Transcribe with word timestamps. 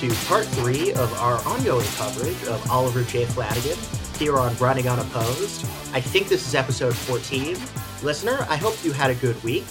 Hi, 0.00 0.06
welcome 0.06 0.16
back 0.16 0.18
to 0.18 0.28
part 0.28 0.46
three 0.46 0.92
of 0.92 1.12
our 1.20 1.38
ongoing 1.46 1.86
coverage 1.96 2.42
of 2.44 2.70
Oliver 2.70 3.02
J. 3.02 3.24
Flanagan 3.24 3.76
here 4.18 4.38
on 4.38 4.54
Running 4.56 4.88
Unopposed. 4.88 5.64
I 5.92 6.00
think 6.00 6.28
this 6.28 6.46
is 6.46 6.54
episode 6.54 6.94
14. 6.94 7.56
Listener, 8.02 8.46
I 8.48 8.56
hope 8.56 8.76
you 8.84 8.92
had 8.92 9.10
a 9.10 9.14
good 9.16 9.42
week. 9.42 9.64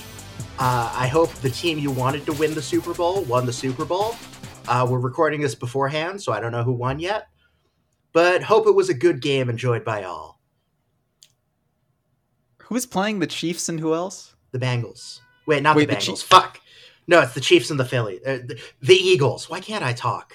Uh, 0.59 0.91
I 0.93 1.07
hope 1.07 1.31
the 1.35 1.49
team 1.49 1.79
you 1.79 1.91
wanted 1.91 2.25
to 2.25 2.33
win 2.33 2.53
the 2.53 2.61
Super 2.61 2.93
Bowl 2.93 3.23
won 3.23 3.45
the 3.45 3.53
Super 3.53 3.85
Bowl. 3.85 4.15
Uh, 4.67 4.85
we're 4.89 4.99
recording 4.99 5.39
this 5.39 5.55
beforehand, 5.55 6.21
so 6.21 6.33
I 6.33 6.39
don't 6.39 6.51
know 6.51 6.63
who 6.63 6.73
won 6.73 6.99
yet. 6.99 7.27
But 8.11 8.43
hope 8.43 8.67
it 8.67 8.75
was 8.75 8.89
a 8.89 8.93
good 8.93 9.21
game 9.21 9.49
enjoyed 9.49 9.85
by 9.85 10.03
all. 10.03 10.41
Who's 12.63 12.85
playing 12.85 13.19
the 13.19 13.27
Chiefs 13.27 13.69
and 13.69 13.79
who 13.79 13.93
else? 13.93 14.35
The 14.51 14.59
Bengals. 14.59 15.21
Wait, 15.45 15.63
not 15.63 15.75
Wait, 15.75 15.87
the 15.87 15.95
the 15.95 16.01
Bengals. 16.01 16.19
Chief- 16.19 16.27
Fuck. 16.27 16.59
No, 17.07 17.21
it's 17.21 17.33
the 17.33 17.41
Chiefs 17.41 17.69
and 17.71 17.79
the 17.79 17.85
Philly. 17.85 18.19
Uh, 18.25 18.37
the, 18.37 18.59
the 18.81 18.95
Eagles. 18.95 19.49
Why 19.49 19.59
can't 19.59 19.83
I 19.83 19.93
talk? 19.93 20.33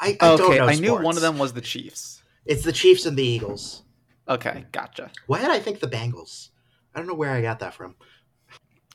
I, 0.00 0.16
I 0.20 0.36
don't 0.36 0.40
okay, 0.42 0.58
know 0.58 0.66
I 0.66 0.74
knew 0.74 0.94
one 0.96 1.16
of 1.16 1.22
them 1.22 1.38
was 1.38 1.52
the 1.52 1.60
Chiefs. 1.60 2.22
It's 2.46 2.62
the 2.62 2.72
Chiefs 2.72 3.06
and 3.06 3.16
the 3.16 3.22
Eagles. 3.24 3.82
Okay, 4.28 4.64
gotcha. 4.72 5.10
Why 5.26 5.40
did 5.40 5.50
I 5.50 5.58
think 5.58 5.80
the 5.80 5.88
Bengals? 5.88 6.50
I 6.94 6.98
don't 6.98 7.08
know 7.08 7.14
where 7.14 7.30
I 7.32 7.42
got 7.42 7.58
that 7.60 7.74
from. 7.74 7.96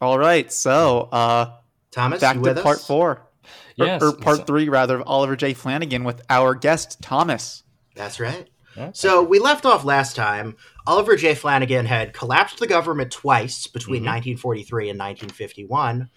All 0.02 0.18
right, 0.20 0.52
so 0.52 1.10
uh, 1.12 1.58
Thomas, 1.92 2.22
back 2.22 2.36
you 2.36 2.44
to 2.44 2.54
with 2.54 2.64
part 2.64 2.78
us? 2.78 2.88
four, 2.88 3.10
or, 3.12 3.30
Yes, 3.76 4.02
or 4.02 4.14
part 4.14 4.40
yes. 4.40 4.48
three 4.48 4.70
rather, 4.70 4.98
of 5.00 5.04
Oliver 5.08 5.36
J. 5.36 5.54
Flanagan 5.54 6.04
with 6.04 6.22
our 6.30 6.56
guest 6.56 7.02
Thomas. 7.02 7.64
That's 7.96 8.20
right. 8.20 8.50
Yeah. 8.76 8.92
So 8.94 9.24
we 9.24 9.40
left 9.40 9.66
off 9.66 9.86
last 9.86 10.16
time. 10.16 10.58
Oliver 10.86 11.16
J. 11.16 11.34
Flanagan 11.34 11.86
had 11.86 12.14
collapsed 12.14 12.60
the 12.60 12.68
government 12.68 13.12
twice 13.12 13.68
between 13.68 14.02
Mhm. 14.04 14.38
1943 14.38 14.90
and 14.90 15.00
1951, 15.00 16.10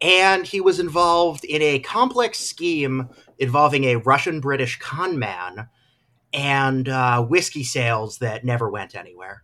and 0.00 0.46
he 0.46 0.60
was 0.60 0.78
involved 0.78 1.44
in 1.44 1.62
a 1.62 1.80
complex 1.80 2.38
scheme 2.38 3.08
involving 3.38 3.84
a 3.84 3.96
Russian 3.96 4.40
British 4.40 4.78
con 4.78 5.18
man 5.18 5.68
and 6.32 6.88
uh, 6.88 7.22
whiskey 7.22 7.64
sales 7.64 8.18
that 8.18 8.44
never 8.44 8.68
went 8.68 8.94
anywhere. 8.94 9.42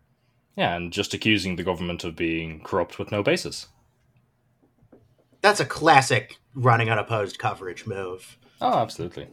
Yeah, 0.57 0.77
and 0.77 0.93
just 0.93 1.15
accusing 1.15 1.57
the 1.57 1.63
government 1.65 2.05
of 2.05 2.15
being 2.15 2.61
corrupt 2.63 2.99
with 2.99 3.11
no 3.11 3.23
basis. 3.23 3.67
That's 5.41 5.61
a 5.61 5.65
classic 5.65 6.39
running 6.55 6.91
unopposed 6.91 7.39
coverage 7.39 7.87
move. 7.87 8.39
Oh, 8.61 8.79
absolutely. 8.79 9.29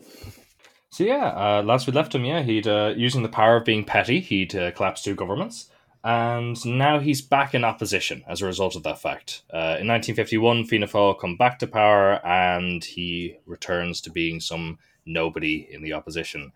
So 0.89 1.03
yeah, 1.05 1.27
uh, 1.27 1.64
last 1.64 1.88
we 1.88 1.94
left 1.94 2.14
him, 2.14 2.25
yeah, 2.25 2.42
he'd 2.42 2.67
uh, 2.67 2.94
using 2.97 3.23
the 3.23 3.30
power 3.30 3.55
of 3.55 3.66
being 3.66 3.86
petty, 3.86 4.19
he'd 4.19 4.53
uh, 4.55 4.72
collapsed 4.72 5.05
two 5.05 5.16
governments, 5.16 5.69
and 6.03 6.63
now 6.66 6.99
he's 6.99 7.21
back 7.21 7.53
in 7.53 7.63
opposition 7.63 8.23
as 8.27 8.41
a 8.41 8.45
result 8.45 8.75
of 8.75 8.83
that 8.83 8.99
fact. 8.99 9.44
Uh, 9.53 9.77
in 9.80 9.87
1951, 9.87 10.65
Fianna 10.65 10.87
Fáil 10.87 11.20
come 11.20 11.37
back 11.37 11.59
to 11.59 11.67
power, 11.67 12.26
and 12.26 12.83
he 12.83 13.37
returns 13.45 14.02
to 14.02 14.09
being 14.09 14.39
some 14.39 14.80
nobody 15.05 15.67
in 15.70 15.83
the 15.83 15.93
opposition, 15.93 16.53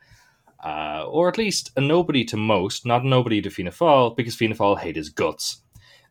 uh, 0.64 1.06
or 1.08 1.30
at 1.30 1.38
least 1.38 1.72
a 1.75 1.81
nobody 1.81 2.24
to 2.25 2.38
most, 2.38 2.86
not 2.86 3.03
a 3.03 3.08
nobody 3.08 3.42
to 3.42 3.52
Fianna 3.52 3.72
Fáil, 3.72 4.16
because 4.16 4.36
Fianna 4.36 4.56
Fáil 4.56 4.80
hate 4.80 4.96
his 4.96 5.09
guts. 5.09 5.62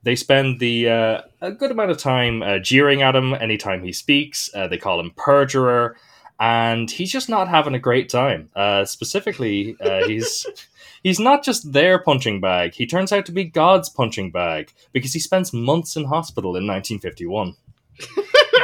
They 0.04 0.14
spend 0.14 0.60
the 0.60 0.88
uh, 0.88 1.20
a 1.40 1.50
good 1.50 1.70
amount 1.70 1.90
of 1.90 1.98
time 1.98 2.42
uh, 2.42 2.58
jeering 2.58 3.02
at 3.02 3.16
him 3.16 3.34
anytime 3.34 3.82
he 3.82 3.92
speaks. 3.92 4.50
Uh, 4.54 4.68
they 4.68 4.76
call 4.76 5.00
him 5.00 5.12
perjurer 5.16 5.96
and 6.38 6.90
he's 6.90 7.10
just 7.10 7.30
not 7.30 7.48
having 7.48 7.74
a 7.74 7.78
great 7.78 8.10
time. 8.10 8.50
Uh, 8.54 8.84
specifically, 8.84 9.76
he's 10.06 10.44
he's 11.04 11.20
not 11.20 11.44
just 11.44 11.72
their 11.72 12.00
punching 12.00 12.40
bag. 12.40 12.74
He 12.74 12.86
turns 12.86 13.12
out 13.12 13.24
to 13.26 13.32
be 13.32 13.44
God's 13.44 13.88
punching 13.88 14.32
bag 14.32 14.72
because 14.92 15.12
he 15.12 15.20
spends 15.20 15.52
months 15.52 15.94
in 15.94 16.06
hospital 16.06 16.56
in 16.56 16.66
1951. 16.66 17.54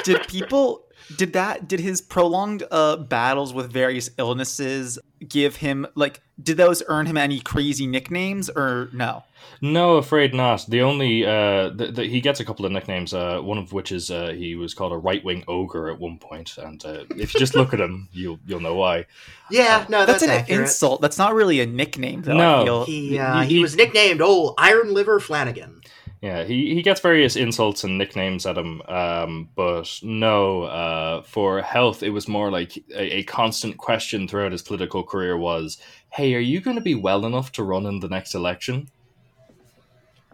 did 0.03 0.27
people 0.27 0.84
did 1.17 1.34
that 1.34 1.69
did 1.69 1.78
his 1.78 2.01
prolonged 2.01 2.65
uh 2.73 2.97
battles 2.97 3.55
with 3.55 3.71
various 3.71 4.11
illnesses 4.19 4.99
give 5.29 5.57
him 5.57 5.87
like 5.95 6.21
did 6.43 6.57
those 6.57 6.83
earn 6.89 7.07
him 7.07 7.17
any 7.17 7.41
crazy 7.41 7.87
nicknames 7.87 8.49
or 8.49 8.89
no 8.93 9.23
No, 9.63 9.97
afraid 9.97 10.33
not. 10.35 10.65
The 10.69 10.81
only 10.83 11.25
uh, 11.27 11.71
th- 11.77 11.95
th- 11.97 12.11
he 12.11 12.21
gets 12.21 12.41
a 12.41 12.45
couple 12.45 12.65
of 12.65 12.73
nicknames. 12.73 13.13
Uh, 13.13 13.41
one 13.43 13.59
of 13.59 13.73
which 13.73 13.93
is 13.93 14.11
uh, 14.11 14.29
he 14.37 14.55
was 14.55 14.73
called 14.75 14.93
a 14.93 14.97
right 14.97 15.23
wing 15.25 15.45
ogre 15.49 15.91
at 15.91 15.99
one 15.99 16.19
point, 16.19 16.57
and 16.57 16.83
uh, 16.85 17.05
if 17.17 17.35
you 17.35 17.41
just 17.41 17.55
look 17.55 17.75
at 17.75 17.81
him, 17.81 18.09
you'll 18.13 18.39
you'll 18.47 18.61
know 18.61 18.75
why. 18.75 19.07
Yeah, 19.51 19.85
no, 19.89 19.99
that's, 20.07 20.21
that's, 20.21 20.23
an 20.23 20.31
accurate. 20.31 20.61
insult 20.63 21.01
that's 21.03 21.19
not 21.19 21.35
really 21.35 21.61
a 21.61 21.67
nickname 21.67 22.23
though 22.23 22.37
No. 22.37 22.63
I 22.63 22.65
feel. 22.65 22.85
He, 22.87 23.19
uh, 23.19 23.43
He- 23.43 23.57
he 23.57 23.59
was 23.61 23.77
nicknamed 23.77 24.21
Old 24.23 24.55
Iron 24.59 24.95
Liver 24.95 25.21
Flanagan. 25.21 25.81
Yeah, 26.23 26.45
he, 26.45 26.75
he 26.75 26.83
gets 26.83 27.01
various 27.01 27.35
insults 27.35 27.83
and 27.83 27.97
nicknames 27.97 28.45
at 28.45 28.59
him, 28.59 28.83
um, 28.89 29.49
but 29.57 29.89
no, 30.03 30.65
uh, 30.65 31.23
for 31.23 31.63
health, 31.63 32.03
it 32.03 32.11
was 32.11 32.29
more 32.29 32.51
like 32.51 32.77
a, 32.95 33.19
a 33.19 33.23
constant 33.23 33.79
question 33.79 34.29
throughout 34.29 34.53
his 34.53 34.61
political 34.61 35.03
career 35.03 35.39
was, 35.39 35.79
hey, 36.11 36.35
are 36.35 36.39
you 36.41 36.61
going 36.61 36.77
to 36.77 36.83
be 36.83 36.95
well 36.95 37.25
enough 37.25 37.53
to 37.53 37.63
run 37.65 37.87
in 37.87 38.01
the 38.01 38.09
next 38.09 38.35
election? 38.35 38.91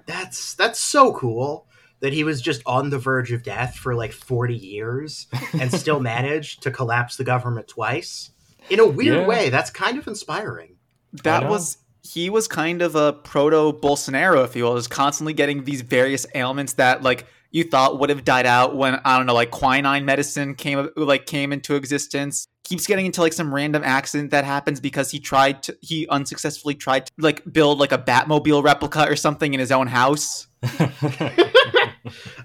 That's 0.06 0.54
that's 0.54 0.78
so 0.78 1.12
cool 1.12 1.66
that 2.00 2.12
he 2.12 2.24
was 2.24 2.40
just 2.40 2.62
on 2.66 2.90
the 2.90 2.98
verge 2.98 3.32
of 3.32 3.42
death 3.42 3.76
for 3.76 3.94
like 3.94 4.12
40 4.12 4.54
years 4.54 5.26
and 5.58 5.72
still 5.80 5.98
managed 5.98 6.62
to 6.62 6.70
collapse 6.70 7.16
the 7.16 7.24
government 7.24 7.68
twice. 7.68 8.30
In 8.70 8.80
a 8.80 8.86
weird 8.86 9.20
Yeah. 9.20 9.26
way, 9.26 9.50
that's 9.50 9.70
kind 9.70 9.98
of 9.98 10.06
inspiring. 10.06 10.76
that 11.24 11.48
was 11.48 11.78
he 12.06 12.30
was 12.30 12.46
kind 12.46 12.82
of 12.82 12.94
a 12.94 13.12
proto 13.12 13.72
Bolsonaro, 13.72 14.44
if 14.44 14.54
you 14.54 14.64
will, 14.64 14.76
just 14.76 14.90
constantly 14.90 15.32
getting 15.32 15.64
these 15.64 15.80
various 15.80 16.26
ailments 16.34 16.74
that 16.74 17.02
like 17.02 17.26
you 17.50 17.64
thought 17.64 17.98
would 17.98 18.10
have 18.10 18.24
died 18.24 18.46
out 18.46 18.76
when 18.76 19.00
I 19.04 19.16
don't 19.16 19.26
know, 19.26 19.34
like 19.34 19.50
quinine 19.50 20.04
medicine 20.04 20.54
came 20.54 20.88
like 20.96 21.26
came 21.26 21.52
into 21.52 21.74
existence. 21.74 22.46
Keeps 22.64 22.86
getting 22.86 23.06
into 23.06 23.20
like 23.20 23.32
some 23.32 23.54
random 23.54 23.82
accident 23.84 24.30
that 24.30 24.44
happens 24.44 24.80
because 24.80 25.10
he 25.10 25.18
tried 25.18 25.62
to 25.64 25.76
he 25.80 26.06
unsuccessfully 26.08 26.74
tried 26.74 27.06
to 27.06 27.12
like 27.18 27.42
build 27.52 27.78
like 27.78 27.92
a 27.92 27.98
Batmobile 27.98 28.62
replica 28.62 29.08
or 29.08 29.16
something 29.16 29.52
in 29.54 29.60
his 29.60 29.72
own 29.72 29.86
house. 29.88 30.46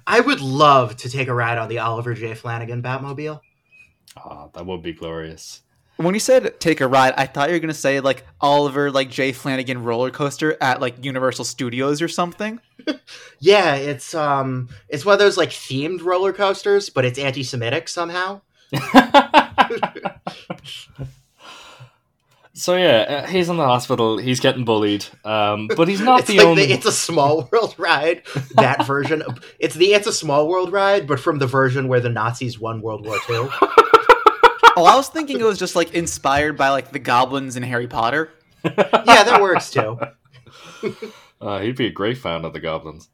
I 0.08 0.20
would 0.20 0.42
love 0.42 0.98
to 0.98 1.10
take 1.10 1.28
a 1.28 1.34
ride 1.34 1.58
on 1.58 1.70
the 1.70 1.80
Oliver 1.80 2.14
J. 2.14 2.34
Flanagan 2.34 2.82
Batmobile. 2.82 3.42
Ah, 4.18 4.48
that 4.54 4.66
would 4.66 4.82
be 4.82 4.94
glorious. 4.94 5.62
When 6.04 6.14
you 6.14 6.20
said 6.20 6.60
take 6.60 6.82
a 6.82 6.88
ride, 6.88 7.14
I 7.18 7.26
thought 7.26 7.50
you 7.50 7.56
were 7.56 7.60
gonna 7.60 7.74
say 7.74 8.00
like 8.00 8.26
Oliver 8.40 8.92
like 8.92 9.10
Jay 9.10 9.32
Flanagan 9.32 9.84
roller 9.84 10.12
coaster 10.12 10.58
at 10.62 10.82
like 10.82 11.04
Universal 11.04 11.46
Studios 11.46 12.02
or 12.02 12.08
something. 12.08 12.60
Yeah, 13.40 13.76
it's 13.76 14.14
um 14.16 14.70
it's 14.90 15.06
one 15.06 15.14
of 15.14 15.20
those 15.20 15.38
like 15.38 15.50
themed 15.50 16.04
roller 16.04 16.34
coasters, 16.34 16.90
but 16.90 17.06
it's 17.06 17.20
anti-Semitic 17.20 17.88
somehow. 17.88 18.42
so 22.54 22.76
yeah, 22.76 23.24
uh, 23.24 23.28
he's 23.28 23.50
in 23.50 23.58
the 23.58 23.66
hospital. 23.66 24.18
He's 24.18 24.40
getting 24.40 24.66
bullied, 24.66 25.06
um, 25.26 25.68
but 25.76 25.88
he's 25.88 26.02
not 26.02 26.20
it's 26.22 26.28
the 26.30 26.38
like 26.38 26.48
only. 26.48 26.66
the 26.68 26.74
It's 26.74 26.86
a 26.86 26.92
Small 26.92 27.48
World 27.52 27.76
ride. 27.78 28.24
That 28.56 28.86
version. 28.86 29.22
Of, 29.22 29.44
it's 29.60 29.76
the 29.76 29.94
It's 29.94 30.08
a 30.08 30.14
Small 30.14 30.48
World 30.48 30.72
ride, 30.72 31.08
but 31.08 31.20
from 31.20 31.40
the 31.40 31.48
version 31.48 31.88
where 31.88 32.00
the 32.00 32.10
Nazis 32.10 32.60
won 32.60 32.82
World 32.82 33.06
War 33.06 33.18
II. 33.30 33.50
oh, 34.76 34.86
I 34.86 34.96
was 34.96 35.10
thinking 35.10 35.40
it 35.40 35.44
was 35.44 35.60
just 35.60 35.76
like 35.76 35.94
inspired 35.94 36.58
by 36.58 36.70
like 36.70 36.92
the 36.92 37.00
goblins 37.00 37.56
in 37.56 37.64
Harry 37.64 37.88
Potter. 37.88 38.32
yeah, 38.64 39.24
that 39.24 39.40
works 39.42 39.72
too. 39.72 39.98
Uh, 41.42 41.60
he'd 41.60 41.76
be 41.76 41.88
a 41.88 41.92
great 41.92 42.20
fan 42.20 42.46
of 42.46 42.54
the 42.54 42.60
goblins. 42.60 43.10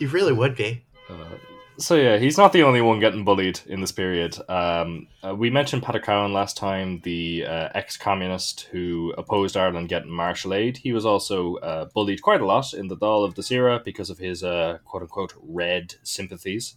he 0.00 0.06
really 0.06 0.32
would 0.32 0.56
be. 0.56 0.84
Uh, 1.08 1.36
so 1.78 1.94
yeah, 1.94 2.16
he's 2.16 2.38
not 2.38 2.52
the 2.52 2.62
only 2.62 2.80
one 2.80 3.00
getting 3.00 3.24
bullied 3.24 3.60
in 3.66 3.80
this 3.80 3.92
period. 3.92 4.36
Um, 4.48 5.06
uh, 5.22 5.34
we 5.34 5.50
mentioned 5.50 5.84
Peter 5.84 6.00
Cowan 6.00 6.32
last 6.32 6.56
time, 6.56 7.00
the 7.04 7.44
uh, 7.46 7.68
ex-communist 7.74 8.62
who 8.72 9.14
opposed 9.16 9.56
Ireland 9.56 9.88
getting 9.88 10.10
Marshall 10.10 10.54
aid. 10.54 10.78
He 10.78 10.92
was 10.92 11.06
also 11.06 11.56
uh, 11.56 11.84
bullied 11.94 12.22
quite 12.22 12.40
a 12.40 12.46
lot 12.46 12.72
in 12.72 12.88
the 12.88 12.96
Dáil 12.96 13.24
of 13.24 13.34
the 13.34 13.46
era 13.54 13.80
because 13.84 14.10
of 14.10 14.18
his 14.18 14.42
uh, 14.42 14.78
"quote-unquote" 14.84 15.34
red 15.40 15.94
sympathies. 16.02 16.76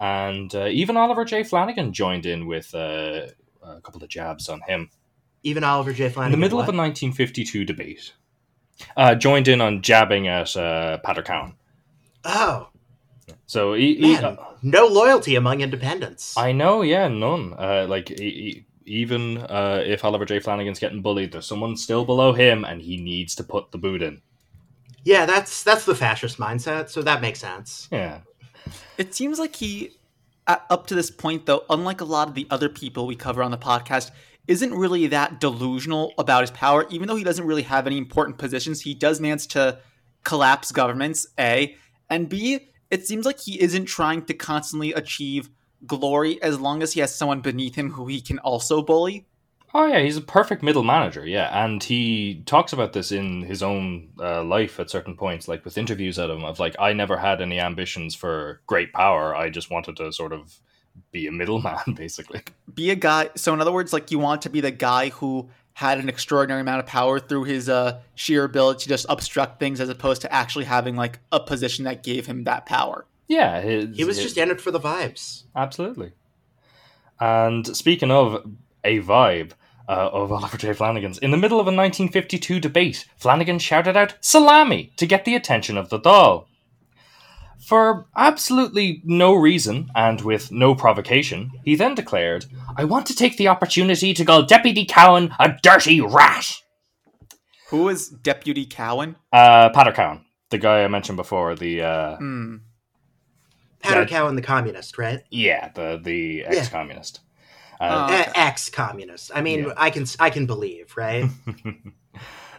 And 0.00 0.54
uh, 0.54 0.66
even 0.66 0.96
Oliver 0.96 1.24
J. 1.24 1.42
Flanagan 1.42 1.92
joined 1.92 2.24
in 2.26 2.46
with 2.46 2.74
uh, 2.74 3.26
a 3.62 3.80
couple 3.80 4.02
of 4.02 4.08
jabs 4.08 4.48
on 4.48 4.60
him 4.68 4.90
Even 5.42 5.64
Oliver 5.64 5.92
J. 5.92 6.08
Flanagan, 6.08 6.34
in 6.34 6.40
the 6.40 6.44
middle 6.44 6.58
what? 6.58 6.68
of 6.68 6.74
a 6.74 6.78
1952 6.78 7.64
debate. 7.64 8.12
Uh, 8.96 9.14
joined 9.16 9.48
in 9.48 9.60
on 9.60 9.82
jabbing 9.82 10.28
at 10.28 10.56
uh, 10.56 10.98
Peadar 11.04 11.24
Cowan. 11.24 11.54
Oh 12.24 12.68
So 13.46 13.74
he, 13.74 13.96
he- 13.96 14.12
man, 14.12 14.38
no 14.62 14.86
loyalty 14.86 15.34
among 15.34 15.60
independents. 15.62 16.36
I 16.36 16.52
know, 16.52 16.82
yeah, 16.82 17.08
none. 17.08 17.54
Uh, 17.58 17.86
like 17.88 18.10
e- 18.10 18.14
e- 18.24 18.64
even 18.86 19.38
uh, 19.38 19.82
if 19.84 20.04
Oliver 20.04 20.24
J. 20.24 20.38
Flanagan's 20.40 20.78
getting 20.78 21.02
bullied, 21.02 21.32
there's 21.32 21.46
someone 21.46 21.76
still 21.76 22.04
below 22.04 22.32
him, 22.32 22.64
and 22.64 22.80
he 22.80 22.96
needs 22.96 23.34
to 23.34 23.44
put 23.44 23.70
the 23.72 23.78
boot 23.78 24.00
in. 24.02 24.22
yeah, 25.04 25.26
that's 25.26 25.62
that's 25.62 25.84
the 25.84 25.94
fascist 25.94 26.38
mindset, 26.38 26.88
so 26.88 27.02
that 27.02 27.20
makes 27.20 27.40
sense. 27.40 27.88
Yeah, 27.92 28.20
It 28.96 29.14
seems 29.14 29.38
like 29.38 29.56
he, 29.56 29.92
up 30.46 30.86
to 30.88 30.94
this 30.94 31.10
point, 31.10 31.46
though, 31.46 31.64
unlike 31.70 32.00
a 32.00 32.04
lot 32.04 32.28
of 32.28 32.34
the 32.34 32.46
other 32.50 32.68
people 32.68 33.06
we 33.06 33.16
cover 33.16 33.42
on 33.42 33.50
the 33.50 33.58
podcast, 33.58 34.10
isn't 34.46 34.72
really 34.72 35.06
that 35.08 35.40
delusional 35.40 36.12
about 36.18 36.40
his 36.40 36.50
power. 36.50 36.86
Even 36.90 37.06
though 37.06 37.16
he 37.16 37.24
doesn't 37.24 37.46
really 37.46 37.62
have 37.62 37.86
any 37.86 37.98
important 37.98 38.38
positions, 38.38 38.80
he 38.80 38.94
does 38.94 39.20
manage 39.20 39.46
to 39.48 39.78
collapse 40.24 40.72
governments. 40.72 41.26
A 41.38 41.76
and 42.08 42.28
B. 42.28 42.70
It 42.90 43.06
seems 43.06 43.26
like 43.26 43.38
he 43.38 43.60
isn't 43.60 43.84
trying 43.84 44.24
to 44.24 44.34
constantly 44.34 44.94
achieve 44.94 45.50
glory 45.86 46.42
as 46.42 46.58
long 46.58 46.82
as 46.82 46.94
he 46.94 47.00
has 47.00 47.14
someone 47.14 47.42
beneath 47.42 47.74
him 47.74 47.90
who 47.90 48.06
he 48.06 48.20
can 48.20 48.38
also 48.38 48.80
bully. 48.80 49.26
Oh 49.78 49.86
yeah, 49.86 50.00
he's 50.00 50.16
a 50.16 50.20
perfect 50.20 50.60
middle 50.60 50.82
manager. 50.82 51.24
Yeah, 51.24 51.64
and 51.64 51.80
he 51.80 52.42
talks 52.46 52.72
about 52.72 52.94
this 52.94 53.12
in 53.12 53.42
his 53.42 53.62
own 53.62 54.08
uh, 54.18 54.42
life 54.42 54.80
at 54.80 54.90
certain 54.90 55.14
points, 55.14 55.46
like 55.46 55.64
with 55.64 55.78
interviews 55.78 56.18
at 56.18 56.30
him 56.30 56.44
of 56.44 56.58
like, 56.58 56.74
I 56.80 56.92
never 56.92 57.16
had 57.16 57.40
any 57.40 57.60
ambitions 57.60 58.16
for 58.16 58.60
great 58.66 58.92
power. 58.92 59.36
I 59.36 59.50
just 59.50 59.70
wanted 59.70 59.96
to 59.98 60.12
sort 60.12 60.32
of 60.32 60.58
be 61.12 61.28
a 61.28 61.30
middleman, 61.30 61.78
basically. 61.94 62.40
Be 62.74 62.90
a 62.90 62.96
guy. 62.96 63.30
So 63.36 63.54
in 63.54 63.60
other 63.60 63.70
words, 63.70 63.92
like 63.92 64.10
you 64.10 64.18
want 64.18 64.42
to 64.42 64.50
be 64.50 64.60
the 64.60 64.72
guy 64.72 65.10
who 65.10 65.48
had 65.74 65.98
an 66.00 66.08
extraordinary 66.08 66.62
amount 66.62 66.80
of 66.80 66.86
power 66.86 67.20
through 67.20 67.44
his 67.44 67.68
uh, 67.68 68.00
sheer 68.16 68.42
ability 68.42 68.82
to 68.82 68.88
just 68.88 69.06
obstruct 69.08 69.60
things, 69.60 69.80
as 69.80 69.88
opposed 69.88 70.22
to 70.22 70.32
actually 70.34 70.64
having 70.64 70.96
like 70.96 71.20
a 71.30 71.38
position 71.38 71.84
that 71.84 72.02
gave 72.02 72.26
him 72.26 72.42
that 72.42 72.66
power. 72.66 73.06
Yeah, 73.28 73.60
his, 73.60 73.96
He 73.96 74.02
was 74.02 74.16
his- 74.16 74.24
just 74.26 74.38
in 74.38 74.50
it 74.50 74.60
for 74.60 74.72
the 74.72 74.80
vibes. 74.80 75.44
Absolutely. 75.54 76.14
And 77.20 77.64
speaking 77.76 78.10
of 78.10 78.44
a 78.82 78.98
vibe 78.98 79.52
uh, 79.88 80.10
of 80.12 80.30
Oliver 80.30 80.56
J. 80.58 80.72
Flanagan's, 80.74 81.18
in 81.18 81.30
the 81.30 81.36
middle 81.36 81.58
of 81.60 81.66
a 81.66 81.74
1952 81.74 82.60
debate, 82.60 83.06
Flanagan 83.16 83.58
shouted 83.58 83.96
out 83.96 84.14
"salami" 84.20 84.92
to 84.96 85.06
get 85.06 85.24
the 85.24 85.34
attention 85.34 85.76
of 85.78 85.88
the 85.88 85.98
Dáil. 85.98 86.44
For 87.66 88.06
absolutely 88.16 89.02
no 89.04 89.34
reason 89.34 89.88
and 89.94 90.20
with 90.22 90.50
no 90.52 90.74
provocation, 90.74 91.50
he 91.64 91.74
then 91.74 91.94
declared, 91.94 92.46
"I 92.76 92.84
want 92.84 93.06
to 93.06 93.14
take 93.14 93.36
the 93.36 93.48
opportunity 93.48 94.14
to 94.14 94.24
call 94.24 94.42
Deputy 94.44 94.84
Cowan 94.84 95.34
a 95.38 95.54
dirty 95.62 96.00
rat." 96.00 96.46
Who 97.70 97.88
is 97.88 98.08
Deputy 98.08 98.64
Cowan? 98.64 99.16
Uh, 99.32 99.68
Peadar 99.70 99.94
Cowan, 99.94 100.24
the 100.50 100.56
guy 100.58 100.84
I 100.84 100.88
mentioned 100.88 101.16
before, 101.16 101.54
the 101.54 101.82
uh. 101.82 102.16
Peadar 102.18 102.60
Yeah. 103.82 104.04
Cowan, 104.06 104.36
the 104.36 104.42
communist, 104.42 104.96
right? 104.98 105.20
yeah, 105.30 105.68
the 105.74 106.00
the 106.02 106.44
ex-communist. 106.46 107.18
Uh, 107.18 107.20
Oh. 107.20 107.27
Eh, 107.80 108.04
Okay. 108.04 108.30
Ex-communist. 108.34 109.30
I 109.34 109.40
mean, 109.42 109.64
Yeah. 109.64 109.72
I 109.76 109.90
can 109.90 110.06
I 110.18 110.30
can 110.30 110.46
believe, 110.46 110.94
right? 110.96 111.26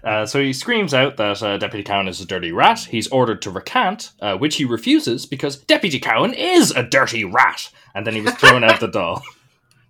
Uh, 0.01 0.25
so 0.25 0.42
he 0.42 0.54
screams 0.54 0.94
out 0.94 1.18
that 1.18 1.44
uh, 1.44 1.57
Deputy 1.57 1.83
Cowan 1.83 2.07
is 2.07 2.21
a 2.21 2.25
dirty 2.25 2.54
rat. 2.54 2.80
He's 2.80 3.10
ordered 3.10 3.42
to 3.42 3.51
recant, 3.51 4.13
uh, 4.21 4.38
which 4.38 4.56
he 4.56 4.63
refuses 4.63 5.25
because 5.25 5.57
Deputy 5.57 6.00
Cowan 6.00 6.33
is 6.33 6.71
a 6.71 6.83
dirty 6.83 7.25
rat. 7.25 7.69
And 7.94 8.07
then 8.07 8.13
he 8.16 8.21
was 8.21 8.33
thrown 8.36 8.63
out 8.63 8.80
the 8.80 8.88
door. 9.00 9.19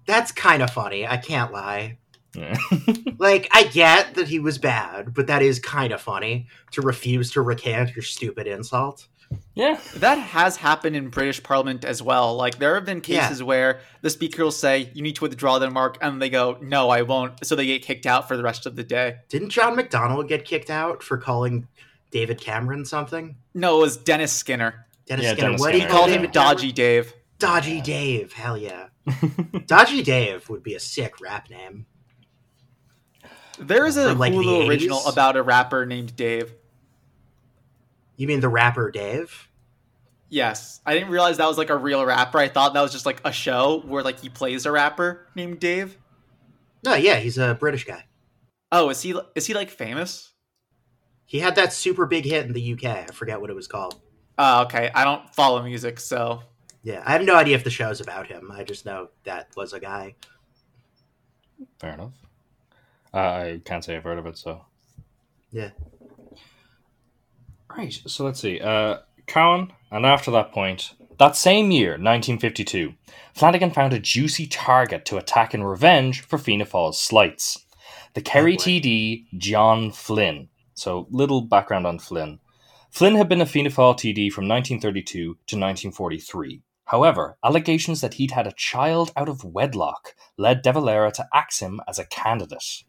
That's 0.07 0.31
kind 0.31 0.63
of 0.63 0.71
funny. 0.71 1.05
I 1.05 1.17
can't 1.17 1.51
lie. 1.53 1.99
Yeah. 2.35 2.57
Like, 3.19 3.49
I 3.51 3.65
get 3.65 4.15
that 4.15 4.29
he 4.29 4.39
was 4.39 4.57
bad, 4.57 5.13
but 5.13 5.27
that 5.27 5.43
is 5.43 5.59
kind 5.59 5.93
of 5.93 6.01
funny 6.01 6.47
to 6.71 6.81
refuse 6.81 7.29
to 7.33 7.41
recant 7.43 7.95
your 7.95 8.01
stupid 8.01 8.47
insult. 8.47 9.07
Yeah. 9.55 9.79
That 9.97 10.17
has 10.17 10.57
happened 10.57 10.95
in 10.95 11.09
British 11.09 11.41
Parliament 11.43 11.83
as 11.85 12.01
well. 12.01 12.35
Like 12.35 12.59
there 12.59 12.75
have 12.75 12.85
been 12.85 13.01
Yeah. 13.05 13.21
cases 13.27 13.43
where 13.43 13.81
the 14.01 14.09
speaker 14.09 14.43
will 14.43 14.51
say, 14.51 14.89
"You 14.93 15.01
need 15.01 15.15
to 15.17 15.23
withdraw 15.23 15.59
the 15.59 15.69
mark," 15.69 15.97
and 16.01 16.21
they 16.21 16.29
go, 16.29 16.57
"No, 16.61 16.89
I 16.89 17.01
won't." 17.03 17.45
So 17.45 17.55
they 17.55 17.65
get 17.65 17.81
kicked 17.83 18.05
out 18.05 18.27
for 18.27 18.37
the 18.37 18.43
rest 18.43 18.65
of 18.65 18.75
the 18.75 18.83
day. 18.83 19.17
Didn't 19.29 19.49
John 19.49 19.75
McDonnell 19.75 20.27
get 20.27 20.45
kicked 20.45 20.69
out 20.69 21.03
for 21.03 21.17
calling 21.17 21.67
David 22.11 22.39
Cameron 22.41 22.85
something? 22.85 23.35
No, 23.53 23.77
it 23.77 23.81
was 23.81 23.97
Dennis 23.97 24.31
Skinner. 24.33 24.85
Dennis 25.07 25.25
Yeah, 25.25 25.31
Skinner. 25.33 25.47
Dennis 25.49 25.61
what 25.61 25.67
Skinner. 25.69 25.83
he 25.85 25.91
He 25.91 25.97
called 25.97 26.09
him 26.11 26.31
Dodgy 26.31 26.71
Dave. 26.71 27.13
Dodgy 27.39 27.81
Dave. 27.81 28.33
Hell 28.33 28.57
yeah. 28.57 28.87
Dodgy 29.65 30.03
Dave 30.03 30.49
would 30.49 30.61
be 30.63 30.75
a 30.75 30.79
sick 30.79 31.19
rap 31.21 31.49
name. 31.49 31.85
There 33.59 33.85
is 33.85 33.97
a 33.97 34.09
From, 34.09 34.19
like, 34.19 34.33
the 34.33 34.39
Hulu 34.39 34.63
80s? 34.65 34.69
original 34.69 35.05
about 35.07 35.35
a 35.35 35.43
rapper 35.43 35.85
named 35.85 36.15
Dave. 36.15 36.53
You 38.19 38.27
mean 38.27 38.41
the 38.41 38.49
rapper 38.49 38.91
Dave? 38.91 39.47
Yes, 40.27 40.81
I 40.85 40.93
didn't 40.93 41.07
realize 41.07 41.37
that 41.37 41.47
was 41.47 41.57
like 41.57 41.69
a 41.69 41.77
real 41.77 42.05
rapper. 42.05 42.37
I 42.37 42.49
thought 42.49 42.73
that 42.73 42.81
was 42.81 42.91
just 42.91 43.05
like 43.05 43.21
a 43.23 43.31
show 43.31 43.81
where 43.85 44.03
like 44.03 44.19
he 44.19 44.27
plays 44.27 44.65
a 44.65 44.73
rapper 44.73 45.25
named 45.35 45.61
Dave. 45.61 45.97
No, 46.83 46.95
yeah, 46.95 47.15
he's 47.15 47.37
a 47.37 47.55
British 47.55 47.85
guy. 47.85 48.03
Oh, 48.73 48.89
is 48.89 49.01
he 49.01 49.17
is 49.35 49.47
he 49.47 49.53
like 49.53 49.69
famous? 49.69 50.33
He 51.27 51.39
had 51.39 51.55
that 51.55 51.71
super 51.71 52.05
big 52.05 52.25
hit 52.25 52.45
in 52.45 52.51
the 52.51 52.73
UK. 52.73 52.83
I 52.83 53.05
forget 53.05 53.39
what 53.39 53.49
it 53.49 53.55
was 53.55 53.67
called. 53.67 54.01
Oh, 54.37 54.63
okay. 54.63 54.91
I 54.93 55.05
don't 55.05 55.33
follow 55.33 55.63
music, 55.63 56.01
so 56.01 56.43
Yeah, 56.83 57.01
I 57.05 57.13
have 57.13 57.23
no 57.23 57.35
idea 57.35 57.55
if 57.55 57.63
the 57.63 57.69
show's 57.69 58.01
about 58.01 58.27
him. 58.27 58.51
I 58.51 58.65
just 58.65 58.85
know 58.85 59.11
that 59.23 59.47
was 59.55 59.71
a 59.71 59.79
guy. 59.79 60.15
Fair 61.79 61.93
enough. 61.93 62.13
Uh, 63.13 63.17
I 63.17 63.61
can't 63.63 63.81
say 63.83 63.95
I've 63.95 64.03
heard 64.03 64.19
of 64.19 64.25
it, 64.25 64.37
so. 64.37 64.65
Yeah. 65.51 65.69
Right, 67.75 67.93
so 67.93 68.25
let's 68.25 68.39
see. 68.39 68.59
Uh, 68.59 68.97
Cowan, 69.27 69.71
and 69.91 70.05
after 70.05 70.31
that 70.31 70.51
point, 70.51 70.93
that 71.19 71.35
same 71.35 71.71
year, 71.71 71.91
1952, 71.91 72.93
Flanagan 73.33 73.71
found 73.71 73.93
a 73.93 73.99
juicy 73.99 74.47
target 74.47 75.05
to 75.05 75.17
attack 75.17 75.53
in 75.53 75.63
revenge 75.63 76.21
for 76.21 76.37
Fianna 76.37 76.65
Fáil's 76.65 76.99
slights. 76.99 77.65
The 78.13 78.21
Kerry. 78.21 78.57
TD, 78.57 79.25
John 79.37 79.91
Flynn. 79.91 80.49
So, 80.73 81.07
little 81.11 81.41
background 81.41 81.85
on 81.85 81.99
Flynn. 81.99 82.39
Flynn 82.89 83.15
had 83.15 83.29
been 83.29 83.41
a 83.41 83.45
Fianna 83.45 83.69
Fáil 83.69 83.95
TD 83.95 84.31
from 84.31 84.47
1932 84.47 85.19
to 85.19 85.27
1943. 85.33 86.61
However, 86.85 87.37
allegations 87.43 88.01
that 88.01 88.15
he'd 88.15 88.31
had 88.31 88.47
a 88.47 88.53
child 88.53 89.11
out 89.15 89.29
of 89.29 89.43
wedlock 89.43 90.15
led 90.37 90.63
De 90.63 90.73
Valera 90.73 91.11
to 91.11 91.27
axe 91.33 91.59
him 91.59 91.79
as 91.87 91.99
a 91.99 92.05
candidate. 92.05 92.83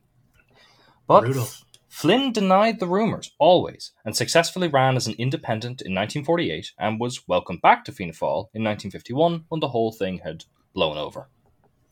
But 1.06 1.22
Brutal. 1.22 1.48
Flynn 1.90 2.32
denied 2.32 2.78
the 2.78 2.86
rumours, 2.86 3.32
always, 3.40 3.92
and 4.04 4.16
successfully 4.16 4.68
ran 4.68 4.96
as 4.96 5.08
an 5.08 5.16
independent 5.18 5.82
in 5.82 5.92
1948 5.92 6.72
and 6.78 7.00
was 7.00 7.26
welcomed 7.26 7.60
back 7.60 7.84
to 7.84 7.92
Fianna 7.92 8.12
Fáil 8.12 8.48
in 8.54 8.62
1951 8.62 9.44
when 9.48 9.60
the 9.60 9.68
whole 9.68 9.90
thing 9.90 10.20
had 10.24 10.44
blown 10.72 10.96
over. 10.96 11.28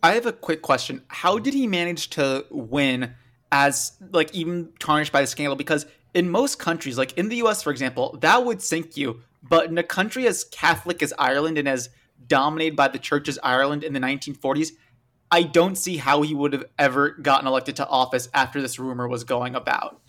I 0.00 0.12
have 0.12 0.24
a 0.24 0.32
quick 0.32 0.62
question. 0.62 1.02
How 1.08 1.40
did 1.40 1.52
he 1.52 1.66
manage 1.66 2.10
to 2.10 2.46
win 2.48 3.14
as 3.50 3.92
like 4.12 4.32
even 4.32 4.72
tarnished 4.78 5.12
by 5.12 5.20
the 5.20 5.26
scandal? 5.26 5.56
Because 5.56 5.84
in 6.14 6.30
most 6.30 6.60
countries, 6.60 6.96
like 6.96 7.18
in 7.18 7.28
the 7.28 7.36
US, 7.42 7.64
for 7.64 7.72
example, 7.72 8.16
that 8.20 8.44
would 8.44 8.62
sink 8.62 8.96
you. 8.96 9.22
But 9.42 9.66
in 9.66 9.76
a 9.78 9.82
country 9.82 10.28
as 10.28 10.44
Catholic 10.44 11.02
as 11.02 11.12
Ireland 11.18 11.58
and 11.58 11.68
as 11.68 11.90
dominated 12.28 12.76
by 12.76 12.86
the 12.86 12.98
church 13.00 13.28
as 13.28 13.38
Ireland 13.42 13.82
in 13.82 13.94
the 13.94 14.00
1940s, 14.00 14.70
I 15.30 15.42
don't 15.42 15.76
see 15.76 15.96
how 15.98 16.22
he 16.22 16.34
would 16.34 16.52
have 16.52 16.64
ever 16.78 17.10
gotten 17.10 17.46
elected 17.46 17.76
to 17.76 17.86
office 17.88 18.28
after 18.32 18.60
this 18.62 18.78
rumor 18.78 19.06
was 19.08 19.24
going 19.24 19.54
about. 19.54 20.00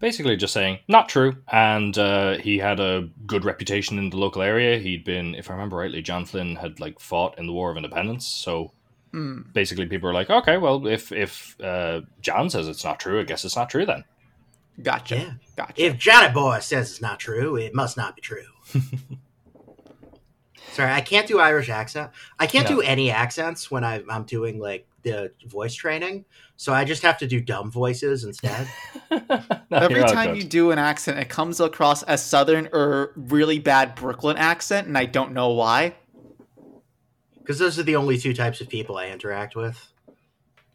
Basically, 0.00 0.36
just 0.36 0.52
saying, 0.52 0.78
not 0.86 1.08
true. 1.08 1.36
And 1.50 1.98
uh, 1.98 2.38
he 2.38 2.58
had 2.58 2.78
a 2.78 3.08
good 3.26 3.44
reputation 3.44 3.98
in 3.98 4.10
the 4.10 4.16
local 4.16 4.42
area. 4.42 4.78
He'd 4.78 5.04
been, 5.04 5.34
if 5.34 5.50
I 5.50 5.54
remember 5.54 5.76
rightly, 5.76 6.02
John 6.02 6.24
Flynn 6.24 6.54
had 6.56 6.78
like 6.78 7.00
fought 7.00 7.36
in 7.38 7.46
the 7.46 7.52
War 7.52 7.70
of 7.70 7.76
Independence. 7.76 8.26
So 8.26 8.72
Hmm. 9.10 9.40
basically, 9.54 9.86
people 9.86 10.08
are 10.10 10.12
like, 10.14 10.28
okay, 10.28 10.58
well, 10.58 10.86
if 10.86 11.10
if 11.12 11.58
uh, 11.62 12.02
John 12.20 12.50
says 12.50 12.68
it's 12.68 12.84
not 12.84 13.00
true, 13.00 13.18
I 13.18 13.24
guess 13.24 13.42
it's 13.44 13.56
not 13.56 13.70
true 13.70 13.86
then. 13.86 14.04
Gotcha. 14.82 15.16
Yeah. 15.16 15.32
Gotcha. 15.56 15.72
If 15.82 15.96
Johnny 15.96 16.32
Boy 16.32 16.58
says 16.60 16.90
it's 16.90 17.00
not 17.00 17.18
true, 17.18 17.56
it 17.56 17.74
must 17.74 17.96
not 17.96 18.14
be 18.14 18.20
true. 18.22 18.44
Sorry, 20.78 20.92
I 20.92 21.00
can't 21.00 21.26
do 21.26 21.40
Irish 21.40 21.70
accent. 21.70 22.12
I 22.38 22.46
can't 22.46 22.70
No. 22.70 22.76
do 22.76 22.82
any 22.82 23.10
accents 23.10 23.68
when 23.68 23.82
I, 23.82 24.00
I'm 24.08 24.22
doing 24.22 24.60
like 24.60 24.86
the 25.02 25.32
voice 25.44 25.74
training, 25.74 26.24
so 26.56 26.72
I 26.72 26.84
just 26.84 27.02
have 27.02 27.18
to 27.18 27.26
do 27.26 27.40
dumb 27.40 27.68
voices 27.72 28.22
instead. 28.22 28.68
No, 29.70 29.76
Every 29.78 30.02
time 30.04 30.36
you 30.36 30.44
do 30.44 30.70
an 30.70 30.78
accent, 30.78 31.18
it 31.18 31.28
comes 31.28 31.58
across 31.58 32.04
as 32.04 32.24
southern 32.24 32.68
or 32.72 33.12
really 33.16 33.58
bad 33.58 33.96
Brooklyn 33.96 34.36
accent, 34.36 34.86
and 34.86 34.96
I 34.96 35.04
don't 35.04 35.32
know 35.32 35.50
why. 35.50 35.96
Because 37.38 37.58
those 37.58 37.76
are 37.76 37.82
the 37.82 37.96
only 37.96 38.16
two 38.16 38.32
types 38.32 38.60
of 38.60 38.68
people 38.68 38.96
I 38.96 39.08
interact 39.08 39.56
with. 39.56 39.84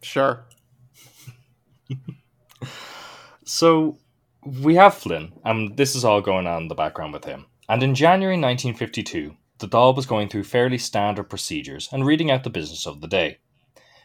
Sure. 0.01 0.43
So 3.45 3.97
we 4.45 4.75
have 4.75 4.93
Flynn, 4.95 5.33
and 5.43 5.75
this 5.77 5.95
is 5.95 6.03
all 6.05 6.21
going 6.21 6.47
on 6.47 6.63
in 6.63 6.67
the 6.67 6.75
background 6.75 7.13
with 7.13 7.25
him. 7.25 7.45
And 7.67 7.83
in 7.83 7.93
January 7.95 8.35
1952, 8.35 9.35
the 9.63 9.69
Dáil 9.69 9.95
was 9.95 10.05
going 10.05 10.27
through 10.27 10.43
fairly 10.43 10.77
standard 10.77 11.29
procedures 11.29 11.87
and 11.93 12.05
reading 12.05 12.29
out 12.29 12.43
the 12.43 12.49
business 12.49 12.85
of 12.85 12.99
the 12.99 13.07
day. 13.07 13.37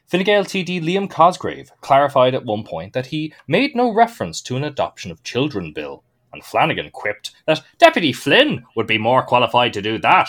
Fine 0.06 0.24
TD 0.24 0.80
Liam 0.80 1.10
Cosgrave 1.10 1.72
clarified 1.80 2.34
at 2.34 2.44
one 2.44 2.62
point 2.62 2.92
that 2.92 3.06
he 3.06 3.34
made 3.48 3.74
no 3.74 3.92
reference 3.92 4.40
to 4.42 4.56
an 4.56 4.62
adoption 4.62 5.10
of 5.10 5.24
children 5.24 5.72
bill, 5.72 6.04
and 6.32 6.44
Flanagan 6.44 6.90
quipped 6.90 7.32
that 7.46 7.62
Deputy 7.76 8.12
Flynn 8.12 8.64
would 8.76 8.86
be 8.86 8.98
more 8.98 9.24
qualified 9.24 9.72
to 9.72 9.82
do 9.82 9.98
that. 9.98 10.28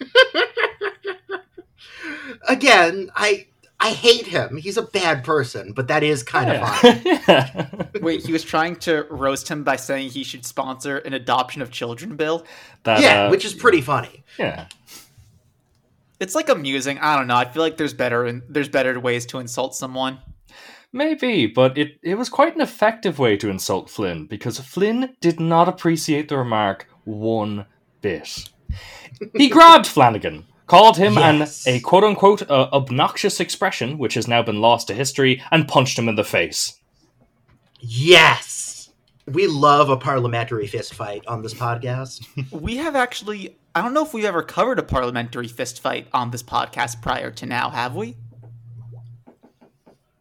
Again, 2.48 3.08
I 3.14 3.46
I 3.84 3.90
hate 3.90 4.26
him. 4.28 4.56
He's 4.56 4.76
a 4.76 4.82
bad 4.82 5.24
person, 5.24 5.72
but 5.72 5.88
that 5.88 6.02
is 6.04 6.22
kind 6.22 6.50
of 6.50 6.56
Yeah. 6.56 6.74
fun. 6.74 7.02
Yeah. 7.28 7.68
Wait, 8.00 8.24
he 8.24 8.32
was 8.32 8.44
trying 8.44 8.76
to 8.76 9.06
roast 9.10 9.48
him 9.48 9.64
by 9.64 9.76
saying 9.76 10.10
he 10.10 10.22
should 10.24 10.46
sponsor 10.46 10.98
an 10.98 11.14
adoption 11.14 11.62
of 11.62 11.70
children 11.72 12.16
bill. 12.16 12.46
That, 12.84 13.00
yeah, 13.00 13.24
uh, 13.24 13.30
which 13.30 13.44
is 13.44 13.54
pretty 13.54 13.80
funny. 13.80 14.22
yeah. 14.38 14.66
It's 16.20 16.34
like 16.36 16.48
amusing. 16.48 16.98
I 17.00 17.16
don't 17.16 17.26
know. 17.26 17.34
I 17.36 17.44
feel 17.50 17.62
like 17.62 17.76
there's 17.76 17.94
better 17.94 18.40
there's 18.48 18.68
better 18.68 18.98
ways 19.00 19.26
to 19.26 19.38
insult 19.40 19.74
someone. 19.74 20.20
Maybe, 20.92 21.46
but 21.46 21.76
it, 21.78 21.98
it 22.02 22.16
was 22.16 22.28
quite 22.28 22.54
an 22.54 22.60
effective 22.60 23.18
way 23.18 23.36
to 23.38 23.48
insult 23.50 23.88
Flynn 23.90 24.26
because 24.26 24.60
Flynn 24.60 25.16
did 25.20 25.40
not 25.40 25.66
appreciate 25.68 26.28
the 26.28 26.36
remark 26.36 26.86
one 27.04 27.66
bit. 28.02 28.50
He 29.36 29.48
grabbed 29.56 29.86
Flanagan, 29.86 30.44
called 30.72 30.96
him 30.96 31.14
Yes. 31.14 31.66
an 31.66 31.74
a 31.74 31.80
quote 31.80 32.02
unquote 32.02 32.50
uh, 32.50 32.68
obnoxious 32.72 33.40
expression, 33.40 33.98
which 33.98 34.14
has 34.14 34.26
now 34.26 34.42
been 34.42 34.60
lost 34.62 34.88
to 34.88 34.94
history, 34.94 35.42
and 35.50 35.68
punched 35.68 35.98
him 35.98 36.08
in 36.08 36.14
the 36.14 36.24
face. 36.24 36.78
Yes. 37.78 38.88
We 39.26 39.46
love 39.46 39.90
a 39.90 39.98
parliamentary 39.98 40.66
fist 40.66 40.94
fight 40.94 41.26
on 41.26 41.42
this 41.42 41.52
podcast. 41.52 42.26
We 42.50 42.76
have 42.76 42.96
actually, 42.96 43.58
I 43.74 43.82
don't 43.82 43.92
know 43.92 44.02
if 44.04 44.14
we've 44.14 44.24
ever 44.24 44.42
covered 44.42 44.78
a 44.78 44.82
parliamentary 44.82 45.46
fist 45.46 45.80
fight 45.80 46.08
on 46.14 46.30
this 46.30 46.42
podcast 46.42 47.02
prior 47.02 47.30
to 47.32 47.44
now, 47.44 47.68
have 47.68 47.94
we? 47.94 48.16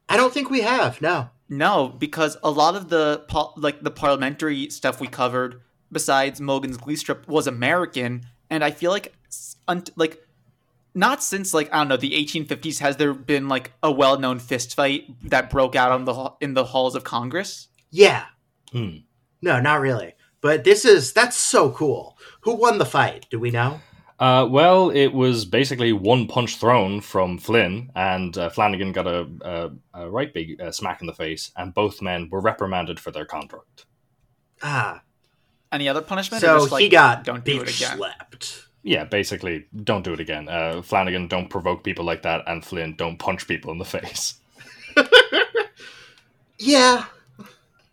I 0.10 0.18
don't 0.18 0.34
think 0.34 0.50
we 0.50 0.62
have. 0.62 1.02
No. 1.02 1.30
No, 1.48 1.88
because 1.88 2.36
a 2.44 2.52
lot 2.52 2.76
of 2.76 2.90
the 2.90 3.24
like 3.56 3.82
the 3.82 3.92
parliamentary 3.92 4.70
stuff 4.70 5.00
we 5.00 5.08
covered, 5.08 5.62
besides 5.92 6.42
Mogan's 6.42 6.78
Glee 6.78 6.98
strip, 6.98 7.26
was 7.28 7.48
American, 7.48 8.26
and 8.50 8.64
I 8.64 8.72
feel 8.72 8.92
like, 8.92 9.14
like, 9.96 10.26
not 10.94 11.24
since 11.24 11.54
like 11.54 11.72
I 11.74 11.78
don't 11.78 11.88
know 11.90 11.98
the 11.98 12.12
1850s 12.12 12.80
has 12.80 12.98
there 12.98 13.14
been 13.14 13.48
like 13.48 13.72
a 13.82 13.92
well-known 13.92 14.40
fist 14.40 14.76
fight 14.76 15.06
that 15.30 15.50
broke 15.50 15.76
out 15.76 15.92
on 15.92 16.06
the 16.06 16.34
in 16.42 16.54
the 16.54 16.66
halls 16.66 16.96
of 16.96 17.04
Congress. 17.04 17.68
Yeah. 17.90 18.26
Hmm. 18.72 18.98
No, 19.42 19.60
not 19.60 19.80
really. 19.82 20.14
But 20.42 20.64
this 20.64 20.86
is 20.86 21.14
that's 21.14 21.38
so 21.38 21.72
cool. 21.72 22.18
Who 22.42 22.56
won 22.56 22.78
the 22.78 22.86
fight? 22.86 23.28
Do 23.30 23.40
we 23.40 23.52
know? 23.52 23.80
Uh, 24.20 24.46
well, 24.48 24.92
it 24.92 25.08
was 25.14 25.46
basically 25.46 25.92
one 25.94 26.28
punch 26.28 26.58
thrown 26.58 27.02
from 27.02 27.40
Flynn, 27.40 27.90
and 27.96 28.38
uh, 28.38 28.50
Flanagan 28.50 28.92
got 28.92 29.08
a, 29.08 29.28
a, 29.42 29.72
a 30.04 30.10
right 30.12 30.32
big 30.32 30.62
uh, 30.62 30.72
smack 30.72 31.02
in 31.02 31.08
the 31.08 31.14
face, 31.14 31.52
and 31.58 31.74
both 31.74 32.04
men 32.04 32.30
were 32.32 32.40
reprimanded 32.40 33.00
for 33.00 33.10
their 33.10 33.26
conduct. 33.26 33.88
Ah. 34.62 35.02
Any 35.72 35.90
other 35.90 36.02
punishment? 36.02 36.44
or 36.44 36.48
So 36.48 36.60
just, 36.60 36.72
like, 36.72 36.84
he 36.84 36.90
got 36.90 37.24
don't 37.24 37.44
do 37.44 37.62
it 37.62 37.68
bitch 37.68 37.82
again. 37.84 37.98
slapped. 37.98 38.68
Yeah, 38.84 39.04
basically, 39.04 39.66
don't 39.84 40.04
do 40.04 40.14
it 40.14 40.20
again. 40.20 40.50
Uh, 40.50 40.82
Flanagan, 40.82 41.28
don't 41.28 41.50
provoke 41.50 41.84
people 41.84 42.04
like 42.04 42.24
that, 42.24 42.44
and 42.48 42.66
Flynn, 42.66 42.96
don't 42.96 43.18
punch 43.18 43.48
people 43.48 43.72
in 43.72 43.78
the 43.78 43.86
face. 43.98 44.36
Yeah. 46.58 47.06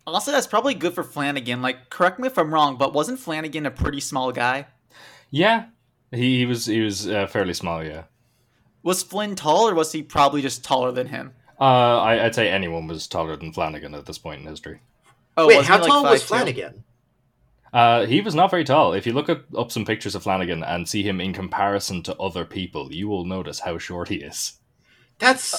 Also, 0.05 0.31
that's 0.31 0.47
probably 0.47 0.73
good 0.73 0.93
for 0.93 1.03
Flanagan. 1.03 1.61
Like, 1.61 1.89
correct 1.89 2.19
me 2.19 2.27
if 2.27 2.37
I'm 2.37 2.53
wrong, 2.53 2.77
but 2.77 2.93
wasn't 2.93 3.19
Flanagan 3.19 3.65
a 3.65 3.71
pretty 3.71 3.99
small 3.99 4.31
guy? 4.31 4.67
Yeah, 5.31 5.65
he, 6.11 6.39
he 6.39 6.45
was 6.45 6.65
he 6.65 6.81
was 6.81 7.07
uh, 7.07 7.27
fairly 7.27 7.53
small. 7.53 7.83
Yeah, 7.83 8.03
Was 8.81 9.03
Flynn 9.03 9.35
tall, 9.35 9.69
or 9.69 9.75
was 9.75 9.91
he 9.91 10.01
probably 10.01 10.41
just 10.41 10.63
taller 10.63 10.91
than 10.91 11.07
him? 11.07 11.33
uh, 11.61 11.63
I, 11.99 12.25
I'd 12.25 12.33
say 12.35 12.49
anyone 12.49 12.87
was 12.87 13.05
taller 13.07 13.35
than 13.35 13.53
Flanagan 13.53 13.93
at 13.93 14.05
this 14.07 14.17
point 14.17 14.41
in 14.41 14.47
history. 14.47 14.79
Oh, 15.37 15.47
Wait, 15.47 15.63
how 15.65 15.75
he, 15.75 15.81
like, 15.83 15.89
tall 15.89 16.03
was 16.03 16.23
5'2"? 16.23 16.25
Flanagan? 16.27 16.83
Uh, 17.73 18.05
he 18.05 18.21
was 18.21 18.33
not 18.35 18.49
very 18.51 18.63
tall. 18.63 18.93
If 18.93 19.05
you 19.05 19.13
look 19.13 19.29
at, 19.29 19.41
up 19.57 19.71
some 19.71 19.85
pictures 19.85 20.15
of 20.15 20.23
Flanagan 20.23 20.63
and 20.63 20.87
see 20.89 21.03
him 21.03 21.21
in 21.21 21.33
comparison 21.33 22.01
to 22.03 22.15
other 22.17 22.45
people, 22.45 22.91
you 22.93 23.07
will 23.07 23.25
notice 23.25 23.59
how 23.59 23.77
short 23.77 24.09
he 24.09 24.15
is. 24.17 24.53
That's 25.19 25.53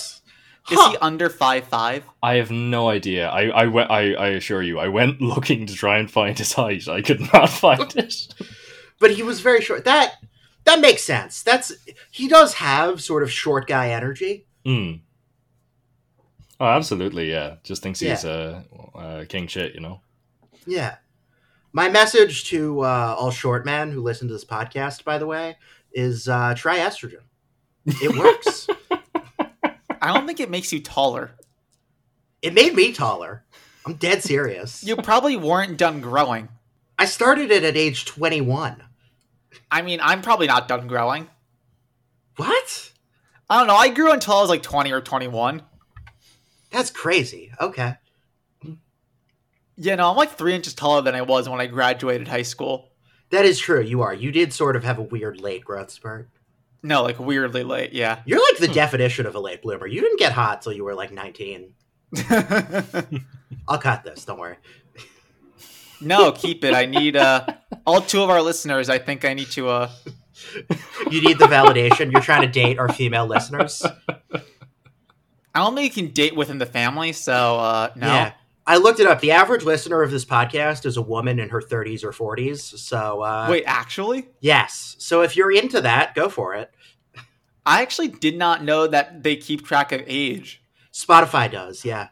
Is 0.70 0.78
Huh. 0.78 0.90
he 0.90 0.96
under 0.98 1.28
five 1.28 1.64
five? 1.68 2.04
I 2.22 2.34
have 2.34 2.50
no 2.50 2.88
idea. 2.88 3.28
I 3.28 3.48
I, 3.48 3.66
went, 3.66 3.90
I 3.90 4.14
I 4.14 4.28
assure 4.28 4.62
you, 4.62 4.78
I 4.78 4.88
went 4.88 5.20
looking 5.34 5.66
to 5.66 5.74
try 5.74 5.98
and 5.98 6.10
find 6.10 6.36
his 6.38 6.52
height. 6.54 6.88
I 6.88 7.00
could 7.02 7.20
not 7.32 7.48
find 7.64 7.94
it. 7.96 8.14
but 8.98 9.12
he 9.12 9.22
was 9.22 9.40
very 9.40 9.60
short. 9.60 9.84
That 9.84 10.14
that 10.64 10.80
makes 10.80 11.02
sense. 11.02 11.42
That's 11.42 11.72
he 12.10 12.28
does 12.28 12.54
have 12.54 13.00
sort 13.02 13.22
of 13.22 13.30
short 13.32 13.66
guy 13.68 13.90
energy. 13.90 14.46
Hmm. 14.64 14.92
Oh, 16.58 16.66
absolutely. 16.66 17.30
Yeah. 17.30 17.56
Just 17.64 17.82
thinks 17.82 18.00
he's 18.00 18.24
a 18.24 18.64
uh, 18.94 19.24
king 19.28 19.46
shit. 19.46 19.74
You 19.74 19.80
know. 19.80 20.00
Yeah. 20.66 20.96
My 21.72 21.88
message 21.88 22.44
to 22.48 22.80
uh, 22.80 23.14
all 23.18 23.30
short 23.30 23.64
men 23.64 23.92
who 23.92 24.02
listen 24.02 24.26
to 24.28 24.34
this 24.34 24.44
podcast, 24.44 25.04
by 25.04 25.18
the 25.18 25.26
way, 25.26 25.56
is 25.92 26.28
uh, 26.28 26.54
try 26.56 26.78
estrogen. 26.78 27.22
It 27.86 28.16
works. 28.16 28.66
I 30.02 30.12
don't 30.12 30.26
think 30.26 30.40
it 30.40 30.50
makes 30.50 30.72
you 30.72 30.80
taller. 30.80 31.32
it 32.42 32.54
made 32.54 32.74
me 32.74 32.92
taller. 32.92 33.44
I'm 33.86 33.94
dead 33.94 34.22
serious. 34.22 34.82
You 34.84 34.96
probably 34.96 35.36
weren't 35.36 35.78
done 35.78 36.00
growing. 36.00 36.48
I 36.98 37.06
started 37.06 37.50
it 37.50 37.64
at 37.64 37.76
age 37.76 38.04
21. 38.04 38.82
I 39.70 39.82
mean, 39.82 40.00
I'm 40.02 40.22
probably 40.22 40.46
not 40.48 40.68
done 40.68 40.86
growing. 40.86 41.28
What? 42.36 42.92
I 43.48 43.58
don't 43.58 43.66
know. 43.68 43.76
I 43.76 43.88
grew 43.88 44.12
until 44.12 44.34
I 44.34 44.40
was 44.40 44.50
like 44.50 44.62
20 44.62 44.92
or 44.92 45.00
21. 45.00 45.62
That's 46.70 46.90
crazy. 46.90 47.52
Okay. 47.60 47.94
Yeah, 49.82 49.94
no, 49.94 50.10
I'm 50.10 50.16
like 50.16 50.32
three 50.32 50.54
inches 50.54 50.74
taller 50.74 51.00
than 51.00 51.14
I 51.14 51.22
was 51.22 51.48
when 51.48 51.58
I 51.58 51.66
graduated 51.66 52.28
high 52.28 52.42
school. 52.42 52.90
That 53.30 53.46
is 53.46 53.58
true. 53.58 53.80
You 53.80 54.02
are. 54.02 54.12
You 54.12 54.30
did 54.30 54.52
sort 54.52 54.76
of 54.76 54.84
have 54.84 54.98
a 54.98 55.02
weird 55.02 55.40
late 55.40 55.64
growth 55.64 55.90
spurt. 55.90 56.28
No, 56.82 57.02
like 57.02 57.18
weirdly 57.18 57.64
late, 57.64 57.94
yeah. 57.94 58.20
You're 58.26 58.40
like 58.40 58.58
the 58.58 58.68
definition 58.68 59.24
of 59.24 59.34
a 59.34 59.40
late 59.40 59.62
bloomer. 59.62 59.86
You 59.86 60.02
didn't 60.02 60.18
get 60.18 60.32
hot 60.32 60.60
till 60.60 60.74
you 60.74 60.84
were 60.84 60.94
like 60.94 61.12
19. 61.12 61.72
I'll 63.68 63.78
cut 63.78 64.04
this. 64.04 64.24
Don't 64.26 64.38
worry. 64.38 64.56
no, 66.00 66.32
keep 66.32 66.62
it. 66.64 66.74
I 66.74 66.84
need 66.84 67.16
uh 67.16 67.46
all 67.86 68.02
two 68.02 68.22
of 68.22 68.28
our 68.28 68.42
listeners, 68.42 68.90
I 68.90 68.98
think 68.98 69.24
I 69.24 69.32
need 69.32 69.50
to 69.52 69.68
uh 69.68 69.90
You 71.10 71.22
need 71.22 71.38
the 71.38 71.46
validation. 71.46 72.12
You're 72.12 72.20
trying 72.22 72.42
to 72.42 72.48
date 72.48 72.78
our 72.78 72.92
female 72.92 73.26
listeners. 73.26 73.82
I 75.54 75.58
don't 75.64 75.74
think 75.74 75.96
you 75.96 76.02
can 76.04 76.12
date 76.12 76.36
within 76.36 76.58
the 76.58 76.66
family, 76.66 77.12
so 77.12 77.58
uh 77.58 77.90
no. 77.96 78.06
Yeah. 78.06 78.32
I 78.70 78.76
looked 78.76 79.00
it 79.00 79.06
up. 79.08 79.18
The 79.18 79.32
average 79.32 79.64
listener 79.64 80.00
of 80.00 80.12
this 80.12 80.24
podcast 80.24 80.86
is 80.86 80.96
a 80.96 81.02
woman 81.02 81.40
in 81.40 81.48
her 81.48 81.60
30s 81.60 82.04
or 82.04 82.12
40s. 82.12 82.78
So, 82.78 83.20
uh, 83.20 83.48
Wait, 83.50 83.64
actually? 83.66 84.28
yes. 84.38 84.94
So 85.00 85.22
if 85.22 85.36
you're 85.36 85.50
into 85.50 85.80
that, 85.80 86.14
go 86.14 86.28
for 86.28 86.54
it. 86.54 86.70
I 87.66 87.82
actually 87.82 88.06
did 88.06 88.38
not 88.38 88.62
know 88.62 88.86
that 88.86 89.24
they 89.24 89.34
keep 89.34 89.66
track 89.66 89.90
of 89.90 90.02
age. 90.06 90.62
Spotify 90.92 91.50
does. 91.50 91.84
Yeah. 91.84 92.10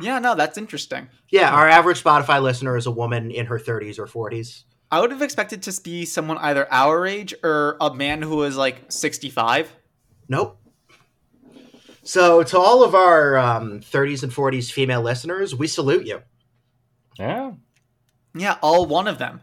Yeah, 0.00 0.18
no, 0.18 0.34
that's 0.34 0.58
interesting. 0.58 1.10
Yeah. 1.28 1.54
Our 1.54 1.68
average 1.68 2.02
Spotify 2.02 2.42
listener 2.42 2.76
is 2.76 2.86
a 2.86 2.90
woman 2.90 3.30
in 3.30 3.46
her 3.46 3.60
30s 3.60 3.96
or 4.00 4.06
40s. 4.08 4.64
I 4.90 5.00
would 5.00 5.12
have 5.12 5.22
expected 5.22 5.62
to 5.62 5.80
be 5.80 6.06
someone 6.06 6.38
either 6.38 6.66
our 6.72 7.06
age 7.06 7.34
or 7.44 7.76
a 7.80 7.94
man 7.94 8.20
who 8.20 8.42
is 8.42 8.56
like 8.56 8.90
65. 8.90 9.72
Nope. 10.28 10.58
So, 12.04 12.42
to 12.42 12.58
all 12.58 12.84
of 12.84 12.94
our 12.94 13.36
um, 13.38 13.80
30s 13.80 14.22
and 14.22 14.30
40s 14.32 14.70
female 14.70 15.00
listeners, 15.02 15.54
we 15.54 15.66
salute 15.66 16.06
you. 16.06 16.20
Yeah. 17.18 17.52
Yeah, 18.34 18.58
all 18.62 18.86
one 18.86 19.08
of 19.08 19.18
them. 19.18 19.40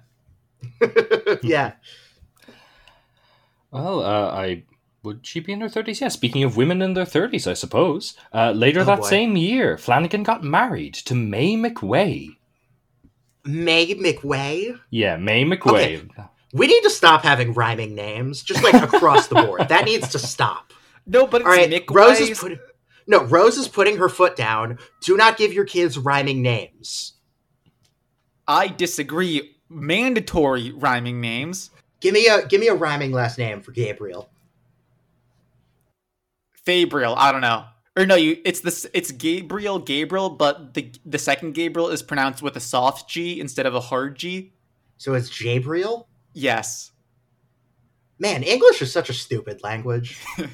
yeah. 1.42 1.74
Well, 3.72 4.02
uh, 4.04 4.32
I 4.32 4.64
would 5.04 5.26
she 5.26 5.40
be 5.40 5.54
in 5.54 5.62
her 5.62 5.70
thirties? 5.70 6.02
Yeah. 6.02 6.10
Speaking 6.10 6.44
of 6.44 6.58
women 6.58 6.82
in 6.82 6.94
their 6.94 7.06
thirties, 7.06 7.48
I 7.48 7.54
suppose. 7.54 8.16
Uh, 8.34 8.52
later 8.52 8.82
Oh, 8.82 8.84
that 8.86 9.00
boy. 9.00 9.08
same 9.08 9.38
year, 9.38 9.78
Flanagan 9.78 10.24
got 10.24 10.44
married 10.44 10.94
to 10.96 11.16
May 11.16 11.56
McWay. 11.56 12.36
May 13.46 13.96
McWay. 13.96 14.78
Yeah, 14.92 15.18
May 15.18 15.46
McWay. 15.46 16.08
We 16.54 16.68
need 16.68 16.82
to 16.84 16.90
stop 16.90 17.24
having 17.24 17.54
rhyming 17.54 17.96
names, 17.96 18.44
just 18.44 18.62
like 18.62 18.76
across 18.76 19.28
the 19.28 19.36
board. 19.36 19.70
That 19.70 19.86
needs 19.86 20.10
to 20.10 20.20
stop. 20.20 20.74
No, 21.06 21.28
but 21.28 21.42
it's 21.42 21.46
All 21.48 21.56
right, 21.56 21.70
Nick 21.70 21.90
Rose 21.90 22.20
Weiss. 22.20 22.30
is 22.30 22.40
putting. 22.40 22.60
No, 23.08 23.24
Rose 23.24 23.58
is 23.58 23.68
putting 23.68 23.98
her 23.98 24.10
foot 24.10 24.36
down. 24.36 24.78
Do 25.02 25.18
not 25.18 25.38
give 25.38 25.54
your 25.54 25.66
kids 25.66 25.98
rhyming 25.98 26.42
names. 26.42 27.14
I 28.48 28.68
disagree. 28.68 29.58
Mandatory 29.70 30.72
rhyming 30.72 31.22
names. 31.22 31.72
Give 32.02 32.14
me 32.14 32.28
a 32.28 32.46
give 32.46 32.60
me 32.60 32.68
a 32.68 32.74
rhyming 32.74 33.12
last 33.12 33.38
name 33.38 33.62
for 33.62 33.72
Gabriel. 33.72 34.30
Fabriel, 36.66 37.16
I 37.16 37.32
don't 37.32 37.42
know. 37.42 37.66
Or 37.98 38.06
no, 38.06 38.16
you 38.16 38.38
it's 38.46 38.62
this 38.62 38.86
it's 38.94 39.12
Gabriel 39.12 39.80
Gabriel, 39.80 40.30
but 40.30 40.74
the 40.74 40.92
the 41.06 41.18
second 41.18 41.54
Gabriel 41.54 41.90
is 41.90 42.02
pronounced 42.02 42.42
with 42.42 42.56
a 42.56 42.60
soft 42.60 43.10
G 43.10 43.40
instead 43.40 43.66
of 43.66 43.76
a 43.76 43.80
hard 43.80 44.18
G. 44.18 44.54
So 44.98 45.14
it's 45.14 45.30
Jabriel. 45.30 46.06
Yes. 46.34 46.91
Man, 48.22 48.44
English 48.44 48.82
is 48.84 48.92
such 48.94 49.10
a 49.10 49.14
stupid 49.14 49.64
language. 49.64 50.24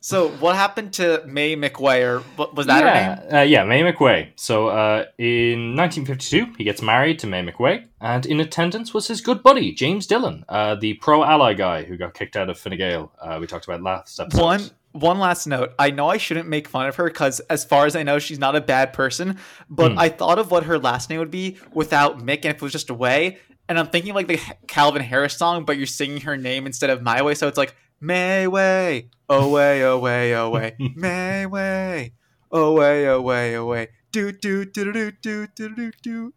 so 0.00 0.28
what 0.38 0.54
happened 0.56 0.92
to 0.94 1.22
May 1.26 1.56
McWay 1.56 2.06
or 2.06 2.22
was 2.54 2.66
that 2.66 2.84
her 2.84 2.92
name? 2.92 3.18
yeah, 3.30 3.40
uh, 3.40 3.42
yeah, 3.42 3.64
May 3.64 3.82
McWay. 3.82 4.30
So 4.36 4.68
uh, 4.68 5.06
in 5.18 5.74
1952, 5.76 6.54
he 6.56 6.62
gets 6.64 6.80
married 6.82 7.18
to 7.18 7.26
May 7.26 7.44
McWay, 7.44 7.84
and 8.00 8.24
in 8.26 8.38
attendance 8.38 8.94
was 8.94 9.08
his 9.08 9.20
good 9.20 9.42
buddy 9.42 9.72
James 9.72 10.06
Dillon, 10.06 10.44
uh, 10.48 10.76
the 10.76 10.94
pro-ally 10.94 11.54
guy 11.54 11.82
who 11.82 11.96
got 11.96 12.14
kicked 12.14 12.36
out 12.36 12.48
of 12.48 12.56
Fine 12.56 12.78
Gael. 12.78 13.12
Uh, 13.20 13.38
we 13.40 13.48
talked 13.48 13.64
about 13.64 13.82
last 13.82 14.20
episode. 14.20 14.40
One 14.40 14.70
one 14.92 15.18
last 15.18 15.46
note. 15.46 15.72
I 15.78 15.90
know 15.90 16.10
I 16.10 16.18
shouldn't 16.18 16.48
make 16.48 16.68
fun 16.68 16.86
of 16.86 16.96
her 16.96 17.04
because, 17.06 17.40
as 17.48 17.64
far 17.64 17.86
as 17.86 17.96
I 17.96 18.02
know, 18.02 18.18
she's 18.18 18.38
not 18.38 18.54
a 18.54 18.60
bad 18.60 18.92
person. 18.92 19.38
But 19.70 19.92
Hmm. 19.92 19.98
I 19.98 20.10
thought 20.10 20.38
of 20.38 20.50
what 20.50 20.64
her 20.64 20.78
last 20.78 21.08
name 21.08 21.18
would 21.18 21.30
be 21.30 21.56
without 21.72 22.18
Mick, 22.18 22.44
and 22.44 22.46
if 22.46 22.56
it 22.56 22.62
was 22.62 22.72
just 22.72 22.90
a 22.90 22.94
way. 22.94 23.38
And 23.68 23.78
I'm 23.78 23.86
thinking 23.88 24.14
like 24.14 24.28
the 24.28 24.40
Calvin 24.66 25.02
Harris 25.02 25.36
song, 25.36 25.64
but 25.64 25.76
you're 25.76 25.86
singing 25.86 26.22
her 26.22 26.36
name 26.36 26.66
instead 26.66 26.90
of 26.90 27.02
my 27.02 27.22
way. 27.22 27.34
So 27.34 27.48
it's 27.48 27.58
like 27.58 27.74
May 28.00 28.46
way, 28.46 29.10
away, 29.28 29.82
away, 29.82 30.32
away, 30.32 30.76
May 30.96 31.46
way, 31.46 32.12
away, 32.50 33.04
away, 33.06 33.54
away, 33.54 33.88
do 34.10 34.32
do 34.32 34.64
do 34.64 34.92
do 34.92 35.12
do 35.12 35.46
do 35.46 35.74
do 35.74 35.92
do. 36.02 36.34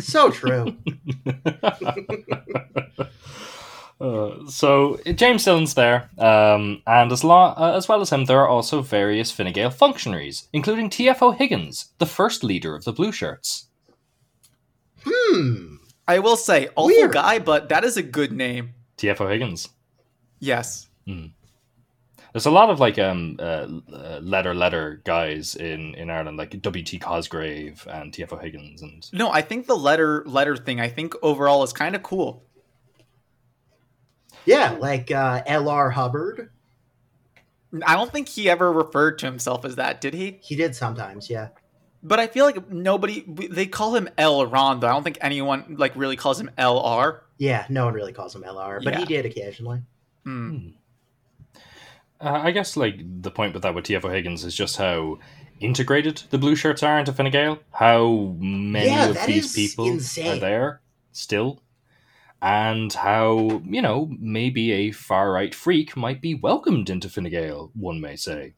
So 0.00 0.30
true. 0.30 0.76
Uh, 4.00 4.46
so 4.46 4.96
James 5.06 5.44
Dillon's 5.44 5.74
there, 5.74 6.08
um, 6.18 6.82
and 6.86 7.10
as, 7.10 7.24
lo- 7.24 7.54
uh, 7.56 7.72
as 7.76 7.88
well 7.88 8.00
as 8.00 8.10
him, 8.10 8.26
there 8.26 8.38
are 8.38 8.48
also 8.48 8.80
various 8.80 9.32
Fine 9.32 9.52
Gael 9.52 9.70
functionaries, 9.70 10.48
including 10.52 10.88
TF 10.88 11.20
O'Higgins, 11.20 11.92
the 11.98 12.06
first 12.06 12.44
leader 12.44 12.76
of 12.76 12.84
the 12.84 12.92
Blue 12.92 13.10
Shirts. 13.10 13.67
Hmm. 15.10 15.76
I 16.06 16.18
will 16.20 16.36
say, 16.36 16.68
awful 16.68 16.86
Weird. 16.86 17.12
guy, 17.12 17.38
but 17.38 17.68
that 17.68 17.84
is 17.84 17.96
a 17.96 18.02
good 18.02 18.32
name. 18.32 18.74
TF 18.96 19.20
O'Higgins. 19.20 19.68
Yes. 20.40 20.88
There's 22.32 22.46
a 22.46 22.50
lot 22.50 22.68
of 22.70 22.78
like 22.78 22.98
um 22.98 23.36
uh, 23.38 23.66
uh, 23.92 24.20
letter 24.22 24.54
letter 24.54 25.00
guys 25.04 25.54
in 25.56 25.94
in 25.94 26.10
Ireland, 26.10 26.36
like 26.36 26.60
W.T. 26.60 26.98
Cosgrave 26.98 27.86
and 27.90 28.12
TF 28.12 28.32
O'Higgins, 28.32 28.82
and 28.82 29.08
No, 29.12 29.30
I 29.30 29.40
think 29.42 29.66
the 29.66 29.76
letter 29.76 30.22
letter 30.26 30.56
thing. 30.56 30.80
I 30.80 30.88
think 30.88 31.14
overall 31.22 31.62
is 31.62 31.72
kind 31.72 31.96
of 31.96 32.02
cool. 32.02 32.44
Yeah, 34.44 34.76
like 34.78 35.10
uh, 35.10 35.42
L.R. 35.46 35.90
Hubbard. 35.90 36.50
I 37.84 37.94
don't 37.96 38.10
think 38.10 38.28
he 38.28 38.48
ever 38.48 38.72
referred 38.72 39.18
to 39.20 39.26
himself 39.26 39.64
as 39.64 39.76
that, 39.76 40.00
did 40.00 40.14
he? 40.14 40.38
He 40.42 40.56
did 40.56 40.74
sometimes, 40.74 41.28
yeah. 41.28 41.48
But 42.02 42.20
I 42.20 42.26
feel 42.28 42.44
like 42.44 42.70
nobody 42.70 43.24
they 43.26 43.66
call 43.66 43.94
him 43.96 44.08
L. 44.16 44.46
Ron, 44.46 44.80
though. 44.80 44.86
I 44.88 44.92
don't 44.92 45.02
think 45.02 45.18
anyone 45.20 45.76
like 45.78 45.96
really 45.96 46.16
calls 46.16 46.38
him 46.40 46.50
L.R. 46.56 47.24
Yeah, 47.38 47.66
no 47.68 47.86
one 47.86 47.94
really 47.94 48.12
calls 48.12 48.34
him 48.34 48.44
L.R., 48.44 48.80
but 48.82 48.92
Yeah. 48.94 49.00
he 49.00 49.04
did 49.06 49.26
occasionally. 49.26 49.82
Hmm. 50.24 50.68
Uh, 52.20 52.40
I 52.44 52.50
guess 52.50 52.76
like 52.76 53.00
the 53.22 53.30
point 53.30 53.54
with 53.54 53.62
that 53.62 53.74
with 53.74 53.84
TF 53.84 54.04
O'Higgins 54.04 54.44
is 54.44 54.54
just 54.54 54.76
how 54.76 55.18
integrated 55.60 56.22
the 56.30 56.38
blue 56.38 56.56
shirts 56.56 56.82
are 56.82 56.98
into 56.98 57.12
Fine 57.12 57.30
Gael. 57.30 57.58
How 57.72 58.34
many 58.38 58.88
Yeah, 58.90 59.08
of 59.10 59.26
these 59.26 59.46
is 59.46 59.74
people 59.74 59.98
are 60.28 60.36
there 60.38 60.80
still, 61.12 61.62
and 62.42 62.92
how 62.92 63.62
you 63.64 63.80
know 63.82 64.10
maybe 64.18 64.72
a 64.72 64.90
far 64.92 65.30
right 65.32 65.54
freak 65.54 65.96
might 65.96 66.20
be 66.20 66.34
welcomed 66.34 66.90
into 66.90 67.08
Fine 67.08 67.30
Gael. 67.30 67.70
One 67.74 68.00
may 68.00 68.16
say. 68.16 68.54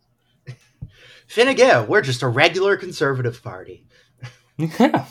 Fine 1.31 1.55
Gael, 1.55 1.87
we're 1.87 2.03
just 2.03 2.23
a 2.23 2.29
regular 2.29 2.77
conservative 2.77 3.43
party. 3.43 3.85
Yeah. 4.57 5.07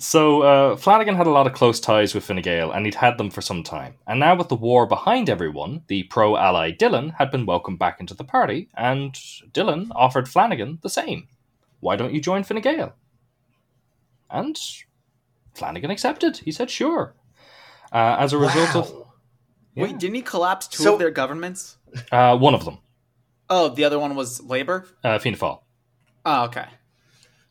So 0.00 0.42
uh, 0.42 0.76
Flanagan 0.76 1.14
had 1.14 1.28
a 1.28 1.30
lot 1.30 1.46
of 1.46 1.52
close 1.52 1.78
ties 1.78 2.12
with 2.14 2.24
Fine 2.24 2.42
Gael, 2.42 2.72
and 2.72 2.84
he'd 2.86 2.96
had 2.96 3.18
them 3.18 3.30
for 3.30 3.40
some 3.40 3.62
time. 3.62 3.94
And 4.06 4.18
now, 4.18 4.34
with 4.34 4.48
the 4.48 4.56
war 4.56 4.84
behind 4.86 5.30
everyone, 5.30 5.82
the 5.86 6.04
pro-ally 6.04 6.72
Dillon 6.72 7.10
had 7.10 7.30
been 7.30 7.46
welcomed 7.46 7.78
back 7.78 8.00
into 8.00 8.14
the 8.14 8.24
party, 8.24 8.68
and 8.76 9.16
Dillon 9.52 9.92
offered 9.94 10.28
Flanagan 10.28 10.78
the 10.82 10.88
same. 10.90 11.28
Why 11.80 11.94
don't 11.94 12.12
you 12.14 12.20
join 12.20 12.42
Fine 12.42 12.62
Gael? 12.62 12.94
And 14.30 14.58
Flanagan 15.54 15.90
accepted. 15.92 16.38
He 16.38 16.50
said, 16.50 16.70
"Sure." 16.70 17.14
Uh, 17.92 18.16
as 18.18 18.32
a 18.32 18.38
result 18.38 18.74
of 18.74 19.06
Yeah. 19.76 19.84
Wait, 19.84 19.98
didn't 19.98 20.16
he 20.16 20.22
collapse 20.22 20.66
two 20.66 20.82
So- 20.82 20.94
of 20.94 20.98
their 20.98 21.10
governments? 21.12 21.76
uh, 22.10 22.36
one 22.36 22.54
of 22.54 22.64
them, 22.64 22.78
Oh, 23.50 23.68
the 23.68 23.84
other 23.84 23.98
one 23.98 24.14
was 24.14 24.42
Labor. 24.42 24.86
uh, 25.02 25.18
Fianna 25.18 25.36
Fáil. 25.36 25.60
Oh, 26.24 26.44
okay. 26.44 26.66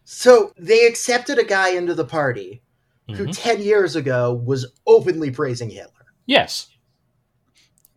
So 0.05 0.51
they 0.57 0.85
accepted 0.85 1.37
a 1.39 1.43
guy 1.43 1.69
into 1.69 1.93
the 1.93 2.05
party 2.05 2.61
who 3.07 3.27
Mhm. 3.27 3.33
10 3.37 3.61
years 3.61 3.95
ago 3.95 4.33
was 4.33 4.65
openly 4.87 5.29
praising 5.31 5.69
Hitler. 5.69 6.05
Yes, 6.25 6.67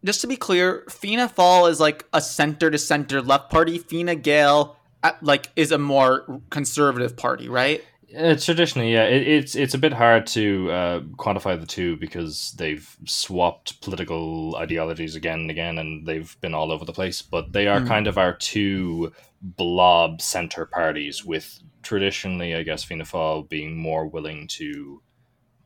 Just 0.04 0.20
to 0.20 0.26
be 0.28 0.36
clear, 0.36 0.84
Fianna 0.88 1.28
Fáil 1.28 1.68
is 1.68 1.80
like 1.80 2.06
a 2.12 2.20
center 2.20 2.70
to 2.70 2.78
center 2.78 3.20
left 3.20 3.50
party. 3.50 3.76
Fine 3.78 4.20
Gael 4.22 4.76
uh, 5.02 5.12
like 5.20 5.50
is 5.56 5.72
a 5.72 5.78
more 5.78 6.40
conservative 6.50 7.16
party, 7.16 7.48
right? 7.48 7.82
Uh, 8.16 8.36
traditionally, 8.36 8.92
yeah, 8.92 9.04
it, 9.04 9.26
it's 9.26 9.54
it's 9.56 9.74
a 9.74 9.78
bit 9.78 9.92
hard 9.92 10.26
to 10.28 10.70
uh, 10.70 11.00
quantify 11.16 11.58
the 11.58 11.66
two 11.66 11.96
because 11.96 12.52
they've 12.56 12.96
swapped 13.04 13.80
political 13.80 14.54
ideologies 14.56 15.16
again 15.16 15.40
and 15.40 15.50
again, 15.50 15.76
and 15.78 16.06
they've 16.06 16.36
been 16.40 16.54
all 16.54 16.70
over 16.70 16.84
the 16.84 16.92
place. 16.92 17.20
But 17.20 17.52
they 17.52 17.66
are 17.66 17.80
Hmm. 17.80 17.88
kind 17.88 18.06
of 18.06 18.16
our 18.16 18.32
two 18.34 19.12
blob 19.42 20.22
center 20.22 20.66
parties, 20.66 21.24
with 21.24 21.58
traditionally, 21.82 22.54
I 22.54 22.62
guess, 22.62 22.84
Fianna 22.84 23.04
Fáil 23.04 23.48
being 23.48 23.76
more 23.76 24.06
willing 24.06 24.46
to, 24.48 25.02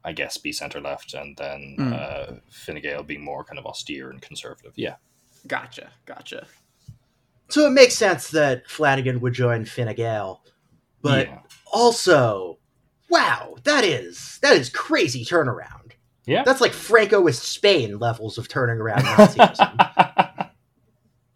I 0.03 0.13
guess, 0.13 0.39
be 0.39 0.51
center 0.53 0.81
left, 0.81 1.13
and 1.13 1.37
then 1.37 1.75
Hmm. 1.79 1.93
uh, 1.93 2.27
Fine 2.51 2.81
Gael 2.81 3.03
being 3.03 3.23
more 3.23 3.45
kind 3.45 3.59
of 3.59 3.67
austere 3.67 4.09
and 4.11 4.21
conservative. 4.23 4.73
Yeah, 4.77 4.97
Gotcha, 5.47 5.91
gotcha. 6.07 6.47
So 7.49 7.67
it 7.67 7.71
makes 7.71 7.97
sense 7.97 8.31
that 8.31 8.67
Flanagan 8.69 9.21
would 9.21 9.33
join 9.35 9.65
Fine 9.67 9.95
Gael. 9.95 10.43
But 11.03 11.29
yeah. 11.29 11.39
Also, 11.73 12.59
wow, 13.09 13.57
that 13.65 13.85
is 13.85 14.39
that 14.43 14.57
is 14.57 14.69
crazy 14.71 15.25
turnaround. 15.25 15.93
Yeah. 16.27 16.43
That's 16.45 16.61
like 16.61 16.73
Francoist 16.73 17.43
Spain 17.43 17.99
levels 17.99 18.39
of 18.39 18.49
turning 18.49 18.77
around 18.77 19.03
Nazism. 19.03 20.51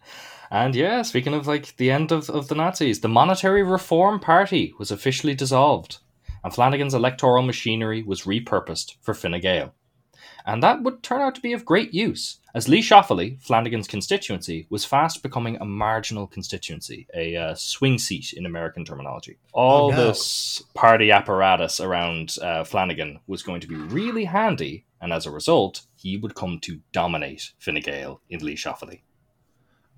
and 0.51 0.75
yeah, 0.75 1.03
speaking 1.03 1.35
of 1.35 1.47
like 1.47 1.77
the 1.77 1.91
end 1.91 2.13
of, 2.13 2.31
of 2.31 2.49
the 2.49 2.55
Nazis, 2.55 3.01
the 3.01 3.09
Monetary 3.09 3.63
Reform 3.63 4.21
Party 4.21 4.73
was 4.79 4.91
officially 4.91 5.35
dissolved, 5.35 5.99
and 6.43 6.55
Flanagan's 6.55 6.95
electoral 6.95 7.43
machinery 7.43 8.03
was 8.03 8.23
repurposed 8.23 8.97
for 9.01 9.15
Fine 9.15 9.41
Gael. 9.41 9.75
And 10.47 10.63
that 10.63 10.83
would 10.83 11.03
turn 11.03 11.23
out 11.23 11.35
to 11.37 11.41
be 11.41 11.55
of 11.55 11.65
great 11.65 11.95
use, 11.95 12.39
as 12.55 12.69
Laois-Offaly, 12.69 13.43
Flanagan's 13.43 13.89
constituency, 13.89 14.69
was 14.71 14.85
fast 14.85 15.25
becoming 15.25 15.57
a 15.57 15.65
marginal 15.65 16.29
constituency, 16.29 17.09
a 17.13 17.35
uh, 17.37 17.55
swing 17.57 17.99
seat 17.99 18.33
in 18.33 18.47
American 18.47 18.85
terminology. 18.85 19.39
All 19.53 19.91
no. 19.91 19.97
this 19.97 20.63
party 20.73 21.11
apparatus 21.11 21.81
around 21.81 22.37
uh, 22.41 22.63
Flanagan 22.63 23.19
was 23.27 23.43
going 23.43 23.61
to 23.61 23.67
be 23.67 23.75
really 23.75 24.25
handy, 24.25 24.85
and 25.01 25.13
as 25.13 25.27
a 25.27 25.33
result, 25.33 25.83
he 25.97 26.17
would 26.17 26.37
come 26.37 26.61
to 26.61 26.81
dominate 26.93 27.51
Fine 27.59 27.81
Gael 27.81 28.21
in 28.31 28.39
Laois-Offaly. 28.39 29.01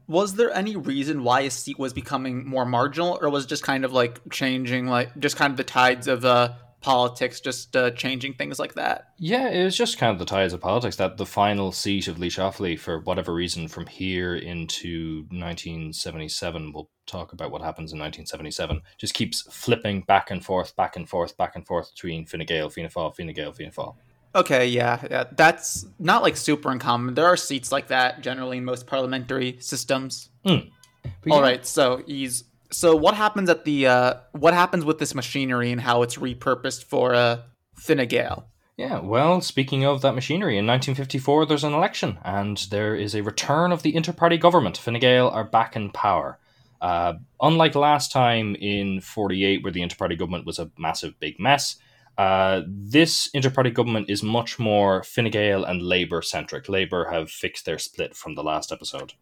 Was 0.09 0.37
there 0.37 0.55
any 0.55 0.77
reason 0.77 1.25
why 1.25 1.43
his 1.43 1.53
seat 1.53 1.79
was 1.79 1.93
becoming 1.93 2.47
more 2.47 2.65
marginal, 2.65 3.19
or 3.21 3.29
was 3.29 3.45
it 3.45 3.49
just 3.49 3.65
kind 3.65 3.85
of 3.85 3.93
like 3.93 4.21
changing, 4.31 4.87
like 4.87 5.19
just 5.19 5.37
kind 5.37 5.51
of 5.51 5.59
the 5.59 5.65
tides 5.65 6.09
of 6.09 6.25
uh, 6.25 6.55
politics, 6.81 7.41
just 7.41 7.75
uh, 7.77 7.91
changing 7.91 8.35
things 8.35 8.59
like 8.59 8.75
that? 8.75 9.09
Yeah, 9.19 9.49
it 9.49 9.65
was 9.65 9.77
just 9.77 9.99
kind 9.99 10.13
of 10.13 10.19
the 10.19 10.25
tides 10.25 10.53
of 10.53 10.61
politics 10.61 10.97
that 10.97 11.17
the 11.17 11.27
final 11.27 11.73
seat 11.73 12.09
of 12.09 12.19
Laois-Offaly, 12.19 12.79
for 12.79 13.01
whatever 13.01 13.33
reason, 13.33 13.69
from 13.69 13.87
here 13.87 14.37
into 14.37 15.27
1977, 15.31 16.73
we'll 16.73 16.91
talk 17.07 17.33
about 17.33 17.51
what 17.51 17.63
happens 17.63 17.93
in 17.93 17.99
1977, 17.99 18.83
just 18.99 19.15
keeps 19.15 19.43
flipping 19.53 20.03
back 20.03 20.31
and 20.31 20.45
forth, 20.45 20.75
back 20.77 20.97
and 20.97 21.09
forth, 21.09 21.37
back 21.37 21.57
and 21.57 21.67
forth 21.67 21.91
between 21.93 22.27
Fine 22.27 22.47
Gael, 22.47 22.71
Fianna 22.71 22.91
Fáil, 22.91 23.17
Fine 23.17 23.33
Gael, 23.33 23.53
Fianna 23.53 23.73
Fáil. 23.73 23.95
Okay, 24.35 24.67
yeah, 24.67 25.03
yeah, 25.11 25.25
that's 25.33 25.87
not 25.99 26.23
like 26.23 26.37
super 26.37 26.71
uncommon. 26.71 27.15
There 27.15 27.25
are 27.27 27.39
seats 27.39 27.73
like 27.73 27.89
that 27.89 28.21
generally 28.21 28.59
in 28.59 28.65
most 28.65 28.87
parliamentary 28.87 29.57
systems. 29.61 30.29
But 30.45 31.33
All 31.33 31.39
yeah, 31.39 31.41
right, 31.41 31.67
so 31.67 32.03
he's 32.07 32.45
so 32.71 32.97
what 32.97 33.15
happens 33.15 33.49
at 33.49 33.65
the 33.65 33.87
uh, 33.87 34.15
what 34.33 34.55
happens 34.55 34.85
with 34.85 34.99
this 34.99 35.15
machinery 35.15 35.71
and 35.71 35.81
how 35.81 36.03
it's 36.03 36.17
repurposed 36.17 36.85
for 36.85 37.15
uh, 37.15 37.39
Fine 37.75 38.07
Gael? 38.09 38.49
Yeah, 38.77 39.01
well, 39.01 39.41
speaking 39.41 39.85
of 39.87 40.03
that 40.03 40.15
machinery, 40.15 40.59
in 40.59 40.67
1954 40.67 41.47
there's 41.47 41.65
an 41.65 41.73
election, 41.73 42.19
and 42.25 42.59
there 42.71 42.95
is 42.95 43.15
a 43.15 43.23
return 43.23 43.73
of 43.73 43.83
the 43.83 43.95
inter-party 43.95 44.37
government. 44.37 44.77
Fine 44.77 45.01
Gael 45.01 45.29
are 45.29 45.45
back 45.45 45.77
in 45.77 45.91
power. 45.91 46.39
Uh, 46.81 47.15
unlike 47.41 47.75
last 47.75 48.13
time 48.13 48.55
in 48.57 49.01
48, 49.01 49.63
where 49.63 49.73
the 49.73 49.83
inter-party 49.83 50.17
government 50.17 50.45
was 50.45 50.59
a 50.59 50.71
massive 50.77 51.19
big 51.19 51.41
mess, 51.41 51.77
uh, 52.19 52.63
this 52.67 53.31
inter-party 53.33 53.71
government 53.71 54.11
is 54.11 54.23
much 54.23 54.59
more 54.59 55.03
Fine 55.03 55.31
Gael 55.31 55.65
and 55.65 55.81
Labour 55.83 56.21
centric. 56.21 56.69
Labour 56.69 57.09
have 57.11 57.31
fixed 57.31 57.65
their 57.65 57.79
split 57.79 58.15
from 58.15 58.35
the 58.35 58.43
last 58.43 58.73
episode. 58.73 59.15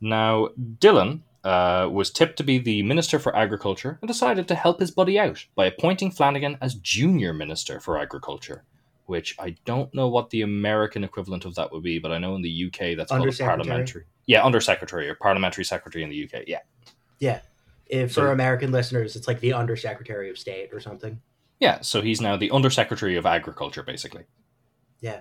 Now, 0.00 0.48
Dillon 0.78 1.22
uh, 1.44 1.88
was 1.92 2.10
tipped 2.10 2.36
to 2.38 2.42
be 2.42 2.58
the 2.58 2.82
Minister 2.82 3.18
for 3.18 3.36
Agriculture 3.36 3.98
and 4.00 4.08
decided 4.08 4.48
to 4.48 4.54
help 4.54 4.80
his 4.80 4.90
buddy 4.90 5.18
out 5.18 5.44
by 5.54 5.66
appointing 5.66 6.10
Flanagan 6.10 6.56
as 6.60 6.74
Junior 6.76 7.32
Minister 7.32 7.80
for 7.80 7.98
Agriculture, 7.98 8.64
which 9.06 9.36
I 9.38 9.56
don't 9.64 9.92
know 9.94 10.08
what 10.08 10.30
the 10.30 10.42
American 10.42 11.04
equivalent 11.04 11.44
of 11.44 11.54
that 11.56 11.70
would 11.70 11.82
be, 11.82 11.98
but 11.98 12.12
I 12.12 12.18
know 12.18 12.34
in 12.34 12.42
the 12.42 12.64
UK 12.66 12.96
that's 12.96 13.10
called 13.10 13.28
a 13.28 13.32
parliamentary. 13.32 14.04
Yeah, 14.26 14.42
Undersecretary 14.42 15.08
or 15.08 15.14
Parliamentary 15.16 15.64
Secretary 15.64 16.02
in 16.02 16.08
the 16.10 16.24
UK. 16.24 16.44
Yeah. 16.46 16.60
yeah. 17.18 17.40
If 17.86 18.12
So- 18.12 18.22
for 18.22 18.32
American 18.32 18.72
listeners, 18.72 19.14
it's 19.14 19.28
like 19.28 19.40
the 19.40 19.52
Undersecretary 19.52 20.30
of 20.30 20.38
State 20.38 20.70
or 20.72 20.80
something. 20.80 21.20
Yeah, 21.60 21.82
so 21.82 22.00
he's 22.00 22.20
now 22.20 22.36
the 22.36 22.50
Undersecretary 22.50 23.16
of 23.16 23.26
Agriculture, 23.26 23.82
basically. 23.82 24.24
Yeah. 25.00 25.20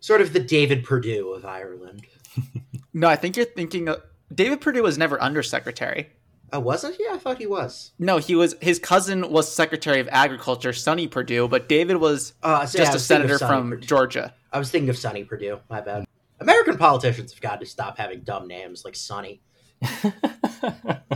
Sort 0.00 0.20
of 0.20 0.32
the 0.32 0.40
David 0.40 0.84
Perdue 0.84 1.30
of 1.32 1.44
Ireland. 1.44 2.06
No, 2.92 3.06
I 3.08 3.14
think 3.14 3.36
you're 3.36 3.46
thinking 3.46 3.88
of, 3.88 4.02
David 4.34 4.60
Perdue 4.60 4.82
was 4.82 4.96
never 4.96 5.20
undersecretary. 5.20 6.10
Oh, 6.52 6.60
wasn't 6.60 6.96
he? 6.96 7.06
I 7.08 7.18
thought 7.18 7.38
he 7.38 7.46
was. 7.46 7.92
No, 7.98 8.18
he 8.18 8.34
was 8.34 8.56
his 8.60 8.78
cousin 8.78 9.30
was 9.30 9.52
Secretary 9.52 10.00
of 10.00 10.08
Agriculture, 10.10 10.72
Sonny 10.72 11.06
Perdue, 11.06 11.48
but 11.48 11.68
David 11.68 11.96
was 11.98 12.34
Uh, 12.42 12.66
so 12.66 12.78
just 12.78 12.92
a 12.92 12.94
was 12.94 13.06
thinking 13.06 13.28
senator 13.28 13.46
from 13.46 13.70
Perdue. 13.70 13.86
Georgia. 13.86 14.34
I 14.52 14.58
was 14.58 14.70
thinking 14.70 14.88
of 14.88 14.98
Sonny 14.98 15.24
Perdue. 15.24 15.60
My 15.68 15.80
bad. 15.80 16.06
American 16.40 16.76
politicians 16.76 17.32
have 17.32 17.40
got 17.40 17.60
to 17.60 17.66
stop 17.66 17.98
having 17.98 18.20
dumb 18.20 18.48
names 18.48 18.84
like 18.84 18.96
Sonny. 18.96 19.42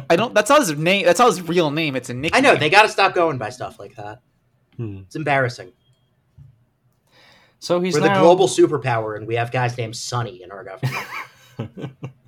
I 0.09 0.17
don't. 0.17 0.35
That's 0.35 0.51
not 0.51 0.61
his 0.61 0.77
name. 0.77 1.05
That's 1.05 1.19
not 1.19 1.29
his 1.29 1.43
real 1.43 1.71
name. 1.71 1.97
It's 1.97 2.11
a 2.11 2.15
nickname. 2.15 2.39
I 2.39 2.41
know 2.41 2.57
they 2.57 2.71
got 2.71 2.83
to 2.83 2.89
stop 2.89 3.15
going 3.15 3.39
by 3.39 3.51
stuff 3.51 3.79
like 3.79 3.97
that. 3.97 4.21
Hmm. 4.77 4.99
It's 4.99 5.17
embarrassing. 5.17 5.73
So 7.59 7.81
he's 7.81 7.95
We're 7.95 8.01
now... 8.01 8.15
the 8.15 8.21
global 8.21 8.47
superpower, 8.47 9.17
and 9.17 9.27
we 9.27 9.35
have 9.35 9.51
guys 9.51 9.77
named 9.77 9.97
Sonny 9.97 10.43
in 10.43 10.53
our 10.53 10.65
government. 10.65 11.97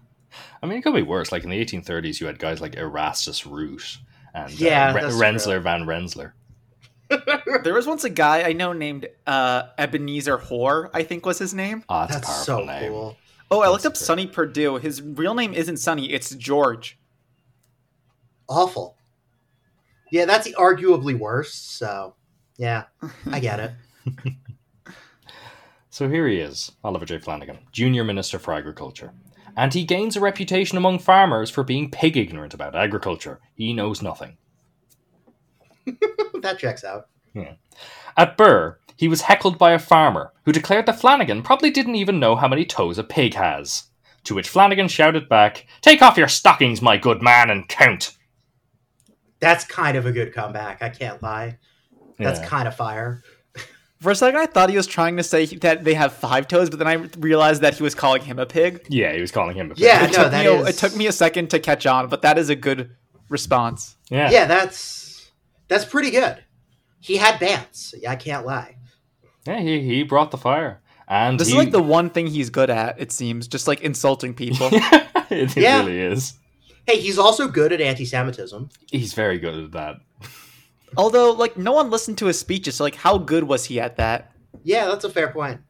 I 0.62 0.66
mean, 0.66 0.78
it 0.78 0.82
could 0.82 0.94
be 0.94 1.02
worse. 1.02 1.30
Like 1.32 1.44
in 1.44 1.50
the 1.50 1.64
1830s, 1.64 2.20
you 2.20 2.26
had 2.26 2.38
guys 2.38 2.60
like 2.60 2.76
Erastus 2.76 3.46
Root 3.46 3.98
and 4.34 4.50
Yeah, 4.58 4.90
uh, 4.90 4.94
Re- 4.94 5.02
that's 5.02 5.14
Rensselaer 5.14 5.58
true. 5.58 5.64
van 5.64 5.86
Rensselaer. 5.86 6.34
There 7.62 7.74
was 7.74 7.86
once 7.86 8.02
a 8.04 8.10
guy 8.10 8.42
I 8.42 8.52
know 8.52 8.72
named 8.72 9.08
uh, 9.26 9.64
Ebenezer 9.78 10.38
Hoare, 10.38 10.90
I 10.92 11.02
think 11.04 11.24
was 11.24 11.38
his 11.38 11.54
name. 11.54 11.84
Oh, 11.88 12.00
that's, 12.00 12.14
That's 12.16 12.28
a 12.40 12.44
so 12.44 12.64
name. 12.64 12.90
cool. 12.90 13.16
Oh, 13.50 13.60
I 13.60 13.66
That's 13.66 13.72
looked 13.72 13.86
up 13.86 13.92
great. 13.92 13.98
Sonny 14.04 14.26
Perdue. 14.26 14.76
His 14.78 15.00
real 15.02 15.34
name 15.34 15.54
isn't 15.54 15.76
Sonny, 15.76 16.12
it's 16.12 16.30
George. 16.34 16.98
Awful. 18.48 18.96
Yeah, 20.10 20.24
that's 20.24 20.48
arguably 20.52 21.16
worse. 21.18 21.54
So, 21.54 22.14
yeah, 22.56 22.84
I 23.30 23.38
get 23.40 23.60
it. 23.60 23.72
So 25.90 26.10
here 26.10 26.28
he 26.28 26.40
is, 26.40 26.72
Oliver 26.84 27.06
J. 27.06 27.18
Flanagan, 27.18 27.58
Junior 27.72 28.04
Minister 28.04 28.38
for 28.38 28.52
Agriculture. 28.52 29.12
And 29.56 29.72
he 29.72 29.84
gains 29.84 30.16
a 30.16 30.20
reputation 30.20 30.76
among 30.76 30.98
farmers 30.98 31.50
for 31.50 31.64
being 31.64 31.90
pig 31.90 32.16
ignorant 32.16 32.52
about 32.52 32.76
agriculture. 32.76 33.40
He 33.54 33.72
knows 33.72 34.02
nothing. 34.02 34.36
that 36.42 36.58
checks 36.58 36.84
out. 36.84 37.08
At 38.16 38.36
Birr, 38.36 38.78
he 38.96 39.08
was 39.08 39.22
heckled 39.22 39.58
by 39.58 39.72
a 39.72 39.78
farmer 39.78 40.32
who 40.44 40.52
declared 40.52 40.86
that 40.86 41.00
Flanagan 41.00 41.42
probably 41.42 41.70
didn't 41.70 41.96
even 41.96 42.18
know 42.20 42.36
how 42.36 42.48
many 42.48 42.64
toes 42.64 42.98
a 42.98 43.04
pig 43.04 43.34
has. 43.34 43.84
To 44.24 44.34
which 44.34 44.48
Flanagan 44.48 44.88
shouted 44.88 45.28
back, 45.28 45.66
Take 45.82 46.02
off 46.02 46.16
your 46.16 46.28
stockings, 46.28 46.82
my 46.82 46.96
good 46.96 47.22
man, 47.22 47.50
and 47.50 47.68
count. 47.68 48.16
That's 49.38 49.64
kind 49.64 49.96
of 49.96 50.06
a 50.06 50.12
good 50.12 50.34
comeback. 50.34 50.82
I 50.82 50.88
can't 50.88 51.22
lie. 51.22 51.58
That's 52.18 52.40
Yeah. 52.40 52.46
kind 52.46 52.66
of 52.66 52.74
fire. 52.74 53.22
For 54.00 54.10
a 54.10 54.14
second, 54.14 54.38
I 54.38 54.46
thought 54.46 54.68
he 54.68 54.76
was 54.76 54.86
trying 54.86 55.16
to 55.16 55.22
say 55.22 55.46
that 55.46 55.84
they 55.84 55.94
have 55.94 56.12
five 56.12 56.48
toes, 56.48 56.68
but 56.68 56.78
then 56.78 56.86
I 56.88 56.94
realized 57.18 57.62
that 57.62 57.74
he 57.76 57.82
was 57.82 57.94
calling 57.94 58.22
him 58.22 58.38
a 58.38 58.44
pig. 58.44 58.86
Yeah, 58.90 59.12
he 59.14 59.20
was 59.22 59.30
calling 59.32 59.56
him 59.56 59.70
a 59.70 59.74
pig. 59.74 59.84
Yeah, 59.84 60.04
It, 60.04 60.12
no, 60.12 60.22
took, 60.24 60.30
that 60.32 60.44
me 60.44 60.50
a, 60.50 60.60
is- 60.60 60.68
it 60.68 60.78
took 60.78 60.96
me 60.96 61.06
a 61.06 61.12
second 61.12 61.48
to 61.50 61.58
catch 61.58 61.86
on, 61.86 62.08
but 62.08 62.20
that 62.22 62.36
is 62.36 62.50
a 62.50 62.54
good 62.56 62.90
response. 63.30 63.96
Yeah. 64.10 64.30
Yeah, 64.30 64.44
that's 64.44 65.30
that's 65.68 65.84
pretty 65.86 66.10
good. 66.10 66.44
He 67.00 67.16
had 67.16 67.36
bants. 67.40 67.94
I 68.06 68.16
can't 68.16 68.44
lie. 68.44 68.76
Yeah, 69.46 69.60
he, 69.60 69.80
he 69.80 70.02
brought 70.02 70.30
the 70.30 70.38
fire. 70.38 70.82
And 71.08 71.38
This 71.38 71.48
he, 71.48 71.54
is 71.54 71.58
like 71.58 71.70
the 71.70 71.82
one 71.82 72.10
thing 72.10 72.26
he's 72.26 72.50
good 72.50 72.68
at, 72.68 73.00
it 73.00 73.12
seems, 73.12 73.46
just 73.48 73.66
like 73.68 73.80
insulting 73.80 74.34
people. 74.34 74.68
it, 74.72 75.06
it 75.30 75.56
Yeah. 75.56 75.78
really 75.80 76.00
is. 76.00 76.34
Hey, 76.86 77.00
he's 77.00 77.18
also 77.18 77.46
good 77.48 77.72
at 77.72 77.80
anti-Semitism. 77.80 78.68
He's 78.90 79.14
very 79.14 79.38
good 79.38 79.54
at 79.54 79.72
that. 79.72 79.96
Although, 80.96 81.32
like, 81.32 81.56
no 81.56 81.72
one 81.72 81.90
listened 81.90 82.18
to 82.18 82.26
his 82.26 82.38
speeches, 82.38 82.76
so, 82.76 82.84
like, 82.84 82.94
how 82.94 83.18
good 83.18 83.44
was 83.44 83.66
he 83.66 83.80
at 83.80 83.96
that? 83.96 84.32
Yeah, 84.62 84.86
that's 84.86 85.04
a 85.04 85.10
fair 85.10 85.28
point. 85.28 85.60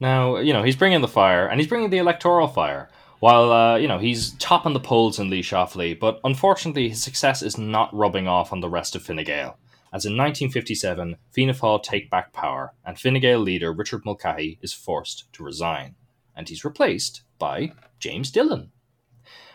Now, 0.00 0.36
you 0.36 0.52
know, 0.52 0.62
he's 0.62 0.76
bringing 0.76 1.00
the 1.00 1.08
fire, 1.08 1.46
and 1.46 1.60
he's 1.60 1.68
bringing 1.68 1.90
the 1.90 1.98
electoral 1.98 2.48
fire, 2.48 2.90
while, 3.20 3.52
uh, 3.52 3.76
you 3.76 3.88
know, 3.88 3.98
he's 3.98 4.32
topping 4.32 4.74
the 4.74 4.80
polls 4.80 5.18
in 5.18 5.30
Laois-Offaly, 5.30 5.98
but 5.98 6.20
unfortunately 6.24 6.90
his 6.90 7.02
success 7.02 7.42
is 7.42 7.56
not 7.56 7.94
rubbing 7.94 8.28
off 8.28 8.52
on 8.52 8.60
the 8.60 8.68
rest 8.68 8.94
of 8.94 9.02
Fine 9.02 9.24
Gael. 9.24 9.56
As 9.92 10.04
in 10.04 10.16
1957, 10.16 11.16
Fianna 11.30 11.54
Fáil 11.54 11.82
take 11.82 12.10
back 12.10 12.32
power, 12.32 12.74
and 12.84 12.98
Fine 12.98 13.20
Gael 13.20 13.38
leader 13.38 13.72
Richard 13.72 14.04
Mulcahy 14.04 14.58
is 14.60 14.72
forced 14.72 15.32
to 15.32 15.44
resign, 15.44 15.94
and 16.36 16.48
he's 16.48 16.64
replaced 16.64 17.22
by 17.38 17.72
James 17.98 18.30
Dillon. 18.30 18.72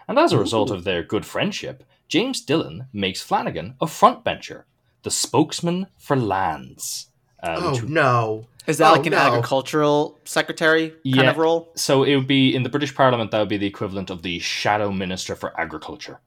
And 0.08 0.18
as 0.18 0.32
a 0.32 0.40
result 0.40 0.72
of 0.72 0.86
their 0.86 1.04
good 1.04 1.26
friendship, 1.26 1.84
James 2.10 2.42
Dillon 2.42 2.88
makes 2.92 3.22
Flanagan 3.22 3.76
a 3.80 3.86
frontbencher, 3.86 4.64
the 5.04 5.12
spokesman 5.12 5.88
for 5.98 6.16
lands. 6.18 7.08
Uh, 7.42 7.56
Oh 7.62 7.72
which 7.72 7.84
no. 7.84 8.48
Is 8.68 8.80
that 8.80 8.90
Oh, 8.90 8.94
like 8.98 9.06
an 9.06 9.12
no. 9.14 9.18
agricultural 9.20 10.20
secretary 10.26 10.90
kind 10.90 11.00
Yeah. 11.04 11.30
of 11.30 11.38
role? 11.38 11.72
So 11.76 12.04
it 12.04 12.16
would 12.16 12.28
be 12.28 12.54
in 12.54 12.64
the 12.64 12.70
British 12.70 12.94
Parliament. 12.94 13.32
That 13.32 13.40
would 13.40 13.48
be 13.50 13.58
the 13.58 13.66
equivalent 13.68 14.10
of 14.10 14.22
the 14.24 14.40
Shadow 14.40 14.92
Minister 14.92 15.36
for 15.36 15.58
Agriculture. 15.60 16.20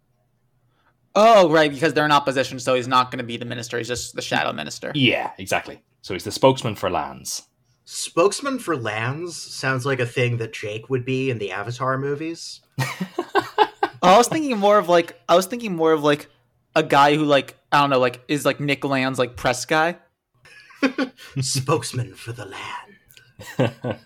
Oh, 1.14 1.50
right, 1.50 1.70
because 1.70 1.92
they're 1.92 2.06
in 2.06 2.10
opposition, 2.12 2.58
so 2.58 2.74
he's 2.74 2.88
not 2.88 3.10
going 3.10 3.18
to 3.18 3.24
be 3.24 3.36
the 3.36 3.44
minister. 3.44 3.76
He's 3.76 3.88
just 3.88 4.14
the 4.14 4.22
shadow 4.22 4.50
minister. 4.52 4.92
Yeah, 4.94 5.32
exactly. 5.36 5.82
So 6.00 6.14
he's 6.14 6.24
the 6.24 6.32
spokesman 6.32 6.74
for 6.74 6.88
lands. 6.88 7.42
Spokesman 7.84 8.58
for 8.60 8.76
lands 8.76 9.36
sounds 9.36 9.84
like 9.84 10.00
a 10.00 10.06
thing 10.06 10.38
that 10.38 10.54
Jake 10.54 10.88
would 10.88 11.04
be 11.04 11.28
in 11.28 11.36
the 11.38 11.50
Avatar 11.52 11.98
movies. 11.98 12.60
I 14.02 14.18
was 14.18 14.28
thinking 14.28 14.58
more 14.58 14.78
of 14.78 14.88
like 14.88 15.20
I 15.28 15.36
was 15.36 15.46
thinking 15.46 15.76
more 15.76 15.92
of 15.92 16.02
like 16.02 16.28
a 16.74 16.82
guy 16.82 17.14
who 17.14 17.24
like 17.24 17.56
I 17.70 17.80
don't 17.80 17.90
know 17.90 17.98
like 17.98 18.20
is 18.28 18.44
like 18.44 18.60
Nick 18.60 18.84
Land's 18.84 19.18
like 19.18 19.36
press 19.36 19.64
guy. 19.64 19.96
Spokesman 21.40 22.14
for 22.14 22.32
the 22.32 22.46
land. 22.46 23.72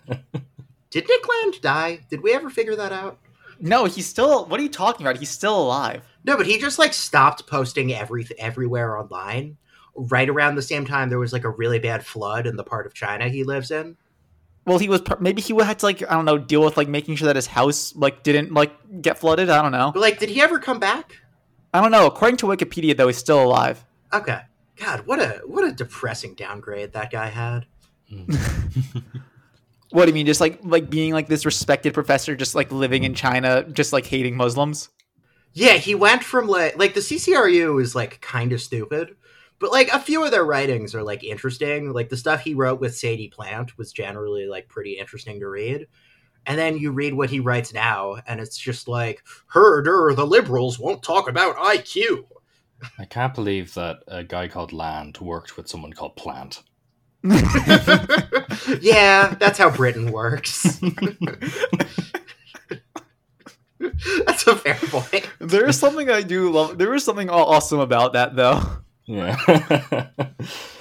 Did 0.89 1.07
Nick 1.07 1.27
Land 1.27 1.61
die? 1.61 1.99
Did 2.09 2.21
we 2.21 2.33
ever 2.33 2.49
figure 2.49 2.75
that 2.75 2.91
out? 2.91 3.19
No, 3.59 3.85
he's 3.85 4.07
still. 4.07 4.45
What 4.45 4.59
are 4.59 4.63
you 4.63 4.69
talking 4.69 5.05
about? 5.05 5.17
He's 5.17 5.31
still 5.31 5.59
alive. 5.59 6.03
No, 6.23 6.37
but 6.37 6.45
he 6.45 6.59
just 6.59 6.77
like 6.77 6.93
stopped 6.93 7.47
posting 7.47 7.93
every 7.93 8.27
everywhere 8.37 8.97
online. 8.97 9.57
Right 9.95 10.29
around 10.29 10.55
the 10.55 10.61
same 10.61 10.85
time, 10.85 11.09
there 11.09 11.17
was 11.17 11.33
like 11.33 11.43
a 11.43 11.49
really 11.49 11.79
bad 11.79 12.05
flood 12.05 12.45
in 12.45 12.55
the 12.55 12.63
part 12.63 12.85
of 12.85 12.93
China 12.93 13.29
he 13.29 13.43
lives 13.43 13.71
in. 13.71 13.97
Well, 14.67 14.77
he 14.77 14.89
was 14.89 15.01
maybe 15.19 15.41
he 15.41 15.53
would 15.53 15.65
had 15.65 15.79
to 15.79 15.85
like 15.85 16.03
I 16.03 16.13
don't 16.13 16.25
know 16.25 16.37
deal 16.37 16.61
with 16.61 16.77
like 16.77 16.87
making 16.87 17.15
sure 17.15 17.25
that 17.25 17.35
his 17.35 17.47
house 17.47 17.95
like 17.95 18.21
didn't 18.21 18.53
like 18.53 19.01
get 19.01 19.17
flooded. 19.17 19.49
I 19.49 19.61
don't 19.61 19.71
know. 19.71 19.93
Like, 19.95 20.19
did 20.19 20.29
he 20.29 20.41
ever 20.41 20.59
come 20.59 20.79
back? 20.79 21.15
I 21.73 21.81
don't 21.81 21.91
know. 21.91 22.05
According 22.05 22.37
to 22.37 22.47
Wikipedia, 22.47 22.95
though, 22.95 23.07
he's 23.07 23.17
still 23.17 23.41
alive. 23.41 23.83
Okay. 24.13 24.41
God, 24.75 25.07
what 25.07 25.19
a 25.19 25.41
what 25.45 25.63
a 25.63 25.71
depressing 25.71 26.35
downgrade 26.35 26.93
that 26.93 27.11
guy 27.11 27.27
had. 27.27 27.65
Hmm. 28.09 28.25
What 29.91 30.03
do 30.03 30.09
you 30.09 30.13
mean? 30.13 30.25
Just 30.25 30.41
like 30.41 30.59
like 30.63 30.89
being 30.89 31.13
like 31.13 31.27
this 31.27 31.45
respected 31.45 31.93
professor, 31.93 32.35
just 32.35 32.55
like 32.55 32.71
living 32.71 33.03
in 33.03 33.13
China, 33.13 33.63
just 33.63 33.93
like 33.93 34.05
hating 34.05 34.35
Muslims. 34.35 34.89
Yeah, 35.53 35.73
he 35.73 35.95
went 35.95 36.23
from 36.23 36.47
like 36.47 36.77
like 36.77 36.93
the 36.93 36.99
CCRU 36.99 37.81
is 37.81 37.95
like 37.95 38.19
kind 38.19 38.51
of 38.51 38.61
stupid, 38.61 39.15
but 39.59 39.71
like 39.71 39.89
a 39.89 39.99
few 39.99 40.23
of 40.23 40.31
their 40.31 40.45
writings 40.45 40.93
are 40.93 41.03
like 41.03 41.23
interesting. 41.23 41.91
Like 41.91 42.09
the 42.09 42.17
stuff 42.17 42.41
he 42.41 42.53
wrote 42.53 42.79
with 42.79 42.95
Sadie 42.95 43.29
Plant 43.29 43.77
was 43.77 43.91
generally 43.91 44.47
like 44.47 44.67
pretty 44.67 44.93
interesting 44.93 45.39
to 45.39 45.47
read. 45.47 45.87
And 46.45 46.57
then 46.57 46.77
you 46.77 46.91
read 46.91 47.13
what 47.13 47.29
he 47.29 47.41
writes 47.41 47.73
now, 47.73 48.17
and 48.25 48.39
it's 48.39 48.57
just 48.57 48.87
like, 48.87 49.21
herder, 49.47 50.13
the 50.15 50.25
liberals 50.25 50.79
won't 50.79 51.03
talk 51.03 51.27
about 51.27 51.57
IQ. 51.57 52.25
I 52.97 53.03
can't 53.03 53.33
believe 53.33 53.73
that 53.73 53.97
a 54.07 54.23
guy 54.23 54.47
called 54.47 54.71
Land 54.71 55.17
worked 55.17 55.57
with 55.57 55.67
someone 55.67 55.91
called 55.91 56.15
Plant. 56.15 56.63
yeah, 58.79 59.35
that's 59.39 59.57
how 59.57 59.69
Britain 59.69 60.11
works. 60.11 60.79
that's 63.79 64.47
a 64.47 64.55
fair 64.55 64.75
point. 64.75 65.29
there 65.39 65.67
is 65.67 65.77
something 65.77 66.09
I 66.09 66.21
do 66.21 66.49
love. 66.49 66.77
There 66.77 66.93
is 66.93 67.03
something 67.03 67.29
awesome 67.29 67.79
about 67.79 68.13
that, 68.13 68.37
though. 68.37 68.61
Yeah. 69.07 69.37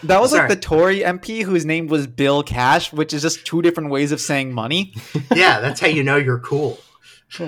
That 0.03 0.21
was 0.21 0.31
Sorry. 0.31 0.43
like 0.43 0.51
the 0.51 0.57
Tory 0.57 1.01
MP 1.01 1.43
whose 1.43 1.65
name 1.65 1.87
was 1.89 2.07
Bill 2.07 2.43
Cash, 2.43 2.93
which 2.93 3.13
is 3.13 3.23
just 3.23 3.45
two 3.45 3.63
different 3.63 3.91
ways 3.91 4.13
of 4.13 4.21
saying 4.21 4.53
money. 4.53 4.95
Yeah, 5.35 5.61
that's 5.61 5.81
how 5.81 5.89
you 5.89 6.05
know 6.05 6.17
you're 6.17 6.39
cool. 6.39 6.79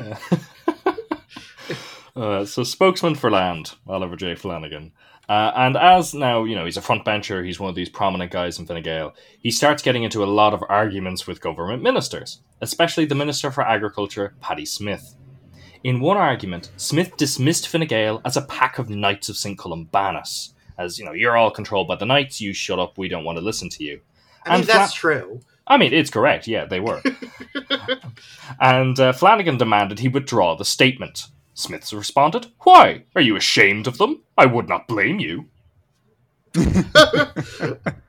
uh, 2.16 2.44
so 2.44 2.64
spokesman 2.64 3.14
for 3.14 3.30
land, 3.30 3.74
Oliver 3.86 4.16
J. 4.16 4.34
Flanagan. 4.34 4.92
Uh, 5.28 5.52
and 5.54 5.76
as 5.76 6.14
now, 6.14 6.44
you 6.44 6.56
know, 6.56 6.64
he's 6.64 6.76
a 6.76 6.80
frontbencher, 6.80 7.44
he's 7.44 7.60
one 7.60 7.68
of 7.68 7.76
these 7.76 7.88
prominent 7.88 8.32
guys 8.32 8.58
in 8.58 8.66
Fine 8.66 8.82
Gael, 8.82 9.14
he 9.38 9.50
starts 9.50 9.82
getting 9.82 10.02
into 10.02 10.24
a 10.24 10.26
lot 10.26 10.54
of 10.54 10.64
arguments 10.68 11.26
with 11.26 11.40
government 11.40 11.82
ministers, 11.82 12.40
especially 12.60 13.04
the 13.04 13.14
Minister 13.14 13.50
for 13.50 13.62
Agriculture, 13.62 14.34
Paddy 14.40 14.64
Smith. 14.64 15.14
In 15.84 16.00
one 16.00 16.16
argument, 16.16 16.70
Smith 16.76 17.16
dismissed 17.16 17.68
Fine 17.68 17.86
Gael 17.86 18.20
as 18.24 18.36
a 18.36 18.42
pack 18.42 18.78
of 18.78 18.88
Knights 18.90 19.28
of 19.28 19.36
St. 19.36 19.58
Columbanus. 19.58 20.54
As, 20.78 20.98
you 20.98 21.04
know, 21.04 21.12
you're 21.12 21.36
all 21.36 21.50
controlled 21.50 21.88
by 21.88 21.96
the 21.96 22.06
Knights, 22.06 22.40
you 22.40 22.52
shut 22.52 22.78
up, 22.78 22.96
we 22.96 23.08
don't 23.08 23.24
want 23.24 23.36
to 23.38 23.44
listen 23.44 23.68
to 23.70 23.84
you. 23.84 24.00
I 24.46 24.50
mean, 24.50 24.60
And 24.60 24.68
that's 24.68 24.94
Fla- 24.94 25.00
true. 25.00 25.40
I 25.66 25.76
mean, 25.76 25.92
it's 25.92 26.10
correct. 26.10 26.46
Yeah, 26.46 26.64
they 26.64 26.80
were. 26.80 27.02
and 28.60 28.98
uh, 28.98 29.12
Flanagan 29.12 29.58
demanded 29.58 29.98
he 29.98 30.08
withdraw 30.08 30.54
the 30.56 30.64
statement. 30.64 31.26
Smith 31.52 31.92
responded, 31.92 32.46
Why? 32.60 33.04
Are 33.14 33.20
you 33.20 33.36
ashamed 33.36 33.86
of 33.86 33.98
them? 33.98 34.22
I 34.38 34.46
would 34.46 34.68
not 34.68 34.88
blame 34.88 35.18
you. 35.18 35.46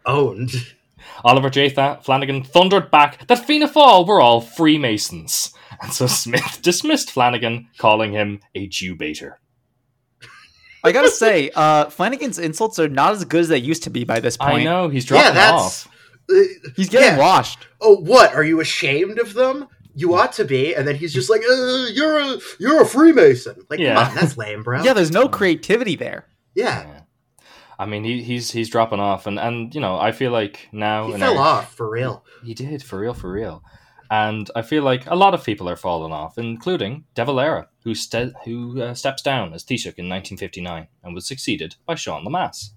Owned. 0.05 0.51
Oliver 1.23 1.49
J. 1.49 1.69
Th- 1.69 1.97
Flanagan 2.03 2.43
thundered 2.43 2.91
back 2.91 3.27
that 3.27 3.45
Fianna 3.45 3.67
Fáil 3.67 4.07
were 4.07 4.21
all 4.21 4.39
Freemasons. 4.41 5.53
And 5.81 5.91
so 5.91 6.07
Smith 6.07 6.59
dismissed 6.63 7.11
Flanagan, 7.11 7.67
calling 7.77 8.11
him 8.13 8.39
a 8.55 8.67
Jew 8.67 8.95
baiter. 8.95 9.39
I 10.83 10.91
gotta 10.91 11.11
say, 11.11 11.51
uh, 11.55 11.85
Flanagan's 11.89 12.39
insults 12.39 12.79
are 12.79 12.87
not 12.89 13.13
as 13.13 13.25
good 13.25 13.41
as 13.41 13.47
they 13.49 13.57
used 13.57 13.83
to 13.83 13.89
be 13.89 14.03
by 14.03 14.19
this 14.19 14.37
point. 14.37 14.61
I 14.61 14.63
know, 14.63 14.87
he's 14.89 15.05
dropping 15.05 15.27
yeah, 15.27 15.33
that's. 15.33 15.85
off. 15.85 15.87
uh, 16.31 16.35
He's 16.75 16.89
getting 16.89 17.17
Yeah. 17.17 17.17
washed. 17.17 17.67
oh, 17.81 17.95
what? 17.97 18.33
Are 18.33 18.43
you 18.43 18.59
ashamed 18.61 19.19
of 19.19 19.33
them? 19.33 19.67
You 19.95 20.15
ought 20.15 20.31
to 20.33 20.45
be. 20.45 20.73
And 20.75 20.87
then 20.87 20.95
he's 20.95 21.13
just 21.13 21.29
like, 21.29 21.41
uh, 21.41 21.87
"You're 21.91 22.19
a 22.19 22.37
you're 22.59 22.81
a 22.81 22.85
Freemason." 22.85 23.65
Like, 23.69 23.79
Yeah. 23.79 23.95
come 23.95 24.09
on, 24.09 24.15
that's 24.15 24.37
lame, 24.37 24.63
bro. 24.63 24.81
Yeah, 24.83 24.93
there's 24.93 25.11
no 25.11 25.27
creativity 25.27 25.95
there. 25.95 26.25
yeah. 26.55 26.83
Yeah. 26.87 26.95
I 27.77 27.85
mean, 27.85 28.03
he, 28.03 28.21
he's 28.23 28.51
he's 28.51 28.69
dropping 28.69 28.99
off, 28.99 29.25
and, 29.25 29.39
and 29.39 29.73
you 29.73 29.79
know, 29.81 29.97
I 29.97 30.11
feel 30.11 30.31
like 30.31 30.67
now 30.73 31.07
He 31.07 31.13
in 31.13 31.19
fell 31.19 31.29
Irish- 31.31 31.39
off 31.39 31.73
for 31.75 31.89
real. 31.89 32.23
He 32.43 32.53
did 32.53 32.83
for 32.83 32.99
real, 32.99 33.13
for 33.13 33.31
real. 33.31 33.63
And 34.11 34.49
I 34.55 34.63
feel 34.63 34.83
like 34.83 35.05
a 35.07 35.15
lot 35.15 35.33
of 35.33 35.43
people 35.43 35.69
are 35.69 35.75
falling 35.75 36.11
off, 36.11 36.37
including 36.37 37.05
De 37.13 37.23
Valera, 37.23 37.67
who 37.83 37.93
ste- 37.93 38.33
who 38.43 38.81
uh, 38.81 38.93
steps 38.93 39.21
down 39.21 39.53
as 39.53 39.63
Taoiseach 39.63 39.99
in 39.99 40.09
1959 40.09 40.87
and 41.03 41.13
was 41.13 41.27
succeeded 41.27 41.75
by 41.85 41.95
Sean 41.95 42.25
Lemass. 42.25 42.71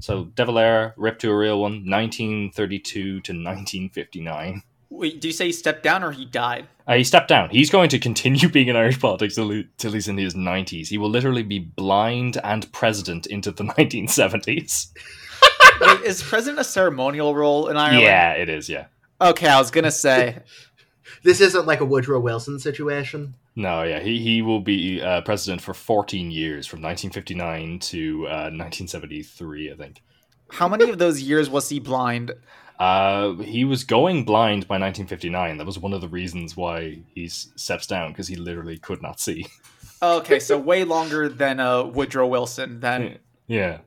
So 0.00 0.24
De 0.24 0.44
Valera 0.44 0.94
ripped 0.96 1.20
to 1.20 1.30
a 1.30 1.36
real 1.36 1.60
one, 1.60 1.88
1932 1.88 3.20
to 3.20 3.32
1959. 3.32 4.62
Wait, 4.90 5.20
do 5.20 5.28
you 5.28 5.32
say 5.32 5.46
he 5.46 5.52
stepped 5.52 5.82
down 5.82 6.02
or 6.02 6.12
he 6.12 6.24
died? 6.24 6.66
Uh, 6.86 6.94
he 6.94 7.04
stepped 7.04 7.28
down. 7.28 7.48
He's 7.50 7.70
going 7.70 7.88
to 7.90 7.98
continue 7.98 8.48
being 8.50 8.68
in 8.68 8.76
Irish 8.76 9.00
politics 9.00 9.36
till, 9.36 9.62
till 9.78 9.92
he's 9.92 10.08
in 10.08 10.18
his 10.18 10.34
90s. 10.34 10.88
He 10.88 10.98
will 10.98 11.08
literally 11.08 11.42
be 11.42 11.58
blind 11.58 12.38
and 12.42 12.70
president 12.72 13.26
into 13.26 13.52
the 13.52 13.64
1970s. 13.78 14.88
Wait, 15.80 16.00
is 16.02 16.22
president 16.22 16.60
a 16.60 16.64
ceremonial 16.64 17.34
role 17.34 17.68
in 17.68 17.76
Ireland? 17.76 18.02
Yeah, 18.02 18.32
it 18.32 18.48
is, 18.48 18.68
yeah. 18.68 18.86
Okay, 19.22 19.48
I 19.48 19.58
was 19.58 19.70
gonna 19.70 19.90
say. 19.90 20.38
This 21.24 21.40
isn't 21.40 21.66
like 21.66 21.80
a 21.80 21.84
Woodrow 21.84 22.18
Wilson 22.18 22.58
situation. 22.58 23.34
No, 23.54 23.82
yeah, 23.82 24.00
he, 24.00 24.18
he 24.18 24.42
will 24.42 24.60
be 24.60 25.00
uh, 25.00 25.20
president 25.20 25.62
for 25.62 25.74
14 25.74 26.30
years, 26.30 26.66
from 26.66 26.80
1959 26.80 27.78
to 27.78 28.26
uh, 28.26 28.50
1973, 28.50 29.72
I 29.72 29.76
think. 29.76 30.02
How 30.50 30.68
many 30.68 30.90
of 30.90 30.98
those 30.98 31.22
years 31.22 31.48
was 31.48 31.68
he 31.68 31.78
blind? 31.78 32.32
Uh, 32.78 33.34
he 33.34 33.64
was 33.64 33.84
going 33.84 34.24
blind 34.24 34.66
by 34.66 34.74
1959. 34.74 35.58
That 35.58 35.66
was 35.66 35.78
one 35.78 35.92
of 35.92 36.00
the 36.00 36.08
reasons 36.08 36.56
why 36.56 36.98
he 37.14 37.28
steps 37.28 37.86
down, 37.86 38.10
because 38.10 38.26
he 38.26 38.36
literally 38.36 38.78
could 38.78 39.02
not 39.02 39.20
see. 39.20 39.46
Okay, 40.02 40.40
so 40.40 40.58
way 40.58 40.82
longer 40.82 41.28
than 41.28 41.60
uh, 41.60 41.84
Woodrow 41.84 42.26
Wilson. 42.26 42.80
Then 42.80 43.18
Yeah. 43.46 43.78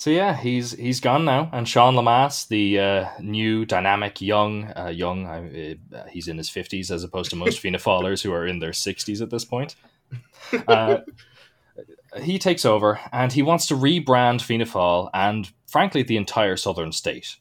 So 0.00 0.08
yeah, 0.08 0.34
he's 0.34 0.72
he's 0.72 0.98
gone 0.98 1.26
now, 1.26 1.50
and 1.52 1.68
Sean 1.68 1.94
Lemass, 1.94 2.48
the 2.48 2.80
uh, 2.80 3.08
new 3.20 3.66
dynamic 3.66 4.22
young 4.22 4.72
uh, 4.74 4.86
young, 4.86 5.26
uh, 5.26 6.06
he's 6.08 6.26
in 6.26 6.38
his 6.38 6.48
fifties 6.48 6.90
as 6.90 7.04
opposed 7.04 7.28
to 7.28 7.36
most 7.36 7.58
Fianna 7.60 7.76
Fáilers 7.76 8.22
who 8.22 8.32
are 8.32 8.46
in 8.46 8.60
their 8.60 8.72
sixties 8.72 9.20
at 9.20 9.28
this 9.28 9.44
point. 9.44 9.74
Uh, 10.66 11.00
he 12.22 12.38
takes 12.38 12.64
over, 12.64 12.98
and 13.12 13.34
he 13.34 13.42
wants 13.42 13.66
to 13.66 13.74
rebrand 13.74 14.40
Fianna 14.40 14.64
Fáil 14.64 15.10
and, 15.12 15.52
frankly, 15.66 16.02
the 16.02 16.16
entire 16.16 16.56
southern 16.56 16.92
state. 16.92 17.36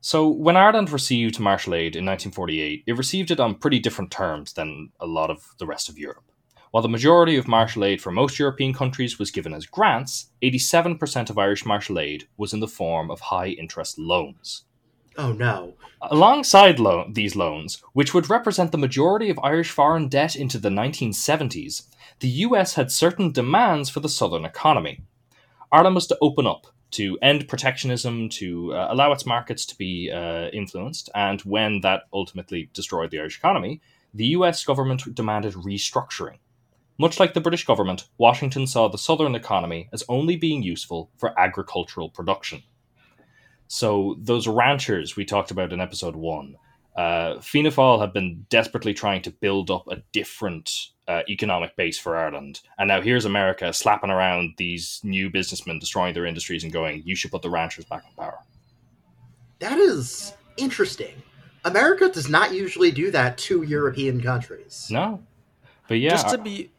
So 0.00 0.28
when 0.28 0.56
Ireland 0.56 0.92
received 0.92 1.40
Marshall 1.40 1.74
aid 1.74 1.96
in 1.96 2.06
1948, 2.06 2.84
it 2.86 2.96
received 2.96 3.32
it 3.32 3.40
on 3.40 3.56
pretty 3.56 3.80
different 3.80 4.12
terms 4.12 4.52
than 4.52 4.92
a 5.00 5.06
lot 5.06 5.30
of 5.30 5.54
the 5.58 5.66
rest 5.66 5.88
of 5.88 5.98
Europe. 5.98 6.30
While 6.70 6.82
the 6.82 6.88
majority 6.88 7.36
of 7.36 7.48
Marshall 7.48 7.84
aid 7.84 8.02
for 8.02 8.10
most 8.10 8.38
European 8.38 8.74
countries 8.74 9.18
was 9.18 9.30
given 9.30 9.54
as 9.54 9.66
grants, 9.66 10.30
87% 10.42 11.30
of 11.30 11.38
Irish 11.38 11.64
Marshall 11.64 11.98
aid 11.98 12.28
was 12.36 12.52
in 12.52 12.60
the 12.60 12.68
form 12.68 13.10
of 13.10 13.20
high 13.20 13.48
interest 13.48 13.98
loans. 13.98 14.64
Oh 15.18 15.32
no. 15.32 15.74
Alongside 16.02 16.78
lo- 16.78 17.08
these 17.10 17.36
loans, 17.36 17.82
which 17.94 18.12
would 18.12 18.28
represent 18.28 18.72
the 18.72 18.78
majority 18.78 19.30
of 19.30 19.38
Irish 19.42 19.70
foreign 19.70 20.08
debt 20.08 20.36
into 20.36 20.58
the 20.58 20.68
1970s, 20.68 21.84
the 22.20 22.28
US 22.28 22.74
had 22.74 22.90
certain 22.90 23.32
demands 23.32 23.88
for 23.88 24.00
the 24.00 24.08
southern 24.08 24.44
economy. 24.44 25.02
Ireland 25.72 25.94
was 25.94 26.06
to 26.08 26.18
open 26.20 26.46
up, 26.46 26.66
to 26.92 27.18
end 27.22 27.48
protectionism, 27.48 28.28
to 28.30 28.74
uh, 28.74 28.88
allow 28.90 29.12
its 29.12 29.26
markets 29.26 29.64
to 29.66 29.76
be 29.76 30.10
uh, 30.10 30.48
influenced, 30.48 31.10
and 31.14 31.40
when 31.42 31.80
that 31.80 32.02
ultimately 32.12 32.70
destroyed 32.72 33.10
the 33.10 33.18
Irish 33.18 33.38
economy, 33.38 33.80
the 34.12 34.26
US 34.26 34.64
government 34.64 35.14
demanded 35.14 35.54
restructuring. 35.54 36.38
Much 36.98 37.20
like 37.20 37.34
the 37.34 37.40
British 37.40 37.64
government, 37.64 38.08
Washington 38.16 38.66
saw 38.66 38.88
the 38.88 38.98
southern 38.98 39.34
economy 39.34 39.88
as 39.92 40.02
only 40.08 40.36
being 40.36 40.62
useful 40.62 41.10
for 41.18 41.38
agricultural 41.38 42.08
production. 42.08 42.62
So 43.68 44.16
those 44.18 44.46
ranchers 44.46 45.16
we 45.16 45.24
talked 45.24 45.50
about 45.50 45.72
in 45.72 45.80
episode 45.80 46.16
one, 46.16 46.56
uh, 46.96 47.40
Fianna 47.40 47.70
Fáil 47.70 48.00
have 48.00 48.12
been 48.12 48.46
desperately 48.48 48.94
trying 48.94 49.22
to 49.22 49.30
build 49.30 49.70
up 49.70 49.86
a 49.88 50.02
different 50.12 50.70
uh, 51.06 51.22
economic 51.28 51.76
base 51.76 51.98
for 51.98 52.16
Ireland, 52.16 52.60
and 52.78 52.88
now 52.88 53.00
here's 53.00 53.24
America 53.24 53.72
slapping 53.72 54.10
around 54.10 54.54
these 54.56 55.00
new 55.04 55.28
businessmen, 55.30 55.78
destroying 55.78 56.14
their 56.14 56.24
industries, 56.24 56.64
and 56.64 56.72
going, 56.72 57.02
"You 57.04 57.14
should 57.14 57.30
put 57.30 57.42
the 57.42 57.50
ranchers 57.50 57.84
back 57.84 58.04
in 58.08 58.14
power." 58.16 58.38
That 59.58 59.78
is 59.78 60.32
interesting. 60.56 61.22
America 61.64 62.08
does 62.08 62.28
not 62.28 62.54
usually 62.54 62.90
do 62.90 63.10
that 63.10 63.36
to 63.38 63.62
European 63.62 64.22
countries. 64.22 64.88
No, 64.90 65.22
but 65.88 65.98
yeah, 65.98 66.10
just 66.10 66.30
to 66.30 66.38
be 66.38 66.70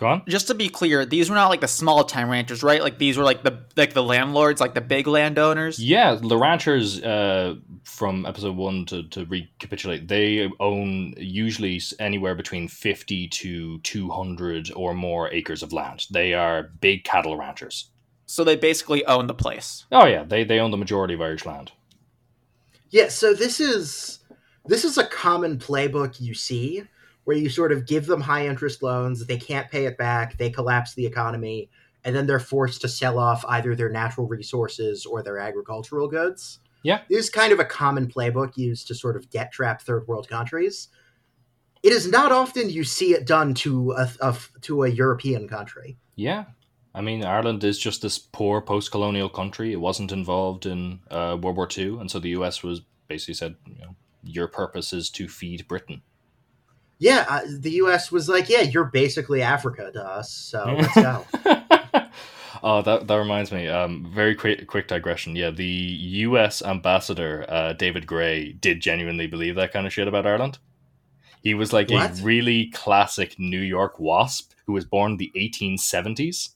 go 0.00 0.06
on. 0.06 0.22
just 0.26 0.48
to 0.48 0.54
be 0.54 0.68
clear, 0.68 1.04
these 1.04 1.30
were 1.30 1.36
not 1.36 1.48
like 1.48 1.60
the 1.60 1.68
small 1.68 2.02
time 2.04 2.28
ranchers, 2.28 2.62
right? 2.62 2.82
Like 2.82 2.98
these 2.98 3.16
were 3.16 3.24
like 3.24 3.42
the 3.44 3.60
like 3.76 3.92
the 3.92 4.02
landlords, 4.02 4.60
like 4.60 4.74
the 4.74 4.80
big 4.80 5.06
landowners. 5.06 5.78
Yeah, 5.78 6.14
the 6.14 6.36
ranchers 6.36 7.02
uh, 7.02 7.56
from 7.84 8.26
episode 8.26 8.56
one 8.56 8.86
to, 8.86 9.04
to 9.10 9.24
recapitulate, 9.26 10.08
they 10.08 10.50
own 10.58 11.14
usually 11.16 11.80
anywhere 11.98 12.34
between 12.34 12.66
50 12.66 13.28
to 13.28 13.78
200 13.78 14.70
or 14.74 14.94
more 14.94 15.30
acres 15.32 15.62
of 15.62 15.72
land. 15.72 16.06
They 16.10 16.34
are 16.34 16.70
big 16.80 17.04
cattle 17.04 17.36
ranchers. 17.36 17.90
So 18.26 18.44
they 18.44 18.56
basically 18.56 19.04
own 19.06 19.26
the 19.26 19.34
place. 19.34 19.86
Oh, 19.90 20.06
yeah, 20.06 20.22
they, 20.22 20.44
they 20.44 20.60
own 20.60 20.70
the 20.70 20.76
majority 20.76 21.14
of 21.14 21.20
Irish 21.20 21.44
land. 21.44 21.72
Yeah, 22.90 23.08
so 23.08 23.34
this 23.34 23.60
is 23.60 24.20
this 24.66 24.84
is 24.84 24.98
a 24.98 25.06
common 25.06 25.58
playbook 25.58 26.20
you 26.20 26.34
see 26.34 26.84
where 27.24 27.36
you 27.36 27.48
sort 27.48 27.72
of 27.72 27.86
give 27.86 28.06
them 28.06 28.20
high 28.20 28.46
interest 28.46 28.82
loans, 28.82 29.26
they 29.26 29.36
can't 29.36 29.70
pay 29.70 29.86
it 29.86 29.98
back, 29.98 30.38
they 30.38 30.50
collapse 30.50 30.94
the 30.94 31.06
economy, 31.06 31.70
and 32.04 32.14
then 32.16 32.26
they're 32.26 32.40
forced 32.40 32.80
to 32.80 32.88
sell 32.88 33.18
off 33.18 33.44
either 33.48 33.74
their 33.74 33.90
natural 33.90 34.26
resources 34.26 35.04
or 35.04 35.22
their 35.22 35.38
agricultural 35.38 36.08
goods. 36.08 36.60
Yeah. 36.82 37.02
This 37.08 37.24
is 37.24 37.30
kind 37.30 37.52
of 37.52 37.60
a 37.60 37.64
common 37.64 38.08
playbook 38.08 38.56
used 38.56 38.88
to 38.88 38.94
sort 38.94 39.16
of 39.16 39.28
debt 39.30 39.52
trap 39.52 39.82
third 39.82 40.08
world 40.08 40.28
countries. 40.28 40.88
It 41.82 41.92
is 41.92 42.10
not 42.10 42.32
often 42.32 42.70
you 42.70 42.84
see 42.84 43.12
it 43.14 43.26
done 43.26 43.54
to 43.54 43.92
a, 43.92 44.10
a 44.20 44.36
to 44.62 44.84
a 44.84 44.88
European 44.88 45.48
country. 45.48 45.98
Yeah. 46.16 46.44
I 46.94 47.02
mean, 47.02 47.24
Ireland 47.24 47.62
is 47.62 47.78
just 47.78 48.02
this 48.02 48.18
poor 48.18 48.60
post 48.60 48.90
colonial 48.90 49.28
country. 49.28 49.72
It 49.72 49.80
wasn't 49.80 50.12
involved 50.12 50.66
in 50.66 51.00
uh, 51.10 51.38
World 51.40 51.56
War 51.56 51.68
II, 51.76 51.98
and 52.00 52.10
so 52.10 52.18
the 52.18 52.30
US 52.30 52.62
was 52.62 52.82
basically 53.08 53.34
said, 53.34 53.56
you 53.66 53.82
know, 53.82 53.96
your 54.22 54.48
purpose 54.48 54.92
is 54.92 55.08
to 55.10 55.28
feed 55.28 55.68
Britain. 55.68 56.02
Yeah, 57.00 57.24
uh, 57.28 57.40
the 57.58 57.70
U.S. 57.72 58.12
was 58.12 58.28
like, 58.28 58.48
"Yeah, 58.50 58.60
you're 58.60 58.84
basically 58.84 59.40
Africa 59.42 59.90
to 59.92 60.04
us, 60.04 60.30
so 60.30 60.76
let's 60.78 60.94
go." 60.94 61.24
oh, 62.62 62.82
that 62.82 63.06
that 63.06 63.16
reminds 63.16 63.50
me. 63.50 63.68
Um, 63.68 64.06
very 64.14 64.34
quick 64.34 64.66
quick 64.66 64.86
digression. 64.86 65.34
Yeah, 65.34 65.50
the 65.50 65.64
U.S. 65.64 66.62
ambassador 66.62 67.46
uh, 67.48 67.72
David 67.72 68.06
Gray 68.06 68.52
did 68.52 68.80
genuinely 68.80 69.26
believe 69.26 69.54
that 69.56 69.72
kind 69.72 69.86
of 69.86 69.92
shit 69.94 70.08
about 70.08 70.26
Ireland. 70.26 70.58
He 71.42 71.54
was 71.54 71.72
like 71.72 71.90
What? 71.90 72.20
a 72.20 72.22
really 72.22 72.66
classic 72.66 73.36
New 73.38 73.60
York 73.60 73.98
wasp 73.98 74.52
who 74.66 74.74
was 74.74 74.84
born 74.84 75.12
in 75.12 75.16
the 75.16 75.32
1870s, 75.34 76.50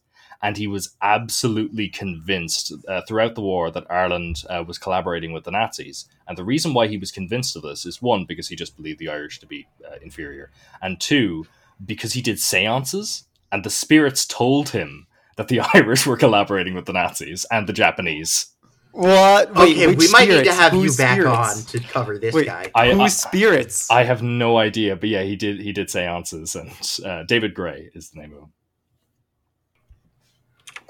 and 0.44 0.58
he 0.58 0.66
was 0.66 0.94
absolutely 1.00 1.88
convinced 1.88 2.70
uh, 2.86 3.00
throughout 3.08 3.34
the 3.34 3.40
war 3.40 3.70
that 3.70 3.90
Ireland 3.90 4.42
uh, 4.50 4.62
was 4.68 4.76
collaborating 4.76 5.32
with 5.32 5.44
the 5.44 5.50
Nazis. 5.50 6.06
And 6.28 6.36
the 6.36 6.44
reason 6.44 6.74
why 6.74 6.86
he 6.86 6.98
was 6.98 7.10
convinced 7.10 7.56
of 7.56 7.62
this 7.62 7.86
is 7.86 8.02
one 8.02 8.26
because 8.26 8.48
he 8.48 8.54
just 8.54 8.76
believed 8.76 8.98
the 8.98 9.08
Irish 9.08 9.40
to 9.40 9.46
be 9.46 9.66
uh, 9.82 9.96
inferior, 10.02 10.50
and 10.82 11.00
two 11.00 11.46
because 11.84 12.12
he 12.12 12.20
did 12.20 12.38
seances, 12.38 13.24
and 13.50 13.64
the 13.64 13.70
spirits 13.70 14.26
told 14.26 14.68
him 14.68 15.06
that 15.36 15.48
the 15.48 15.60
Irish 15.74 16.06
were 16.06 16.18
collaborating 16.18 16.74
with 16.74 16.84
the 16.84 16.92
Nazis 16.92 17.46
and 17.50 17.66
the 17.66 17.72
Japanese. 17.72 18.48
What? 18.92 19.54
Wait, 19.54 19.78
okay, 19.78 19.86
which 19.86 19.98
we 19.98 20.10
might 20.10 20.28
need 20.28 20.44
to 20.44 20.52
spirits? 20.52 20.58
have 20.58 20.74
you 20.74 20.94
back 20.94 21.20
spirits? 21.20 21.74
on 21.74 21.80
to 21.80 21.88
cover 21.88 22.18
this 22.18 22.34
Wait, 22.34 22.46
guy. 22.46 22.70
I, 22.74 22.90
Whose 22.90 23.00
I, 23.00 23.08
spirits? 23.08 23.90
I 23.90 24.02
have 24.04 24.22
no 24.22 24.58
idea, 24.58 24.94
but 24.94 25.08
yeah, 25.08 25.22
he 25.22 25.36
did. 25.36 25.60
He 25.62 25.72
did 25.72 25.88
seances, 25.88 26.54
and 26.54 26.70
uh, 27.02 27.22
David 27.22 27.54
Gray 27.54 27.88
is 27.94 28.10
the 28.10 28.20
name 28.20 28.34
of 28.34 28.40
him. 28.40 28.52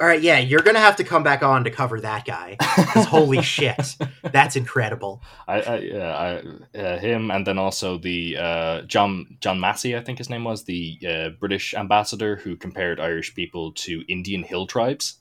All 0.00 0.06
right, 0.08 0.20
yeah, 0.20 0.38
you're 0.40 0.62
gonna 0.62 0.80
have 0.80 0.96
to 0.96 1.04
come 1.04 1.22
back 1.22 1.42
on 1.44 1.64
to 1.64 1.70
cover 1.70 2.00
that 2.00 2.24
guy. 2.24 2.56
'Cause 2.60 3.06
holy 3.06 3.40
shit, 3.54 3.96
that's 4.22 4.56
incredible. 4.56 5.22
I, 5.46 5.60
I, 5.60 5.76
yeah, 5.78 6.42
I 6.74 6.78
uh, 6.78 6.98
him, 6.98 7.30
and 7.30 7.46
then 7.46 7.58
also 7.58 7.96
the 7.98 8.36
uh, 8.36 8.82
John 8.82 9.36
John 9.40 9.58
Maffey, 9.60 9.96
I 9.96 10.02
think 10.02 10.18
his 10.18 10.28
name 10.28 10.42
was 10.44 10.64
the 10.64 10.98
uh, 11.08 11.28
British 11.38 11.74
ambassador 11.74 12.36
who 12.36 12.56
compared 12.56 12.98
Irish 12.98 13.34
people 13.34 13.70
to 13.72 14.02
Indian 14.08 14.42
hill 14.42 14.66
tribes. 14.66 15.18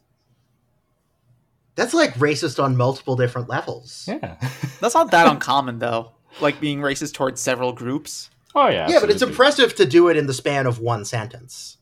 That's 1.76 1.94
like 1.94 2.14
racist 2.16 2.62
on 2.64 2.76
multiple 2.78 3.16
different 3.16 3.50
levels. 3.50 4.06
Yeah. 4.08 4.38
That's 4.80 4.94
not 4.96 5.12
that 5.12 5.28
uncommon 5.28 5.80
though. 5.80 6.12
Like 6.42 6.60
being 6.60 6.80
racist 6.80 7.14
towards 7.14 7.42
several 7.42 7.74
groups. 7.74 8.30
oh 8.56 8.68
yeah. 8.70 8.90
yeah, 8.90 9.00
but 9.00 9.10
it's 9.12 9.22
impressive 9.22 9.76
to 9.76 9.86
do 9.86 10.08
it 10.10 10.18
in 10.18 10.26
the 10.28 10.34
span 10.34 10.66
of 10.66 10.80
one 10.80 11.06
sentence. 11.06 11.78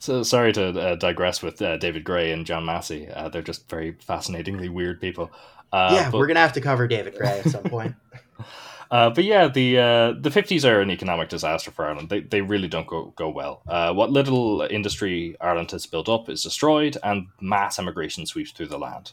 So 0.00 0.22
sorry 0.22 0.52
to 0.54 0.80
uh, 0.80 0.94
digress 0.96 1.42
with 1.42 1.60
uh, 1.60 1.76
David 1.76 2.04
Gray 2.04 2.32
and 2.32 2.46
John 2.46 2.64
Maffey. 2.64 3.12
Uh, 3.14 3.28
they're 3.28 3.42
just 3.42 3.68
very 3.68 3.92
fascinatingly 4.00 4.70
weird 4.70 4.98
people. 5.00 5.30
Uh, 5.72 5.90
yeah, 5.92 6.10
but- 6.10 6.18
we're 6.18 6.26
gonna 6.26 6.40
have 6.40 6.54
to 6.54 6.60
cover 6.60 6.88
David 6.88 7.14
Gray 7.16 7.40
at 7.40 7.48
some 7.50 7.64
point. 7.64 7.94
Uh, 8.90 9.08
but 9.08 9.22
yeah, 9.22 9.46
the 9.46 9.78
uh, 9.78 10.12
the 10.20 10.32
fifties 10.32 10.64
are 10.64 10.80
an 10.80 10.90
economic 10.90 11.28
disaster 11.28 11.70
for 11.70 11.84
Ireland. 11.86 12.08
They 12.08 12.22
they 12.22 12.40
really 12.40 12.66
don't 12.66 12.88
go 12.88 13.12
go 13.14 13.28
well. 13.30 13.62
Uh, 13.68 13.94
what 13.94 14.10
little 14.10 14.62
industry 14.62 15.36
Ireland 15.40 15.70
has 15.70 15.86
built 15.86 16.08
up 16.08 16.28
is 16.28 16.42
destroyed, 16.42 16.96
and 17.04 17.28
mass 17.40 17.78
immigration 17.78 18.26
sweeps 18.26 18.50
through 18.50 18.66
the 18.66 18.80
land. 18.80 19.12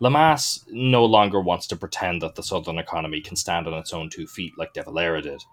Lemass 0.00 0.64
no 0.68 1.04
longer 1.04 1.40
wants 1.40 1.68
to 1.68 1.76
pretend 1.76 2.22
that 2.22 2.34
the 2.34 2.42
southern 2.42 2.76
economy 2.78 3.20
can 3.20 3.36
stand 3.36 3.68
on 3.68 3.74
its 3.74 3.92
own 3.92 4.10
two 4.10 4.26
feet 4.26 4.58
like 4.58 4.72
De 4.72 4.82
Valera 4.82 5.22
did, 5.22 5.44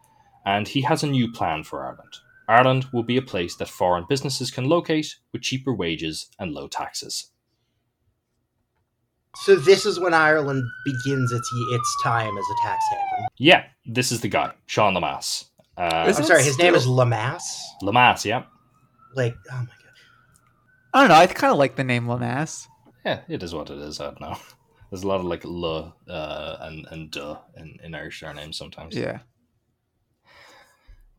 and 0.43 0.67
he 0.67 0.81
has 0.81 1.03
a 1.03 1.07
new 1.07 1.31
plan 1.31 1.63
for 1.63 1.85
Ireland. 1.85 2.17
Ireland 2.51 2.87
will 2.91 3.03
be 3.03 3.15
a 3.15 3.21
place 3.21 3.55
that 3.55 3.69
foreign 3.69 4.05
businesses 4.09 4.51
can 4.51 4.65
locate 4.65 5.15
with 5.31 5.41
cheaper 5.41 5.73
wages 5.73 6.27
and 6.37 6.51
low 6.51 6.67
taxes. 6.67 7.31
So 9.37 9.55
this 9.55 9.85
is 9.85 9.99
when 9.99 10.13
Ireland 10.13 10.63
begins 10.83 11.31
its 11.31 11.49
its 11.71 11.97
time 12.03 12.37
as 12.37 12.43
a 12.43 12.67
tax 12.67 12.83
haven. 12.91 13.27
Yeah, 13.37 13.63
this 13.85 14.11
is 14.11 14.19
the 14.19 14.27
guy, 14.27 14.53
Sean 14.65 14.93
Lemass. 14.93 15.45
Uh, 15.77 16.03
I'm 16.05 16.13
sorry, 16.25 16.43
his 16.43 16.57
name 16.57 16.75
is 16.75 16.85
Lemass. 16.85 17.41
Lemass. 17.81 18.25
Yeah. 18.25 18.43
Like, 19.15 19.35
oh 19.49 19.55
my 19.55 19.65
god. 19.65 19.71
I 20.93 20.99
don't 20.99 21.09
know. 21.09 21.15
I 21.15 21.27
kind 21.27 21.53
of 21.53 21.57
like 21.57 21.77
the 21.77 21.85
name 21.85 22.05
Lemass. 22.07 22.67
Yeah, 23.05 23.21
it 23.29 23.41
is 23.41 23.53
what 23.53 23.69
it 23.69 23.77
is. 23.77 24.01
I 24.01 24.05
don't 24.05 24.19
know. 24.19 24.37
There's 24.91 25.03
a 25.03 25.07
lot 25.07 25.21
of 25.21 25.25
like 25.25 25.45
l 25.45 25.95
uh, 26.09 26.57
and 26.59 26.85
and 26.91 27.09
duh 27.09 27.37
in, 27.55 27.79
in 27.81 27.95
Irish 27.95 28.19
surnames 28.19 28.57
sometimes. 28.57 28.93
Yeah. 28.93 29.19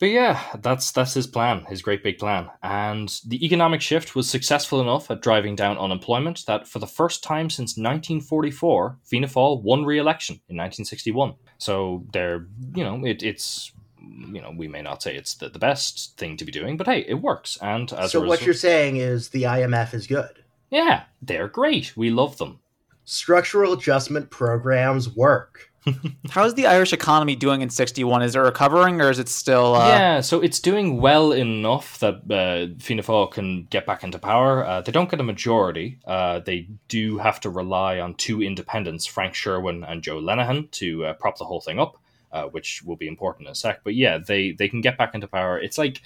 But 0.03 0.11
yeah, 0.11 0.43
that's 0.61 0.91
that's 0.91 1.15
his 1.15 1.29
plan, 1.29 1.65
his 1.69 1.81
great 1.81 2.03
big 2.03 2.19
plan. 2.19 2.51
And 2.61 3.09
the 3.25 3.47
economic 3.47 3.81
shift 3.81 4.17
was 4.17 4.29
successful 4.29 4.81
enough 4.81 5.09
at 5.13 5.23
driving 5.23 5.55
down 5.55 5.79
unemployment 5.79 6.45
that 6.49 6.67
for 6.67 6.81
the 6.81 6.89
first 6.89 7.23
time 7.23 7.49
since 7.49 7.77
1944, 7.77 8.99
Fianna 9.05 9.29
Fáil 9.29 9.63
won 9.63 9.85
re-election 9.85 10.41
in 10.49 10.57
1961. 10.57 11.35
So 11.59 12.05
they're, 12.13 12.49
you 12.75 12.83
know, 12.83 13.05
it, 13.05 13.23
it's, 13.23 13.71
you 14.01 14.43
know, 14.43 14.53
we 14.57 14.67
may 14.67 14.83
not 14.83 15.05
say 15.05 15.15
it's 15.15 15.37
the, 15.37 15.49
the 15.51 15.61
best 15.61 16.19
thing 16.19 16.37
to 16.39 16.45
be 16.45 16.51
doing, 16.51 16.77
but 16.77 16.89
hey, 16.89 17.05
it 17.07 17.23
works. 17.23 17.57
And 17.63 17.93
as 17.93 18.11
So 18.11 18.25
a 18.25 18.27
what 18.27 18.45
you're 18.45 18.55
saying 18.55 18.97
is 18.97 19.29
the 19.29 19.45
IMF 19.45 19.95
is 19.95 20.09
good. 20.09 20.43
yeah, 20.69 21.05
they're 21.23 21.47
great. 21.47 21.97
We 21.97 22.11
love 22.11 22.39
them. 22.39 22.59
Structural 23.05 23.75
adjustment 23.75 24.31
programs 24.31 25.15
work. 25.15 25.72
How's 26.31 26.55
the 26.55 26.67
Irish 26.67 26.93
economy 26.93 27.35
doing 27.35 27.63
in 27.63 27.71
61? 27.71 28.23
Is 28.23 28.37
it 28.37 28.39
recovering 28.39 29.01
or 29.01 29.11
is 29.11 29.19
it 29.19 29.29
still. 29.29 29.75
Uh, 29.75 29.89
yeah, 29.89 30.21
so 30.21 30.41
it's 30.41 30.61
doing 30.61 31.01
well 31.01 31.33
enough 31.33 31.99
that 31.99 32.15
uh, 32.31 32.75
Fianna 32.81 33.03
Fáil 33.03 33.31
can 33.31 33.65
get 33.65 33.87
back 33.87 34.05
into 34.05 34.19
power. 34.19 34.65
Uh, 34.65 34.81
they 34.81 34.93
don't 34.93 35.11
get 35.11 35.21
a 35.21 35.25
majority. 35.25 35.99
Uh, 36.07 36.41
they 36.41 36.69
do 36.89 37.19
have 37.19 37.41
to 37.41 37.51
rely 37.51 37.99
on 38.01 38.15
two 38.15 38.43
independents, 38.43 39.07
Frank 39.07 39.35
Sherwin 39.35 39.85
and 39.85 40.03
Joe 40.03 40.21
Leneghan, 40.21 40.71
to 40.73 41.07
uh, 41.07 41.13
prop 41.15 41.39
the 41.39 41.45
whole 41.45 41.61
thing 41.61 41.79
up, 41.79 41.99
uh, 42.33 42.45
which 42.45 42.83
will 42.85 42.97
be 42.97 43.09
important 43.09 43.49
in 43.49 43.53
a 43.53 43.57
sec. 43.57 43.81
But 43.85 43.95
yeah, 43.95 44.19
they, 44.19 44.53
they 44.53 44.69
can 44.69 44.81
get 44.81 44.99
back 44.99 45.15
into 45.15 45.27
power. 45.27 45.59
It's 45.59 45.79
like 45.79 46.01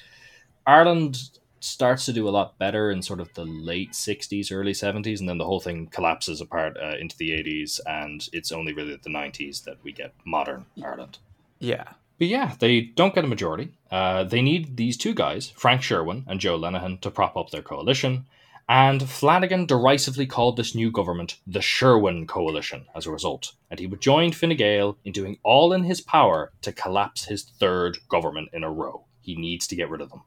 Ireland 0.67 1.39
starts 1.61 2.05
to 2.07 2.12
do 2.12 2.29
a 2.29 2.31
lot 2.31 2.59
better 2.59 2.90
in 2.90 3.03
sort 3.03 3.21
of 3.21 3.33
the 3.35 3.45
late 3.45 3.92
60s, 3.92 4.53
early 4.53 4.73
70s, 4.73 5.21
and 5.21 5.29
then 5.29 5.38
the 5.38 5.45
whole 5.45 5.61
thing 5.61 5.87
collapses 5.87 6.40
apart 6.40 6.77
uh, 6.83 6.97
into 7.01 7.16
the 7.16 7.31
80s, 7.31 7.81
and 7.87 8.29
it's 8.33 8.53
only 8.53 8.73
really 8.73 8.97
the 8.97 9.11
90s 9.11 9.64
that 9.64 9.77
we 9.83 9.92
get 9.92 10.14
modern 10.25 10.66
Ireland. 10.83 11.19
Yeah. 11.59 11.92
But 12.19 12.29
yeah, 12.29 12.55
they 12.59 12.81
don't 12.81 13.14
get 13.14 13.25
a 13.25 13.29
majority. 13.29 13.73
Uh, 13.90 14.25
they 14.25 14.40
need 14.40 14.77
these 14.77 14.97
two 14.97 15.14
guys, 15.14 15.51
Frank 15.51 15.83
Sherwin 15.83 16.25
and 16.27 16.40
Joe 16.40 16.59
Leneghan 16.59 17.01
to 17.03 17.11
prop 17.11 17.37
up 17.37 17.51
their 17.51 17.62
coalition. 17.62 18.27
And 18.69 19.09
Flanagan 19.09 19.66
derisively 19.66 20.27
called 20.27 20.57
this 20.57 20.75
new 20.75 20.90
government 20.90 21.38
the 21.47 21.61
Sherwin 21.61 22.27
Coalition 22.27 22.87
as 22.97 23.07
a 23.07 23.12
result. 23.12 23.53
And 23.71 23.79
he 23.79 23.87
would 23.87 24.01
join 24.01 24.33
Fine 24.33 24.57
Gael 24.57 24.97
in 25.05 25.12
doing 25.12 25.38
all 25.45 25.73
in 25.73 25.85
his 25.85 26.01
power 26.01 26.53
to 26.62 26.73
collapse 26.73 27.27
his 27.27 27.45
third 27.45 27.99
government 28.09 28.49
in 28.53 28.64
a 28.64 28.71
row. 28.71 29.05
He 29.21 29.37
needs 29.37 29.69
to 29.69 29.77
get 29.77 29.88
rid 29.88 30.01
of 30.01 30.11
them. 30.11 30.23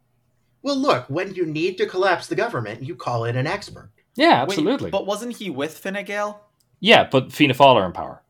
Well, 0.61 0.75
look, 0.77 1.05
when 1.09 1.33
you 1.35 1.45
need 1.45 1.77
to 1.77 1.85
collapse 1.85 2.27
the 2.27 2.35
government, 2.35 2.83
you 2.83 2.95
call 2.95 3.23
in 3.25 3.35
an 3.37 3.47
expert. 3.47 3.91
Yeah, 4.15 4.41
Wait, 4.41 4.49
absolutely. 4.57 4.89
but 4.91 5.05
wasn't 5.05 5.37
he 5.37 5.49
with 5.49 5.77
Fine 5.77 6.03
Gael? 6.05 6.41
yeah, 6.81 7.07
but 7.09 7.31
Fianna 7.31 7.53
Fáil 7.53 7.75
are 7.75 7.85
in 7.85 7.91
power. 7.93 8.21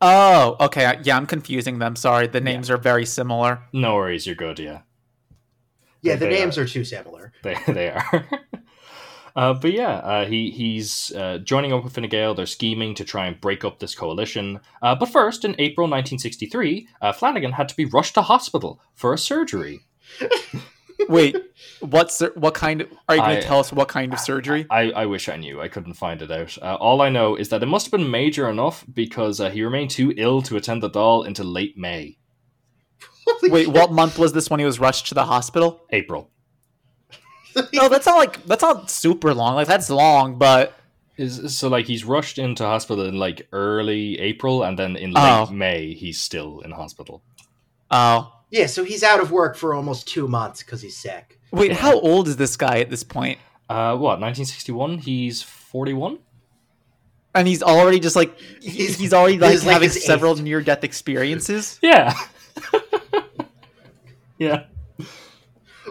Oh, 0.00 0.56
okay. 0.60 0.98
Yeah, 1.02 1.16
I'm 1.16 1.26
confusing 1.26 1.78
them. 1.78 1.96
Sorry. 1.96 2.26
The 2.26 2.40
names 2.40 2.70
are 2.70 2.76
very 2.76 3.06
similar. 3.06 3.60
No 3.72 3.94
worries, 3.94 4.26
you're 4.26 4.34
good, 4.36 4.58
yeah. 4.58 4.80
Yeah, 6.02 6.16
They 6.16 6.26
the 6.26 6.32
names 6.32 6.58
are. 6.58 6.62
are 6.62 6.66
too 6.66 6.84
similar. 6.84 7.32
they 7.42 7.56
they 7.66 7.90
are. 7.90 8.26
uh, 9.36 9.54
but 9.54 9.72
yeah, 9.72 9.94
uh, 9.96 10.24
he 10.26 10.50
he's 10.50 11.12
uh, 11.16 11.38
joining 11.38 11.72
up 11.72 11.82
with 11.82 11.94
Fine 11.94 12.08
Gael. 12.10 12.34
They're 12.34 12.44
scheming 12.46 12.94
to 12.94 13.04
try 13.04 13.26
and 13.26 13.40
break 13.40 13.64
up 13.64 13.78
this 13.78 13.94
coalition. 13.94 14.60
Uh, 14.82 14.94
but 14.94 15.06
first, 15.08 15.44
in 15.44 15.52
April 15.58 15.86
1963, 15.86 16.88
uh, 17.00 17.12
Flanagan 17.12 17.52
had 17.52 17.68
to 17.70 17.76
be 17.76 17.86
rushed 17.86 18.14
to 18.14 18.22
hospital 18.22 18.80
for 18.94 19.12
a 19.14 19.18
surgery. 19.18 19.80
Wait, 21.08 21.36
what's 21.80 22.20
what 22.34 22.54
kind 22.54 22.80
of 22.80 22.88
are 23.08 23.16
you 23.16 23.20
going 23.22 23.36
to 23.40 23.42
tell 23.42 23.60
us 23.60 23.72
what 23.72 23.88
kind 23.88 24.12
of 24.12 24.18
surgery? 24.20 24.66
I, 24.70 24.90
I 24.92 25.06
wish 25.06 25.28
I 25.28 25.36
knew. 25.36 25.60
I 25.60 25.68
couldn't 25.68 25.94
find 25.94 26.22
it 26.22 26.30
out. 26.30 26.56
Uh, 26.60 26.74
all 26.76 27.02
I 27.02 27.08
know 27.10 27.36
is 27.36 27.48
that 27.50 27.62
it 27.62 27.66
must 27.66 27.86
have 27.86 27.92
been 27.92 28.10
major 28.10 28.48
enough 28.48 28.84
because 28.92 29.40
uh, 29.40 29.50
he 29.50 29.62
remained 29.62 29.90
too 29.90 30.12
ill 30.16 30.40
to 30.42 30.56
attend 30.56 30.82
the 30.82 30.90
Dáil 30.90 31.26
into 31.26 31.44
late 31.44 31.76
May, 31.76 32.16
Wait, 33.42 33.68
what 33.68 33.92
month 33.92 34.18
was 34.18 34.32
this 34.32 34.48
when 34.48 34.60
he 34.60 34.66
was 34.66 34.78
rushed 34.80 35.06
to 35.08 35.14
the 35.14 35.24
hospital? 35.24 35.84
April. 35.90 36.30
No, 37.72 37.88
that's 37.88 38.04
not 38.04 38.16
like 38.18 38.44
that's 38.44 38.60
not 38.62 38.90
super 38.90 39.32
long. 39.32 39.54
Like 39.54 39.66
that's 39.66 39.88
long, 39.88 40.36
but 40.38 40.74
Is 41.16 41.56
so 41.58 41.68
like 41.68 41.86
he's 41.86 42.04
rushed 42.04 42.36
into 42.38 42.64
hospital 42.64 43.06
in 43.06 43.14
like 43.16 43.48
early 43.50 44.18
April, 44.18 44.62
and 44.62 44.78
then 44.78 44.94
in 44.96 45.12
late 45.12 45.22
Oh. 45.22 45.46
May 45.50 45.94
he's 45.94 46.20
still 46.20 46.60
in 46.60 46.70
hospital. 46.72 47.22
oh. 47.90 48.32
Yeah, 48.50 48.66
so 48.66 48.84
he's 48.84 49.02
out 49.02 49.20
of 49.20 49.30
work 49.32 49.56
for 49.56 49.74
almost 49.74 50.06
two 50.08 50.28
months 50.28 50.62
because 50.62 50.80
he's 50.80 50.96
sick. 50.96 51.40
Wait, 51.52 51.72
how 51.72 51.98
old 51.98 52.28
is 52.28 52.36
this 52.36 52.56
guy 52.56 52.78
at 52.80 52.90
this 52.90 53.02
point? 53.02 53.38
Uh, 53.68 53.92
what 53.96 54.20
1961? 54.20 54.98
He's 54.98 55.42
41. 55.42 56.18
And 57.34 57.46
he's 57.48 57.62
already 57.62 57.98
just 58.00 58.16
like 58.16 58.38
He's- 58.60 58.74
he's, 58.74 58.98
he's 58.98 59.12
already 59.12 59.38
like 59.38 59.52
is 59.54 59.64
like 59.66 59.74
having 59.74 59.90
several 59.90 60.36
near 60.36 60.60
death 60.60 60.84
experiences. 60.84 61.78
Yeah. 61.82 62.14
yeah. 64.38 64.64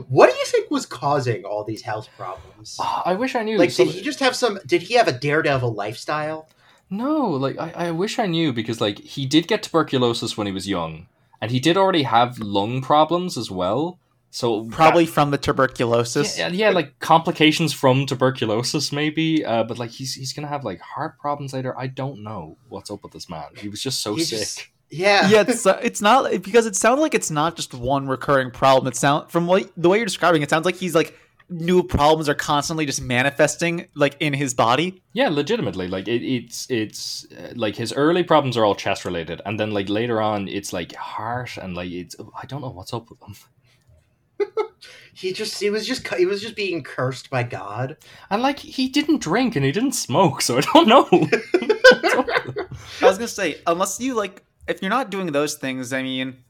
What 0.09 0.29
do 0.31 0.35
you 0.37 0.45
think 0.45 0.69
was 0.71 0.85
causing 0.85 1.45
all 1.45 1.63
these 1.63 1.81
health 1.81 2.09
problems? 2.17 2.77
Ah, 2.79 3.03
I 3.05 3.13
wish 3.13 3.35
I 3.35 3.43
knew. 3.43 3.57
Like, 3.57 3.71
some- 3.71 3.85
did 3.87 3.95
he 3.95 4.01
just 4.01 4.19
have 4.19 4.35
some? 4.35 4.59
Did 4.65 4.83
he 4.83 4.95
have 4.95 5.07
a 5.07 5.11
daredevil 5.13 5.73
lifestyle? 5.73 6.49
No, 6.89 7.29
like 7.29 7.57
I, 7.57 7.71
I 7.87 7.91
wish 7.91 8.19
I 8.19 8.25
knew 8.27 8.51
because 8.53 8.79
like 8.81 8.99
he 8.99 9.25
did 9.25 9.47
get 9.47 9.63
tuberculosis 9.63 10.37
when 10.37 10.47
he 10.47 10.53
was 10.53 10.67
young, 10.67 11.07
and 11.45 11.51
he 11.51 11.59
did 11.59 11.77
already 11.77 12.03
have 12.03 12.39
lung 12.39 12.81
problems 12.81 13.37
as 13.37 13.49
well. 13.51 13.99
So 14.31 14.65
Probably 14.65 15.05
from 15.05 15.31
the 15.31 15.37
tuberculosis. 15.37 16.37
yeah, 16.37 16.49
yeah, 16.49 16.71
like 16.71 16.99
complications 16.99 17.71
from 17.71 18.05
tuberculosis, 18.05 18.91
maybe. 18.91 19.45
Uh, 19.45 19.63
but 19.63 19.79
like 19.79 19.91
he's 19.91 20.13
he's 20.15 20.33
gonna 20.33 20.49
have 20.49 20.65
like 20.65 20.81
heart 20.81 21.17
problems 21.19 21.53
later. 21.53 21.73
I 21.77 21.87
don't 21.87 22.21
know 22.21 22.57
what's 22.67 22.91
up 22.91 23.01
with 23.03 23.13
this 23.13 23.29
man. 23.29 23.45
He 23.57 23.69
was 23.69 23.81
just 23.81 24.01
so 24.01 24.15
He's 24.15 24.29
sick. 24.29 24.39
just- 24.39 24.67
yeah. 24.89 25.29
yeah, 25.29 25.43
it's 25.47 25.65
uh, 25.65 25.79
it's 25.81 26.01
not 26.01 26.29
because 26.43 26.65
it 26.65 26.75
sounds 26.75 26.99
like 26.99 27.13
it's 27.15 27.31
not 27.31 27.55
just 27.55 27.73
one 27.73 28.07
recurring 28.07 28.51
problem. 28.51 28.87
It 28.87 28.95
sound 28.95 29.31
from 29.31 29.47
what 29.47 29.71
the 29.77 29.87
way 29.89 29.97
you're 29.97 30.05
describing, 30.05 30.41
it 30.41 30.49
sounds 30.49 30.65
like 30.65 30.75
he's 30.75 30.93
like 30.95 31.17
new 31.49 31.83
problems 31.83 32.27
are 32.29 32.35
constantly 32.35 32.85
just 32.85 33.01
manifesting 33.01 33.87
like 33.95 34.17
in 34.19 34.33
his 34.33 34.53
body. 34.53 35.01
Yeah, 35.13 35.29
legitimately. 35.29 35.87
Like 35.87 36.07
it, 36.07 36.23
it's 36.23 36.69
it's 36.69 37.25
uh, 37.31 37.53
like 37.55 37.75
his 37.75 37.93
early 37.93 38.23
problems 38.23 38.57
are 38.57 38.65
all 38.65 38.75
chest 38.75 39.05
related, 39.05 39.41
and 39.45 39.59
then 39.59 39.71
like 39.71 39.89
later 39.89 40.21
on, 40.21 40.47
it's 40.47 40.73
like 40.73 40.93
heart 40.95 41.57
and 41.57 41.75
like 41.75 41.91
it's 41.91 42.15
I 42.41 42.45
don't 42.45 42.61
know 42.61 42.69
what's 42.69 42.93
up 42.93 43.09
with 43.09 43.21
him. 43.21 43.35
He 45.15 45.31
just 45.31 45.61
he 45.61 45.69
was 45.69 45.87
just 45.87 46.05
he 46.15 46.25
was 46.25 46.41
just 46.41 46.57
being 46.57 46.83
cursed 46.83 47.29
by 47.29 47.43
God. 47.43 47.95
And 48.29 48.41
like 48.41 48.59
he 48.59 48.89
didn't 48.89 49.21
drink 49.21 49.55
and 49.55 49.63
he 49.63 49.71
didn't 49.71 49.93
smoke, 49.93 50.41
so 50.41 50.57
I 50.57 50.61
don't 50.61 50.87
know. 50.89 51.07
I 53.01 53.05
was 53.05 53.17
gonna 53.17 53.29
say, 53.29 53.61
unless 53.65 53.97
you 54.01 54.13
like, 54.13 54.43
if 54.67 54.81
you're 54.81 54.89
not 54.89 55.09
doing 55.09 55.31
those 55.31 55.55
things, 55.55 55.93
I 55.93 56.03
mean, 56.03 56.43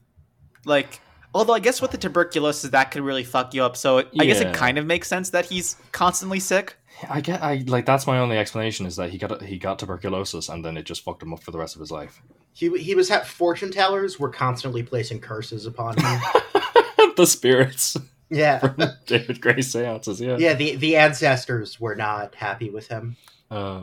like, 0.64 1.00
although 1.36 1.52
I 1.54 1.60
guess 1.60 1.80
with 1.82 1.90
the 1.90 1.98
tuberculosis 1.98 2.70
that 2.70 2.90
could 2.90 3.02
really 3.02 3.24
fuck 3.24 3.54
you 3.54 3.62
up. 3.62 3.76
So 3.76 3.98
it, 3.98 4.08
I 4.18 4.24
guess 4.26 4.40
Yeah. 4.40 4.48
it 4.50 4.54
kind 4.56 4.78
of 4.78 4.86
makes 4.86 5.08
sense 5.08 5.30
that 5.30 5.46
he's 5.46 5.76
constantly 5.92 6.40
sick. 6.40 6.76
I 7.08 7.20
get 7.20 7.42
I 7.42 7.62
like 7.66 7.84
that's 7.84 8.06
my 8.06 8.18
only 8.18 8.38
explanation 8.38 8.86
is 8.86 8.96
that 8.96 9.10
he 9.10 9.18
got 9.18 9.42
he 9.42 9.58
got 9.58 9.78
tuberculosis 9.78 10.48
and 10.48 10.64
then 10.64 10.76
it 10.76 10.84
just 10.84 11.02
fucked 11.04 11.22
him 11.22 11.32
up 11.34 11.42
for 11.42 11.50
the 11.50 11.58
rest 11.58 11.74
of 11.76 11.80
his 11.80 11.90
life. 11.90 12.22
He 12.54 12.70
he 12.78 12.94
was 12.94 13.10
ha- 13.10 13.20
fortune 13.20 13.70
tellers 13.70 14.18
were 14.18 14.30
constantly 14.30 14.82
placing 14.82 15.20
curses 15.20 15.66
upon 15.66 15.98
him. 15.98 16.20
the 17.16 17.26
spirits 17.26 17.96
yeah. 18.30 18.58
from 18.60 18.82
David 19.06 19.40
Gray 19.40 19.60
seances, 19.60 20.20
yeah. 20.20 20.36
Yeah, 20.38 20.54
the 20.54 20.76
the 20.76 20.96
ancestors 20.96 21.78
were 21.78 21.94
not 21.94 22.34
happy 22.34 22.70
with 22.70 22.88
him. 22.88 23.16
Uh, 23.50 23.82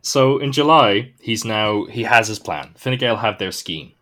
so 0.00 0.38
in 0.38 0.52
July, 0.52 1.12
he's 1.20 1.44
now 1.44 1.86
he 1.86 2.04
has 2.04 2.28
his 2.28 2.38
plan. 2.38 2.74
Fine 2.76 2.98
Gael 2.98 3.16
have 3.16 3.38
their 3.38 3.52
scheme. 3.52 3.92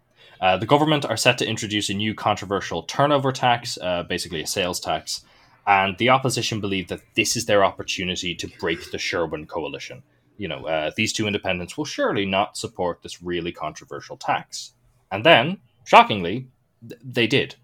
Uh, 0.42 0.58
the 0.58 0.66
government 0.66 1.06
are 1.06 1.16
set 1.16 1.38
to 1.38 1.48
introduce 1.48 1.88
a 1.88 1.94
new 1.94 2.14
controversial 2.14 2.82
turnover 2.82 3.32
tax, 3.32 3.78
uh, 3.80 4.02
basically 4.02 4.42
a 4.42 4.46
sales 4.46 4.80
tax, 4.80 5.24
and 5.66 5.96
the 5.98 6.10
opposition 6.10 6.60
believe 6.60 6.88
that 6.88 7.00
this 7.14 7.36
is 7.36 7.46
their 7.46 7.64
opportunity 7.64 8.34
to 8.34 8.48
break 8.60 8.90
the 8.90 8.98
Sherwin 8.98 9.46
coalition. 9.46 10.02
You 10.36 10.48
know, 10.48 10.66
uh, 10.66 10.90
these 10.96 11.12
two 11.14 11.26
independents 11.26 11.78
will 11.78 11.84
surely 11.86 12.26
not 12.26 12.56
support 12.58 13.02
this 13.02 13.22
really 13.22 13.52
controversial 13.52 14.16
tax. 14.18 14.72
And 15.10 15.24
then, 15.24 15.58
Shockingly, 15.84 16.48
th- 16.88 17.00
they 17.04 17.26
did. 17.26 17.56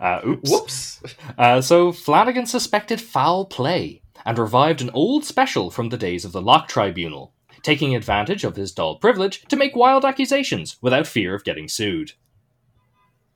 Uh, 0.00 0.20
oops. 0.26 0.50
Whoops. 0.50 1.00
Uh, 1.38 1.60
so 1.60 1.92
Flanagan 1.92 2.46
suspected 2.46 3.00
foul 3.00 3.44
play 3.44 4.02
and 4.24 4.38
revived 4.38 4.80
an 4.80 4.90
old 4.90 5.24
special 5.24 5.70
from 5.70 5.90
the 5.90 5.98
days 5.98 6.24
of 6.24 6.32
the 6.32 6.40
Locke 6.40 6.68
Tribunal, 6.68 7.32
taking 7.64 7.96
advantage 7.96 8.44
of 8.44 8.54
his 8.54 8.72
Dáil 8.72 9.00
privilege 9.00 9.42
to 9.48 9.56
make 9.56 9.74
wild 9.74 10.04
accusations 10.04 10.76
without 10.80 11.06
fear 11.08 11.34
of 11.34 11.42
getting 11.42 11.66
sued. 11.68 12.12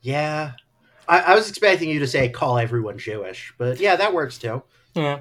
Yeah. 0.01 0.53
I, 1.07 1.19
I 1.19 1.35
was 1.35 1.49
expecting 1.49 1.89
you 1.89 1.99
to 1.99 2.07
say 2.07 2.29
call 2.29 2.57
everyone 2.57 2.97
Jewish, 2.97 3.53
but 3.57 3.79
yeah, 3.79 3.95
that 3.97 4.13
works 4.13 4.37
too. 4.37 4.63
Yeah. 4.95 5.19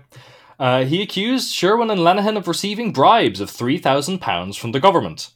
Uh, 0.61 0.85
he 0.85 1.03
accused 1.03 1.53
Sherwin 1.55 1.91
and 1.91 2.01
Leneghan 2.01 2.37
of 2.37 2.49
receiving 2.49 2.93
bribes 2.93 3.41
of 3.41 3.51
£3,000 3.51 4.59
from 4.59 4.73
the 4.73 4.81
government. 4.81 5.31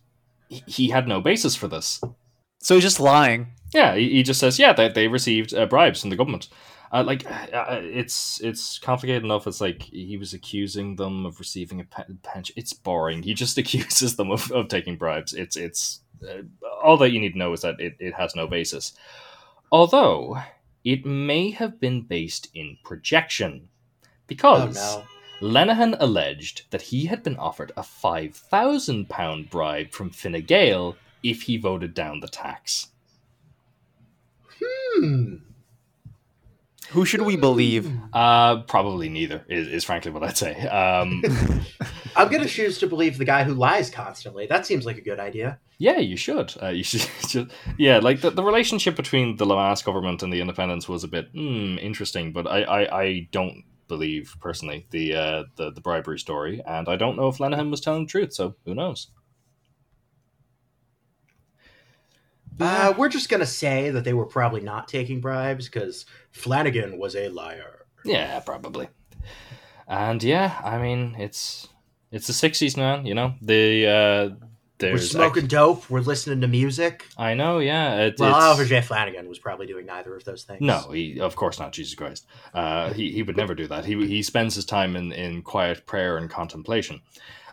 He- 0.49 0.63
He 0.67 0.89
had 0.91 1.09
no 1.09 1.21
basis 1.21 1.55
for 1.57 1.69
this. 1.69 2.01
So 2.61 2.75
he's 2.75 2.85
just 2.85 3.01
lying. 3.01 3.49
Yeah, 3.73 3.95
he, 3.97 4.11
he 4.11 4.23
just 4.23 4.39
says, 4.41 4.59
yeah, 4.59 4.73
they, 4.73 4.89
they 4.89 5.09
received 5.09 5.55
uh, 5.55 5.67
bribes 5.67 6.01
from 6.01 6.11
the 6.11 6.17
government. 6.17 6.49
Uh, 6.93 7.03
like, 7.03 7.25
uh, 7.31 7.81
it's 7.83 8.39
it's 8.43 8.79
complicated 8.79 9.25
enough. 9.25 9.47
It's 9.47 9.63
like 9.63 9.83
he 9.83 10.19
was 10.19 10.35
accusing 10.35 10.97
them 10.97 11.25
of 11.25 11.39
receiving 11.39 11.81
a 11.81 11.85
pe- 11.85 12.05
pension. 12.23 12.55
It's 12.59 12.75
boring. 12.75 13.23
He 13.23 13.33
just 13.33 13.57
accuses 13.63 14.17
them 14.17 14.31
of, 14.31 14.51
of 14.53 14.69
taking 14.69 14.97
bribes. 14.97 15.33
It's 15.33 15.57
it's 15.57 16.01
uh, 16.29 16.43
all 16.83 16.99
that 16.99 17.13
you 17.13 17.21
need 17.21 17.33
to 17.33 17.39
know 17.39 17.53
is 17.55 17.63
that 17.63 17.81
it, 17.81 17.97
it 17.99 18.15
has 18.15 18.37
no 18.37 18.47
basis. 18.47 18.93
Although 19.71 20.37
it 20.85 21.07
may 21.07 21.51
have 21.51 21.81
been 21.81 22.03
based 22.03 22.49
in 22.55 22.77
projection, 22.85 23.69
Oh 23.69 24.25
because 24.27 24.75
no. 24.75 25.05
Leneghan 25.41 25.97
alleged 25.99 26.71
that 26.71 26.83
he 26.83 27.07
had 27.07 27.23
been 27.23 27.37
offered 27.37 27.73
a 27.77 27.83
five 27.83 28.35
thousand 28.35 29.09
pound 29.09 29.49
bribe 29.49 29.93
from 29.93 30.11
Fine 30.11 30.43
Gael 30.43 30.97
if 31.23 31.43
he 31.43 31.57
voted 31.57 31.95
down 31.95 32.21
the 32.21 32.29
tax. 32.29 32.89
Hmm. 34.63 35.37
Who 36.93 37.05
should 37.05 37.23
we 37.23 37.37
believe? 37.37 37.91
Uh, 38.13 38.63
probably 38.63 39.09
neither 39.09 39.45
is, 39.49 39.67
is 39.69 39.85
frankly 39.85 40.11
what 40.11 40.23
I'd 40.23 40.37
say. 40.37 40.55
Um, 40.69 41.23
I'm 42.17 42.31
gonna 42.31 42.47
choose 42.47 42.79
to 42.79 42.87
believe 42.87 43.19
the 43.19 43.25
guy 43.25 43.45
who 43.45 43.55
lies 43.55 43.89
constantly. 43.91 44.47
That 44.47 44.67
seems 44.67 44.85
like 44.85 44.99
a 44.99 45.01
good 45.03 45.19
idea. 45.19 45.59
yeah, 45.79 45.99
you 45.99 46.17
should. 46.17 46.55
Uh, 46.63 46.69
you 46.69 46.85
should, 46.85 47.01
should- 47.29 47.53
Yeah, 47.79 47.99
like 47.99 48.21
the, 48.21 48.31
the 48.31 48.43
relationship 48.45 48.95
between 48.97 49.37
the 49.37 49.47
Lemass 49.47 49.83
government 49.85 50.23
and 50.23 50.33
the 50.33 50.41
independents 50.41 50.89
was 50.89 51.03
a 51.05 51.09
bit 51.09 51.29
hmm, 51.33 51.79
interesting, 51.79 52.33
but 52.33 52.47
I, 52.47 52.63
I, 52.63 53.03
I 53.03 53.29
don't 53.33 53.65
believe 53.89 54.35
personally 54.41 54.87
the, 54.91 55.15
uh, 55.15 55.45
the 55.57 55.71
the 55.73 55.81
bribery 55.81 56.19
story, 56.19 56.63
and 56.67 56.89
I 56.89 56.97
don't 56.97 57.17
know 57.17 57.29
if 57.29 57.39
Leneghan 57.39 57.71
was 57.71 57.81
telling 57.81 58.05
the 58.05 58.11
truth. 58.11 58.33
So 58.35 58.55
who 58.67 58.75
knows? 58.75 59.09
Uh, 62.61 62.95
we're 62.97 63.09
just 63.09 63.29
gonna 63.29 63.47
say 63.47 63.91
that 63.91 64.05
they 64.05 64.13
were 64.13 64.27
probably 64.27 64.61
not 64.61 64.89
taking 64.89 65.21
bribes 65.21 65.67
because 65.67 66.07
Flanagan 66.31 66.99
was 66.99 67.17
a 67.17 67.29
liar. 67.29 67.87
Yeah, 68.05 68.41
probably. 68.41 68.89
And 69.89 70.23
yeah, 70.23 70.61
I 70.65 70.79
mean 70.79 71.17
it's 71.19 71.69
it's 72.11 72.27
the 72.27 72.33
sixties, 72.33 72.77
man. 72.77 73.07
You 73.07 73.15
know 73.15 73.35
the 73.41 73.87
uh, 73.87 74.47
We're 74.81 74.99
smoking 74.99 75.47
dope. 75.47 75.89
We're 75.91 76.01
listening 76.01 76.41
to 76.41 76.49
music. 76.49 77.07
I 77.17 77.35
know, 77.35 77.59
yeah. 77.59 78.07
It, 78.07 78.17
Well, 78.19 78.35
Oliver 78.35 78.65
J. 78.65 78.81
Flanagan 78.81 79.29
was 79.29 79.39
probably 79.39 79.67
doing 79.67 79.87
neither 79.87 80.15
of 80.17 80.25
those 80.25 80.45
things. 80.45 80.61
No, 80.61 80.91
he 80.91 81.21
of 81.21 81.37
course 81.37 81.59
not. 81.59 81.73
Jesus 81.73 81.95
Christ, 81.95 82.27
uh, 82.55 82.93
he 82.93 83.13
he 83.13 83.23
would 83.23 83.37
never 83.37 83.55
do 83.55 83.67
that. 83.69 83.85
He 83.85 83.95
he 84.07 84.23
spends 84.23 84.55
his 84.55 84.65
time 84.65 84.97
in 84.97 85.13
in 85.13 85.43
quiet 85.43 85.87
prayer 85.87 86.17
and 86.17 86.29
contemplation. 86.31 87.01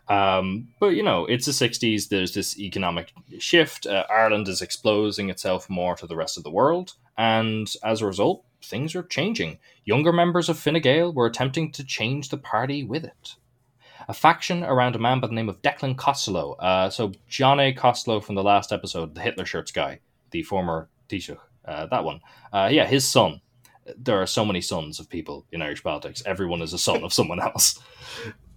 Um, 0.10 0.70
but 0.80 0.90
you 0.96 1.04
know, 1.04 1.26
it's 1.26 1.46
the 1.46 1.52
'60s. 1.52 2.10
There's 2.10 2.34
this 2.34 2.60
economic 2.60 3.14
shift. 3.38 3.86
Uh, 3.86 4.06
Ireland 4.10 4.48
is 4.48 4.62
exposing 4.62 5.30
itself 5.30 5.70
more 5.70 5.96
to 5.96 6.08
the 6.08 6.16
rest 6.16 6.38
of 6.38 6.44
the 6.44 6.52
world, 6.52 6.94
and 7.18 7.72
as 7.84 8.02
a 8.02 8.08
result, 8.08 8.44
things 8.64 8.96
are 8.96 9.04
changing. 9.04 9.60
Younger 9.86 10.12
members 10.12 10.50
of 10.50 10.58
Fine 10.58 10.82
Gael 10.82 11.14
were 11.14 11.28
attempting 11.28 11.72
to 11.74 11.84
change 11.84 12.30
the 12.30 12.38
party 12.38 12.84
with 12.84 13.06
it. 13.06 13.36
A 14.08 14.14
faction 14.14 14.64
around 14.64 14.96
a 14.96 15.00
man 15.00 15.20
by 15.20 15.28
the 15.28 15.36
name 15.36 15.50
of 15.50 15.62
Declan 15.62 15.96
Costello. 15.96 16.54
Uh, 16.54 16.90
so 16.90 17.12
John 17.28 17.60
A. 17.60 17.72
Costello 17.74 18.20
from 18.20 18.36
the 18.36 18.44
last 18.44 18.72
episode, 18.72 19.14
the 19.14 19.22
Hitler 19.22 19.46
shirts 19.46 19.72
guy, 19.72 20.00
the 20.32 20.42
former 20.42 20.90
Taoiseach, 21.10 21.38
uh, 21.66 21.86
that 21.88 22.04
one. 22.04 22.22
Uh, 22.52 22.70
yeah, 22.72 22.86
his 22.86 23.08
son. 23.08 23.42
There 23.98 24.22
are 24.22 24.28
so 24.28 24.46
many 24.46 24.62
sons 24.62 25.00
of 25.00 25.10
people 25.10 25.46
in 25.52 25.62
Irish 25.62 25.84
politics. 25.84 26.24
Everyone 26.26 26.62
is 26.62 26.74
a 26.74 26.80
son 26.80 27.04
of 27.04 27.14
someone 27.14 27.40
else. 27.40 27.80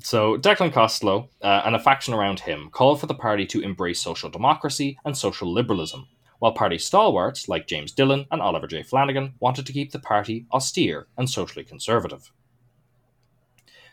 So 0.00 0.36
Declan 0.36 0.72
Costello 0.72 1.28
uh, 1.42 1.62
and 1.64 1.76
a 1.76 1.78
faction 1.78 2.14
around 2.14 2.40
him 2.40 2.70
called 2.70 3.00
for 3.00 3.06
the 3.06 3.14
party 3.14 3.46
to 3.46 3.60
embrace 3.60 4.00
social 4.00 4.30
democracy 4.30 4.98
and 5.04 5.16
social 5.16 5.52
liberalism, 5.52 6.08
while 6.38 6.52
party 6.52 6.78
stalwarts 6.78 7.48
like 7.48 7.68
James 7.68 7.92
Dillon 7.92 8.26
and 8.30 8.42
Oliver 8.42 8.66
J. 8.66 8.82
Flanagan 8.82 9.34
wanted 9.38 9.64
to 9.66 9.72
keep 9.72 9.92
the 9.92 10.00
party 10.00 10.46
austere 10.52 11.06
and 11.16 11.30
socially 11.30 11.64
conservative. 11.64 12.32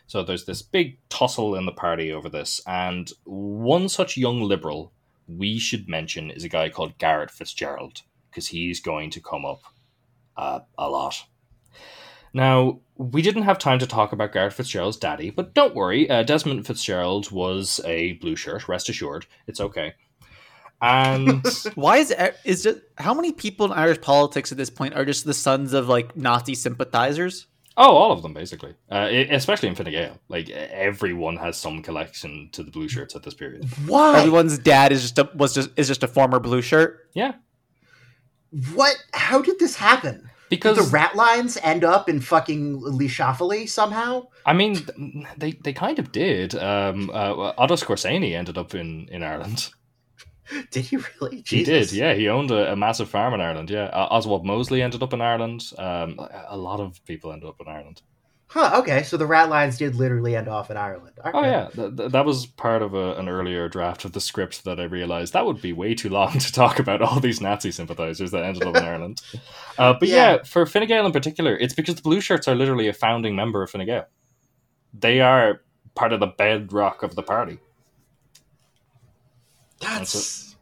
So 0.06 0.24
there's 0.24 0.46
this 0.46 0.62
big 0.62 0.98
tussle 1.08 1.54
in 1.54 1.66
the 1.66 1.72
party 1.72 2.10
over 2.10 2.28
this, 2.28 2.60
and 2.66 3.12
one 3.24 3.88
such 3.88 4.16
young 4.16 4.42
liberal 4.42 4.92
we 5.28 5.60
should 5.60 5.88
mention 5.88 6.32
is 6.32 6.42
a 6.42 6.48
guy 6.48 6.68
called 6.68 6.98
Garret 6.98 7.30
Fitzgerald, 7.30 8.02
because 8.28 8.48
he's 8.48 8.80
going 8.80 9.10
to 9.10 9.20
come 9.20 9.44
up 9.44 9.62
uh, 10.36 10.60
a 10.76 10.90
lot. 10.90 11.26
Now, 12.32 12.80
we 12.96 13.22
didn't 13.22 13.42
have 13.42 13.58
time 13.58 13.78
to 13.80 13.86
talk 13.86 14.12
about 14.12 14.32
Garret 14.32 14.52
Fitzgerald's 14.52 14.96
daddy, 14.96 15.30
but 15.30 15.54
don't 15.54 15.74
worry, 15.74 16.08
uh, 16.08 16.22
Desmond 16.22 16.66
Fitzgerald 16.66 17.30
was 17.30 17.80
a 17.84 18.12
blue 18.14 18.36
shirt, 18.36 18.68
rest 18.68 18.88
assured. 18.88 19.26
It's 19.46 19.60
okay. 19.60 19.94
And 20.82 21.44
Why 21.74 21.98
is 21.98 22.10
e- 22.12 22.30
is 22.44 22.62
just 22.62 22.78
how 22.96 23.12
many 23.14 23.32
people 23.32 23.66
in 23.66 23.72
Irish 23.72 24.00
politics 24.00 24.50
at 24.52 24.58
this 24.58 24.70
point 24.70 24.94
are 24.94 25.04
just 25.04 25.24
the 25.26 25.34
sons 25.34 25.72
of 25.74 25.88
like 25.88 26.16
Nazi 26.16 26.54
sympathizers? 26.54 27.46
oh, 27.76 27.96
all 27.96 28.12
of 28.12 28.20
them 28.22 28.34
basically, 28.34 28.74
uh, 28.90 29.08
especially 29.30 29.68
in 29.68 29.74
Fine 29.74 29.90
Gael. 29.90 30.18
Like 30.28 30.50
everyone 30.50 31.36
has 31.36 31.56
some 31.56 31.82
connection 31.82 32.50
to 32.52 32.62
the 32.62 32.70
blue 32.70 32.88
shirts 32.88 33.14
at 33.16 33.22
this 33.22 33.32
period. 33.34 33.64
Why? 33.86 34.18
Everyone's 34.18 34.58
dad 34.58 34.92
is 34.92 35.02
just 35.02 35.18
a, 35.18 35.30
was 35.34 35.54
just 35.54 35.70
is 35.76 35.88
just 35.88 36.02
a 36.02 36.08
former 36.08 36.38
blue 36.40 36.60
shirt. 36.62 37.08
Yeah, 37.14 37.32
What? 38.74 38.96
How 39.12 39.40
did 39.40 39.58
this 39.58 39.76
happen? 39.76 40.28
Did 40.50 40.56
because 40.60 40.76
the 40.76 40.90
rat 40.92 41.14
lines 41.14 41.56
end 41.62 41.84
up 41.84 42.08
in 42.08 42.20
fucking 42.20 42.80
Laois-Offaly 42.80 43.68
somehow? 43.68 44.26
I 44.44 44.52
mean, 44.52 44.84
they 45.38 45.52
they 45.52 45.72
kind 45.72 45.98
of 46.00 46.10
did. 46.12 46.54
Um, 46.56 47.08
uh, 47.10 47.52
Otto 47.56 47.76
Skorzeny 47.76 48.34
ended 48.36 48.58
up 48.58 48.74
in 48.74 49.08
in 49.10 49.22
Ireland. 49.22 49.70
Did 50.72 50.86
he 50.86 50.96
really? 50.96 51.44
He 51.46 51.62
did, 51.62 51.92
yeah. 51.92 52.12
He 52.14 52.28
owned 52.28 52.50
a, 52.50 52.72
a 52.72 52.76
massive 52.76 53.08
farm 53.08 53.34
in 53.34 53.40
Ireland. 53.40 53.70
Yeah, 53.70 53.84
uh, 53.84 54.08
Oswald 54.10 54.44
Mosley 54.44 54.82
ended 54.82 55.00
up 55.00 55.12
in 55.12 55.20
Ireland. 55.20 55.62
Um, 55.78 56.18
a- 56.18 56.46
a 56.48 56.56
lot 56.56 56.80
of 56.80 56.98
people 57.04 57.30
ended 57.32 57.48
up 57.48 57.60
in 57.60 57.68
Ireland. 57.68 58.02
Huh. 58.52 58.80
Okay. 58.80 59.04
So 59.04 59.16
the 59.16 59.26
rat 59.26 59.48
lines 59.48 59.78
did 59.78 59.94
literally 59.94 60.34
end 60.34 60.48
off 60.48 60.72
in 60.72 60.76
Ireland. 60.76 61.12
Oh 61.22 61.42
yeah, 61.42 61.68
th- 61.72 61.96
th- 61.96 62.10
that 62.10 62.24
was 62.24 62.46
part 62.46 62.82
of 62.82 62.94
a, 62.94 63.14
an 63.14 63.28
earlier 63.28 63.68
draft 63.68 64.04
of 64.04 64.10
the 64.10 64.20
script 64.20 64.64
that 64.64 64.80
I 64.80 64.84
realized 64.84 65.34
that 65.34 65.46
would 65.46 65.62
be 65.62 65.72
way 65.72 65.94
too 65.94 66.08
long 66.08 66.32
to 66.38 66.52
talk 66.52 66.80
about 66.80 67.00
all 67.00 67.20
these 67.20 67.40
Nazi 67.40 67.70
sympathizers 67.70 68.32
that 68.32 68.42
ended 68.42 68.64
up 68.64 68.76
in 68.76 68.82
Ireland. 68.82 69.22
Uh, 69.78 69.92
but 69.92 70.08
yeah. 70.08 70.32
Yeah. 70.32 70.42
for 70.42 70.66
Fine 70.66 70.88
Gael 70.88 71.06
in 71.06 71.12
particular, 71.12 71.56
it's 71.56 71.74
because 71.74 71.94
the 71.94 72.02
Blue 72.02 72.20
Shirts 72.20 72.48
are 72.48 72.56
literally 72.56 72.88
a 72.88 72.92
founding 72.92 73.36
member 73.36 73.62
of 73.62 73.70
Fine 73.70 73.86
Gael. 73.86 74.06
They 74.92 75.20
are 75.20 75.60
part 75.94 76.12
of 76.12 76.18
the 76.18 76.26
bedrock 76.26 77.04
of 77.04 77.14
the 77.14 77.22
party. 77.22 77.58
That's. 79.80 80.56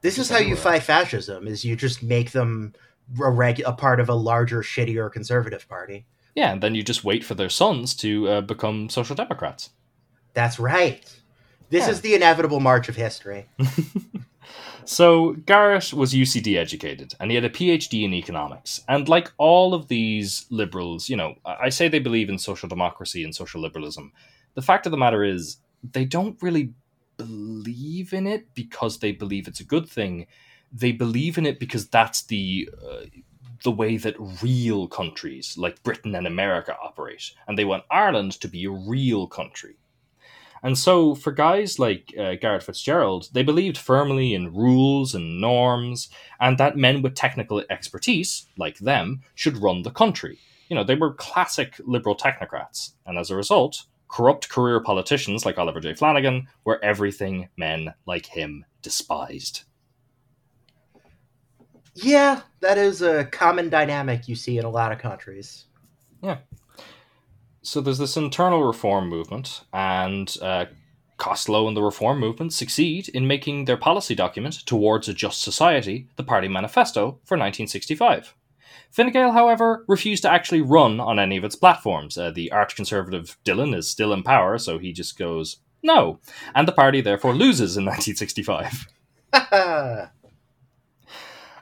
This 0.00 0.18
is 0.18 0.28
how 0.28 0.38
you 0.38 0.56
fight 0.56 0.82
fascism: 0.82 1.46
is 1.46 1.64
you 1.64 1.76
just 1.76 2.02
make 2.02 2.32
them 2.32 2.74
a, 3.22 3.30
reg- 3.30 3.62
a 3.64 3.72
part 3.72 4.00
of 4.00 4.08
a 4.08 4.14
larger, 4.14 4.62
shittier 4.62 5.10
conservative 5.12 5.68
party. 5.68 6.04
Yeah, 6.38 6.52
and 6.52 6.62
then 6.62 6.74
you 6.76 6.84
just 6.84 7.02
wait 7.02 7.24
for 7.24 7.34
their 7.34 7.48
sons 7.48 7.94
to 7.96 8.28
uh, 8.28 8.40
become 8.42 8.88
social 8.88 9.16
democrats. 9.16 9.70
That's 10.34 10.58
right. 10.60 11.02
This 11.68 11.86
Yeah. 11.86 11.92
is 11.92 12.00
the 12.00 12.14
inevitable 12.14 12.60
march 12.60 12.88
of 12.88 12.96
history. 12.96 13.46
So 14.84 15.34
Garret 15.44 15.92
was 15.92 16.14
UCD 16.14 16.56
educated, 16.56 17.12
and 17.20 17.30
he 17.30 17.34
had 17.34 17.44
a 17.44 17.50
PhD 17.50 18.04
in 18.04 18.14
economics. 18.14 18.80
And 18.88 19.06
like 19.08 19.30
all 19.36 19.74
of 19.74 19.88
these 19.88 20.46
liberals, 20.48 21.10
you 21.10 21.16
know, 21.16 21.34
I 21.44 21.68
say 21.68 21.88
they 21.88 21.98
believe 21.98 22.30
in 22.30 22.38
social 22.38 22.68
democracy 22.68 23.22
and 23.22 23.34
social 23.34 23.60
liberalism. 23.60 24.12
The 24.54 24.62
fact 24.62 24.86
of 24.86 24.92
the 24.92 24.96
matter 24.96 25.22
is, 25.22 25.58
they 25.92 26.06
don't 26.06 26.42
really 26.42 26.72
believe 27.18 28.14
in 28.14 28.26
it 28.26 28.54
because 28.54 29.00
they 29.00 29.12
believe 29.12 29.46
it's 29.46 29.60
a 29.60 29.64
good 29.74 29.86
thing. 29.88 30.26
They 30.72 30.92
believe 30.92 31.36
in 31.36 31.44
it 31.44 31.58
because 31.60 31.86
that's 31.88 32.22
the 32.22 32.70
uh, 32.82 33.04
the 33.62 33.70
way 33.70 33.96
that 33.96 34.42
real 34.42 34.88
countries 34.88 35.56
like 35.56 35.82
Britain 35.82 36.14
and 36.14 36.26
America 36.26 36.76
operate, 36.82 37.32
and 37.46 37.56
they 37.58 37.64
want 37.64 37.84
Ireland 37.90 38.32
to 38.40 38.48
be 38.48 38.64
a 38.64 38.70
real 38.70 39.26
country. 39.26 39.76
And 40.62 40.76
so, 40.76 41.14
for 41.14 41.30
guys 41.30 41.78
like 41.78 42.12
uh, 42.18 42.34
Garret 42.34 42.64
Fitzgerald, 42.64 43.28
they 43.32 43.42
believed 43.42 43.78
firmly 43.78 44.34
in 44.34 44.54
rules 44.54 45.14
and 45.14 45.40
norms, 45.40 46.08
and 46.40 46.58
that 46.58 46.76
men 46.76 47.02
with 47.02 47.14
technical 47.14 47.62
expertise, 47.70 48.46
like 48.56 48.78
them, 48.78 49.22
should 49.34 49.58
run 49.58 49.82
the 49.82 49.90
country. 49.90 50.38
You 50.68 50.76
know, 50.76 50.84
they 50.84 50.96
were 50.96 51.14
classic 51.14 51.80
liberal 51.84 52.16
technocrats, 52.16 52.92
and 53.06 53.18
as 53.18 53.30
a 53.30 53.36
result, 53.36 53.84
corrupt 54.08 54.48
career 54.48 54.80
politicians 54.80 55.46
like 55.46 55.58
Oliver 55.58 55.80
J. 55.80 55.94
Flanagan 55.94 56.48
were 56.64 56.82
everything 56.84 57.48
men 57.56 57.94
like 58.06 58.26
him 58.26 58.64
despised. 58.82 59.62
Yeah, 62.02 62.42
that 62.60 62.78
is 62.78 63.02
a 63.02 63.24
common 63.24 63.70
dynamic 63.70 64.28
you 64.28 64.34
see 64.34 64.58
in 64.58 64.64
a 64.64 64.70
lot 64.70 64.92
of 64.92 64.98
countries. 64.98 65.64
Yeah. 66.22 66.38
So 67.62 67.80
there's 67.80 67.98
this 67.98 68.16
internal 68.16 68.62
reform 68.62 69.08
movement, 69.08 69.62
and 69.72 70.34
uh, 70.40 70.66
Costello 71.16 71.66
and 71.66 71.76
the 71.76 71.82
reform 71.82 72.20
movement 72.20 72.52
succeed 72.52 73.08
in 73.08 73.26
making 73.26 73.64
their 73.64 73.76
policy 73.76 74.14
document 74.14 74.64
towards 74.64 75.08
a 75.08 75.14
just 75.14 75.42
society 75.42 76.08
the 76.16 76.22
party 76.22 76.46
manifesto 76.46 77.18
for 77.24 77.36
1965. 77.36 78.34
Fine 78.90 79.10
Gael, 79.10 79.32
however, 79.32 79.84
refused 79.88 80.22
to 80.22 80.30
actually 80.30 80.62
run 80.62 81.00
on 81.00 81.18
any 81.18 81.36
of 81.36 81.44
its 81.44 81.56
platforms. 81.56 82.16
Uh, 82.16 82.30
the 82.30 82.50
arch 82.52 82.76
conservative 82.76 83.36
Dillon 83.44 83.74
is 83.74 83.90
still 83.90 84.12
in 84.12 84.22
power, 84.22 84.56
so 84.56 84.78
he 84.78 84.92
just 84.92 85.18
goes, 85.18 85.58
no. 85.82 86.20
And 86.54 86.66
the 86.66 86.72
party 86.72 87.00
therefore 87.00 87.34
loses 87.34 87.76
in 87.76 87.84
1965. 87.84 88.86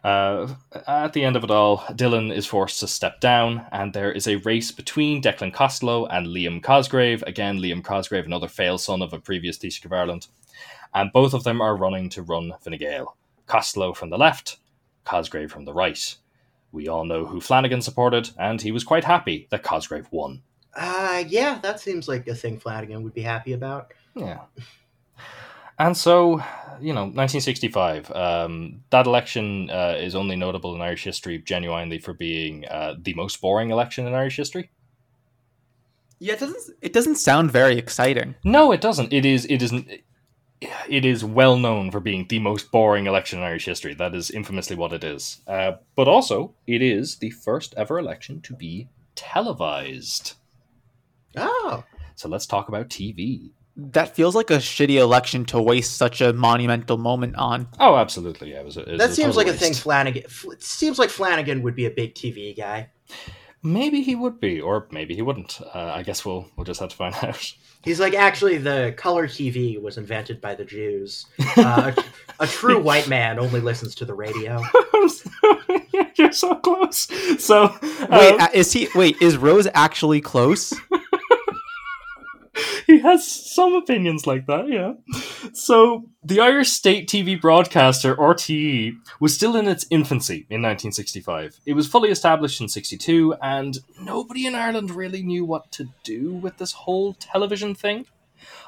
Uh, 0.06 0.54
at 0.86 1.14
the 1.14 1.24
end 1.24 1.34
of 1.34 1.42
it 1.42 1.50
all, 1.50 1.84
Dillon 1.96 2.30
is 2.30 2.46
forced 2.46 2.78
to 2.78 2.86
step 2.86 3.18
down, 3.20 3.66
and 3.72 3.92
there 3.92 4.12
is 4.12 4.28
a 4.28 4.36
race 4.36 4.70
between 4.70 5.20
Declan 5.20 5.52
Costello 5.52 6.06
and 6.06 6.28
Liam 6.28 6.62
Cosgrave. 6.62 7.24
Again, 7.26 7.58
Liam 7.58 7.82
Cosgrave, 7.82 8.24
another 8.24 8.46
fail 8.46 8.78
son 8.78 9.02
of 9.02 9.12
a 9.12 9.18
previous 9.18 9.58
Taoiseach 9.58 9.84
of 9.84 9.92
Ireland. 9.92 10.28
And 10.94 11.12
both 11.12 11.34
of 11.34 11.42
them 11.42 11.60
are 11.60 11.74
running 11.74 12.08
to 12.10 12.22
run 12.22 12.52
Fine 12.60 12.78
Gael. 12.78 13.16
Costello 13.46 13.92
from 13.94 14.10
the 14.10 14.16
left, 14.16 14.58
Cosgrave 15.04 15.50
from 15.50 15.64
the 15.64 15.74
right. 15.74 16.14
We 16.70 16.86
all 16.86 17.04
know 17.04 17.26
who 17.26 17.40
Flanagan 17.40 17.82
supported, 17.82 18.30
and 18.38 18.62
he 18.62 18.70
was 18.70 18.84
quite 18.84 19.02
happy 19.02 19.48
that 19.50 19.64
Cosgrave 19.64 20.06
won. 20.12 20.40
Uh, 20.76 21.24
yeah, 21.26 21.58
that 21.62 21.80
seems 21.80 22.06
like 22.06 22.28
a 22.28 22.34
thing 22.36 22.60
Flanagan 22.60 23.02
would 23.02 23.14
be 23.14 23.22
happy 23.22 23.54
about. 23.54 23.92
Yeah. 24.14 24.42
And 25.78 25.96
so, 25.96 26.42
you 26.80 26.92
know, 26.94 27.02
1965, 27.02 28.10
um, 28.12 28.82
that 28.90 29.06
election 29.06 29.70
uh, 29.70 29.96
is 29.98 30.14
only 30.14 30.36
notable 30.36 30.74
in 30.74 30.80
Irish 30.80 31.04
history 31.04 31.38
genuinely 31.38 31.98
for 31.98 32.14
being 32.14 32.66
uh, 32.66 32.94
the 33.00 33.14
most 33.14 33.40
boring 33.40 33.70
election 33.70 34.06
in 34.06 34.14
Irish 34.14 34.36
history. 34.36 34.70
Yeah, 36.18 36.34
it 36.34 36.40
doesn't. 36.40 36.76
It 36.80 36.92
doesn't 36.94 37.16
sound 37.16 37.50
very 37.50 37.76
exciting. 37.76 38.36
No, 38.42 38.72
it 38.72 38.80
doesn't. 38.80 39.12
It 39.12 39.26
is. 39.26 39.44
It 39.46 39.60
isn't. 39.62 39.86
It 40.88 41.04
is 41.04 41.22
well 41.22 41.58
known 41.58 41.90
for 41.90 42.00
being 42.00 42.26
the 42.26 42.38
most 42.38 42.72
boring 42.72 43.06
election 43.06 43.40
in 43.40 43.44
Irish 43.44 43.66
history. 43.66 43.92
That 43.92 44.14
is 44.14 44.30
infamously 44.30 44.76
what 44.76 44.94
it 44.94 45.04
is. 45.04 45.42
Uh, 45.46 45.72
but 45.94 46.08
also, 46.08 46.54
it 46.66 46.80
is 46.80 47.16
the 47.18 47.28
first 47.28 47.74
ever 47.76 47.98
election 47.98 48.40
to 48.42 48.54
be 48.54 48.88
televised. 49.14 50.34
Oh, 51.36 51.84
So 52.14 52.30
let's 52.30 52.46
talk 52.46 52.68
about 52.68 52.88
TV. 52.88 53.50
That 53.78 54.16
feels 54.16 54.34
like 54.34 54.50
a 54.50 54.56
shitty 54.56 54.98
election 54.98 55.44
to 55.46 55.60
waste 55.60 55.96
such 55.96 56.22
a 56.22 56.32
monumental 56.32 56.96
moment 56.96 57.36
on. 57.36 57.68
Oh, 57.78 57.96
absolutely. 57.96 58.52
Yeah, 58.52 58.60
it 58.60 58.64
was 58.64 58.78
a, 58.78 58.80
it 58.82 58.92
was 58.92 58.98
that 59.00 59.10
a 59.10 59.14
seems 59.14 59.34
total 59.34 59.36
like 59.36 59.54
a 59.54 59.58
thing. 59.58 59.74
Flanagan. 59.74 60.22
It 60.24 60.62
seems 60.62 60.98
like 60.98 61.10
Flanagan 61.10 61.62
would 61.62 61.74
be 61.74 61.84
a 61.84 61.90
big 61.90 62.14
TV 62.14 62.56
guy. 62.56 62.88
Maybe 63.62 64.00
he 64.00 64.14
would 64.14 64.40
be, 64.40 64.60
or 64.60 64.86
maybe 64.90 65.14
he 65.14 65.22
wouldn't. 65.22 65.60
Uh, 65.60 65.92
I 65.94 66.02
guess 66.04 66.24
we'll 66.24 66.48
we'll 66.56 66.64
just 66.64 66.80
have 66.80 66.88
to 66.90 66.96
find 66.96 67.14
out. 67.22 67.52
He's 67.82 68.00
like, 68.00 68.14
actually, 68.14 68.56
the 68.58 68.94
color 68.96 69.28
TV 69.28 69.80
was 69.80 69.98
invented 69.98 70.40
by 70.40 70.54
the 70.54 70.64
Jews. 70.64 71.26
Uh, 71.58 71.92
a, 72.38 72.44
a 72.44 72.46
true 72.46 72.78
white 72.78 73.08
man 73.08 73.38
only 73.38 73.60
listens 73.60 73.94
to 73.94 74.04
the 74.04 74.12
radio. 74.12 74.62
You're 76.16 76.32
so 76.32 76.54
close. 76.56 77.08
So 77.42 77.74
Wait, 77.82 78.34
um, 78.34 78.40
uh, 78.40 78.48
is 78.52 78.72
he? 78.72 78.88
Wait, 78.94 79.16
is 79.22 79.36
Rose 79.38 79.66
actually 79.74 80.20
close? 80.20 80.74
he 82.86 83.00
has 83.00 83.26
some 83.26 83.74
opinions 83.74 84.26
like 84.26 84.46
that, 84.46 84.68
yeah. 84.68 84.94
So 85.52 86.04
the 86.24 86.40
Irish 86.40 86.70
state 86.70 87.08
TV 87.08 87.40
broadcaster 87.40 88.14
RTE 88.16 88.96
was 89.20 89.34
still 89.34 89.56
in 89.56 89.68
its 89.68 89.86
infancy 89.90 90.46
in 90.50 90.62
1965. 90.62 91.60
It 91.66 91.74
was 91.74 91.86
fully 91.86 92.10
established 92.10 92.60
in 92.60 92.68
62, 92.68 93.34
and 93.42 93.78
nobody 94.00 94.46
in 94.46 94.54
Ireland 94.54 94.90
really 94.90 95.22
knew 95.22 95.44
what 95.44 95.70
to 95.72 95.88
do 96.04 96.34
with 96.34 96.58
this 96.58 96.72
whole 96.72 97.14
television 97.14 97.74
thing. 97.74 98.06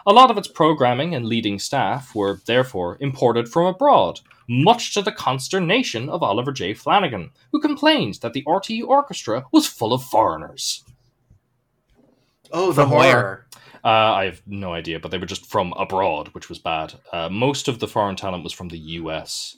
A 0.06 0.12
lot 0.12 0.30
of 0.30 0.38
its 0.38 0.48
programming 0.48 1.14
and 1.14 1.26
leading 1.26 1.58
staff 1.58 2.14
were 2.14 2.40
therefore 2.46 2.96
imported 3.00 3.48
from 3.48 3.66
abroad, 3.66 4.20
much 4.48 4.94
to 4.94 5.02
the 5.02 5.12
consternation 5.12 6.08
of 6.08 6.22
Oliver 6.22 6.52
J. 6.52 6.72
Flanagan, 6.72 7.30
who 7.52 7.60
complained 7.60 8.14
that 8.22 8.32
the 8.32 8.44
RTE 8.44 8.82
orchestra 8.86 9.44
was 9.52 9.66
full 9.66 9.92
of 9.92 10.02
foreigners. 10.02 10.84
Oh, 12.50 12.72
the 12.72 12.84
From 12.84 12.92
where? 12.92 13.46
Uh, 13.88 14.12
I 14.12 14.24
have 14.26 14.42
no 14.46 14.74
idea, 14.74 15.00
but 15.00 15.10
they 15.10 15.16
were 15.16 15.24
just 15.24 15.46
from 15.46 15.72
abroad, 15.72 16.28
which 16.34 16.50
was 16.50 16.58
bad. 16.58 16.92
Uh, 17.10 17.30
most 17.30 17.68
of 17.68 17.78
the 17.78 17.88
foreign 17.88 18.16
talent 18.16 18.44
was 18.44 18.52
from 18.52 18.68
the 18.68 18.78
US. 18.78 19.56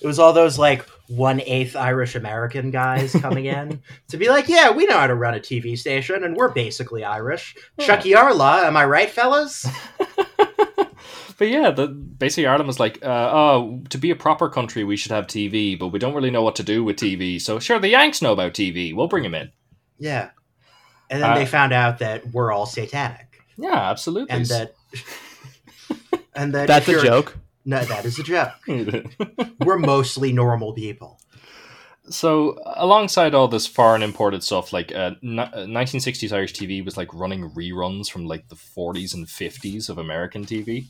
It 0.00 0.06
was 0.06 0.18
all 0.18 0.32
those 0.32 0.58
like 0.58 0.88
one 1.08 1.42
eighth 1.42 1.76
Irish 1.76 2.14
American 2.14 2.70
guys 2.70 3.12
coming 3.12 3.44
in 3.58 3.82
to 4.08 4.16
be 4.16 4.30
like, 4.30 4.48
yeah, 4.48 4.70
we 4.70 4.86
know 4.86 4.96
how 4.96 5.06
to 5.06 5.14
run 5.14 5.34
a 5.34 5.40
TV 5.40 5.76
station, 5.76 6.24
and 6.24 6.36
we're 6.36 6.48
basically 6.48 7.04
Irish. 7.04 7.54
Yeah. 7.76 7.86
Chucky 7.86 8.14
Arla, 8.14 8.66
am 8.66 8.78
I 8.78 8.86
right, 8.86 9.10
fellas? 9.10 9.66
But 11.38 11.50
yeah, 11.50 11.70
the, 11.70 11.86
basically 11.86 12.48
Ireland 12.48 12.66
was 12.66 12.80
like, 12.80 12.98
uh, 13.04 13.30
oh, 13.32 13.84
to 13.90 13.98
be 13.98 14.10
a 14.10 14.16
proper 14.16 14.48
country, 14.48 14.82
we 14.82 14.96
should 14.96 15.12
have 15.12 15.28
TV, 15.28 15.78
but 15.78 15.88
we 15.92 16.00
don't 16.00 16.12
really 16.14 16.32
know 16.32 16.42
what 16.42 16.56
to 16.56 16.64
do 16.64 16.82
with 16.82 16.96
TV. 16.96 17.40
So 17.40 17.60
sure, 17.60 17.78
the 17.78 17.90
Yanks 17.90 18.20
know 18.20 18.32
about 18.32 18.54
TV. 18.54 18.92
We'll 18.92 19.06
bring 19.06 19.22
them 19.22 19.36
in. 19.36 19.52
Yeah. 20.00 20.30
And 21.10 21.22
then 21.22 21.30
Uh, 21.30 21.34
they 21.34 21.46
found 21.46 21.72
out 21.72 21.98
that 22.00 22.26
we're 22.32 22.52
all 22.52 22.66
satanic, 22.66 23.40
Yeah, 23.56 23.90
absolutely. 23.90 24.30
and 24.36 24.46
that, 24.46 24.74
and 26.34 26.54
that 26.54 26.66
That's 26.66 26.88
a 26.88 27.00
joke. 27.02 27.36
No, 27.64 27.82
that 27.84 28.04
is 28.04 28.18
a 28.18 28.22
joke. 28.22 28.52
We're 29.64 29.78
mostly 29.78 30.32
normal 30.32 30.72
people. 30.72 31.20
so 32.10 32.58
alongside 32.76 33.34
all 33.34 33.48
this 33.48 33.66
foreign 33.66 34.02
imported 34.02 34.42
stuff, 34.42 34.72
like 34.72 34.92
uh, 34.94 35.12
n- 35.22 35.38
uh, 35.38 35.50
1960s 35.66 36.32
Irish 36.32 36.54
TV 36.54 36.82
was 36.84 36.96
like 36.96 37.12
running 37.12 37.50
reruns 37.50 38.10
from 38.10 38.24
like 38.26 38.48
the 38.48 38.54
40s 38.56 39.12
and 39.14 39.26
50s 39.26 39.90
of 39.90 39.98
American 39.98 40.44
TV. 40.46 40.86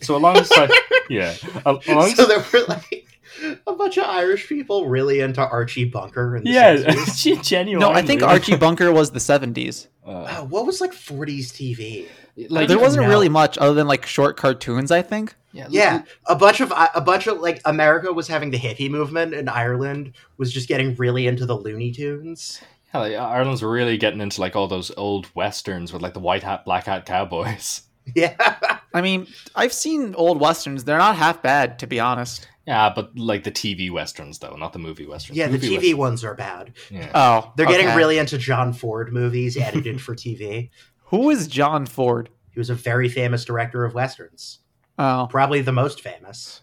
So 0.00 0.16
alongside, 0.16 0.70
yeah, 1.10 1.34
al- 1.66 1.82
alongside, 1.86 2.16
So 2.16 2.26
there 2.26 2.44
were 2.52 2.64
like 2.68 3.06
a 3.66 3.72
bunch 3.74 3.98
of 3.98 4.04
Irish 4.04 4.48
people 4.48 4.88
really 4.88 5.20
into 5.20 5.40
Archie 5.40 5.84
Bunker 5.84 6.36
and 6.36 6.46
yeah, 6.46 6.76
60s. 6.76 7.42
genuinely. 7.48 7.86
No, 7.86 7.94
I 7.94 8.02
think 8.02 8.22
Archie 8.22 8.56
Bunker 8.56 8.92
was 8.92 9.10
the 9.10 9.20
seventies. 9.20 9.88
Uh, 10.06 10.26
Wow, 10.28 10.44
what 10.44 10.66
was 10.66 10.80
like 10.80 10.92
40s 10.92 11.52
TV? 11.52 12.08
like 12.48 12.68
there 12.68 12.78
wasn't 12.78 13.04
know. 13.04 13.08
really 13.08 13.28
much 13.28 13.58
other 13.58 13.74
than 13.74 13.86
like 13.86 14.06
short 14.06 14.36
cartoons. 14.36 14.90
I 14.90 15.02
think. 15.02 15.34
yeah, 15.52 15.66
Yeah, 15.68 16.02
a 16.26 16.34
bunch 16.34 16.60
of 16.60 16.72
a 16.72 17.00
bunch 17.00 17.26
of 17.26 17.40
like 17.40 17.60
America 17.64 18.12
was 18.12 18.28
having 18.28 18.50
the 18.50 18.58
hippie 18.58 18.90
movement, 18.90 19.34
and 19.34 19.50
Ireland 19.50 20.14
was 20.38 20.52
just 20.52 20.68
getting 20.68 20.94
really 20.96 21.26
into 21.26 21.46
the 21.46 21.56
Looney 21.56 21.92
Tunes. 21.92 22.60
Yeah, 22.94 23.00
like, 23.00 23.14
Ireland's 23.14 23.62
really 23.62 23.96
getting 23.96 24.20
into 24.20 24.40
like 24.40 24.56
all 24.56 24.68
those 24.68 24.90
old 24.96 25.28
westerns 25.34 25.92
with 25.92 26.02
like 26.02 26.14
the 26.14 26.20
white 26.20 26.42
hat, 26.42 26.64
black 26.64 26.84
hat 26.86 27.06
cowboys. 27.06 27.82
Yeah, 28.16 28.56
I 28.92 29.00
mean, 29.00 29.28
I've 29.54 29.72
seen 29.72 30.16
old 30.16 30.40
westerns. 30.40 30.82
They're 30.82 30.98
not 30.98 31.14
half 31.14 31.40
bad, 31.40 31.78
to 31.78 31.86
be 31.86 32.00
honest. 32.00 32.48
Yeah, 32.66 32.92
but 32.94 33.18
like 33.18 33.42
the 33.44 33.50
TV 33.50 33.90
westerns 33.90 34.38
though, 34.38 34.54
not 34.56 34.72
the 34.72 34.78
movie 34.78 35.06
westerns. 35.06 35.36
yeah, 35.36 35.46
the 35.46 35.52
Movie 35.54 35.78
TV 35.78 35.94
ones 35.94 36.22
are 36.24 36.34
bad. 36.34 36.74
yeah. 36.90 37.10
Oh, 37.14 37.52
They're 37.56 37.66
getting 37.66 37.88
okay. 37.88 37.96
really 37.96 38.18
into 38.18 38.38
John 38.38 38.72
Ford 38.72 39.12
movies 39.12 39.56
edited 39.56 40.00
for 40.00 40.14
TV. 40.14 40.70
Who 41.06 41.30
is 41.30 41.48
John 41.48 41.86
Ford? 41.86 42.30
He 42.50 42.60
was 42.60 42.70
a 42.70 42.74
very 42.74 43.08
famous 43.08 43.44
director 43.44 43.84
of 43.84 43.94
westerns, 43.94 44.60
Oh, 44.98 45.26
probably 45.30 45.60
the 45.62 45.72
most 45.72 46.00
famous. 46.00 46.60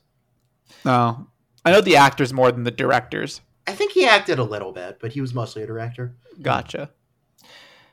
oh, 0.86 1.28
I 1.66 1.72
know 1.72 1.82
the 1.82 1.98
actors 1.98 2.32
more 2.32 2.52
than 2.52 2.64
the 2.64 2.72
directors. 2.72 3.42
I 3.68 3.74
think 3.74 3.92
he 3.92 4.06
acted 4.06 4.40
a 4.40 4.44
little 4.44 4.72
bit, 4.72 4.98
but 5.02 5.12
he 5.12 5.22
was 5.22 5.34
mostly 5.34 5.64
a 5.64 5.68
director. 5.68 6.16
Gotcha. 6.42 6.90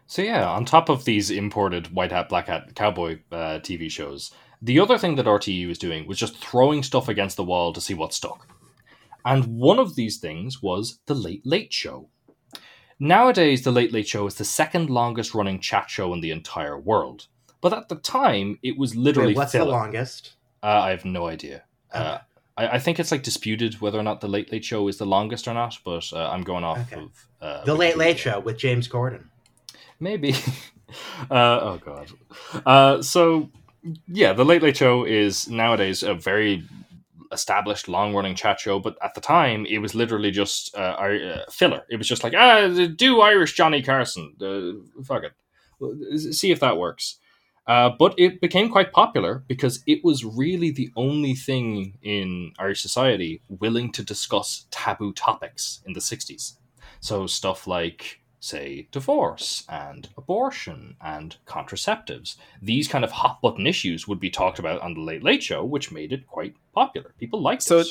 So 0.07 0.23
yeah, 0.23 0.49
on 0.49 0.65
top 0.65 0.89
of 0.89 1.05
these 1.05 1.31
imported 1.31 1.93
white 1.93 2.13
hat, 2.13 2.29
black 2.29 2.47
hat 2.47 2.75
cowboy 2.77 3.19
uh, 3.33 3.59
TV 3.59 3.91
shows, 3.91 4.31
the 4.63 4.81
other 4.81 4.99
thing 4.99 5.17
that 5.17 5.27
RTE 5.27 5.69
was 5.69 5.79
doing 5.79 6.07
was 6.07 6.19
just 6.19 6.37
throwing 6.39 6.83
stuff 6.83 7.09
against 7.09 7.37
the 7.37 7.45
wall 7.45 7.73
to 7.73 7.81
see 7.81 7.95
what 7.95 8.13
stuck. 8.15 8.49
And 9.25 9.59
one 9.59 9.79
of 9.79 9.97
these 9.97 10.19
things 10.19 10.63
was 10.63 11.01
the 11.07 11.15
Late 11.15 11.45
Late 11.45 11.73
Show. 11.73 12.09
Nowadays, 12.99 13.63
the 13.63 13.73
Late 13.73 13.93
Late 13.93 14.09
Show 14.09 14.27
is 14.27 14.37
the 14.37 14.45
second 14.45 14.89
longest 14.89 15.35
running 15.35 15.61
chat 15.61 15.91
show 15.91 16.15
in 16.15 16.21
the 16.21 16.31
entire 16.31 16.79
world. 16.79 17.27
But 17.61 17.73
at 17.73 17.89
the 17.89 17.97
time, 17.97 18.59
it 18.63 18.79
was 18.79 18.95
literally 18.95 19.29
Wait, 19.29 19.37
what's 19.37 19.53
filler. 19.53 19.67
the 19.67 19.71
longest? 19.73 20.35
Uh, 20.63 20.67
I 20.85 20.91
have 20.91 21.05
no 21.05 21.27
idea. 21.27 21.65
Uh, 21.93 22.19
I, 22.57 22.69
I 22.69 22.79
think 22.79 22.99
it's 22.99 23.11
like 23.11 23.23
disputed 23.23 23.81
whether 23.81 23.99
or 23.99 24.03
not 24.03 24.21
the 24.21 24.29
Late 24.29 24.51
Late 24.53 24.65
Show 24.65 24.89
is 24.89 24.97
the 24.99 25.07
longest 25.07 25.47
or 25.49 25.55
not, 25.55 25.77
but 25.85 26.11
uh, 26.13 26.31
I'm 26.31 26.43
going 26.43 26.65
off 26.65 26.79
Okay. 26.93 27.03
of 27.03 27.27
uh, 27.41 27.65
the 27.65 27.75
Late 27.75 27.97
Late 27.99 28.19
Show 28.19 28.39
with 28.41 28.57
James 28.57 28.89
Corden. 28.89 29.25
Maybe. 30.01 30.33
uh, 31.31 31.59
oh 31.63 31.81
god. 31.85 32.11
Uh, 32.65 33.03
so 33.03 33.51
yeah, 34.07 34.33
the 34.33 34.45
Late 34.45 34.63
Late 34.63 34.77
Show 34.77 35.05
is 35.05 35.49
nowadays 35.49 36.03
a 36.03 36.15
very 36.15 36.65
established, 37.33 37.89
long-running 37.89 38.35
chat 38.35 38.61
show, 38.61 38.79
but 38.79 38.97
at 39.03 39.15
the 39.15 39.21
time 39.21 39.67
it 39.67 39.79
was 39.79 39.95
literally 39.95 40.31
just 40.31 40.75
uh, 40.77 40.97
uh, 40.99 41.45
filler. 41.51 41.83
It 41.91 41.97
was 41.97 42.09
just 42.09 42.25
like 42.25 42.35
ah, 42.35 42.69
do 42.97 43.21
Irish 43.21 43.55
Johnny 43.55 43.83
Carson, 43.83 44.35
uh, 44.41 45.03
fuck 45.05 45.23
it. 45.25 46.33
See 46.33 46.51
if 46.51 46.61
that 46.61 46.79
works. 46.79 47.19
Uh, 47.67 47.91
but 47.99 48.15
it 48.17 48.41
became 48.41 48.71
quite 48.71 48.93
popular 48.93 49.45
because 49.49 49.83
it 49.87 50.05
was 50.05 50.25
really 50.25 50.71
the 50.71 50.91
only 50.95 51.35
thing 51.35 51.99
in 52.01 52.53
Irish 52.59 52.81
society 52.81 53.43
willing 53.49 53.91
to 53.93 54.05
discuss 54.05 54.67
taboo 54.71 55.13
topics 55.13 55.83
in 55.85 55.93
the 55.93 56.01
60s. 56.01 56.59
So, 57.01 57.27
stuff 57.27 57.67
like, 57.67 58.21
say, 58.41 58.87
divorce 58.93 59.65
and 59.69 60.09
abortion 60.17 60.97
and 61.01 61.37
contraceptives. 61.47 62.37
These 62.63 62.89
kind 62.89 63.05
of 63.05 63.11
hot 63.13 63.41
button 63.43 63.67
issues 63.67 64.07
would 64.07 64.21
be 64.21 64.31
talked 64.31 64.59
about 64.59 64.81
on 64.83 64.95
The 64.95 65.01
Late 65.01 65.23
Late 65.25 65.43
Show, 65.43 65.65
which 65.65 65.91
made 65.93 66.13
it 66.13 66.27
quite 66.27 66.55
popular. 66.75 67.15
People 67.19 67.41
liked 67.43 67.63
So 67.63 67.79
it. 67.81 67.87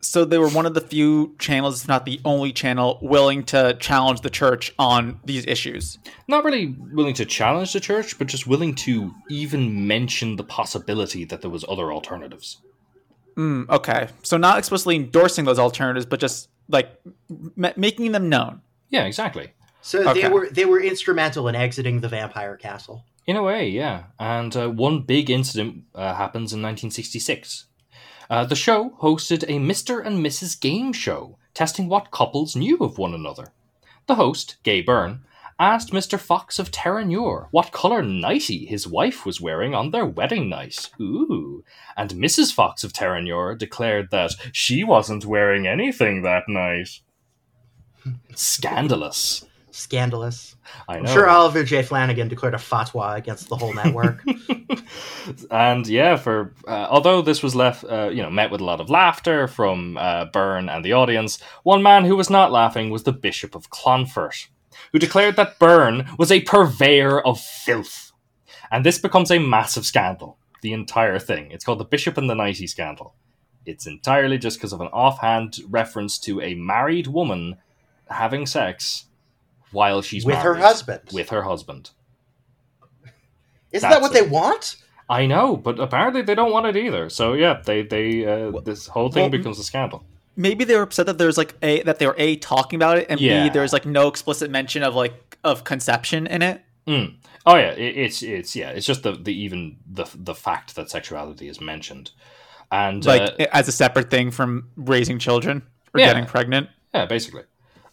so 0.00 0.24
they 0.24 0.38
were 0.38 0.48
one 0.48 0.66
of 0.66 0.74
the 0.74 0.80
few 0.80 1.36
channels, 1.38 1.82
if 1.82 1.88
not 1.88 2.06
the 2.06 2.20
only 2.24 2.52
channel, 2.52 2.98
willing 3.02 3.44
to 3.44 3.74
challenge 3.74 4.22
the 4.22 4.30
church 4.30 4.72
on 4.78 5.20
these 5.24 5.44
issues. 5.46 5.98
Not 6.26 6.44
really 6.44 6.74
willing 6.92 7.14
to 7.14 7.24
challenge 7.26 7.72
the 7.72 7.80
church, 7.80 8.18
but 8.18 8.26
just 8.26 8.46
willing 8.46 8.74
to 8.76 9.14
even 9.28 9.86
mention 9.86 10.36
the 10.36 10.44
possibility 10.44 11.24
that 11.26 11.42
there 11.42 11.50
was 11.50 11.64
other 11.68 11.92
alternatives. 11.92 12.58
Mm, 13.36 13.68
okay, 13.68 14.08
so 14.22 14.36
not 14.36 14.58
explicitly 14.58 14.96
endorsing 14.96 15.44
those 15.44 15.58
alternatives, 15.58 16.04
but 16.06 16.18
just 16.20 16.48
like 16.68 16.90
m- 17.30 17.72
making 17.76 18.12
them 18.12 18.28
known. 18.28 18.62
Yeah, 18.88 19.04
exactly. 19.04 19.52
So 19.82 20.08
Okay. 20.10 20.22
they 20.22 20.28
were 20.28 20.48
they 20.50 20.64
were 20.64 20.80
instrumental 20.80 21.48
in 21.48 21.54
exiting 21.54 22.00
the 22.00 22.08
vampire 22.08 22.56
castle. 22.56 23.04
In 23.26 23.36
a 23.36 23.42
way, 23.42 23.68
yeah. 23.68 24.04
And 24.18 24.54
uh, 24.56 24.68
one 24.70 25.02
big 25.02 25.30
incident 25.30 25.84
uh, 25.94 26.14
happens 26.14 26.52
in 26.52 26.60
1966. 26.62 27.66
Uh, 28.28 28.44
the 28.44 28.56
show 28.56 28.90
hosted 29.02 29.42
a 29.44 29.58
Mr. 29.58 30.04
and 30.04 30.24
Mrs. 30.24 30.58
Game 30.60 30.92
show, 30.92 31.36
testing 31.54 31.88
what 31.88 32.10
couples 32.10 32.54
knew 32.56 32.76
of 32.78 32.98
one 32.98 33.14
another. 33.14 33.52
The 34.06 34.14
host, 34.16 34.56
Gay 34.62 34.80
Byrne, 34.82 35.22
asked 35.58 35.92
Mr. 35.92 36.18
Fox 36.18 36.58
of 36.58 36.70
Terranure 36.70 37.48
what 37.50 37.70
colour 37.72 38.02
nightie 38.02 38.66
his 38.66 38.86
wife 38.88 39.26
was 39.26 39.40
wearing 39.40 39.74
on 39.74 39.90
their 39.90 40.06
wedding 40.06 40.48
night. 40.48 40.90
Ooh. 41.00 41.62
And 41.96 42.10
Mrs. 42.12 42.52
Fox 42.52 42.82
of 42.82 42.92
Terranure 42.92 43.56
declared 43.58 44.10
that 44.10 44.32
she 44.52 44.82
wasn't 44.84 45.26
wearing 45.26 45.66
anything 45.66 46.22
that 46.22 46.44
night. 46.48 47.00
Scandalous. 48.34 49.44
Scandalous. 49.80 50.56
I 50.88 50.98
I'm 50.98 51.06
sure 51.06 51.26
Oliver 51.26 51.64
J. 51.64 51.82
Flanagan 51.82 52.28
declared 52.28 52.52
a 52.52 52.58
fatwa 52.58 53.16
against 53.16 53.48
the 53.48 53.56
whole 53.56 53.72
network. 53.72 54.22
and 55.50 55.86
yeah, 55.86 56.16
for 56.16 56.52
uh, 56.68 56.86
although 56.90 57.22
this 57.22 57.42
was 57.42 57.54
left, 57.54 57.84
uh, 57.84 58.10
you 58.12 58.22
know, 58.22 58.30
met 58.30 58.50
with 58.50 58.60
a 58.60 58.64
lot 58.64 58.80
of 58.80 58.90
laughter 58.90 59.48
from 59.48 59.96
uh, 59.96 60.26
Byrne 60.26 60.68
and 60.68 60.84
the 60.84 60.92
audience, 60.92 61.40
one 61.62 61.82
man 61.82 62.04
who 62.04 62.14
was 62.14 62.28
not 62.28 62.52
laughing 62.52 62.90
was 62.90 63.04
the 63.04 63.12
Bishop 63.12 63.54
of 63.54 63.70
Clonfert, 63.70 64.48
who 64.92 64.98
declared 64.98 65.36
that 65.36 65.58
Byrne 65.58 66.06
was 66.18 66.30
a 66.30 66.42
purveyor 66.42 67.18
of 67.18 67.40
filth, 67.40 68.12
and 68.70 68.84
this 68.84 68.98
becomes 68.98 69.30
a 69.30 69.38
massive 69.38 69.86
scandal. 69.86 70.36
The 70.60 70.74
entire 70.74 71.18
thing. 71.18 71.50
It's 71.52 71.64
called 71.64 71.80
the 71.80 71.86
Bishop 71.86 72.18
and 72.18 72.28
the 72.28 72.34
Nightie 72.34 72.66
scandal. 72.66 73.14
It's 73.64 73.86
entirely 73.86 74.36
just 74.36 74.58
because 74.58 74.74
of 74.74 74.82
an 74.82 74.88
offhand 74.88 75.56
reference 75.70 76.18
to 76.18 76.42
a 76.42 76.54
married 76.54 77.06
woman 77.06 77.56
having 78.10 78.44
sex 78.44 79.06
while 79.72 80.02
she's 80.02 80.24
with 80.24 80.38
her 80.38 80.54
husband. 80.54 81.02
With 81.12 81.28
her 81.30 81.42
husband. 81.42 81.90
Isn't 83.72 83.88
that 83.88 84.00
That's 84.00 84.02
what 84.02 84.12
they 84.12 84.26
want? 84.28 84.76
I 85.08 85.26
know, 85.26 85.56
but 85.56 85.78
apparently 85.80 86.22
they 86.22 86.34
don't 86.34 86.52
want 86.52 86.66
it 86.66 86.76
either. 86.76 87.08
So 87.10 87.32
yeah, 87.34 87.60
they 87.64 87.82
they 87.82 88.24
uh, 88.26 88.60
this 88.60 88.86
whole 88.86 89.10
thing 89.10 89.22
well, 89.24 89.30
becomes 89.30 89.58
a 89.58 89.64
scandal. 89.64 90.04
Maybe 90.36 90.64
they 90.64 90.76
were 90.76 90.82
upset 90.82 91.06
that 91.06 91.18
there's 91.18 91.36
like 91.38 91.54
a 91.62 91.82
that 91.82 91.98
they 91.98 92.06
were 92.06 92.14
a 92.18 92.36
talking 92.36 92.76
about 92.76 92.98
it, 92.98 93.06
and 93.08 93.20
Yeah. 93.20 93.44
b 93.44 93.50
there's 93.50 93.72
like 93.72 93.86
no 93.86 94.08
explicit 94.08 94.50
mention 94.50 94.82
of 94.82 94.94
like 94.94 95.36
of 95.44 95.64
conception 95.64 96.26
in 96.26 96.42
it. 96.42 96.62
Mm. 96.86 97.14
Oh 97.46 97.56
yeah, 97.56 97.70
it, 97.72 97.96
it's 97.96 98.22
it's 98.22 98.54
yeah, 98.56 98.70
it's 98.70 98.86
just 98.86 99.02
the 99.02 99.12
the 99.12 99.32
even 99.34 99.76
the 99.90 100.06
the 100.14 100.34
fact 100.34 100.76
that 100.76 100.90
sexuality 100.90 101.48
is 101.48 101.60
mentioned, 101.60 102.10
and 102.70 103.04
like 103.04 103.22
uh, 103.40 103.46
as 103.52 103.66
a 103.68 103.72
separate 103.72 104.10
thing 104.10 104.30
from 104.30 104.68
raising 104.76 105.18
children 105.18 105.62
or 105.94 106.00
Yeah. 106.00 106.06
getting 106.06 106.26
pregnant. 106.26 106.68
yeah, 106.94 107.06
basically. 107.06 107.42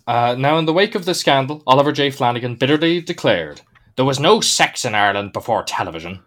Uh, 0.07 0.35
now, 0.37 0.57
in 0.57 0.65
the 0.65 0.73
wake 0.73 0.95
of 0.95 1.03
the 1.03 1.13
scandal, 1.13 1.61
Oliver 1.67 1.91
J. 1.91 2.09
Flanagan 2.09 2.55
bitterly 2.55 3.01
declared 3.01 3.61
there 3.97 4.05
was 4.05 4.19
no 4.19 4.39
sex 4.39 4.85
in 4.85 4.95
Ireland 4.95 5.33
before 5.33 5.63
television. 5.63 6.23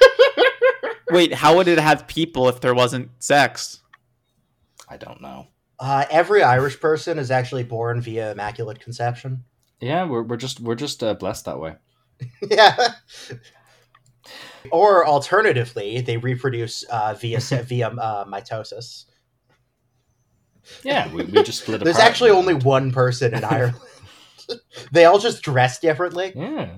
Wait, 1.10 1.34
how 1.34 1.56
would 1.56 1.66
it 1.66 1.78
have 1.78 2.06
people 2.06 2.48
if 2.48 2.60
there 2.60 2.74
wasn't 2.74 3.10
sex? 3.18 3.80
I 4.88 4.96
don't 4.96 5.20
know. 5.20 5.48
Uh, 5.80 6.04
every 6.10 6.44
Irish 6.44 6.78
person 6.78 7.18
is 7.18 7.32
actually 7.32 7.64
born 7.64 8.00
via 8.00 8.30
immaculate 8.30 8.78
conception. 8.78 9.42
Yeah, 9.80 10.04
we're 10.04 10.22
we're 10.22 10.36
just 10.36 10.60
we're 10.60 10.76
just 10.76 11.02
uh, 11.02 11.14
blessed 11.14 11.46
that 11.46 11.58
way. 11.58 11.74
yeah. 12.50 12.76
Or 14.70 15.04
alternatively, 15.04 16.00
they 16.02 16.18
reproduce 16.18 16.84
uh, 16.84 17.14
via 17.14 17.40
via 17.40 17.88
uh, 17.88 18.24
mitosis. 18.26 19.06
Yeah, 20.82 21.12
we, 21.12 21.24
we 21.24 21.42
just 21.42 21.62
split 21.62 21.82
There's 21.82 21.96
apart. 21.96 22.10
actually 22.10 22.30
only 22.30 22.54
one 22.54 22.92
person 22.92 23.34
in 23.34 23.44
Ireland. 23.44 23.76
they 24.92 25.04
all 25.04 25.18
just 25.18 25.42
dress 25.42 25.78
differently. 25.78 26.32
Yeah. 26.34 26.70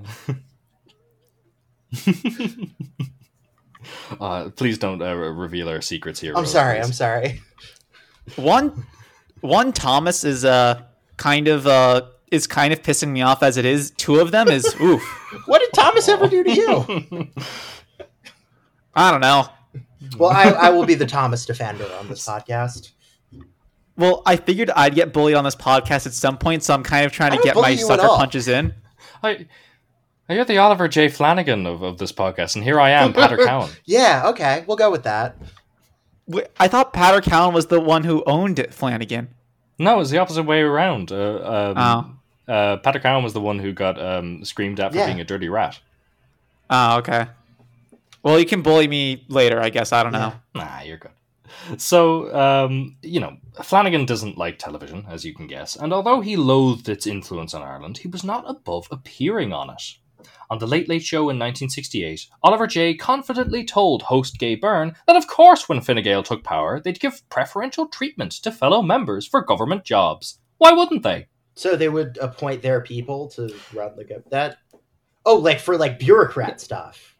uh, 4.19 4.49
please 4.55 4.77
don't 4.77 5.01
uh, 5.01 5.15
reveal 5.15 5.69
our 5.69 5.81
secrets 5.81 6.19
here. 6.19 6.33
I'm 6.33 6.41
Rose, 6.43 6.51
sorry. 6.51 6.77
please. 6.79 6.85
I'm 6.85 6.93
sorry. 6.93 7.41
One 8.35 8.85
one 9.41 9.71
Thomas 9.71 10.23
is 10.23 10.43
uh 10.45 10.81
kind 11.17 11.47
of 11.47 11.67
uh 11.67 12.01
is 12.31 12.47
kind 12.47 12.73
of 12.73 12.81
pissing 12.81 13.09
me 13.09 13.21
off 13.21 13.43
as 13.43 13.57
it 13.57 13.65
is. 13.65 13.91
Two 13.91 14.19
of 14.19 14.31
them 14.31 14.47
is 14.47 14.65
oof. 14.81 15.03
What 15.45 15.59
did 15.59 15.71
Thomas 15.73 16.07
ever 16.09 16.27
do 16.27 16.43
to 16.43 16.51
you? 16.51 17.27
I 18.95 19.11
don't 19.11 19.21
know. 19.21 19.47
Well, 20.17 20.29
I, 20.31 20.43
I 20.49 20.69
will 20.69 20.85
be 20.85 20.95
the 20.95 21.05
Thomas 21.05 21.45
defender 21.45 21.87
on 21.99 22.07
this 22.07 22.25
podcast. 22.25 22.91
Well, 23.97 24.21
I 24.25 24.35
figured 24.35 24.69
I'd 24.75 24.93
get 24.95 25.13
bullied 25.13 25.35
on 25.35 25.43
this 25.45 25.55
podcast 25.55 26.05
at 26.05 26.13
some 26.13 26.37
point, 26.37 26.63
so 26.63 26.73
I'm 26.73 26.83
kind 26.83 27.05
of 27.05 27.11
trying 27.11 27.31
to 27.31 27.37
get 27.41 27.55
my 27.55 27.61
bully 27.61 27.73
you 27.75 27.79
at 27.81 27.99
sucker 27.99 28.07
punches 28.07 28.47
in. 28.47 28.73
I, 29.23 29.45
you're 30.29 30.43
the 30.43 30.57
Oliver 30.57 30.87
J. 30.87 31.07
Flanagan 31.07 31.65
of, 31.65 31.81
of 31.81 31.97
this 31.97 32.11
podcast, 32.11 32.55
and 32.55 32.63
here 32.63 32.79
I 32.79 32.89
am, 32.91 33.13
Peadar 33.13 33.37
Cowan. 33.45 33.69
Yeah. 33.85 34.23
Okay. 34.27 34.63
We'll 34.67 34.75
go 34.77 34.91
with 34.91 35.03
that. 35.03 35.37
I 36.59 36.67
thought 36.67 36.91
Peadar 36.93 37.23
Cowan 37.23 37.53
was 37.53 37.67
the 37.67 37.79
one 37.79 38.03
who 38.03 38.23
owned 38.25 38.59
it, 38.59 38.73
Flanagan. 38.73 39.29
No, 39.77 39.99
it's 39.99 40.09
the 40.09 40.17
opposite 40.17 40.43
way 40.43 40.61
around. 40.61 41.11
Uh, 41.11 41.73
um, 41.75 42.19
Oh. 42.47 42.53
uh, 42.53 42.77
Peadar 42.77 43.01
Cowan 43.01 43.23
was 43.23 43.33
the 43.33 43.41
one 43.41 43.59
who 43.59 43.71
got 43.71 44.01
um, 44.01 44.43
screamed 44.43 44.79
at 44.79 44.91
for 44.91 44.97
Yeah. 44.97 45.05
being 45.05 45.19
a 45.21 45.23
dirty 45.25 45.47
rat. 45.49 45.79
Oh, 46.69 46.97
okay. 46.97 47.27
Well, 48.23 48.39
you 48.39 48.45
can 48.45 48.61
bully 48.63 48.87
me 48.87 49.23
later, 49.27 49.61
I 49.61 49.69
guess. 49.69 49.93
I 49.93 50.01
don't 50.03 50.11
know. 50.11 50.33
Nah, 50.55 50.81
you're 50.81 50.97
good. 50.97 51.11
So, 51.77 52.33
um, 52.35 52.97
you 53.01 53.19
know, 53.19 53.37
Flanagan 53.63 54.05
doesn't 54.05 54.37
like 54.37 54.59
television, 54.59 55.05
as 55.09 55.23
you 55.25 55.33
can 55.33 55.47
guess, 55.47 55.75
and 55.75 55.93
although 55.93 56.21
he 56.21 56.35
loathed 56.35 56.89
its 56.89 57.07
influence 57.07 57.53
on 57.53 57.61
Ireland, 57.61 57.99
he 57.99 58.07
was 58.07 58.23
not 58.23 58.49
above 58.49 58.87
appearing 58.91 59.53
on 59.53 59.69
it. 59.69 59.81
On 60.49 60.59
The 60.59 60.67
Late 60.67 60.87
Late 60.87 61.03
Show 61.03 61.21
in 61.21 61.39
1968, 61.39 62.27
Oliver 62.43 62.67
Jay 62.67 62.93
confidently 62.93 63.63
told 63.63 64.03
host 64.03 64.37
Gay 64.37 64.55
Byrne 64.55 64.95
that 65.07 65.15
of 65.15 65.27
course 65.27 65.67
when 65.67 65.81
Fine 65.81 66.23
took 66.23 66.43
power, 66.43 66.79
they'd 66.79 66.99
give 66.99 67.27
preferential 67.29 67.87
treatment 67.87 68.31
to 68.31 68.51
fellow 68.51 68.81
members 68.81 69.25
for 69.25 69.41
government 69.41 69.83
jobs. 69.83 70.39
Why 70.57 70.71
wouldn't 70.71 71.03
they? 71.03 71.27
So 71.55 71.75
they 71.75 71.89
would 71.89 72.17
appoint 72.21 72.61
their 72.61 72.81
people 72.81 73.29
to 73.29 73.53
run 73.73 73.95
the 73.95 74.23
that. 74.29 74.57
Oh, 75.25 75.37
like 75.37 75.59
for 75.59 75.77
like 75.77 75.97
bureaucrat 75.99 76.61
stuff. 76.61 77.14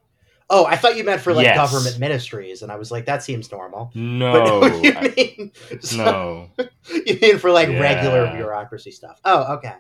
Oh, 0.50 0.66
I 0.66 0.76
thought 0.76 0.96
you 0.96 1.04
meant 1.04 1.22
for 1.22 1.34
like 1.34 1.46
Yes. 1.46 1.58
government 1.58 1.98
ministries, 2.00 2.62
and 2.62 2.72
I 2.72 2.76
was 2.76 2.92
like, 2.92 3.06
that 3.08 3.24
seems 3.24 3.52
normal. 3.52 3.92
No. 3.96 4.32
But 4.32 4.60
what 4.62 4.72
do 4.74 4.88
you 4.88 4.94
I- 4.96 5.14
mean? 5.16 5.52
So- 5.82 5.98
no. 5.98 6.50
you 7.06 7.18
mean 7.22 7.40
for 7.40 7.50
like 7.52 7.68
regular 7.70 8.32
bureaucracy 8.32 8.92
stuff? 8.92 9.20
Oh, 9.26 9.56
okay. 9.56 9.74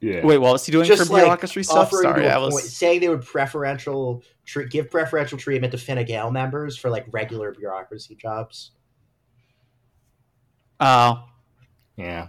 Yeah. 0.00 0.26
Wait, 0.26 0.38
what 0.38 0.52
was 0.52 0.66
he 0.66 0.72
doing 0.72 0.84
Just 0.84 1.06
for 1.06 1.12
like 1.12 1.22
bureaucracy 1.22 1.62
stuff? 1.62 1.92
Sorry, 1.92 2.26
I 2.26 2.32
appoint, 2.34 2.54
was. 2.54 2.76
saying 2.76 2.98
they 3.00 3.08
would 3.08 3.24
preferential 3.24 4.24
tre- 4.44 4.66
give 4.66 4.90
preferential 4.90 5.38
treatment 5.38 5.70
to 5.70 5.78
Fine 5.78 6.04
Gael 6.06 6.32
members 6.32 6.76
for 6.76 6.90
like 6.90 7.06
regular 7.12 7.52
bureaucracy 7.54 8.16
jobs. 8.16 8.72
Oh, 10.80 11.22
Yeah. 11.96 12.28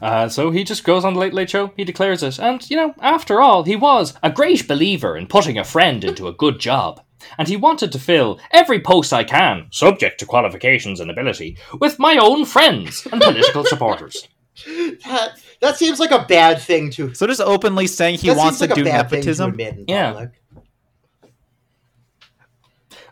Uh, 0.00 0.28
so 0.28 0.50
he 0.50 0.62
just 0.64 0.84
goes 0.84 1.04
on 1.04 1.14
the 1.14 1.20
Late 1.20 1.34
Late 1.34 1.50
Show, 1.50 1.72
he 1.76 1.84
declares 1.84 2.22
it, 2.22 2.38
and, 2.38 2.68
you 2.70 2.76
know, 2.76 2.94
after 3.00 3.40
all, 3.40 3.64
he 3.64 3.74
was 3.76 4.14
a 4.22 4.30
great 4.30 4.68
believer 4.68 5.16
in 5.16 5.26
putting 5.26 5.58
a 5.58 5.64
friend 5.64 6.04
into 6.04 6.28
a 6.28 6.32
good 6.32 6.60
job. 6.60 7.00
And 7.36 7.48
he 7.48 7.56
wanted 7.56 7.90
to 7.92 7.98
fill 7.98 8.38
every 8.52 8.78
post 8.80 9.12
I 9.12 9.24
can, 9.24 9.66
subject 9.72 10.20
to 10.20 10.26
qualifications 10.26 11.00
and 11.00 11.10
ability, 11.10 11.58
with 11.80 11.98
my 11.98 12.16
own 12.16 12.44
friends 12.44 13.06
and 13.10 13.20
political 13.20 13.64
supporters. 13.72 14.28
That 15.04 15.40
that 15.60 15.76
seems 15.76 15.98
like 16.00 16.10
a 16.12 16.24
bad 16.28 16.60
thing 16.60 16.90
to. 16.92 17.12
so 17.14 17.26
just 17.26 17.40
openly 17.40 17.86
saying 17.86 18.18
he 18.18 18.30
wants 18.30 18.58
seems 18.58 18.58
to 18.58 18.66
like 18.66 18.74
do 18.74 18.82
a 18.82 18.84
bad 18.84 19.10
thing 19.10 19.18
nepotism. 19.20 19.50
to 19.50 19.50
admit 19.52 19.78
in 19.78 19.84
Yeah. 19.88 20.12
public. 20.12 20.30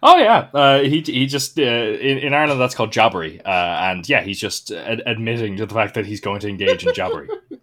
Oh 0.09 0.18
yeah, 0.18 0.48
uh, 0.54 0.82
he 0.82 1.00
he 1.00 1.26
just 1.26 1.59
uh, 1.59 1.62
in, 1.62 2.18
in 2.18 2.32
Ireland 2.32 2.61
that's 2.61 2.76
called 2.76 2.92
jobbery, 2.92 3.40
uh, 3.44 3.48
and 3.48 4.09
yeah, 4.09 4.22
he's 4.22 4.38
just 4.38 4.70
ad- 4.70 5.02
admitting 5.04 5.57
to 5.57 5.66
the 5.66 5.74
fact 5.74 5.94
that 5.94 6.07
he's 6.07 6.20
going 6.20 6.38
to 6.40 6.48
engage 6.48 6.86
in 6.86 6.94
jobbery. 6.94 7.28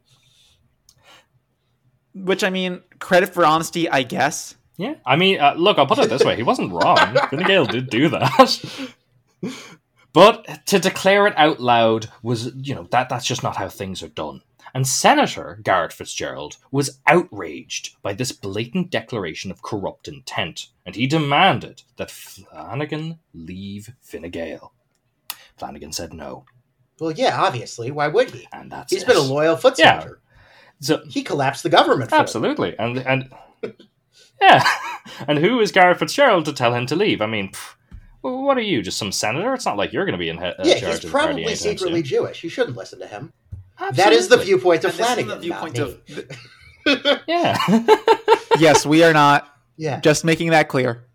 Which 2.14 2.44
I 2.44 2.50
mean, 2.50 2.82
credit 3.00 3.34
for 3.34 3.46
honesty, 3.46 3.90
I 3.90 4.04
guess. 4.04 4.56
Yeah, 4.76 4.96
I 5.06 5.16
mean, 5.16 5.40
uh, 5.40 5.54
look, 5.56 5.78
I'll 5.78 5.88
put 5.88 6.00
it 6.00 6.10
this 6.10 6.26
way: 6.26 6.36
he 6.36 6.44
wasn't 6.44 6.74
wrong. 6.74 6.98
Fine 7.30 7.44
Gael 7.44 7.66
did 7.66 7.90
do 7.90 8.10
that, 8.10 8.92
but 10.14 10.66
to 10.66 10.80
declare 10.80 11.28
it 11.28 11.34
out 11.38 11.62
loud 11.62 12.10
was, 12.22 12.54
you 12.56 12.76
know, 12.76 12.88
that 12.92 13.08
that's 13.08 13.26
just 13.26 13.44
not 13.44 13.56
how 13.56 13.70
things 13.70 14.04
are 14.04 14.10
done. 14.10 14.42
And 14.76 14.88
Senator 14.88 15.60
Garret 15.64 15.94
Fitzgerald 15.94 16.58
was 16.72 17.00
outraged 17.06 17.96
by 18.02 18.14
this 18.14 18.32
blatant 18.32 18.90
declaration 18.90 19.52
of 19.52 19.62
corrupt 19.62 20.08
intent, 20.08 20.68
and 20.86 20.96
he 20.96 21.06
demanded 21.06 21.84
that 21.98 22.10
Flanagan 22.10 23.20
leave 23.34 23.92
Fine 24.02 24.32
Gael. 24.32 24.74
Flanagan 25.58 25.92
said 25.92 26.12
no. 26.14 26.46
Well, 27.00 27.12
yeah, 27.12 27.40
obviously. 27.40 27.92
Why 27.92 28.08
would 28.08 28.32
he? 28.32 28.48
And 28.52 28.72
that's 28.72 28.92
He's 28.92 29.04
it. 29.04 29.08
been 29.08 29.18
a 29.18 29.22
loyal 29.22 29.56
foot 29.58 29.78
soldier. 29.78 30.20
Yeah. 30.80 30.80
So 30.80 31.04
He 31.08 31.24
collapsed 31.24 31.64
the 31.64 31.70
government. 31.70 32.12
Absolutely, 32.12 32.76
and 32.80 32.98
and 32.98 33.32
yeah, 34.42 34.64
and 35.28 35.38
who 35.38 35.60
is 35.60 35.72
Garret 35.72 36.00
Fitzgerald 36.00 36.46
to 36.46 36.54
tell 36.54 36.74
him 36.74 36.86
to 36.88 36.96
leave? 36.96 37.22
I 37.22 37.28
mean, 37.28 37.52
pff, 37.52 37.76
what 38.22 38.58
are 38.58 38.62
you? 38.62 38.82
Just 38.82 38.98
some 38.98 39.12
senator? 39.12 39.54
It's 39.54 39.66
not 39.66 39.78
like 39.78 39.94
you're 39.94 40.06
going 40.06 40.14
to 40.14 40.18
be 40.18 40.30
in 40.30 40.38
he- 40.40 40.44
uh, 40.46 40.54
Yeah, 40.64 40.80
charge 40.80 40.96
he's 40.96 40.96
of 40.96 41.02
the 41.04 41.10
party 41.12 41.34
probably 41.44 41.56
secretly. 41.56 42.02
Jewish. 42.02 42.44
You 42.44 42.50
shouldn't 42.50 42.76
listen 42.78 43.00
to 43.00 43.08
him. 43.08 43.34
That 43.92 44.14
is 44.14 44.28
the 44.28 44.38
viewpoint 44.38 44.84
of 44.84 44.92
And 44.92 45.00
this 45.00 45.08
is 45.10 45.14
Flanagan. 45.14 45.28
the 45.28 45.38
viewpoint 45.38 45.78
not 45.78 45.88
me. 46.10 46.24
of 46.94 47.24
Yeah. 47.28 47.58
yes, 48.60 48.86
we 48.86 49.04
are 49.04 49.14
not 49.14 49.48
yeah. 49.78 50.00
just 50.00 50.26
making 50.26 50.50
that 50.52 50.68
clear. 50.68 51.06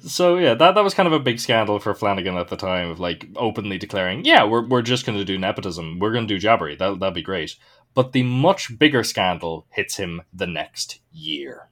so 0.00 0.36
yeah, 0.36 0.54
that 0.54 0.74
that 0.74 0.82
was 0.84 0.94
kind 0.94 1.06
of 1.06 1.12
a 1.12 1.20
big 1.20 1.38
scandal 1.38 1.78
for 1.78 1.94
Flanagan 1.94 2.36
at 2.36 2.48
the 2.48 2.56
time 2.56 2.90
of 2.90 2.98
like 2.98 3.28
openly 3.36 3.78
declaring, 3.78 4.24
yeah, 4.24 4.44
we're 4.44 4.66
we're 4.66 4.82
just 4.82 5.06
going 5.06 5.16
to 5.18 5.24
do 5.24 5.38
nepotism. 5.38 5.98
We're 5.98 6.12
going 6.12 6.26
to 6.26 6.34
do 6.34 6.40
jobbery. 6.44 6.76
That 6.76 6.98
that'd 6.98 7.14
be 7.14 7.22
great. 7.22 7.56
But 7.94 8.12
the 8.12 8.24
much 8.24 8.78
bigger 8.78 9.02
scandal 9.04 9.66
hits 9.70 9.96
him 9.96 10.22
the 10.32 10.46
next 10.46 11.00
year. 11.12 11.68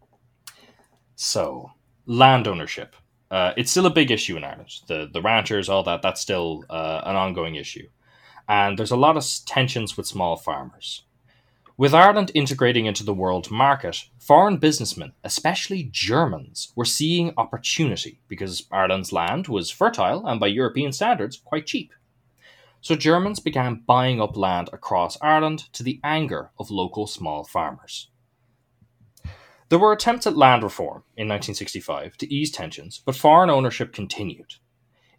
So 1.17 1.73
land 2.07 2.47
ownership. 2.49 2.97
Uh, 3.31 3.53
it's 3.57 3.71
still 3.71 3.87
a 3.87 3.91
big 3.91 4.11
issue 4.11 4.37
in 4.37 4.45
Ireland. 4.45 4.71
The 4.87 5.11
the 5.13 5.21
ranchers, 5.21 5.69
all 5.69 5.83
that, 5.85 6.03
that's 6.03 6.21
still 6.21 6.65
uh, 6.71 7.01
an 7.05 7.17
ongoing 7.17 7.57
issue, 7.57 7.89
and 8.49 8.79
there's 8.79 8.91
a 8.91 8.97
lot 8.97 9.17
of 9.17 9.27
tensions 9.47 9.97
with 9.97 10.07
small 10.07 10.37
farmers. 10.37 11.05
With 11.77 11.93
Ireland 11.93 12.31
integrating 12.35 12.87
into 12.87 13.03
the 13.03 13.13
world 13.13 13.51
market, 13.51 14.05
foreign 14.21 14.59
businessmen, 14.59 15.13
especially 15.25 15.89
Germans, 15.91 16.73
were 16.77 16.85
seeing 16.85 17.35
opportunity 17.37 18.21
because 18.29 18.69
Ireland's 18.71 19.13
land 19.13 19.49
was 19.49 19.73
fertile 19.73 20.25
and 20.25 20.39
by 20.39 20.47
European 20.47 20.93
standards 20.93 21.37
quite 21.37 21.67
cheap. 21.67 21.93
So 22.81 22.95
Germans 22.95 23.41
began 23.41 23.83
buying 23.87 24.21
up 24.21 24.37
land 24.37 24.71
across 24.73 25.19
Ireland 25.21 25.73
to 25.73 25.83
the 25.83 26.01
anger 26.05 26.51
of 26.61 26.71
local 26.71 27.09
small 27.09 27.43
farmers. 27.43 28.09
There 29.69 29.79
were 29.79 29.93
attempts 29.93 30.27
at 30.29 30.37
land 30.37 30.63
reform 30.63 31.03
in 31.17 31.27
1965 31.27 32.17
to 32.19 32.33
ease 32.33 32.53
tensions, 32.53 33.01
but 33.05 33.17
foreign 33.17 33.51
ownership 33.51 33.93
continued. 33.93 34.55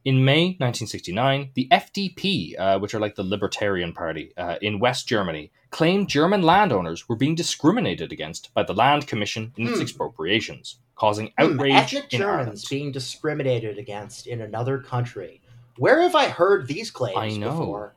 In 0.06 0.24
May 0.24 0.50
1969, 0.60 1.50
the 1.56 1.68
FDP, 1.72 2.54
uh, 2.60 2.78
which 2.78 2.94
are 2.94 3.00
like 3.00 3.16
the 3.16 3.24
Libertarian 3.24 3.92
Party 3.92 4.32
uh, 4.38 4.58
in 4.62 4.78
West 4.80 5.08
Germany, 5.08 5.52
claimed 5.72 6.08
German 6.10 6.44
landowners 6.44 7.10
were 7.10 7.16
being 7.16 7.34
discriminated 7.34 8.12
against 8.12 8.54
by 8.54 8.62
the 8.62 8.74
Land 8.76 9.08
Commission 9.08 9.52
in 9.58 9.66
its 9.68 9.78
Hmm. 9.78 9.82
expropriations, 9.82 10.78
causing 10.96 11.34
Hmm, 11.40 11.54
outrage 11.54 11.74
ethnic 11.96 12.14
in 12.14 12.20
Germans 12.20 12.40
Ireland. 12.40 12.64
being 12.70 12.92
discriminated 12.92 13.80
against 13.80 14.28
in 14.28 14.42
another 14.42 14.78
country. 14.78 15.42
Where 15.78 16.04
have 16.04 16.14
I 16.14 16.28
heard 16.30 16.68
these 16.68 16.92
claims 16.92 17.18
I 17.18 17.36
know. 17.38 17.50
before? 17.50 17.96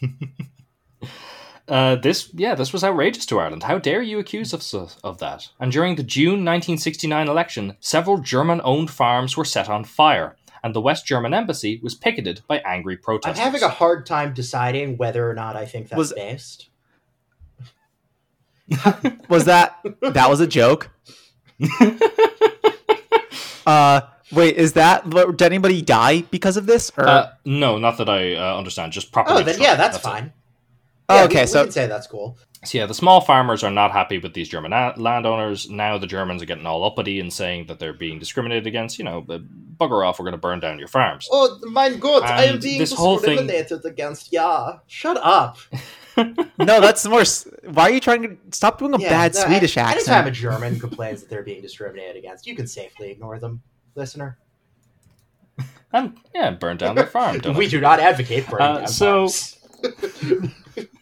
Uh, 1.68 1.96
this, 1.96 2.30
yeah, 2.34 2.54
this 2.54 2.72
was 2.72 2.82
outrageous 2.82 3.26
to 3.26 3.38
Ireland. 3.38 3.62
How 3.64 3.78
dare 3.78 4.00
you 4.00 4.18
accuse 4.18 4.54
us 4.54 4.72
of, 4.72 4.96
of 5.04 5.18
that? 5.18 5.48
And 5.60 5.70
during 5.70 5.96
the 5.96 6.02
June 6.02 6.44
1969 6.44 7.28
election, 7.28 7.76
several 7.80 8.18
German-owned 8.18 8.90
farms 8.90 9.36
were 9.36 9.44
set 9.44 9.68
on 9.68 9.84
fire, 9.84 10.36
and 10.64 10.74
the 10.74 10.80
West 10.80 11.04
German 11.06 11.34
embassy 11.34 11.78
was 11.82 11.94
picketed 11.94 12.40
by 12.48 12.58
angry 12.60 12.94
I'm 12.94 13.00
protesters. 13.02 13.38
having 13.44 13.62
a 13.62 13.68
hard 13.68 14.06
time 14.06 14.32
deciding 14.32 14.96
whether 14.96 15.28
or 15.28 15.34
not 15.34 15.56
I 15.56 15.66
think 15.66 15.88
that's 15.90 15.98
Was- 15.98 16.12
based. 16.14 16.70
Was 19.28 19.44
that 19.46 19.76
that 20.02 20.28
was 20.28 20.40
a 20.40 20.46
joke? 20.46 20.90
uh, 23.66 24.00
wait, 24.32 24.56
is 24.56 24.74
that 24.74 25.08
did 25.08 25.42
anybody 25.42 25.80
die 25.82 26.22
because 26.30 26.56
of 26.56 26.66
this? 26.66 26.92
Or 26.96 27.08
Uh, 27.08 27.30
no, 27.46 27.78
not 27.78 27.96
that 27.98 28.08
I 28.08 28.34
uh, 28.34 28.56
understand. 28.58 28.92
Just 28.92 29.10
properly. 29.12 29.40
Oh, 29.40 29.44
then 29.44 29.60
yeah, 29.60 29.74
that's, 29.74 29.96
it. 29.96 30.00
fine. 30.00 30.32
Oh, 30.34 30.37
Yeah, 31.10 31.24
okay, 31.24 31.42
we, 31.42 31.46
so- 31.46 31.62
can 31.64 31.72
say 31.72 31.86
that's 31.86 32.06
cool. 32.06 32.38
So 32.64 32.76
yeah, 32.76 32.86
the 32.86 32.94
small 32.94 33.20
farmers 33.20 33.62
are 33.62 33.70
not 33.70 33.92
happy 33.92 34.18
with 34.18 34.34
these 34.34 34.48
German 34.48 34.72
a- 34.72 34.92
landowners. 34.96 35.70
Now 35.70 35.96
the 35.96 36.08
Germans 36.08 36.42
are 36.42 36.44
getting 36.44 36.66
all 36.66 36.82
uppity 36.84 37.20
and 37.20 37.32
saying 37.32 37.66
that 37.68 37.78
they're 37.78 37.92
being 37.92 38.18
discriminated 38.18 38.66
against. 38.66 38.98
You 38.98 39.04
know, 39.04 39.24
uh, 39.30 39.38
bugger 39.78 40.04
off, 40.04 40.18
we're 40.18 40.24
going 40.24 40.32
to 40.32 40.38
burn 40.38 40.58
down 40.58 40.76
your 40.80 40.88
farms. 40.88 41.28
Oh, 41.30 41.56
mein 41.62 42.00
Gott, 42.00 42.24
I 42.24 42.46
am 42.46 42.58
being 42.58 42.80
this 42.80 42.92
whole 42.92 43.18
thing- 43.18 43.36
discriminated 43.36 43.84
against. 43.84 44.32
Yeah, 44.32 44.78
shut 44.88 45.16
up. 45.18 45.58
no, 46.16 46.80
that's 46.80 47.06
more. 47.06 47.20
s- 47.20 47.46
Why 47.62 47.84
are 47.84 47.90
you 47.92 48.00
trying 48.00 48.22
to 48.22 48.36
stop 48.50 48.80
doing 48.80 48.92
a 48.92 48.98
Yeah, 48.98 49.08
bad 49.08 49.34
no, 49.34 49.40
Swedish 49.46 49.76
a- 49.76 49.80
Anytime 49.86 50.26
a? 50.26 50.30
German 50.32 50.80
complains 50.80 51.20
that 51.20 51.30
they're 51.30 51.44
being 51.44 51.62
discriminated 51.62 52.16
against, 52.16 52.44
you 52.44 52.56
can 52.56 52.66
safely 52.66 53.12
ignore 53.12 53.38
them, 53.38 53.62
listener. 53.94 54.36
And 55.92 56.18
yeah, 56.34 56.50
burn 56.50 56.76
down 56.76 56.96
their 56.96 57.06
farm. 57.06 57.38
Don't 57.42 57.56
we 57.56 57.66
it? 57.66 57.70
do 57.70 57.80
not 57.80 58.00
advocate 58.00 58.48
burning 58.48 58.66
Uh, 58.66 58.78
down 58.80 58.88
so- 58.88 59.28
farms. 59.28 59.54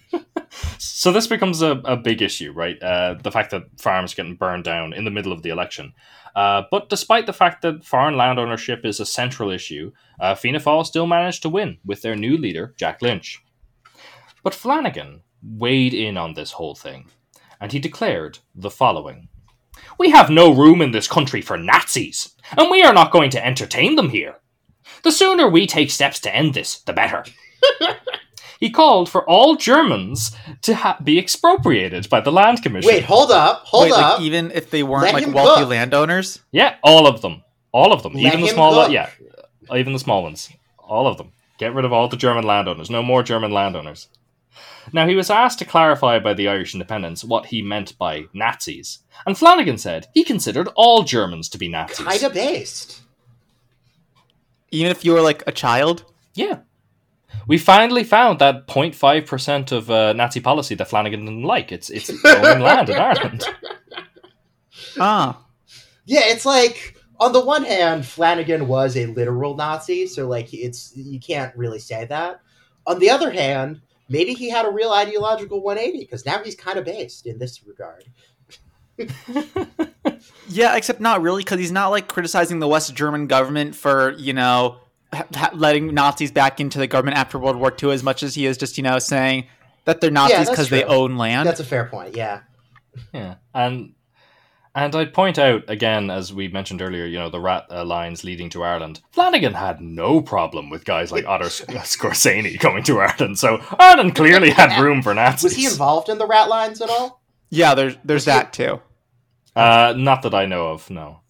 So 1.07 1.13
this 1.13 1.29
becomes 1.29 1.63
a, 1.63 1.81
a 1.85 1.97
big 1.97 2.21
issue, 2.21 2.51
right? 2.51 2.83
Uh, 2.83 3.15
the 3.23 3.31
fact 3.31 3.53
that 3.53 3.81
farms 3.81 4.13
getting 4.13 4.35
burned 4.35 4.65
down 4.65 4.93
in 4.93 5.05
the 5.05 5.11
middle 5.13 5.31
of 5.31 5.41
the 5.41 5.51
election. 5.51 5.93
Uh, 6.35 6.65
but 6.69 6.89
despite 6.89 7.27
the 7.27 7.33
fact 7.33 7.63
that 7.63 7.85
foreign 7.85 8.17
land 8.17 8.41
ownership 8.41 8.85
is 8.85 8.99
a 8.99 9.07
central 9.07 9.53
issue, 9.53 9.93
uh, 10.19 10.35
Fianna 10.35 10.59
Fáil 10.59 10.85
still 10.85 11.07
managed 11.07 11.43
to 11.43 11.49
win 11.49 11.79
with 11.85 12.03
their 12.03 12.17
new 12.17 12.37
leader, 12.37 12.75
Jack 12.77 13.03
Lynch. 13.03 13.41
But 14.43 14.53
Flanagan 14.53 15.23
weighed 15.41 15.95
in 15.95 16.17
on 16.17 16.35
this 16.35 16.51
whole 16.51 16.75
thing, 16.75 17.07
and 17.61 17.71
he 17.71 17.79
declared 17.79 18.41
the 18.53 18.69
following 18.69 19.29
We 20.01 20.11
have 20.11 20.29
no 20.29 20.53
room 20.53 20.83
in 20.83 20.91
this 20.91 21.07
country 21.07 21.41
for 21.41 21.57
Nazis, 21.57 22.35
and 22.59 22.69
we 22.69 22.83
are 22.83 22.93
not 22.93 23.13
going 23.13 23.31
to 23.31 23.47
entertain 23.47 23.95
them 23.95 24.09
here. 24.09 24.39
The 25.05 25.13
sooner 25.13 25.49
we 25.49 25.69
take 25.69 25.93
steps 25.93 26.19
to 26.23 26.35
end 26.35 26.55
this, 26.55 26.81
the 26.81 26.93
better. 26.93 27.25
he 28.61 28.71
called 28.71 29.09
for 29.09 29.29
all 29.29 29.57
Germans 29.57 30.35
to 30.63 30.75
ha- 30.75 30.99
be 31.03 31.19
expropriated 31.19 32.09
by 32.09 32.21
the 32.21 32.33
Land 32.33 32.63
Commission. 32.63 32.89
Wait, 32.89 33.05
hold 33.05 33.31
up, 33.31 33.63
hold 33.65 33.85
Wait, 33.85 33.93
up. 33.93 34.19
like 34.19 34.21
even 34.23 34.51
if 34.53 34.71
they 34.71 34.83
weren't 34.83 35.05
Let 35.05 35.15
like 35.15 35.35
wealthy 35.35 35.61
cook. 35.63 35.71
landowners? 35.71 36.41
Yeah, 36.53 36.77
all 36.83 37.07
of 37.07 37.21
them. 37.23 37.43
All 37.73 37.93
of 37.93 38.03
them. 38.03 38.15
Let 38.15 38.27
even 38.35 38.41
the 38.41 38.49
small 38.49 38.73
cook. 38.75 38.91
yeah, 38.93 39.11
even 39.75 39.93
the 39.93 39.99
small 39.99 40.23
ones. 40.23 40.51
All 40.79 41.07
of 41.07 41.19
them. 41.19 41.33
Get 41.59 41.75
rid 41.75 41.85
of 41.85 41.93
all 41.93 42.09
the 42.09 42.17
German 42.17 42.45
landowners. 42.45 42.91
No 42.91 43.03
more 43.03 43.23
German 43.23 43.51
landowners. 43.51 44.09
Now, 44.93 45.07
he 45.09 45.17
was 45.17 45.31
asked 45.31 45.59
to 45.59 45.65
clarify 45.65 46.19
by 46.21 46.33
the 46.33 46.49
Irish 46.49 46.73
independents 46.75 47.25
what 47.25 47.47
he 47.47 47.61
meant 47.61 47.99
by 47.99 48.27
Nazis. 48.33 49.01
And 49.27 49.37
Flanagan 49.37 49.79
said 49.79 50.07
he 50.15 50.23
considered 50.23 50.69
all 50.77 51.03
Germans 51.03 51.49
to 51.51 51.59
be 51.59 51.67
Nazis. 51.69 52.07
Kinda 52.07 52.31
based. 52.31 53.03
Even 54.71 54.91
if 54.91 55.05
you 55.05 55.13
were 55.13 55.21
like 55.21 55.43
a 55.47 55.53
child? 55.53 56.05
Yeah. 56.35 56.59
We 57.47 57.59
finally 57.59 58.05
found 58.05 58.39
that 58.41 58.67
0.5% 58.67 59.73
of 59.73 59.91
uh, 59.91 60.13
Nazi 60.15 60.41
policy 60.41 60.75
that 60.75 60.89
Flanagan 60.89 61.25
didn't 61.25 61.43
like. 61.43 61.71
It's, 61.71 61.91
it's 61.91 62.11
owning 62.25 62.63
land 62.63 62.89
in 62.89 62.97
Ireland. 62.97 63.45
Ah. 64.99 65.41
Yeah, 66.05 66.23
it's 66.25 66.45
like 66.45 66.97
on 67.19 67.33
the 67.33 67.45
one 67.45 67.65
hand, 67.65 68.05
Flanagan 68.05 68.69
was 68.69 68.97
a 68.97 69.07
literal 69.07 69.57
Nazi, 69.57 70.07
so 70.07 70.27
like 70.29 70.53
it's 70.53 70.93
you 70.97 71.21
can't 71.21 71.55
really 71.57 71.79
say 71.79 72.05
that. 72.07 72.41
On 72.87 72.99
the 72.99 73.11
other 73.11 73.31
hand, 73.31 73.81
maybe 74.09 74.33
he 74.35 74.51
had 74.51 74.67
a 74.67 74.71
real 74.71 74.93
ideological 74.93 75.63
180 75.63 76.05
because 76.05 76.27
now 76.27 76.43
he's 76.43 76.55
kind 76.55 76.79
of 76.79 76.85
based 76.85 77.27
in 77.27 77.39
this 77.39 77.63
regard. 77.65 78.05
Yeah, 80.49 80.77
except 80.77 81.01
not 81.01 81.23
really, 81.23 81.43
because 81.43 81.59
he's 81.59 81.73
not 81.73 81.89
like 81.89 82.09
criticizing 82.09 82.61
the 82.61 82.69
West 82.69 82.95
German 82.95 83.27
government 83.27 83.75
for 83.75 84.13
you 84.13 84.33
know 84.33 84.77
ha- 84.77 84.77
ha- 84.77 84.86
letting 85.53 85.95
Nazis 85.95 86.31
back 86.31 86.61
into 86.61 86.79
the 86.79 86.87
government 86.87 87.17
after 87.17 87.39
World 87.39 87.57
War 87.57 87.75
II 87.83 87.93
as 87.93 88.03
much 88.03 88.23
as 88.23 88.35
he 88.35 88.47
is 88.47 88.57
just 88.57 88.77
you 88.77 88.83
know 88.83 88.99
saying 88.99 89.47
that 89.85 90.01
they're 90.01 90.11
Nazis 90.11 90.39
that's 90.39 90.51
because 90.51 90.71
they 90.71 90.85
own 90.85 91.17
land. 91.17 91.47
That's 91.49 91.61
a 91.61 91.65
fair 91.65 91.87
point. 91.87 92.17
Yeah. 92.17 92.41
Yeah, 93.13 93.35
and 93.55 93.93
and 94.75 94.95
I'd 94.95 95.15
point 95.15 95.39
out 95.39 95.65
again, 95.69 96.11
as 96.11 96.33
we 96.33 96.49
mentioned 96.49 96.81
earlier, 96.83 97.05
you 97.07 97.19
know, 97.19 97.31
the 97.31 97.41
rat 97.41 97.67
uh, 97.71 97.85
lines 97.85 98.25
leading 98.25 98.51
to 98.51 98.63
Ireland. 98.63 99.01
Flanagan 99.13 99.55
had 99.55 99.81
no 99.81 100.21
problem 100.21 100.71
with 100.71 100.85
guys 100.85 101.13
like 101.13 101.27
Otto 101.27 101.49
Sc- 101.49 101.67
Skorzeny 101.69 102.59
coming 102.59 102.83
to 102.85 103.01
Ireland, 103.01 103.39
so 103.39 103.63
Ireland 103.79 104.15
clearly 104.15 104.51
had 104.51 104.81
room 104.83 105.03
for 105.03 105.15
Nazis. 105.15 105.45
Was 105.45 105.57
he 105.57 105.67
involved 105.67 106.09
in 106.09 106.19
the 106.19 106.27
rat 106.27 106.49
lines 106.49 106.81
at 106.81 106.91
all? 106.91 107.21
yeah, 107.51 107.75
there's 107.75 107.97
there's 108.05 108.25
that 108.27 108.53
too. 108.53 108.81
Uh, 109.55 109.95
not 109.97 110.23
that 110.23 110.35
I 110.35 110.45
know 110.47 110.69
of, 110.69 110.89
no. 110.91 111.21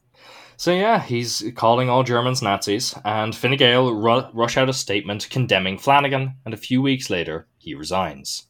So 0.58 0.72
yeah, 0.72 1.02
he's 1.02 1.44
calling 1.54 1.90
all 1.90 2.02
Germans 2.02 2.40
Nazis, 2.40 2.94
and 3.04 3.34
Fine 3.36 3.56
Gael 3.56 3.92
ru- 3.92 4.28
rush 4.32 4.56
out 4.56 4.70
a 4.70 4.72
statement 4.72 5.28
condemning 5.28 5.78
Flanagan, 5.78 6.36
and 6.44 6.54
a 6.54 6.58
few 6.58 6.80
weeks 6.80 7.10
later, 7.10 7.46
he 7.58 7.74
resigns. 7.74 8.48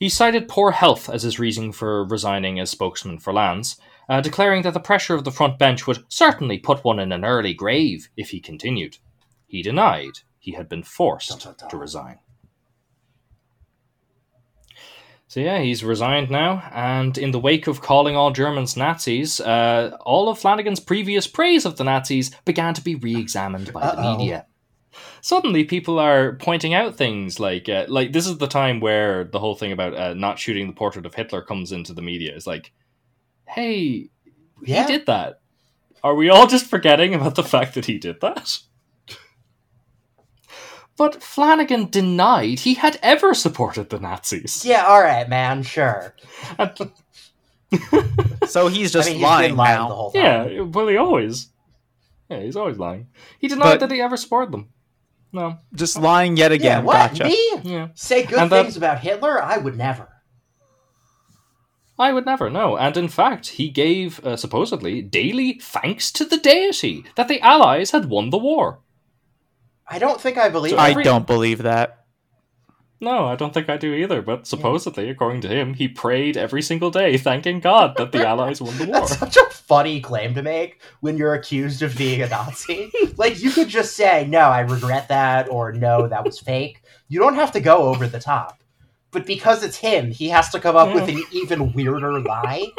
He 0.00 0.08
cited 0.08 0.48
poor 0.48 0.72
health 0.72 1.08
as 1.08 1.22
his 1.22 1.38
reason 1.38 1.72
for 1.72 2.04
resigning 2.04 2.58
as 2.58 2.70
spokesman 2.70 3.18
for 3.18 3.32
Lands, 3.32 3.78
uh, 4.08 4.20
declaring 4.20 4.62
that 4.62 4.74
the 4.74 4.80
pressure 4.80 5.14
of 5.14 5.24
the 5.24 5.30
front 5.30 5.58
bench 5.58 5.86
would 5.86 6.04
certainly 6.08 6.58
put 6.58 6.84
one 6.84 6.98
in 6.98 7.12
an 7.12 7.24
early 7.24 7.54
grave 7.54 8.08
if 8.16 8.30
he 8.30 8.40
continued. 8.40 8.98
He 9.46 9.62
denied 9.62 10.18
he 10.38 10.52
had 10.52 10.68
been 10.68 10.82
forced 10.82 11.46
to 11.70 11.76
resign. 11.76 12.18
So 15.34 15.40
yeah, 15.40 15.58
he's 15.58 15.82
resigned 15.82 16.30
now, 16.30 16.62
and 16.72 17.18
in 17.18 17.32
the 17.32 17.40
wake 17.40 17.66
of 17.66 17.80
calling 17.80 18.14
all 18.14 18.30
Germans 18.30 18.76
Nazis, 18.76 19.40
uh, 19.40 19.96
all 20.02 20.28
of 20.28 20.38
Flanagan's 20.38 20.78
previous 20.78 21.26
praise 21.26 21.66
of 21.66 21.76
the 21.76 21.82
Nazis 21.82 22.30
began 22.44 22.72
to 22.74 22.80
be 22.80 22.94
re-examined 22.94 23.72
by 23.72 23.80
the 23.80 23.98
Uh-oh. 23.98 24.16
media. 24.16 24.46
Suddenly, 25.22 25.64
people 25.64 25.98
are 25.98 26.34
pointing 26.36 26.72
out 26.72 26.94
things 26.94 27.40
like, 27.40 27.68
uh, 27.68 27.86
like 27.88 28.12
this 28.12 28.28
is 28.28 28.38
the 28.38 28.46
time 28.46 28.78
where 28.78 29.24
the 29.24 29.40
whole 29.40 29.56
thing 29.56 29.72
about 29.72 29.94
uh, 29.94 30.14
not 30.14 30.38
shooting 30.38 30.68
the 30.68 30.72
portrait 30.72 31.04
of 31.04 31.16
Hitler 31.16 31.42
comes 31.42 31.72
into 31.72 31.92
the 31.92 32.00
media. 32.00 32.32
It's 32.36 32.46
like, 32.46 32.70
hey, 33.48 34.10
Yeah. 34.62 34.86
he 34.86 34.92
did 34.98 35.06
that. 35.06 35.40
Are 36.04 36.14
we 36.14 36.28
all 36.30 36.46
just 36.46 36.66
forgetting 36.66 37.12
about 37.12 37.34
the 37.34 37.42
fact 37.42 37.74
that 37.74 37.86
he 37.86 37.98
did 37.98 38.20
that? 38.20 38.60
But 40.96 41.22
Flanagan 41.22 41.90
denied 41.90 42.60
he 42.60 42.74
had 42.74 42.98
ever 43.02 43.34
supported 43.34 43.90
the 43.90 43.98
Nazis. 43.98 44.64
Yeah, 44.64 44.84
all 44.86 45.02
right, 45.02 45.28
man, 45.28 45.62
sure. 45.64 46.14
So 48.46 48.68
he's 48.68 48.92
just 48.92 49.08
I 49.08 49.12
mean, 49.14 49.22
lying 49.22 49.50
been 49.50 49.56
lying 49.56 49.76
now. 49.78 49.88
the 49.88 49.94
whole 49.94 50.12
time. 50.12 50.22
yeah, 50.52 50.60
well, 50.62 50.86
he 50.86 50.96
always. 50.96 51.48
Yeah, 52.30 52.40
he's 52.40 52.56
always 52.56 52.78
lying. 52.78 53.08
He 53.40 53.48
denied 53.48 53.64
But- 53.64 53.80
that 53.80 53.90
he 53.90 54.00
ever 54.00 54.16
supported 54.16 54.52
them. 54.52 54.68
No. 55.32 55.58
Just 55.74 55.98
lying 55.98 56.36
yet 56.36 56.52
Yeah, 56.52 56.54
again. 56.56 56.84
what? 56.84 56.94
Gotcha. 57.10 57.24
Me? 57.24 57.50
Yeah. 57.64 57.88
Say 57.94 58.24
good 58.24 58.38
And 58.38 58.50
that- 58.52 58.62
things 58.62 58.76
about 58.76 59.00
Hitler? 59.00 59.42
I 59.42 59.56
would 59.58 59.76
never. 59.76 60.08
I 61.98 62.12
would 62.12 62.26
never 62.26 62.48
know. 62.50 62.76
And 62.76 62.96
in 62.96 63.08
fact, 63.08 63.48
he 63.48 63.68
gave, 63.70 64.24
uh, 64.24 64.36
supposedly, 64.36 65.02
daily 65.02 65.58
thanks 65.60 66.12
to 66.12 66.24
the 66.24 66.38
deity 66.38 67.04
that 67.16 67.26
the 67.28 67.40
Allies 67.40 67.90
had 67.92 68.08
won 68.08 68.30
the 68.30 68.38
war. 68.38 68.80
I 69.86 69.98
don't 69.98 70.20
think 70.20 70.38
I 70.38 70.48
believe 70.48 70.70
So 70.72 70.76
it. 70.76 70.80
I 70.80 71.02
don't 71.02 71.26
believe 71.26 71.58
that. 71.62 72.00
No, 73.00 73.26
I 73.26 73.36
don't 73.36 73.52
think 73.52 73.68
I 73.68 73.76
do 73.76 73.92
either, 73.92 74.22
but 74.22 74.46
supposedly, 74.46 75.10
according 75.10 75.42
to 75.42 75.48
him, 75.48 75.74
he 75.74 75.88
prayed 75.88 76.38
every 76.38 76.62
single 76.62 76.90
day, 76.90 77.18
thanking 77.18 77.60
God 77.60 77.96
that 77.98 78.12
the 78.12 78.26
Allies 78.26 78.62
won 78.62 78.78
the 78.78 78.86
war. 78.86 79.00
That's 79.00 79.18
such 79.18 79.36
a 79.36 79.44
funny 79.50 80.00
claim 80.00 80.32
to 80.34 80.42
make 80.42 80.80
when 81.00 81.18
you're 81.18 81.34
accused 81.34 81.82
of 81.82 81.98
being 81.98 82.22
a 82.22 82.28
Nazi. 82.28 82.90
like, 83.18 83.42
you 83.42 83.50
could 83.50 83.68
just 83.68 83.94
say, 83.94 84.26
no, 84.26 84.38
I 84.38 84.60
regret 84.60 85.08
that, 85.08 85.50
or 85.50 85.72
no, 85.72 86.06
that 86.08 86.24
was 86.24 86.38
fake. 86.38 86.80
You 87.08 87.18
don't 87.20 87.34
have 87.34 87.52
to 87.52 87.60
go 87.60 87.82
over 87.82 88.06
the 88.06 88.20
top. 88.20 88.62
But 89.10 89.26
because 89.26 89.62
it's 89.62 89.76
him, 89.76 90.10
he 90.10 90.30
has 90.30 90.48
to 90.50 90.60
come 90.60 90.76
up 90.76 90.94
with 90.94 91.08
an 91.08 91.22
even 91.32 91.72
weirder 91.74 92.20
lie. 92.20 92.68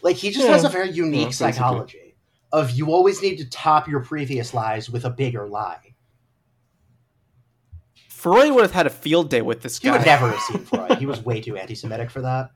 Like, 0.00 0.16
he 0.16 0.30
just 0.30 0.46
Yeah. 0.46 0.52
has 0.52 0.64
a 0.64 0.68
very 0.68 0.90
unique 0.90 1.20
Yeah, 1.20 1.26
basically. 1.26 1.52
psychology 1.52 2.07
of 2.52 2.70
you 2.72 2.92
always 2.92 3.20
need 3.22 3.36
to 3.38 3.48
top 3.48 3.88
your 3.88 4.00
previous 4.00 4.54
lies 4.54 4.88
with 4.90 5.04
a 5.04 5.10
bigger 5.10 5.46
lie. 5.46 5.94
Freud 8.08 8.52
would 8.54 8.62
have 8.62 8.72
had 8.72 8.86
a 8.86 8.90
field 8.90 9.30
day 9.30 9.42
with 9.42 9.62
this 9.62 9.78
guy. 9.78 9.90
You 9.92 9.98
would 9.98 10.06
never 10.06 10.28
have 10.30 10.40
seen 10.40 10.58
Freud. 10.64 10.98
He 10.98 11.06
was 11.06 11.24
way 11.24 11.40
too 11.40 11.56
anti-Semitic 11.56 12.10
for 12.10 12.22
that. 12.22 12.50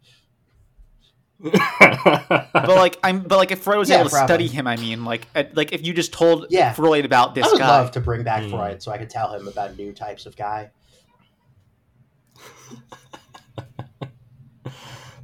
but 2.53 2.68
like 2.68 2.99
I'm, 3.03 3.20
but 3.22 3.36
like 3.36 3.51
if 3.51 3.61
Freud 3.61 3.78
was 3.78 3.88
Yeah, 3.90 3.97
able 4.01 4.11
to 4.11 4.14
probably. 4.14 4.28
study 4.28 4.47
him, 4.49 4.66
I 4.66 4.76
mean, 4.76 5.05
like, 5.05 5.26
at, 5.34 5.57
like 5.57 5.72
if 5.72 5.84
you 5.84 5.93
just 5.93 6.12
told 6.12 6.47
Yeah. 6.51 6.72
Freud 6.72 7.05
about 7.05 7.34
this 7.34 7.47
I 7.47 7.51
would 7.51 7.59
guy, 7.59 7.68
love 7.68 7.90
to 7.93 8.01
bring 8.01 8.22
back 8.22 8.45
Hmm. 8.45 8.51
Freud 8.51 8.82
so 8.82 8.93
I 8.93 8.99
could 8.99 9.11
tell 9.11 9.32
him 9.34 9.49
about 9.49 9.76
new 9.76 9.93
types 9.93 10.24
of 10.26 10.36
guy. 10.36 10.70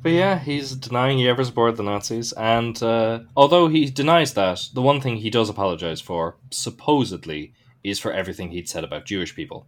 But 0.00 0.12
yeah, 0.12 0.38
he's 0.38 0.76
denying 0.76 1.18
he 1.18 1.28
ever 1.28 1.44
supported 1.44 1.76
the 1.76 1.82
Nazis, 1.82 2.32
and 2.32 2.80
uh, 2.82 3.20
although 3.36 3.68
he 3.68 3.90
denies 3.90 4.34
that, 4.34 4.68
the 4.72 4.82
one 4.82 5.00
thing 5.00 5.16
he 5.16 5.30
does 5.30 5.48
apologize 5.48 6.00
for, 6.00 6.36
supposedly, 6.50 7.52
is 7.82 7.98
for 7.98 8.12
everything 8.12 8.50
he'd 8.50 8.68
said 8.68 8.84
about 8.84 9.06
Jewish 9.06 9.34
people. 9.34 9.66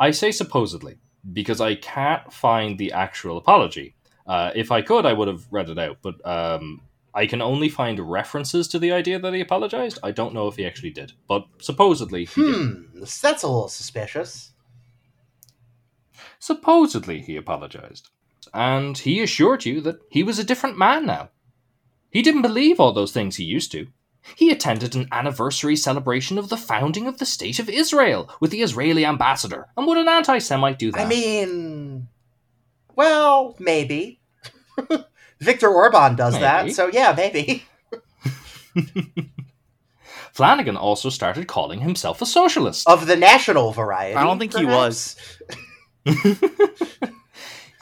I 0.00 0.10
say 0.10 0.32
supposedly 0.32 0.98
because 1.32 1.60
I 1.60 1.74
can't 1.74 2.32
find 2.32 2.78
the 2.78 2.92
actual 2.92 3.36
apology. 3.36 3.94
Uh, 4.26 4.50
if 4.54 4.70
I 4.70 4.82
could, 4.82 5.06
I 5.06 5.12
would 5.12 5.28
have 5.28 5.46
read 5.50 5.70
it 5.70 5.78
out, 5.78 5.98
but 6.02 6.14
um, 6.26 6.82
I 7.14 7.26
can 7.26 7.40
only 7.40 7.68
find 7.68 7.98
references 8.00 8.68
to 8.68 8.78
the 8.78 8.92
idea 8.92 9.18
that 9.18 9.34
he 9.34 9.40
apologized. 9.40 9.98
I 10.02 10.10
don't 10.10 10.34
know 10.34 10.48
if 10.48 10.56
he 10.56 10.66
actually 10.66 10.90
did, 10.90 11.12
but 11.28 11.46
supposedly 11.58 12.24
he 12.24 12.42
did. 12.42 12.54
Hmm, 12.54 12.98
that's 12.98 13.42
a 13.42 13.48
little 13.48 13.68
suspicious. 13.68 14.52
Supposedly 16.38 17.20
he 17.20 17.36
apologized. 17.36 18.10
And 18.54 18.96
he 18.96 19.20
assured 19.20 19.64
you 19.64 19.80
that 19.80 19.98
he 20.08 20.22
was 20.22 20.38
a 20.38 20.44
different 20.44 20.78
man 20.78 21.04
now. 21.04 21.30
He 22.10 22.22
didn't 22.22 22.42
believe 22.42 22.78
all 22.78 22.92
those 22.92 23.12
things 23.12 23.36
he 23.36 23.44
used 23.44 23.72
to. 23.72 23.88
He 24.36 24.50
attended 24.50 24.94
an 24.94 25.08
anniversary 25.10 25.76
celebration 25.76 26.38
of 26.38 26.48
the 26.48 26.56
founding 26.56 27.08
of 27.08 27.18
the 27.18 27.26
State 27.26 27.58
of 27.58 27.68
Israel 27.68 28.30
with 28.40 28.52
the 28.52 28.62
Israeli 28.62 29.04
ambassador. 29.04 29.66
And 29.76 29.86
would 29.86 29.98
an 29.98 30.08
anti 30.08 30.38
Semite 30.38 30.78
do 30.78 30.92
that? 30.92 31.00
I 31.00 31.08
mean, 31.08 32.08
well, 32.94 33.56
maybe. 33.58 34.20
Viktor 35.40 35.68
Orbán 35.68 36.16
does 36.16 36.38
that, 36.38 36.70
so 36.72 36.86
yeah, 36.86 37.12
maybe. 37.14 37.64
Flanagan 40.32 40.76
also 40.76 41.10
started 41.10 41.46
calling 41.48 41.80
himself 41.80 42.22
a 42.22 42.26
socialist. 42.26 42.88
Of 42.88 43.06
the 43.06 43.16
national 43.16 43.72
variety. 43.72 44.14
I 44.14 44.24
don't 44.24 44.38
think 44.38 44.56
he 44.56 44.64
was. 44.64 45.16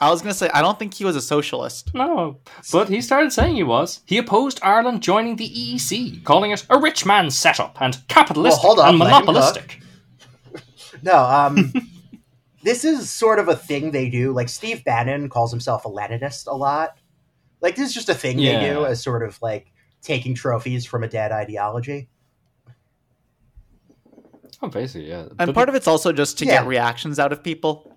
I 0.03 0.09
was 0.09 0.21
gonna 0.21 0.33
say 0.33 0.49
I 0.53 0.61
don't 0.61 0.77
think 0.77 0.93
he 0.93 1.05
was 1.05 1.15
a 1.15 1.21
socialist. 1.21 1.93
No, 1.93 2.39
but 2.71 2.89
he 2.89 3.01
started 3.01 3.31
saying 3.33 3.55
he 3.55 3.63
was. 3.63 4.01
He 4.05 4.17
opposed 4.17 4.59
Ireland 4.63 5.01
joining 5.01 5.35
the 5.37 5.49
EEC, 5.49 6.23
calling 6.23 6.51
it 6.51 6.65
a 6.69 6.77
rich 6.77 7.05
man's 7.05 7.37
setup 7.37 7.77
and 7.81 7.97
capitalistic 8.07 8.63
Well, 8.63 8.75
hold 8.75 8.79
up, 8.79 8.89
and 8.89 8.97
monopolistic. 8.99 9.79
No, 11.01 11.17
um, 11.25 11.73
this 12.63 12.85
is 12.85 13.09
sort 13.09 13.37
of 13.39 13.49
a 13.49 13.55
thing 13.57 13.91
they 13.91 14.09
do. 14.09 14.31
Like, 14.31 14.47
Steve 14.47 14.85
Bannon 14.85 15.27
calls 15.27 15.51
himself 15.51 15.83
a 15.83 15.89
Leninist 15.89 16.47
a 16.47 16.55
lot. 16.55 16.97
Like, 17.59 17.75
this 17.75 17.89
is 17.89 17.93
just 17.93 18.07
a 18.07 18.13
thing 18.13 18.37
they 18.37 18.57
do 18.59 18.85
as 18.85 19.03
sort 19.03 19.21
of 19.23 19.37
like 19.41 19.67
taking 20.01 20.33
trophies 20.33 20.85
from 20.85 21.03
a 21.03 21.09
dead 21.09 21.33
ideology. 21.33 22.07
Oh, 24.61 24.69
basically, 24.69 25.09
yeah. 25.09 25.25
And 25.39 25.47
But 25.47 25.55
part 25.55 25.67
of 25.69 25.75
it's 25.75 25.87
also 25.87 26.13
just 26.13 26.37
to 26.39 26.45
Yeah. 26.45 26.59
get 26.59 26.67
reactions 26.67 27.19
out 27.19 27.33
of 27.33 27.43
people. 27.43 27.92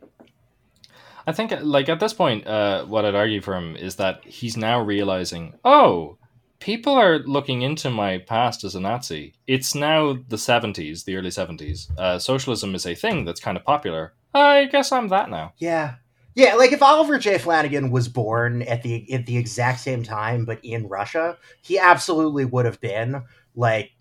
I 1.26 1.32
think, 1.32 1.52
like 1.60 1.88
at 1.88 2.00
this 2.00 2.12
point, 2.12 2.46
uh, 2.46 2.84
what 2.84 3.04
I'd 3.04 3.14
argue 3.14 3.40
for 3.40 3.54
him 3.54 3.76
is 3.76 3.96
that 3.96 4.24
he's 4.24 4.56
now 4.56 4.80
realizing, 4.80 5.54
oh, 5.64 6.18
people 6.60 6.94
are 6.94 7.18
looking 7.18 7.62
into 7.62 7.90
my 7.90 8.18
past 8.18 8.64
as 8.64 8.74
a 8.74 8.80
Nazi. 8.80 9.34
It's 9.46 9.74
now 9.74 10.18
the 10.28 10.38
seventies, 10.38 11.04
the 11.04 11.16
early 11.16 11.30
seventies. 11.30 11.90
Uh, 11.98 12.18
socialism 12.18 12.74
is 12.74 12.86
a 12.86 12.94
thing 12.94 13.24
that's 13.24 13.40
kind 13.40 13.56
of 13.56 13.64
popular. 13.64 14.14
I 14.34 14.66
guess 14.66 14.92
I'm 14.92 15.08
that 15.08 15.30
now. 15.30 15.54
Yeah. 15.58 15.96
Yeah, 16.34 16.54
like 16.56 16.72
if 16.72 16.82
Oliver 16.82 17.18
J. 17.18 17.38
Flanagan 17.38 17.90
was 17.90 18.08
born 18.08 18.60
at 18.62 18.82
the 18.82 19.10
at 19.10 19.24
the 19.24 19.38
exact 19.38 19.80
same 19.80 20.02
time 20.02 20.44
but 20.44 20.60
in 20.62 20.86
Russia, 20.86 21.38
he 21.62 21.78
absolutely 21.78 22.44
would 22.44 22.66
have 22.66 22.80
been 22.80 23.22
like 23.54 23.92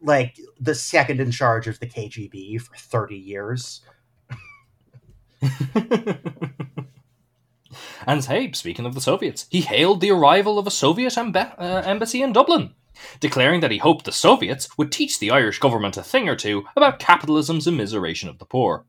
like 0.00 0.38
the 0.58 0.74
second 0.74 1.20
in 1.20 1.30
charge 1.30 1.66
of 1.66 1.78
the 1.80 1.86
KGB 1.86 2.60
for 2.60 2.74
30 2.74 3.16
years. 3.16 3.82
and 8.06 8.24
hey, 8.24 8.52
speaking 8.52 8.86
of 8.86 8.94
the 8.94 9.00
Soviets, 9.00 9.46
he 9.50 9.62
hailed 9.62 10.00
the 10.00 10.10
arrival 10.10 10.58
of 10.58 10.66
a 10.66 10.70
Soviet 10.70 11.14
emba- 11.14 11.54
uh, 11.58 11.82
embassy 11.84 12.22
in 12.22 12.32
Dublin, 12.32 12.74
declaring 13.20 13.60
that 13.60 13.70
he 13.70 13.78
hoped 13.78 14.04
the 14.04 14.12
Soviets 14.12 14.76
would 14.78 14.92
teach 14.92 15.18
the 15.18 15.30
Irish 15.30 15.58
government 15.58 15.96
a 15.96 16.02
thing 16.02 16.28
or 16.28 16.36
two 16.36 16.64
about 16.76 16.98
capitalism's 16.98 17.66
immiseration 17.66 18.28
of 18.28 18.38
the 18.38 18.46
poor. 18.46 18.86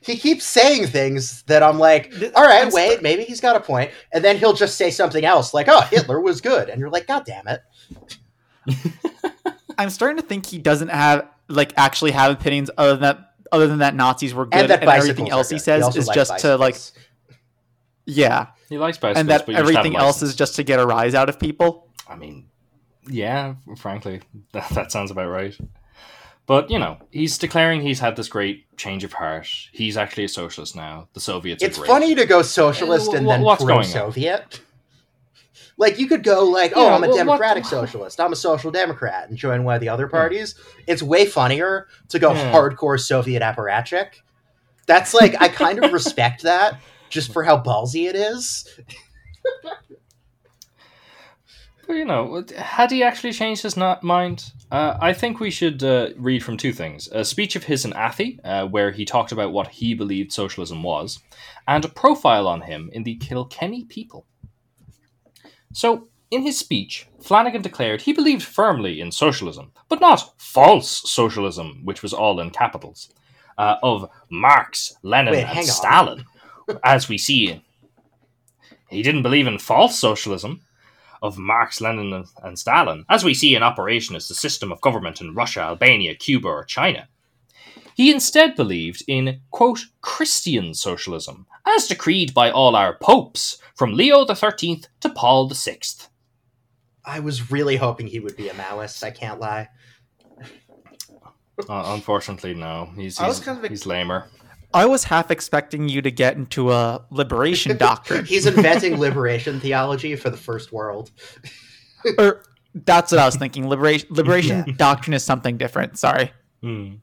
He 0.00 0.16
keeps 0.16 0.44
saying 0.44 0.86
things 0.86 1.42
that 1.44 1.62
I'm 1.62 1.78
like, 1.78 2.12
all 2.34 2.44
right, 2.44 2.66
I'm 2.66 2.72
wait, 2.72 2.90
st- 2.90 3.02
maybe 3.02 3.24
he's 3.24 3.40
got 3.40 3.56
a 3.56 3.60
point, 3.60 3.90
and 4.12 4.22
then 4.22 4.36
he'll 4.36 4.52
just 4.52 4.76
say 4.76 4.90
something 4.90 5.24
else 5.24 5.54
like, 5.54 5.68
"Oh, 5.68 5.80
Hitler 5.80 6.20
was 6.20 6.40
good," 6.40 6.68
and 6.68 6.78
you're 6.78 6.90
like, 6.90 7.06
"God 7.06 7.24
damn 7.24 7.48
it!" 7.48 7.60
I'm 9.78 9.90
starting 9.90 10.18
to 10.18 10.22
think 10.22 10.46
he 10.46 10.58
doesn't 10.58 10.88
have 10.88 11.28
like 11.48 11.72
actually 11.76 12.12
have 12.12 12.32
opinions 12.32 12.70
other 12.76 12.92
than 12.92 13.00
that 13.00 13.31
other 13.52 13.68
than 13.68 13.78
that 13.78 13.94
Nazis 13.94 14.34
were 14.34 14.46
good 14.46 14.54
And 14.62 14.70
that 14.70 14.80
and 14.80 14.90
everything 14.90 15.30
else 15.30 15.50
he 15.50 15.58
says 15.58 15.84
also 15.84 15.98
is 16.00 16.08
likes 16.08 16.16
just 16.16 16.38
to 16.40 16.56
like 16.56 16.76
yeah, 18.04 18.48
He 18.68 18.78
likes 18.78 18.98
bicycles, 18.98 19.20
and 19.20 19.30
that 19.30 19.46
but 19.46 19.52
you 19.52 19.58
just 19.58 19.58
have 19.58 19.76
a 19.76 19.78
everything 19.78 19.96
else 19.96 20.22
is 20.22 20.34
just 20.34 20.56
to 20.56 20.64
get 20.64 20.80
a 20.80 20.86
rise 20.86 21.14
out 21.14 21.28
of 21.28 21.38
people. 21.38 21.88
I 22.08 22.16
mean, 22.16 22.48
yeah, 23.08 23.54
frankly, 23.76 24.22
that, 24.52 24.68
that 24.70 24.90
sounds 24.92 25.10
about 25.10 25.28
right. 25.28 25.56
But, 26.46 26.70
you 26.70 26.78
know, 26.78 26.98
he's 27.10 27.38
declaring 27.38 27.82
he's 27.82 28.00
had 28.00 28.16
this 28.16 28.28
great 28.28 28.76
change 28.76 29.04
of 29.04 29.12
heart. 29.12 29.48
He's 29.72 29.96
actually 29.96 30.24
a 30.24 30.28
socialist 30.28 30.74
now. 30.74 31.08
The 31.12 31.20
Soviets 31.20 31.62
It's 31.62 31.78
are 31.78 31.82
great. 31.82 31.88
funny 31.88 32.14
to 32.16 32.26
go 32.26 32.42
socialist 32.42 33.12
and 33.14 33.24
wh- 33.24 33.30
then 33.30 33.42
what's 33.42 33.64
going 33.64 33.86
on? 33.96 34.12
Like 35.82 35.98
you 35.98 36.06
could 36.06 36.22
go 36.22 36.44
like, 36.44 36.72
oh, 36.76 36.86
Yeah, 36.86 36.94
I'm 36.94 37.02
a 37.04 37.08
well, 37.08 37.16
what- 37.16 37.16
democratic 37.24 37.64
socialist. 37.78 38.20
I'm 38.20 38.32
a 38.32 38.36
social 38.36 38.70
democrat, 38.70 39.28
and 39.28 39.36
join 39.36 39.64
one 39.64 39.74
of 39.74 39.80
the 39.80 39.88
other 39.88 40.06
parties. 40.08 40.54
It's 40.86 41.02
way 41.02 41.26
funnier 41.26 41.88
to 42.10 42.18
go 42.18 42.32
Yeah. 42.32 42.52
hardcore 42.52 42.98
Soviet 43.00 43.42
apparatchik. 43.42 44.08
That's 44.86 45.12
like 45.12 45.40
I 45.42 45.48
kind 45.48 45.84
of 45.84 45.92
respect 45.92 46.42
that 46.50 46.80
just 47.10 47.32
for 47.32 47.42
how 47.44 47.58
ballsy 47.60 48.08
it 48.08 48.16
is. 48.16 48.66
But, 51.86 51.94
you 51.94 52.04
know, 52.04 52.44
had 52.56 52.92
he 52.92 53.02
actually 53.02 53.32
changed 53.32 53.62
his 53.64 53.76
na- 53.76 53.98
mind? 54.02 54.52
Uh, 54.70 54.96
I 55.00 55.12
think 55.12 55.40
we 55.40 55.50
should 55.50 55.82
uh, 55.82 56.10
read 56.16 56.42
from 56.44 56.56
two 56.56 56.72
things 56.72 57.08
a 57.10 57.24
speech 57.24 57.56
of 57.56 57.64
his 57.64 57.84
in 57.84 57.92
Athy, 57.92 58.38
uh, 58.44 58.66
where 58.68 58.92
he 58.92 59.04
talked 59.04 59.32
about 59.32 59.52
what 59.52 59.66
he 59.68 59.92
believed 59.94 60.32
socialism 60.32 60.82
was, 60.84 61.18
and 61.66 61.84
a 61.84 61.88
profile 61.88 62.46
on 62.46 62.62
him 62.62 62.88
in 62.92 63.02
the 63.02 63.16
Kilkenny 63.16 63.84
People. 63.84 64.26
So, 65.72 66.08
in 66.30 66.42
his 66.42 66.58
speech, 66.58 67.06
Flanagan 67.20 67.62
declared 67.62 68.02
he 68.02 68.12
believed 68.12 68.42
firmly 68.42 69.00
in 69.00 69.12
socialism, 69.12 69.72
but 69.88 70.00
not 70.00 70.32
false 70.40 71.02
socialism, 71.10 71.80
which 71.84 72.02
was 72.02 72.14
all 72.14 72.40
in 72.40 72.50
capitals, 72.50 73.12
uh, 73.58 73.76
of 73.82 74.08
Marx, 74.30 74.94
Lenin, 75.02 75.34
Wait, 75.34 75.44
and. 75.44 75.66
Stalin, 75.66 76.24
as 76.84 77.08
we 77.08 77.18
see. 77.18 77.62
He 78.88 79.02
didn't 79.02 79.22
believe 79.22 79.46
in 79.46 79.58
false 79.58 79.98
socialism 79.98 80.62
of 81.22 81.38
Marx, 81.38 81.80
Lenin, 81.80 82.12
and, 82.12 82.26
and 82.42 82.58
Stalin, 82.58 83.04
as 83.08 83.24
we 83.24 83.34
see 83.34 83.54
in 83.54 83.62
operation 83.62 84.16
as 84.16 84.28
the 84.28 84.34
system 84.34 84.72
of 84.72 84.80
government 84.80 85.20
in 85.20 85.34
Russia, 85.34 85.60
Albania, 85.60 86.14
Cuba, 86.14 86.48
or 86.48 86.64
China. 86.64 87.08
He 87.94 88.10
instead 88.10 88.54
believed 88.56 89.02
in, 89.06 89.40
quote, 89.50 89.80
Christian 90.00 90.74
socialism, 90.74 91.46
as 91.66 91.86
decreed 91.88 92.32
by 92.34 92.50
all 92.50 92.74
our 92.76 92.96
popes, 92.98 93.58
from 93.74 93.94
Leo 93.94 94.24
XIII 94.26 94.84
to 95.00 95.08
Paul 95.10 95.48
VI. 95.48 95.78
I 97.04 97.20
was 97.20 97.50
really 97.50 97.76
hoping 97.76 98.06
he 98.06 98.20
would 98.20 98.36
be 98.36 98.48
a 98.48 98.52
Maoist. 98.54 99.02
I 99.02 99.10
can't 99.10 99.40
lie. 99.40 99.68
Uh, 101.68 101.82
unfortunately, 101.94 102.54
no. 102.54 102.90
He's, 102.96 103.18
I 103.20 103.28
was 103.28 103.38
he's, 103.38 103.44
kind 103.46 103.62
of- 103.64 103.70
he's 103.70 103.86
lamer. 103.86 104.26
I 104.74 104.86
was 104.86 105.04
half 105.04 105.30
expecting 105.30 105.88
you 105.90 106.00
to 106.00 106.10
get 106.10 106.36
into 106.36 106.72
a 106.72 107.04
liberation 107.10 107.76
doctrine. 107.78 108.24
He's 108.24 108.46
inventing 108.46 108.98
liberation 108.98 109.60
theology 109.60 110.16
for 110.16 110.30
the 110.30 110.36
first 110.38 110.72
world. 110.72 111.10
or 112.18 112.42
that's 112.74 113.12
what 113.12 113.18
I 113.20 113.26
was 113.26 113.36
thinking. 113.36 113.68
Liberation 113.68 114.08
liberation 114.14 114.64
Yeah. 114.66 114.74
doctrine 114.76 115.12
is 115.12 115.22
something 115.24 115.58
different. 115.58 115.98
Sorry. 115.98 116.32
Hmm. 116.62 116.94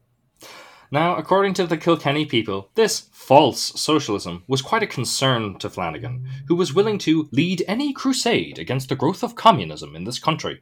Now, 0.91 1.15
according 1.15 1.53
to 1.55 1.67
the 1.67 1.77
Kilkenny 1.77 2.25
people, 2.25 2.71
this 2.75 3.07
false 3.11 3.79
socialism 3.79 4.43
was 4.47 4.61
quite 4.63 4.81
a 4.81 4.87
concern 4.87 5.59
to 5.59 5.69
Flanagan, 5.69 6.27
who 6.47 6.55
was 6.55 6.73
willing 6.73 6.97
to 6.99 7.29
lead 7.31 7.63
any 7.67 7.93
crusade 7.93 8.57
against 8.57 8.89
the 8.89 8.95
growth 8.95 9.23
of 9.23 9.35
communism 9.35 9.95
in 9.95 10.05
this 10.05 10.17
country. 10.17 10.61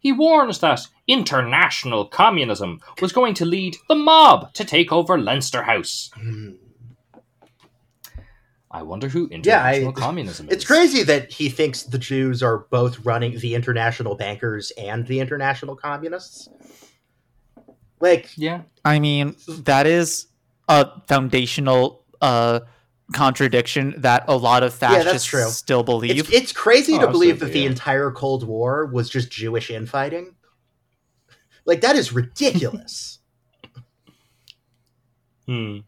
He 0.00 0.12
warns 0.12 0.58
that 0.60 0.86
international 1.08 2.06
communism 2.06 2.80
was 3.00 3.12
going 3.12 3.34
to 3.34 3.44
lead 3.44 3.76
the 3.88 3.94
mob 3.94 4.52
to 4.54 4.64
take 4.64 4.92
over 4.92 5.18
Leinster 5.18 5.64
House. 5.64 6.10
I 8.70 8.82
wonder 8.82 9.08
who 9.08 9.28
Yeah, 9.30 9.62
I- 9.62 9.74
international 9.76 9.92
communism 9.92 10.48
is. 10.48 10.52
It's 10.56 10.64
crazy 10.64 11.02
that 11.04 11.32
he 11.32 11.48
thinks 11.48 11.82
the 11.84 11.98
Jews 11.98 12.42
are 12.42 12.66
both 12.70 13.04
running 13.04 13.38
the 13.38 13.54
international 13.54 14.14
bankers 14.14 14.70
and 14.76 15.06
the 15.06 15.20
international 15.20 15.74
communists. 15.74 16.48
Like, 18.00 18.30
Yeah. 18.36 18.62
I 18.84 18.98
mean, 19.00 19.36
that 19.48 19.86
is 19.86 20.26
a 20.68 20.88
foundational 21.06 22.04
uh, 22.20 22.60
contradiction 23.12 23.94
that 23.98 24.24
a 24.28 24.36
lot 24.36 24.62
of 24.62 24.72
Yeah, 24.80 25.02
fascists 25.02 25.26
true. 25.28 25.48
still 25.50 25.82
believe. 25.82 26.18
it's, 26.20 26.30
it's 26.32 26.52
crazy 26.52 26.94
Oh, 26.94 27.00
to 27.00 27.06
believe 27.08 27.38
that 27.40 27.46
absolutely, 27.46 27.60
the 27.60 27.66
entire 27.66 28.10
Cold 28.12 28.46
War 28.46 28.86
was 28.86 29.08
just 29.10 29.30
Jewish 29.30 29.70
infighting. 29.70 30.34
Like, 31.64 31.80
that 31.82 31.96
is 31.96 32.12
ridiculous. 32.12 33.18
Hmm. 35.46 35.78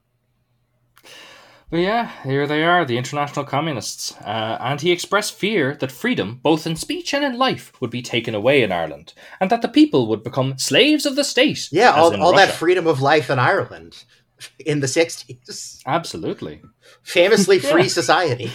But 1.71 1.79
yeah, 1.79 2.11
here 2.25 2.49
they 2.49 2.64
are, 2.64 2.85
the 2.85 2.99
international 2.99 3.45
communists. 3.45 4.12
Uh, 4.23 4.57
and 4.61 4.81
he 4.81 4.91
expressed 4.91 5.35
fear 5.39 5.77
that 5.77 5.93
freedom, 5.93 6.41
both 6.43 6.66
in 6.66 6.75
speech 6.75 7.14
and 7.14 7.25
in 7.25 7.39
life, 7.39 7.73
would 7.81 7.91
be 7.91 8.03
taken 8.03 8.35
away 8.35 8.62
in 8.64 8.73
Ireland, 8.73 9.14
and 9.41 9.51
that 9.51 9.62
the 9.62 9.68
people 9.68 10.09
would 10.09 10.25
become 10.25 10.59
slaves 10.59 11.07
of 11.07 11.14
the 11.14 11.23
state. 11.23 11.68
yeah, 11.71 11.93
all, 11.93 12.21
all 12.21 12.33
that 12.35 12.51
freedom 12.55 12.89
of 12.89 13.01
life 13.01 13.31
in 13.31 13.39
Ireland 13.39 14.05
in 14.66 14.81
the 14.81 14.89
60s. 14.89 15.83
Absolutely. 15.87 16.61
Famously 17.05 17.59
free 17.71 17.83
Yeah. 17.83 17.89
society. 17.89 18.51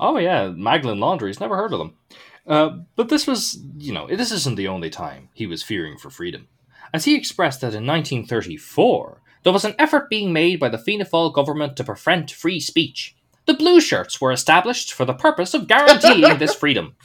Oh 0.00 0.16
yeah, 0.18 0.48
Magdalen 0.48 1.00
Laundries. 1.00 1.40
Never 1.40 1.56
heard 1.56 1.72
of 1.72 1.78
them. 1.78 1.94
Uh, 2.46 2.70
but 2.96 3.08
this 3.08 3.26
was, 3.26 3.58
you 3.78 3.92
know, 3.92 4.06
this 4.06 4.30
isn't 4.32 4.56
the 4.56 4.68
only 4.68 4.88
time 4.90 5.28
he 5.34 5.46
was 5.46 5.62
fearing 5.62 5.98
for 5.98 6.10
freedom, 6.10 6.48
as 6.94 7.04
he 7.04 7.14
expressed 7.16 7.60
that 7.60 7.74
in 7.74 7.86
1934 7.86 9.20
there 9.46 9.52
was 9.52 9.64
an 9.64 9.76
effort 9.78 10.10
being 10.10 10.32
made 10.32 10.58
by 10.58 10.68
the 10.68 10.76
Fianna 10.76 11.04
Fáil 11.04 11.32
government 11.32 11.76
to 11.76 11.84
prevent 11.84 12.32
free 12.32 12.58
speech. 12.58 13.14
The 13.44 13.54
blue 13.54 13.80
shirts 13.80 14.20
were 14.20 14.32
established 14.32 14.92
for 14.92 15.04
the 15.04 15.14
purpose 15.14 15.54
of 15.54 15.68
guaranteeing 15.68 16.38
this 16.38 16.52
freedom. 16.62 16.96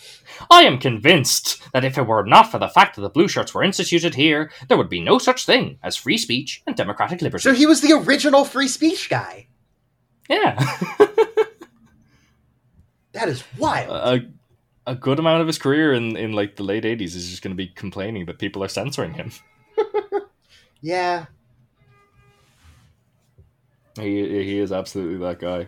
I 0.50 0.64
am 0.64 0.80
convinced 0.80 1.62
that 1.72 1.86
if 1.86 2.00
it 2.00 2.08
were 2.08 2.26
not 2.26 2.50
for 2.50 2.58
the 2.58 2.68
fact 2.68 2.96
that 2.96 3.04
the 3.04 3.12
blue 3.12 3.28
shirts 3.28 3.54
were 3.54 3.62
instituted 3.62 4.16
here, 4.16 4.50
there 4.68 4.78
would 4.80 4.89
be 4.89 5.00
no 5.00 5.20
such 5.20 5.46
thing 5.46 5.78
as 5.84 5.96
free 5.96 6.18
speech 6.18 6.64
and 6.66 6.76
democratic 6.76 7.22
liberty. 7.22 7.44
So 7.44 7.54
he 7.54 7.68
was 7.68 7.82
the 7.82 7.94
original 7.94 8.44
free 8.44 8.68
speech 8.68 9.08
guy. 9.08 9.48
yeah. 10.28 10.58
That 13.12 13.30
is 13.30 13.44
wild. 13.60 13.92
a 13.92 14.92
a 14.92 14.96
good 14.96 15.20
amount 15.20 15.42
of 15.42 15.48
his 15.48 15.60
career 15.60 15.94
in, 15.94 16.18
in 16.18 16.32
like 16.32 16.56
the 16.56 16.64
late 16.64 16.86
eighties 16.86 17.16
is 17.16 17.30
just 17.30 17.44
going 17.44 17.52
to 17.52 17.64
be 17.64 17.68
complaining 17.68 18.26
that 18.26 18.39
people 18.39 18.64
are 18.64 18.68
censoring 18.68 19.14
him. 19.14 19.32
yeah. 20.82 21.26
He 24.00 24.44
he 24.44 24.60
is 24.60 24.72
absolutely 24.72 25.18
that 25.26 25.39
guy. 25.39 25.68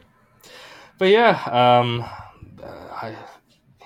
But 0.98 1.06
yeah, 1.06 1.44
um, 1.46 2.06
uh, 2.62 2.68
I, 2.68 3.16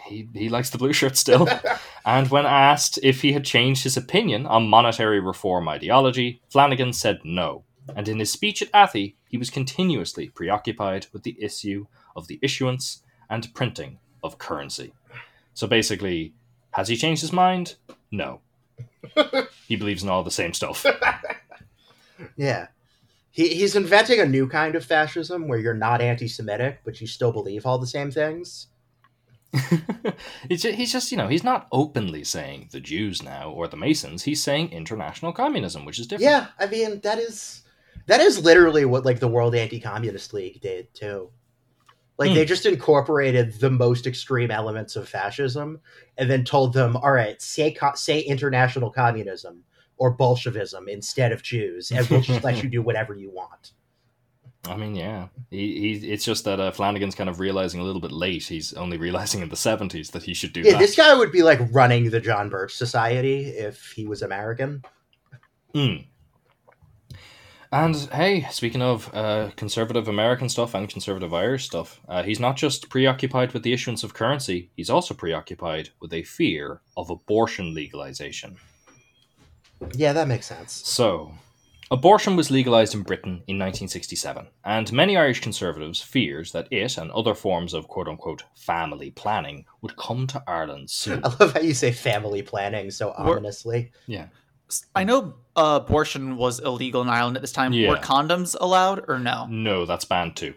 he 0.06 0.28
he 0.34 0.50
likes 0.50 0.70
the 0.70 0.78
blue 0.78 0.94
shirt 0.94 1.18
still. 1.18 1.48
and 2.06 2.30
when 2.30 2.46
asked 2.46 3.00
if 3.04 3.22
he 3.22 3.34
had 3.34 3.46
changed 3.46 3.84
his 3.84 3.98
opinion 3.98 4.46
on 4.46 4.68
monetary 4.68 5.20
reform 5.20 5.68
ideology, 5.68 6.42
Flanagan 6.50 6.94
said 6.94 7.20
no. 7.24 7.64
And 7.96 8.08
in 8.08 8.20
his 8.20 8.32
speech 8.32 8.62
at 8.62 8.72
Athy, 8.72 9.16
he 9.30 9.38
was 9.38 9.50
continuously 9.50 10.30
preoccupied 10.30 11.08
with 11.14 11.24
the 11.24 11.38
issue 11.40 11.88
of 12.16 12.28
the 12.28 12.40
issuance 12.42 13.02
and 13.30 13.54
printing 13.54 14.00
of 14.24 14.38
currency. 14.38 14.94
So 15.54 15.68
basically, 15.68 16.34
has 16.72 16.90
he 16.90 16.98
changed 16.98 17.22
his 17.22 17.32
mind? 17.32 17.76
No. 18.12 18.42
he 19.68 19.76
believes 19.76 20.04
in 20.04 20.10
all 20.10 20.24
the 20.24 20.32
same 20.32 20.54
stuff. 20.54 20.86
Yeah. 22.36 22.68
He, 23.38 23.50
he's 23.50 23.76
inventing 23.76 24.20
a 24.20 24.26
new 24.26 24.48
kind 24.50 24.76
of 24.76 24.84
fascism 24.84 25.48
where 25.48 25.60
you're 25.60 25.76
not 25.76 26.02
anti 26.02 26.28
Semitic, 26.28 26.80
but 26.84 27.00
you 27.00 27.06
still 27.06 27.32
believe 27.32 27.68
all 27.68 27.78
the 27.78 27.86
same 27.86 28.10
things. 28.10 28.66
he's, 30.50 30.64
ju- 30.64 30.72
he's 30.72 30.92
just, 30.92 31.12
you 31.12 31.18
know, 31.20 31.28
he's 31.28 31.44
not 31.44 31.68
openly 31.72 32.24
saying 32.24 32.70
the 32.72 32.80
Jews 32.80 33.22
now 33.22 33.52
or 33.52 33.68
the 33.68 33.78
Masons. 33.78 34.24
He's 34.24 34.42
saying 34.44 34.72
international 34.72 35.34
communism, 35.34 35.86
which 35.86 36.00
is 36.00 36.08
different. 36.08 36.32
Yeah, 36.32 36.48
I 36.60 36.66
mean 36.66 37.00
that 37.02 37.20
is 37.20 37.62
that 38.08 38.22
is 38.22 38.44
literally 38.44 38.86
what 38.86 39.06
like 39.06 39.20
the 39.20 39.28
World 39.28 39.54
Anti-Communist 39.54 40.34
League 40.34 40.60
did 40.62 40.92
too. 40.96 41.30
Like 42.18 42.30
Hmm. 42.30 42.36
they 42.38 42.46
just 42.46 42.66
incorporated 42.66 43.60
the 43.60 43.70
most 43.70 44.08
extreme 44.08 44.50
elements 44.50 44.96
of 44.96 45.08
fascism 45.08 45.80
and 46.18 46.28
then 46.28 46.44
told 46.44 46.74
them, 46.74 46.98
"All 46.98 47.12
right, 47.12 47.40
say 47.40 47.72
co- 47.72 47.94
say 47.94 48.22
international 48.22 48.90
communism 48.90 49.64
or 49.98 50.12
Bolshevism 50.12 50.88
instead 50.88 51.32
of 51.32 51.44
Jews, 51.44 51.92
and 51.92 52.08
we'll 52.08 52.22
just 52.22 52.44
let 52.44 52.64
you 52.64 52.70
do 52.78 52.82
whatever 52.82 53.16
you 53.16 53.30
want." 53.30 53.72
I 54.70 54.76
mean, 54.76 54.96
yeah. 54.96 55.28
He, 55.50 55.98
he, 56.00 56.12
it's 56.12 56.26
just 56.26 56.44
that 56.46 56.60
uh, 56.60 56.72
Flanagan's 56.72 57.16
kind 57.16 57.30
of 57.30 57.40
realizing 57.40 57.80
a 57.80 57.84
little 57.84 58.02
bit 58.02 58.12
late. 58.12 58.44
He's 58.44 58.74
only 58.74 58.98
realizing 58.98 59.42
in 59.42 59.50
the 59.50 59.56
70s 59.56 60.12
that 60.12 60.24
he 60.24 60.34
should 60.34 60.54
do 60.54 60.62
Yeah, 60.62 60.74
that. 60.74 60.80
this 60.80 60.96
guy 60.96 61.14
would 61.16 61.32
be 61.32 61.44
like 61.44 61.60
running 61.72 62.10
the 62.10 62.20
John 62.20 62.50
Birch 62.50 62.76
Society 62.76 63.46
if 63.48 63.94
he 63.96 64.06
was 64.06 64.22
American. 64.22 64.84
Mm. 65.74 66.08
And 67.72 67.96
hey, 68.14 68.48
speaking 68.50 68.82
of 68.82 69.14
uh, 69.14 69.52
conservative 69.58 70.08
American 70.08 70.48
stuff 70.48 70.74
and 70.74 70.88
conservative 70.88 71.34
Irish 71.34 71.66
stuff, 71.66 72.00
uh, 72.08 72.24
he's 72.24 72.40
not 72.40 72.56
just 72.56 72.90
preoccupied 72.90 73.52
with 73.52 73.64
the 73.64 73.74
issuance 73.74 74.04
of 74.04 74.14
currency, 74.14 74.72
he's 74.76 74.90
also 74.90 75.14
preoccupied 75.14 75.90
with 76.00 76.14
a 76.14 76.24
fear 76.24 76.82
of 76.96 77.10
abortion 77.10 77.74
legalization. 77.74 78.56
Yeah, 79.94 80.14
that 80.14 80.28
makes 80.28 80.46
sense. 80.48 80.74
So, 80.74 81.34
abortion 81.92 82.36
was 82.36 82.52
legalized 82.52 82.94
in 82.96 83.04
Britain 83.04 83.44
in 83.48 83.58
1967, 83.58 84.48
and 84.66 84.92
many 84.94 85.18
Irish 85.18 85.40
conservatives 85.42 86.02
feared 86.02 86.48
that 86.54 86.68
it 86.72 86.98
and 86.98 87.12
other 87.12 87.34
forms 87.36 87.74
of 87.74 87.88
quote 87.88 88.08
unquote 88.08 88.44
family 88.56 89.12
planning 89.12 89.66
would 89.82 89.96
come 89.98 90.28
to 90.28 90.44
Ireland 90.48 90.90
soon. 90.90 91.22
I 91.24 91.34
love 91.40 91.54
how 91.54 91.62
you 91.62 91.74
say 91.74 91.92
family 91.92 92.42
planning 92.42 92.92
so 92.92 93.14
We're- 93.20 93.32
ominously. 93.34 93.92
Yeah. 94.08 94.28
I 94.94 95.06
know 95.06 95.36
uh, 95.56 95.80
abortion 95.82 96.36
was 96.36 96.60
illegal 96.60 97.02
in 97.02 97.08
Ireland 97.08 97.38
at 97.38 97.42
this 97.42 97.54
time. 97.54 97.72
Yeah. 97.72 97.90
Were 97.90 97.98
condoms 97.98 98.54
allowed 98.60 99.06
or 99.08 99.18
no? 99.18 99.48
No, 99.50 99.86
that's 99.86 100.04
banned 100.04 100.36
too. 100.36 100.56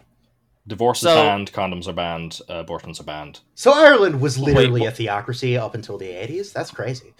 Divorce 0.66 1.00
is 1.02 1.06
banned, 1.06 1.52
condoms 1.52 1.86
are 1.86 1.92
banned, 1.92 2.40
uh, 2.48 2.54
abortions 2.54 3.00
are 3.00 3.04
banned. 3.04 3.40
So 3.54 3.72
Ireland 3.72 4.20
was 4.20 4.36
literally 4.38 4.82
Wait, 4.82 4.88
a 4.88 4.90
theocracy 4.90 5.56
up 5.56 5.74
until 5.74 5.96
the 5.96 6.06
80s? 6.06 6.52
That's 6.52 6.70
crazy. 6.70 7.14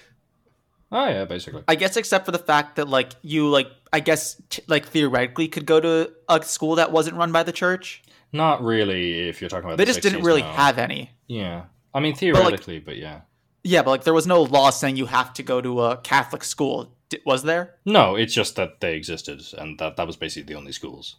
Oh 0.93 1.07
yeah, 1.07 1.25
basically. 1.25 1.63
I 1.69 1.77
guess 1.77 1.97
except 1.97 2.27
for 2.27 2.33
the 2.33 2.39
fact 2.39 2.77
that 2.77 2.89
like 2.89 3.13
you 3.23 3.49
like 3.49 3.69
I 3.93 4.01
guess 4.01 4.41
t- 4.51 4.63
like 4.67 4.87
theoretically 4.87 5.49
could 5.49 5.67
go 5.67 5.81
to 5.81 6.13
a 6.29 6.43
school 6.43 6.77
that 6.77 6.91
wasn't 6.91 7.17
run 7.17 7.33
by 7.33 7.43
the 7.43 7.53
church. 7.53 8.03
Not 8.33 8.63
really. 8.63 9.29
If 9.29 9.41
you're 9.41 9.51
talking 9.51 9.67
about, 9.67 9.79
They 9.79 9.85
the 9.85 9.93
just 9.93 10.03
didn't 10.03 10.25
really 10.25 10.43
have 10.43 10.79
any. 10.79 11.11
Yeah, 11.27 11.65
I 11.95 12.01
mean 12.01 12.15
theoretically, 12.15 12.81
but 12.81 12.97
yeah. 12.97 13.21
Yeah, 13.63 13.83
but 13.83 13.91
like 13.91 14.05
there 14.05 14.15
was 14.15 14.27
no 14.27 14.43
law 14.43 14.71
saying 14.71 14.97
you 14.97 15.07
have 15.07 15.33
to 15.35 15.43
go 15.43 15.61
to 15.61 15.83
a 15.83 15.97
Catholic 15.99 16.43
school. 16.45 16.93
D- 17.09 17.21
was 17.27 17.43
there? 17.43 17.75
No, 17.85 18.17
it's 18.17 18.33
just 18.35 18.57
that 18.57 18.81
they 18.81 18.97
existed, 18.97 19.43
and 19.59 19.79
that 19.79 19.97
that 19.97 20.07
was 20.07 20.17
basically 20.17 20.53
the 20.53 20.59
only 20.59 20.73
schools. 20.73 21.17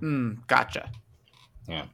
Hmm. 0.00 0.34
Gotcha. 0.46 0.90
Yeah. 1.68 1.84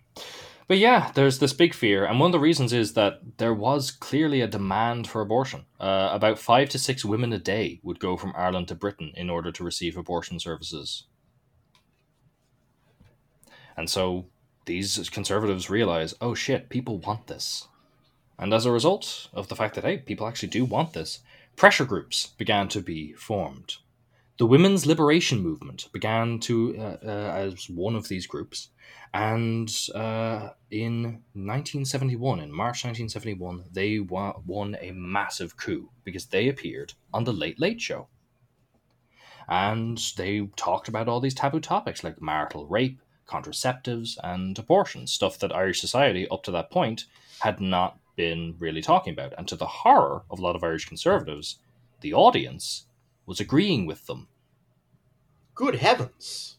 But 0.67 0.79
yeah, 0.79 1.13
there's 1.15 1.41
this 1.41 1.53
big 1.53 1.75
fear, 1.75 2.07
and 2.07 2.19
one 2.19 2.29
of 2.29 2.33
the 2.33 2.41
reasons 2.41 2.73
is 2.73 2.95
that 2.95 3.21
there 3.37 3.53
was 3.53 3.91
clearly 3.91 4.41
a 4.41 4.47
demand 4.47 5.07
for 5.07 5.21
abortion. 5.21 5.67
Uh, 5.79 6.09
about 6.11 6.39
five 6.39 6.71
to 6.71 6.79
six 6.79 7.05
women 7.05 7.33
a 7.35 7.39
day 7.39 7.81
would 7.83 7.99
go 7.99 8.17
from 8.17 8.33
Ireland 8.35 8.69
to 8.69 8.75
Britain 8.75 9.13
in 9.15 9.29
order 9.29 9.53
to 9.53 9.65
receive 9.65 9.97
abortion 9.97 10.41
services. 10.41 11.05
And 13.77 13.91
so 13.91 14.27
these 14.65 15.11
conservatives 15.11 15.69
realize, 15.69 16.15
oh 16.21 16.35
shit, 16.35 16.71
people 16.71 16.99
want 16.99 17.27
this. 17.27 17.69
And 18.39 18.55
as 18.55 18.65
a 18.65 18.73
result 18.73 19.29
of 19.33 19.49
the 19.49 19.57
fact 19.57 19.75
that, 19.75 19.85
hey, 19.85 19.99
people 19.99 20.27
actually 20.27 20.49
do 20.49 20.65
want 20.65 20.93
this, 20.93 21.21
pressure 21.57 21.85
groups 21.85 22.29
began 22.39 22.69
to 22.69 22.81
be 22.81 23.13
formed. 23.13 23.77
The 24.39 24.47
women's 24.47 24.87
liberation 24.87 25.41
movement 25.41 25.89
began 25.93 26.41
to 26.41 26.77
uh, 26.77 26.97
uh, 27.05 27.09
as 27.09 27.69
one 27.71 27.95
of 27.95 28.09
these 28.09 28.27
groups, 28.27 28.71
and 29.15 29.71
uh, 29.95 30.51
in 30.73 31.23
1971, 31.35 32.41
in 32.41 32.51
March 32.51 32.85
1971, 32.85 33.65
they 33.71 34.01
wa- 34.01 34.41
won 34.45 34.77
a 34.81 34.91
massive 34.91 35.57
coup 35.57 35.89
because 36.03 36.27
they 36.27 36.49
appeared 36.49 36.95
on 37.13 37.23
the 37.23 37.33
Late 37.33 37.61
Late 37.61 37.81
Show, 37.81 38.09
and 39.49 39.99
they 40.17 40.49
talked 40.57 40.89
about 40.89 41.07
all 41.07 41.21
these 41.21 41.35
taboo 41.35 41.61
topics 41.61 42.03
like 42.03 42.21
marital 42.21 42.67
rape, 42.67 43.01
contraceptives, 43.29 44.19
and 44.25 44.59
abortion, 44.59 45.07
stuff 45.07 45.39
that 45.39 45.55
Irish 45.55 45.81
society 45.81 46.27
up 46.29 46.43
to 46.43 46.51
that 46.51 46.73
point 46.73 47.05
had 47.39 47.61
not 47.61 48.01
been 48.17 48.57
really 48.59 48.83
talking 48.83 49.13
about. 49.13 49.33
And 49.39 49.47
to 49.47 49.55
the 49.57 49.67
horror 49.67 50.25
of 50.29 50.41
a 50.41 50.43
lot 50.43 50.57
of 50.57 50.65
Irish 50.65 50.87
conservatives, 50.87 51.61
the 52.01 52.15
audience 52.15 52.87
was 53.27 53.39
agreeing 53.39 53.87
with 53.87 54.07
them. 54.07 54.27
Good 55.55 55.77
heavens. 55.77 56.59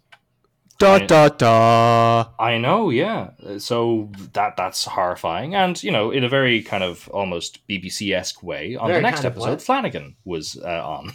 Da 0.77 0.95
I- 0.95 1.05
da 1.05 1.29
da. 1.29 2.25
I 2.37 2.57
know, 2.57 2.89
yeah. 2.89 3.29
So 3.59 4.11
that 4.33 4.57
that's 4.57 4.85
horrifying, 4.85 5.55
and 5.55 5.81
you 5.81 5.91
know, 5.91 6.11
in 6.11 6.23
a 6.23 6.29
very 6.29 6.61
kind 6.61 6.83
of 6.83 7.07
almost 7.09 7.65
BBC 7.67 8.13
esque 8.13 8.43
way. 8.43 8.75
On 8.75 8.87
Very 8.87 8.99
the 8.99 9.01
next 9.03 9.23
episode, 9.23 9.49
what? 9.49 9.61
Flanagan 9.61 10.17
was 10.25 10.57
uh, 10.61 10.67
on, 10.85 11.13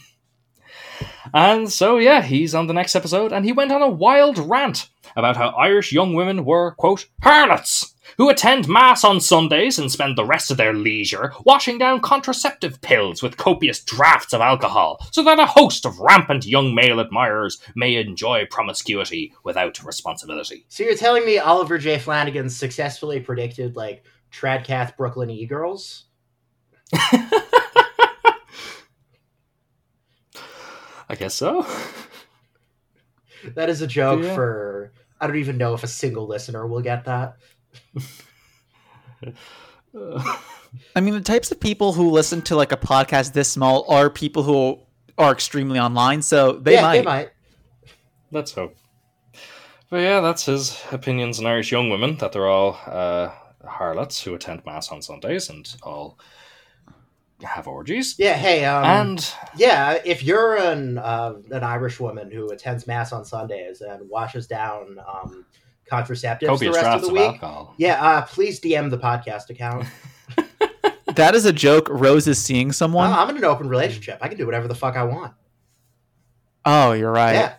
and 1.34 1.70
so 1.70 1.98
yeah, 1.98 2.22
he's 2.22 2.54
on 2.54 2.68
the 2.68 2.72
next 2.74 2.96
episode, 2.96 3.32
and 3.32 3.44
he 3.44 3.52
went 3.52 3.70
on 3.72 3.82
a 3.82 3.88
wild 3.88 4.38
rant 4.38 4.88
about 5.14 5.36
how 5.36 5.48
Irish 5.50 5.92
young 5.92 6.14
women 6.14 6.44
were 6.44 6.72
quote 6.72 7.06
harlots 7.22 7.89
who 8.18 8.28
attend 8.28 8.68
mass 8.68 9.04
on 9.04 9.20
Sundays 9.20 9.78
and 9.78 9.90
spend 9.90 10.16
the 10.16 10.24
rest 10.24 10.50
of 10.50 10.56
their 10.56 10.72
leisure 10.72 11.32
washing 11.44 11.78
down 11.78 12.00
contraceptive 12.00 12.80
pills 12.80 13.22
with 13.22 13.36
copious 13.36 13.82
drafts 13.82 14.32
of 14.32 14.40
alcohol, 14.40 14.98
so 15.12 15.22
that 15.22 15.38
a 15.38 15.46
host 15.46 15.84
of 15.86 15.98
rampant 16.00 16.46
young 16.46 16.74
male 16.74 17.00
admirers 17.00 17.60
may 17.74 17.96
enjoy 17.96 18.44
promiscuity 18.50 19.32
without 19.44 19.82
responsibility. 19.84 20.64
So 20.68 20.82
you're 20.84 20.96
telling 20.96 21.24
me 21.24 21.38
Oliver 21.38 21.78
J. 21.78 21.98
Flanagan 21.98 22.48
successfully 22.48 23.20
predicted 23.20 23.76
like 23.76 24.04
Tradcath 24.32 24.96
Brooklyn 24.96 25.30
E 25.30 25.46
girls? 25.46 26.04
I 31.08 31.14
guess 31.16 31.34
so. 31.34 31.66
That 33.54 33.68
is 33.68 33.82
a 33.82 33.86
joke 33.86 34.22
Yeah. 34.22 34.34
for 34.34 34.92
I 35.20 35.26
don't 35.26 35.36
even 35.36 35.58
know 35.58 35.74
if 35.74 35.82
a 35.84 35.88
single 35.88 36.26
listener 36.26 36.66
will 36.66 36.80
get 36.82 37.04
that. 37.06 37.36
I 40.94 41.00
mean, 41.00 41.14
the 41.14 41.20
types 41.20 41.50
of 41.50 41.58
people 41.60 41.92
who 41.92 42.10
listen 42.10 42.42
to 42.42 42.56
like 42.56 42.72
a 42.72 42.76
podcast 42.76 43.32
this 43.32 43.50
small 43.50 43.84
are 43.92 44.08
people 44.08 44.42
who 44.42 44.78
are 45.18 45.32
extremely 45.32 45.78
online, 45.78 46.22
so 46.22 46.52
they 46.52 46.74
yeah, 46.74 46.82
might. 46.82 46.98
they 46.98 47.04
might. 47.04 47.30
Let's 48.30 48.52
hope. 48.52 48.76
But 49.90 49.98
yeah, 49.98 50.20
that's 50.20 50.46
his 50.46 50.80
opinions 50.92 51.40
on 51.40 51.46
Irish 51.46 51.72
young 51.72 51.90
women 51.90 52.16
that 52.18 52.32
they're 52.32 52.48
all 52.48 52.78
uh, 52.86 53.32
harlots 53.66 54.22
who 54.22 54.34
attend 54.34 54.64
mass 54.64 54.92
on 54.92 55.02
Sundays 55.02 55.50
and 55.50 55.74
all 55.82 56.16
have 57.42 57.66
orgies. 57.66 58.14
Yeah, 58.18 58.34
hey, 58.34 58.64
um, 58.64 58.84
and 58.84 59.34
yeah, 59.56 59.98
if 60.04 60.22
you're 60.22 60.56
an 60.56 60.98
uh, 60.98 61.34
an 61.50 61.64
Irish 61.64 61.98
woman 61.98 62.30
who 62.30 62.50
attends 62.50 62.86
mass 62.86 63.12
on 63.12 63.24
Sundays 63.24 63.80
and 63.80 64.08
washes 64.08 64.46
down 64.46 64.98
um, 65.12 65.44
contraceptives 65.90 66.46
copious 66.46 66.76
the 66.76 66.82
rest 66.82 66.96
of 66.96 67.02
the 67.02 67.12
week, 67.12 67.22
alcohol. 67.22 67.74
yeah, 67.76 68.02
uh, 68.02 68.22
please 68.22 68.60
DM 68.60 68.90
the 68.90 68.98
podcast 68.98 69.50
account. 69.50 69.86
That 71.16 71.34
is 71.34 71.44
a 71.44 71.52
joke. 71.52 71.88
Rose 71.90 72.28
is 72.28 72.40
seeing 72.40 72.70
someone. 72.70 73.10
I'm 73.10 73.28
in 73.30 73.36
an 73.36 73.44
open 73.44 73.68
relationship. 73.68 74.18
I 74.22 74.28
can 74.28 74.38
do 74.38 74.46
whatever 74.46 74.68
the 74.68 74.76
fuck 74.76 74.94
I 74.94 75.02
want. 75.02 75.34
oh, 76.64 76.92
you're 76.92 77.10
right. 77.10 77.32
Yeah, 77.34 77.54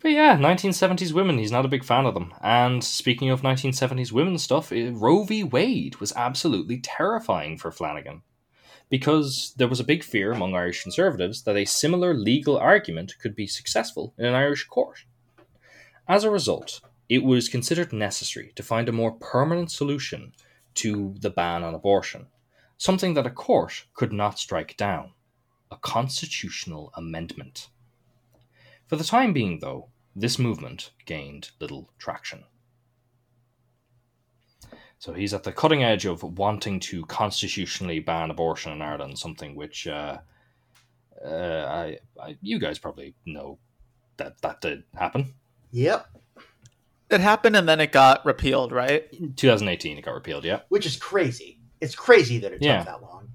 But 0.00 0.10
yeah, 0.10 0.36
1970s 0.36 1.12
women, 1.12 1.38
he's 1.38 1.52
not 1.52 1.64
a 1.64 1.68
big 1.68 1.84
fan 1.84 2.04
of 2.04 2.14
them. 2.14 2.34
And 2.42 2.82
speaking 2.82 3.30
of 3.30 3.42
1970s 3.42 4.10
women 4.10 4.38
stuff, 4.38 4.72
eh, 4.72 4.90
Roe 4.92 5.22
v. 5.22 5.44
Wade 5.44 5.96
was 6.00 6.12
absolutely 6.16 6.80
terrifying 6.80 7.56
for 7.58 7.70
Flanagan. 7.70 8.22
Because 8.90 9.54
there 9.56 9.68
was 9.68 9.78
a 9.80 9.84
big 9.84 10.02
fear 10.02 10.32
among 10.32 10.54
Irish 10.56 10.82
conservatives 10.82 11.44
that 11.44 11.56
a 11.56 11.64
similar 11.64 12.12
legal 12.12 12.58
argument 12.58 13.14
could 13.20 13.36
be 13.36 13.46
successful 13.46 14.12
in 14.18 14.24
an 14.26 14.34
Irish 14.34 14.64
court. 14.66 15.04
As 16.08 16.24
a 16.24 16.30
result, 16.30 16.80
it 17.08 17.22
was 17.22 17.48
considered 17.48 17.92
necessary 17.92 18.52
to 18.56 18.62
find 18.62 18.88
a 18.88 18.92
more 18.92 19.12
permanent 19.12 19.70
solution 19.70 20.32
to 20.74 21.14
the 21.20 21.30
ban 21.30 21.62
on 21.62 21.74
abortion, 21.74 22.26
something 22.76 23.14
that 23.14 23.26
a 23.26 23.30
court 23.30 23.86
could 23.94 24.12
not 24.12 24.38
strike 24.38 24.76
down 24.76 25.12
a 25.70 25.76
constitutional 25.76 26.92
amendment. 26.96 27.68
For 28.86 28.96
the 28.96 29.04
time 29.04 29.32
being, 29.32 29.60
though, 29.60 29.88
this 30.14 30.38
movement 30.38 30.90
gained 31.06 31.50
little 31.60 31.90
traction. 31.98 32.44
So 34.98 35.12
he's 35.12 35.34
at 35.34 35.42
the 35.42 35.52
cutting 35.52 35.82
edge 35.82 36.04
of 36.04 36.22
wanting 36.22 36.78
to 36.80 37.04
constitutionally 37.06 38.00
ban 38.00 38.30
abortion 38.30 38.72
in 38.72 38.82
Ireland, 38.82 39.18
something 39.18 39.54
which 39.54 39.86
uh, 39.86 40.18
uh, 41.24 41.28
I, 41.28 41.98
I, 42.22 42.36
you 42.40 42.58
guys 42.58 42.78
probably 42.78 43.14
know 43.26 43.58
that 44.16 44.40
that 44.42 44.60
did 44.60 44.84
happen. 44.94 45.34
Yep. 45.72 46.06
It 47.10 47.20
happened 47.20 47.56
and 47.56 47.68
then 47.68 47.80
it 47.80 47.92
got 47.92 48.24
repealed, 48.24 48.72
right? 48.72 49.06
In 49.12 49.34
2018, 49.34 49.98
it 49.98 50.02
got 50.04 50.14
repealed, 50.14 50.44
yeah. 50.44 50.60
Which 50.70 50.86
is 50.86 50.96
crazy. 50.96 51.58
It's 51.80 51.94
crazy 51.94 52.38
that 52.38 52.52
it 52.52 52.58
took 52.60 52.62
Yeah. 52.62 52.84
that 52.84 53.02
long. 53.02 53.28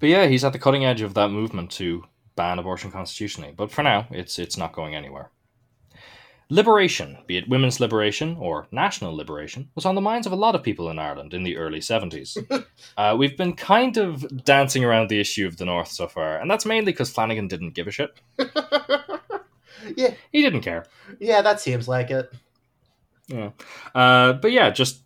But 0.00 0.08
yeah, 0.08 0.26
he's 0.26 0.44
at 0.44 0.52
the 0.52 0.58
cutting 0.58 0.84
edge 0.84 1.00
of 1.00 1.14
that 1.14 1.28
movement 1.30 1.70
to 1.72 2.04
ban 2.36 2.58
abortion 2.58 2.90
constitutionally. 2.90 3.54
But 3.56 3.70
for 3.70 3.82
now, 3.82 4.06
it's 4.10 4.38
it's 4.38 4.58
not 4.58 4.72
going 4.72 4.94
anywhere. 4.94 5.30
Liberation, 6.50 7.18
be 7.26 7.38
it 7.38 7.48
women's 7.48 7.80
liberation 7.80 8.36
or 8.38 8.66
national 8.70 9.16
liberation, 9.16 9.70
was 9.74 9.86
on 9.86 9.94
the 9.94 10.00
minds 10.02 10.26
of 10.26 10.32
a 10.32 10.36
lot 10.36 10.54
of 10.54 10.62
people 10.62 10.90
in 10.90 10.98
Ireland 10.98 11.32
in 11.32 11.42
the 11.42 11.56
early 11.56 11.78
70s. 11.80 12.36
uh, 12.98 13.14
we've 13.18 13.36
been 13.36 13.54
kind 13.56 13.96
of 13.96 14.44
dancing 14.44 14.84
around 14.84 15.08
the 15.08 15.18
issue 15.20 15.46
of 15.46 15.56
the 15.56 15.64
North 15.64 15.88
so 15.88 16.06
far, 16.06 16.36
and 16.38 16.50
that's 16.50 16.66
mainly 16.66 16.92
because 16.92 17.10
Flanagan 17.10 17.48
didn't 17.48 17.70
give 17.74 17.86
a 17.86 17.90
shit. 17.90 18.10
yeah, 19.96 20.14
He 20.32 20.42
didn't 20.42 20.62
care. 20.62 20.86
yeah, 21.20 21.42
that 21.42 21.60
seems 21.60 21.88
like 21.88 22.10
it. 22.10 22.32
Yeah. 23.28 23.50
Uh, 23.94 24.34
but 24.34 24.52
yeah, 24.52 24.70
just 24.70 25.00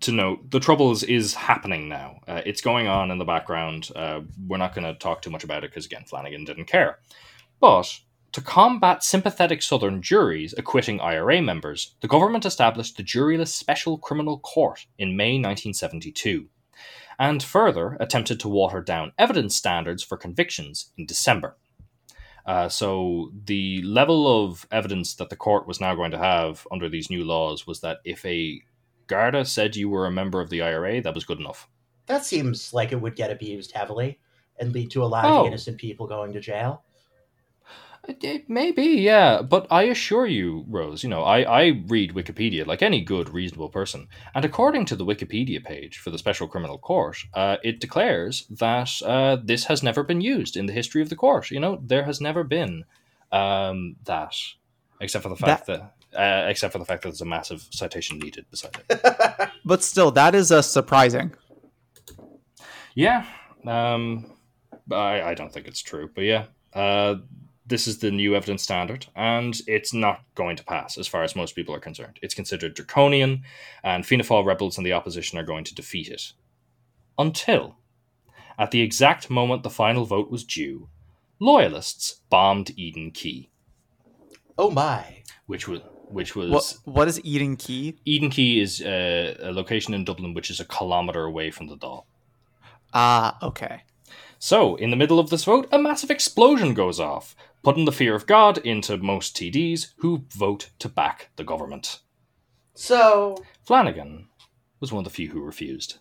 to 0.00 0.12
note, 0.12 0.50
the 0.50 0.60
Troubles 0.60 1.02
is 1.02 1.34
happening 1.34 1.88
now. 1.88 2.20
Uh, 2.26 2.40
it's 2.46 2.60
going 2.60 2.86
on 2.86 3.10
in 3.10 3.18
the 3.18 3.24
background. 3.24 3.90
Uh, 3.94 4.20
we're 4.46 4.56
not 4.56 4.74
going 4.74 4.86
to 4.86 4.94
talk 4.98 5.20
too 5.22 5.30
much 5.30 5.44
about 5.44 5.64
it 5.64 5.70
because, 5.70 5.86
again, 5.86 6.04
Flanagan 6.06 6.44
didn't 6.44 6.64
care. 6.66 6.98
But 7.60 8.00
to 8.32 8.40
combat 8.40 9.02
sympathetic 9.02 9.60
Southern 9.62 10.00
juries 10.00 10.54
acquitting 10.56 11.00
IRA 11.00 11.42
members, 11.42 11.96
the 12.00 12.08
government 12.08 12.46
established 12.46 12.96
the 12.96 13.02
Juryless 13.02 13.48
Special 13.48 13.98
Criminal 13.98 14.38
Court 14.38 14.86
in 14.98 15.16
May 15.16 15.32
1972, 15.32 16.46
and 17.18 17.42
further 17.42 17.96
attempted 18.00 18.40
to 18.40 18.48
water 18.48 18.80
down 18.80 19.12
evidence 19.18 19.56
standards 19.56 20.02
for 20.02 20.16
convictions 20.16 20.92
in 20.96 21.04
December. 21.06 21.56
Uh, 22.50 22.68
so 22.68 23.30
the 23.44 23.80
level 23.82 24.26
of 24.44 24.66
evidence 24.72 25.14
that 25.14 25.30
the 25.30 25.36
court 25.36 25.68
was 25.68 25.80
now 25.80 25.94
going 25.94 26.10
to 26.10 26.18
have 26.18 26.66
under 26.72 26.88
these 26.88 27.08
new 27.08 27.22
laws 27.24 27.64
was 27.64 27.78
that 27.80 27.98
if 28.04 28.26
a 28.26 28.60
Garda 29.06 29.44
said 29.44 29.76
you 29.76 29.88
were 29.88 30.04
a 30.06 30.10
member 30.10 30.40
of 30.40 30.50
the 30.50 30.60
IRA, 30.60 31.00
that 31.00 31.14
was 31.14 31.24
good 31.24 31.38
enough. 31.38 31.68
That 32.06 32.24
seems 32.24 32.74
like 32.74 32.90
it 32.90 33.00
would 33.00 33.14
get 33.14 33.30
abused 33.30 33.70
heavily 33.70 34.18
and 34.58 34.72
lead 34.72 34.90
to 34.90 35.04
a 35.04 35.06
lot 35.06 35.26
Oh. 35.26 35.42
of 35.42 35.46
innocent 35.46 35.78
people 35.78 36.08
going 36.08 36.32
to 36.32 36.40
jail. 36.40 36.82
It, 38.08 38.24
it 38.24 38.50
may 38.50 38.72
be, 38.72 39.02
yeah, 39.02 39.42
but 39.42 39.66
I 39.70 39.82
assure 39.84 40.26
you, 40.26 40.64
Rose, 40.68 41.02
you 41.02 41.10
know, 41.10 41.22
I, 41.22 41.42
I 41.42 41.82
read 41.86 42.14
Wikipedia 42.14 42.66
like 42.66 42.80
any 42.80 43.02
good, 43.02 43.28
reasonable 43.28 43.68
person, 43.68 44.08
and 44.34 44.42
according 44.44 44.86
to 44.86 44.96
the 44.96 45.04
Wikipedia 45.04 45.62
page 45.62 45.98
for 45.98 46.10
the 46.10 46.18
Special 46.18 46.48
Criminal 46.48 46.78
Court, 46.78 47.18
uh, 47.34 47.58
it 47.62 47.78
declares 47.78 48.46
that 48.48 48.90
uh, 49.04 49.36
this 49.44 49.64
has 49.64 49.82
never 49.82 50.02
been 50.02 50.22
used 50.22 50.56
in 50.56 50.64
the 50.64 50.72
history 50.72 51.02
of 51.02 51.10
the 51.10 51.16
court. 51.16 51.50
You 51.50 51.60
know, 51.60 51.78
there 51.84 52.04
has 52.04 52.22
never 52.22 52.42
been 52.42 52.84
um, 53.32 53.96
that, 54.04 54.34
except 55.00 55.22
for 55.22 55.28
the 55.28 55.36
fact 55.36 55.66
that, 55.66 55.92
uh, 56.16 56.48
except 56.48 56.72
for 56.72 56.78
the 56.78 56.86
fact 56.86 57.02
that 57.02 57.10
there's 57.10 57.20
a 57.20 57.26
massive 57.26 57.66
citation 57.70 58.18
needed 58.18 58.46
beside 58.50 58.78
it. 58.88 59.50
But 59.64 59.84
still, 59.84 60.10
that 60.12 60.34
is 60.34 60.50
uh, 60.50 60.62
surprising. 60.62 61.32
Yeah, 62.94 63.26
um, 63.66 64.32
I, 64.90 65.22
I 65.22 65.34
don't 65.34 65.52
think 65.52 65.66
it's 65.68 65.82
true, 65.82 66.10
but 66.14 66.22
yeah, 66.24 66.46
uh, 66.72 67.16
this 67.70 67.86
is 67.88 67.98
the 67.98 68.10
new 68.10 68.36
evidence 68.36 68.62
standard, 68.62 69.06
and 69.16 69.58
it's 69.66 69.94
not 69.94 70.20
going 70.34 70.56
to 70.56 70.64
pass 70.64 70.98
as 70.98 71.06
far 71.06 71.22
as 71.22 71.34
most 71.34 71.54
people 71.54 71.74
are 71.74 71.80
concerned. 71.80 72.18
It's 72.20 72.34
considered 72.34 72.74
draconian, 72.74 73.42
and 73.82 74.04
Fianna 74.04 74.24
Fáil 74.24 74.44
rebels 74.44 74.76
and 74.76 74.86
the 74.86 74.92
opposition 74.92 75.38
are 75.38 75.42
going 75.44 75.64
to 75.64 75.74
defeat 75.74 76.08
it. 76.08 76.32
Until, 77.18 77.76
at 78.58 78.70
the 78.70 78.82
exact 78.82 79.30
moment 79.30 79.62
the 79.62 79.70
final 79.70 80.04
vote 80.04 80.30
was 80.30 80.44
due, 80.44 80.88
loyalists 81.38 82.20
bombed 82.28 82.70
Eden 82.78 83.10
Quay, 83.12 83.48
Oh 84.58 84.70
my. 84.70 85.22
which 85.46 85.66
was 85.66 85.80
which 86.08 86.34
was 86.34 86.50
What, 86.50 86.76
what 86.96 87.08
is 87.08 87.20
Eden 87.24 87.56
Quay? 87.56 87.94
Eden 88.04 88.30
Quay 88.30 88.58
is 88.58 88.82
uh, 88.82 89.36
a 89.40 89.52
location 89.52 89.94
in 89.94 90.04
Dublin 90.04 90.34
which 90.34 90.50
is 90.50 90.58
a 90.60 90.64
kilometer 90.64 91.24
away 91.24 91.50
from 91.52 91.68
the 91.68 91.76
Dáil. 91.76 92.04
Ah, 92.92 93.38
okay. 93.42 93.82
So, 94.42 94.74
in 94.76 94.90
the 94.90 94.96
middle 94.96 95.18
of 95.20 95.28
this 95.30 95.44
vote, 95.44 95.68
a 95.70 95.78
massive 95.78 96.10
explosion 96.10 96.72
goes 96.74 96.98
off, 96.98 97.36
putting 97.62 97.84
the 97.84 97.92
fear 97.92 98.14
of 98.14 98.26
God 98.26 98.58
into 98.58 98.96
most 98.96 99.36
TDs 99.36 99.92
who 99.98 100.24
vote 100.30 100.70
to 100.78 100.88
back 100.88 101.30
the 101.36 101.44
government. 101.44 102.00
So, 102.74 103.44
Flanagan 103.64 104.28
was 104.80 104.92
one 104.92 105.00
of 105.00 105.04
the 105.04 105.14
few 105.14 105.28
who 105.28 105.40
refused. 105.40 105.98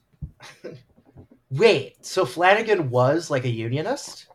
wait. 1.52 2.06
So 2.06 2.26
Flanagan 2.26 2.90
was 2.90 3.30
like 3.30 3.45
a 3.45 3.49
unionist? 3.49 4.27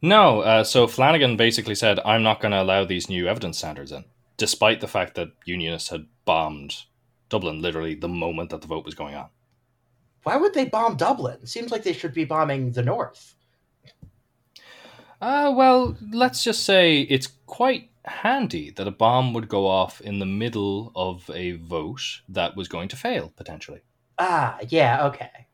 No, 0.00 0.40
uh, 0.42 0.62
so 0.62 0.86
Flanagan 0.86 1.36
basically 1.36 1.74
said, 1.74 1.98
I'm 2.04 2.22
not 2.22 2.40
going 2.40 2.52
to 2.52 2.62
allow 2.62 2.84
these 2.84 3.08
new 3.08 3.26
evidence 3.26 3.58
standards 3.58 3.90
in, 3.90 4.04
despite 4.36 4.80
the 4.80 4.86
fact 4.86 5.16
that 5.16 5.28
Unionists 5.44 5.88
had 5.88 6.06
bombed 6.24 6.84
Dublin 7.28 7.60
literally 7.60 7.94
the 7.94 8.08
moment 8.08 8.50
that 8.50 8.60
the 8.60 8.68
vote 8.68 8.84
was 8.84 8.94
going 8.94 9.16
on. 9.16 9.28
Why 10.22 10.36
would 10.36 10.54
they 10.54 10.66
bomb 10.66 10.96
Dublin? 10.96 11.46
Seems 11.46 11.72
like 11.72 11.82
they 11.82 11.92
should 11.92 12.14
be 12.14 12.24
bombing 12.24 12.70
the 12.72 12.82
north. 12.82 13.34
Uh, 15.20 15.52
well, 15.54 15.96
let's 16.12 16.44
just 16.44 16.64
say 16.64 17.00
it's 17.02 17.28
quite 17.46 17.90
handy 18.04 18.70
that 18.70 18.86
a 18.86 18.90
bomb 18.90 19.32
would 19.34 19.48
go 19.48 19.66
off 19.66 20.00
in 20.00 20.18
the 20.18 20.26
middle 20.26 20.92
of 20.94 21.28
a 21.34 21.52
vote 21.52 22.20
that 22.28 22.56
was 22.56 22.68
going 22.68 22.88
to 22.88 22.96
fail, 22.96 23.32
potentially. 23.36 23.80
Ah, 24.18 24.58
yeah, 24.68 25.06
okay. 25.06 25.46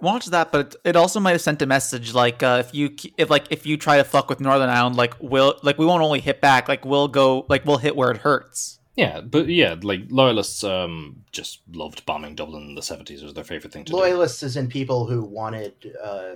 Watch 0.00 0.26
that, 0.26 0.52
but 0.52 0.76
it 0.84 0.94
also 0.94 1.18
might 1.18 1.32
have 1.32 1.40
sent 1.40 1.60
a 1.60 1.66
message 1.66 2.14
like 2.14 2.42
uh, 2.42 2.62
if 2.64 2.72
you 2.72 2.94
if 3.16 3.30
like 3.30 3.46
if 3.50 3.66
you 3.66 3.76
try 3.76 3.96
to 3.96 4.04
fuck 4.04 4.28
with 4.28 4.38
Northern 4.38 4.68
Ireland, 4.68 4.94
like 4.94 5.14
we'll 5.20 5.58
like 5.64 5.76
we 5.76 5.86
won't 5.86 6.04
only 6.04 6.20
hit 6.20 6.40
back, 6.40 6.68
like 6.68 6.84
we'll 6.84 7.08
go 7.08 7.46
like 7.48 7.64
we'll 7.64 7.78
hit 7.78 7.96
where 7.96 8.12
it 8.12 8.18
hurts. 8.18 8.78
Yeah, 8.94 9.20
but 9.20 9.48
yeah, 9.48 9.74
like 9.82 10.02
loyalists 10.08 10.62
um, 10.62 11.24
just 11.32 11.62
loved 11.72 12.06
bombing 12.06 12.36
Dublin 12.36 12.62
in 12.68 12.74
the 12.76 12.82
seventies. 12.82 13.22
It 13.22 13.24
was 13.24 13.34
their 13.34 13.42
favorite 13.42 13.72
thing 13.72 13.84
to 13.86 13.92
do. 13.92 13.96
Loyalists 13.96 14.44
is 14.44 14.56
in 14.56 14.68
people 14.68 15.06
who 15.06 15.24
wanted 15.24 15.74
uh, 16.00 16.34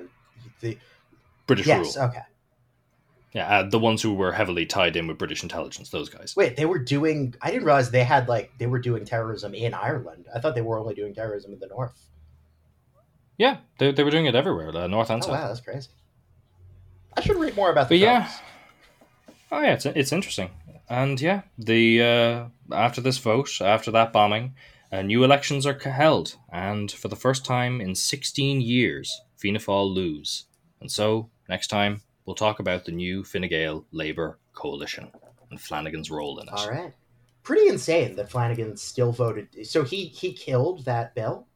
the 0.61 0.77
British 1.55 1.67
yes, 1.67 1.97
rule. 1.97 2.07
okay. 2.07 2.23
Yeah, 3.33 3.49
uh, 3.49 3.63
the 3.71 3.79
ones 3.79 4.03
who 4.03 4.13
were 4.13 4.33
heavily 4.33 4.67
tied 4.67 4.95
in 4.95 5.07
with 5.07 5.17
British 5.17 5.43
intelligence. 5.43 5.89
Those 5.89 6.11
guys. 6.11 6.35
Wait, 6.37 6.57
they 6.57 6.67
were 6.67 6.79
doing. 6.79 7.35
I 7.41 7.51
didn't 7.51 7.65
realize 7.65 7.91
they 7.91 8.05
had 8.05 8.29
like 8.29 8.53
they 8.59 8.67
were 8.67 8.79
doing 8.79 9.05
terrorism 9.07 9.55
in 9.55 9.73
Ireland. 9.73 10.27
I 10.35 10.39
thought 10.39 10.55
they 10.55 10.61
were 10.61 10.79
only 10.79 10.95
doing 10.95 11.15
terrorism 11.15 11.53
in 11.53 11.59
the 11.59 11.69
north. 11.69 11.99
Yeah, 13.39 13.59
they, 13.79 13.91
they 13.93 14.05
were 14.05 14.11
doing 14.11 14.27
it 14.27 14.35
everywhere, 14.35 14.77
uh, 14.77 14.87
north 14.87 15.09
and 15.11 15.23
Oh 15.23 15.27
south. 15.27 15.35
wow, 15.35 15.49
that's 15.49 15.61
crazy. 15.61 15.89
I 17.17 17.23
should 17.23 17.37
read 17.37 17.57
more 17.57 17.71
about 17.71 17.89
the 17.89 17.95
But 17.95 17.99
yeah. 18.01 18.31
Oh 19.51 19.61
yeah, 19.61 19.73
it's 19.75 19.87
it's 19.87 20.13
interesting. 20.13 20.51
And 20.89 21.19
yeah, 21.21 21.43
the 21.59 22.03
uh, 22.03 22.75
after 22.75 23.01
this 23.01 23.17
vote, 23.19 23.61
after 23.63 23.91
that 23.93 24.13
bombing, 24.13 24.55
uh, 24.91 25.01
new 25.01 25.25
elections 25.25 25.65
are 25.67 25.79
held, 25.79 26.37
and 26.53 26.93
for 26.93 27.09
the 27.09 27.17
first 27.17 27.47
time 27.47 27.81
in 27.81 27.95
16 27.95 28.61
years, 28.61 29.23
Fianna 29.37 29.59
Fáil 29.59 29.93
lose. 29.93 30.45
And 30.81 30.91
so 30.91 31.31
next 31.49 31.69
time 31.69 32.03
we'll 32.27 32.37
talk 32.37 32.61
about 32.61 32.85
the 32.85 32.93
new 32.93 33.25
Fine 33.25 33.49
Gael 33.49 33.85
Labour 33.93 34.39
coalition 34.53 35.11
and 35.51 35.61
Flanagan's 35.61 36.11
role 36.11 36.39
in 36.41 36.49
it. 36.49 36.55
All 36.55 36.71
right, 36.71 36.93
pretty 37.43 37.69
insane 37.69 38.17
that 38.17 38.31
Flanagan 38.31 38.77
still 38.77 39.13
voted. 39.13 39.67
So 39.67 39.85
he 39.85 40.07
he 40.07 40.33
killed 40.33 40.85
that 40.85 41.15
bill. 41.15 41.47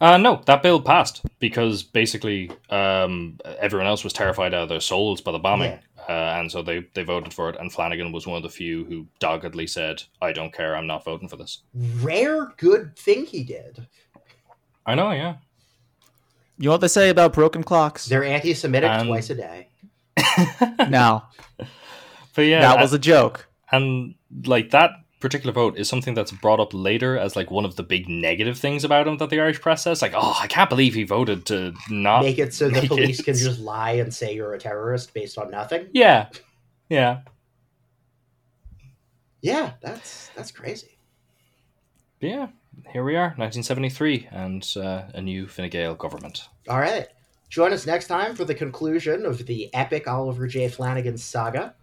Uh, 0.00 0.18
no, 0.18 0.42
that 0.46 0.62
bill 0.62 0.80
passed 0.80 1.22
because 1.38 1.82
basically 1.82 2.50
um, 2.68 3.38
everyone 3.58 3.86
else 3.86 4.04
was 4.04 4.12
terrified 4.12 4.52
out 4.52 4.64
of 4.64 4.68
their 4.68 4.80
souls 4.80 5.22
by 5.22 5.32
the 5.32 5.38
bombing, 5.38 5.78
uh, 6.08 6.12
and 6.12 6.52
so 6.52 6.62
they, 6.62 6.86
they 6.92 7.02
voted 7.02 7.32
for 7.32 7.48
it. 7.48 7.56
And 7.58 7.72
Flanagan 7.72 8.12
was 8.12 8.26
one 8.26 8.36
of 8.36 8.42
the 8.42 8.50
few 8.50 8.84
who 8.84 9.06
doggedly 9.20 9.66
said, 9.66 10.02
"I 10.20 10.32
don't 10.32 10.52
care, 10.52 10.76
I'm 10.76 10.86
not 10.86 11.04
voting 11.04 11.28
for 11.28 11.36
this." 11.36 11.62
Rare 11.74 12.52
good 12.58 12.96
thing 12.96 13.24
he 13.24 13.42
did. 13.42 13.86
I 14.84 14.94
know, 14.94 15.12
yeah. 15.12 15.36
You 16.60 16.66
know 16.66 16.72
what 16.72 16.82
they 16.82 16.88
say 16.88 17.08
about 17.08 17.32
broken 17.32 17.62
clocks? 17.62 18.04
They're 18.06 18.22
anti-Semitic 18.22 18.90
Um, 18.90 19.06
twice 19.06 19.30
a 19.30 19.34
day. 19.34 19.68
no, 20.90 21.22
But 22.34 22.42
yeah, 22.42 22.60
that 22.60 22.78
was 22.80 22.92
a 22.92 22.98
joke. 22.98 23.48
and 23.72 24.14
like 24.44 24.68
that 24.70 24.90
particular 25.20 25.52
vote 25.52 25.78
is 25.78 25.88
something 25.88 26.12
that's 26.14 26.32
brought 26.32 26.60
up 26.60 26.74
later 26.74 27.16
as 27.18 27.34
like 27.34 27.50
one 27.50 27.64
of 27.64 27.76
the 27.76 27.82
big 27.82 28.08
negative 28.10 28.58
things 28.58 28.84
about 28.84 29.08
him 29.08 29.16
that 29.18 29.30
the 29.30 29.40
Irish 29.40 29.60
press 29.60 29.82
says. 29.84 30.02
Like, 30.02 30.12
oh, 30.14 30.36
I 30.38 30.46
can't 30.48 30.68
believe 30.68 30.92
he 30.94 31.04
voted 31.04 31.46
to 31.46 31.72
not. 31.88 32.22
Make 32.24 32.38
it 32.38 32.52
so 32.52 32.68
the 32.68 32.86
police 32.86 33.20
it- 33.20 33.24
can 33.24 33.34
just 33.48 33.60
lie 33.60 33.92
and 33.92 34.12
say 34.12 34.34
you're 34.34 34.52
a 34.52 34.58
terrorist 34.58 35.14
based 35.14 35.38
on 35.38 35.50
nothing. 35.50 35.88
Yeah, 35.94 36.28
yeah, 36.90 37.20
Yeah, 39.40 39.72
that's 39.80 40.28
that's 40.36 40.50
crazy. 40.50 40.98
Yeah. 42.20 42.48
Here 42.92 43.04
we 43.04 43.14
are, 43.16 43.34
1973, 43.36 44.28
and 44.30 44.66
uh, 44.76 45.02
a 45.14 45.20
new 45.20 45.46
Fine 45.46 45.70
Gael 45.70 45.94
government. 45.94 46.48
All 46.68 46.78
right. 46.78 47.08
Join 47.48 47.72
us 47.72 47.86
next 47.86 48.06
time 48.06 48.34
for 48.34 48.44
the 48.44 48.54
conclusion 48.54 49.26
of 49.26 49.46
the 49.46 49.72
epic 49.74 50.06
Oliver 50.06 50.46
J. 50.46 50.68
Flanagan 50.68 51.18
saga. 51.18 51.74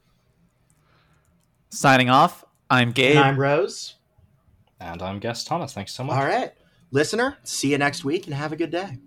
Signing 1.69 2.09
off. 2.09 2.45
I'm 2.69 2.91
Gabe. 2.91 3.17
And 3.17 3.25
I'm 3.25 3.39
Rose. 3.39 3.95
And 4.79 5.01
I'm 5.01 5.19
Guest 5.19 5.47
Thomas. 5.47 5.73
Thanks 5.73 5.93
so 5.93 6.03
much. 6.03 6.17
All 6.17 6.25
right. 6.25 6.53
Listener, 6.91 7.37
see 7.43 7.71
you 7.71 7.77
next 7.77 8.05
week 8.05 8.25
and 8.27 8.35
have 8.35 8.53
a 8.53 8.55
good 8.55 8.71
day. 8.71 8.97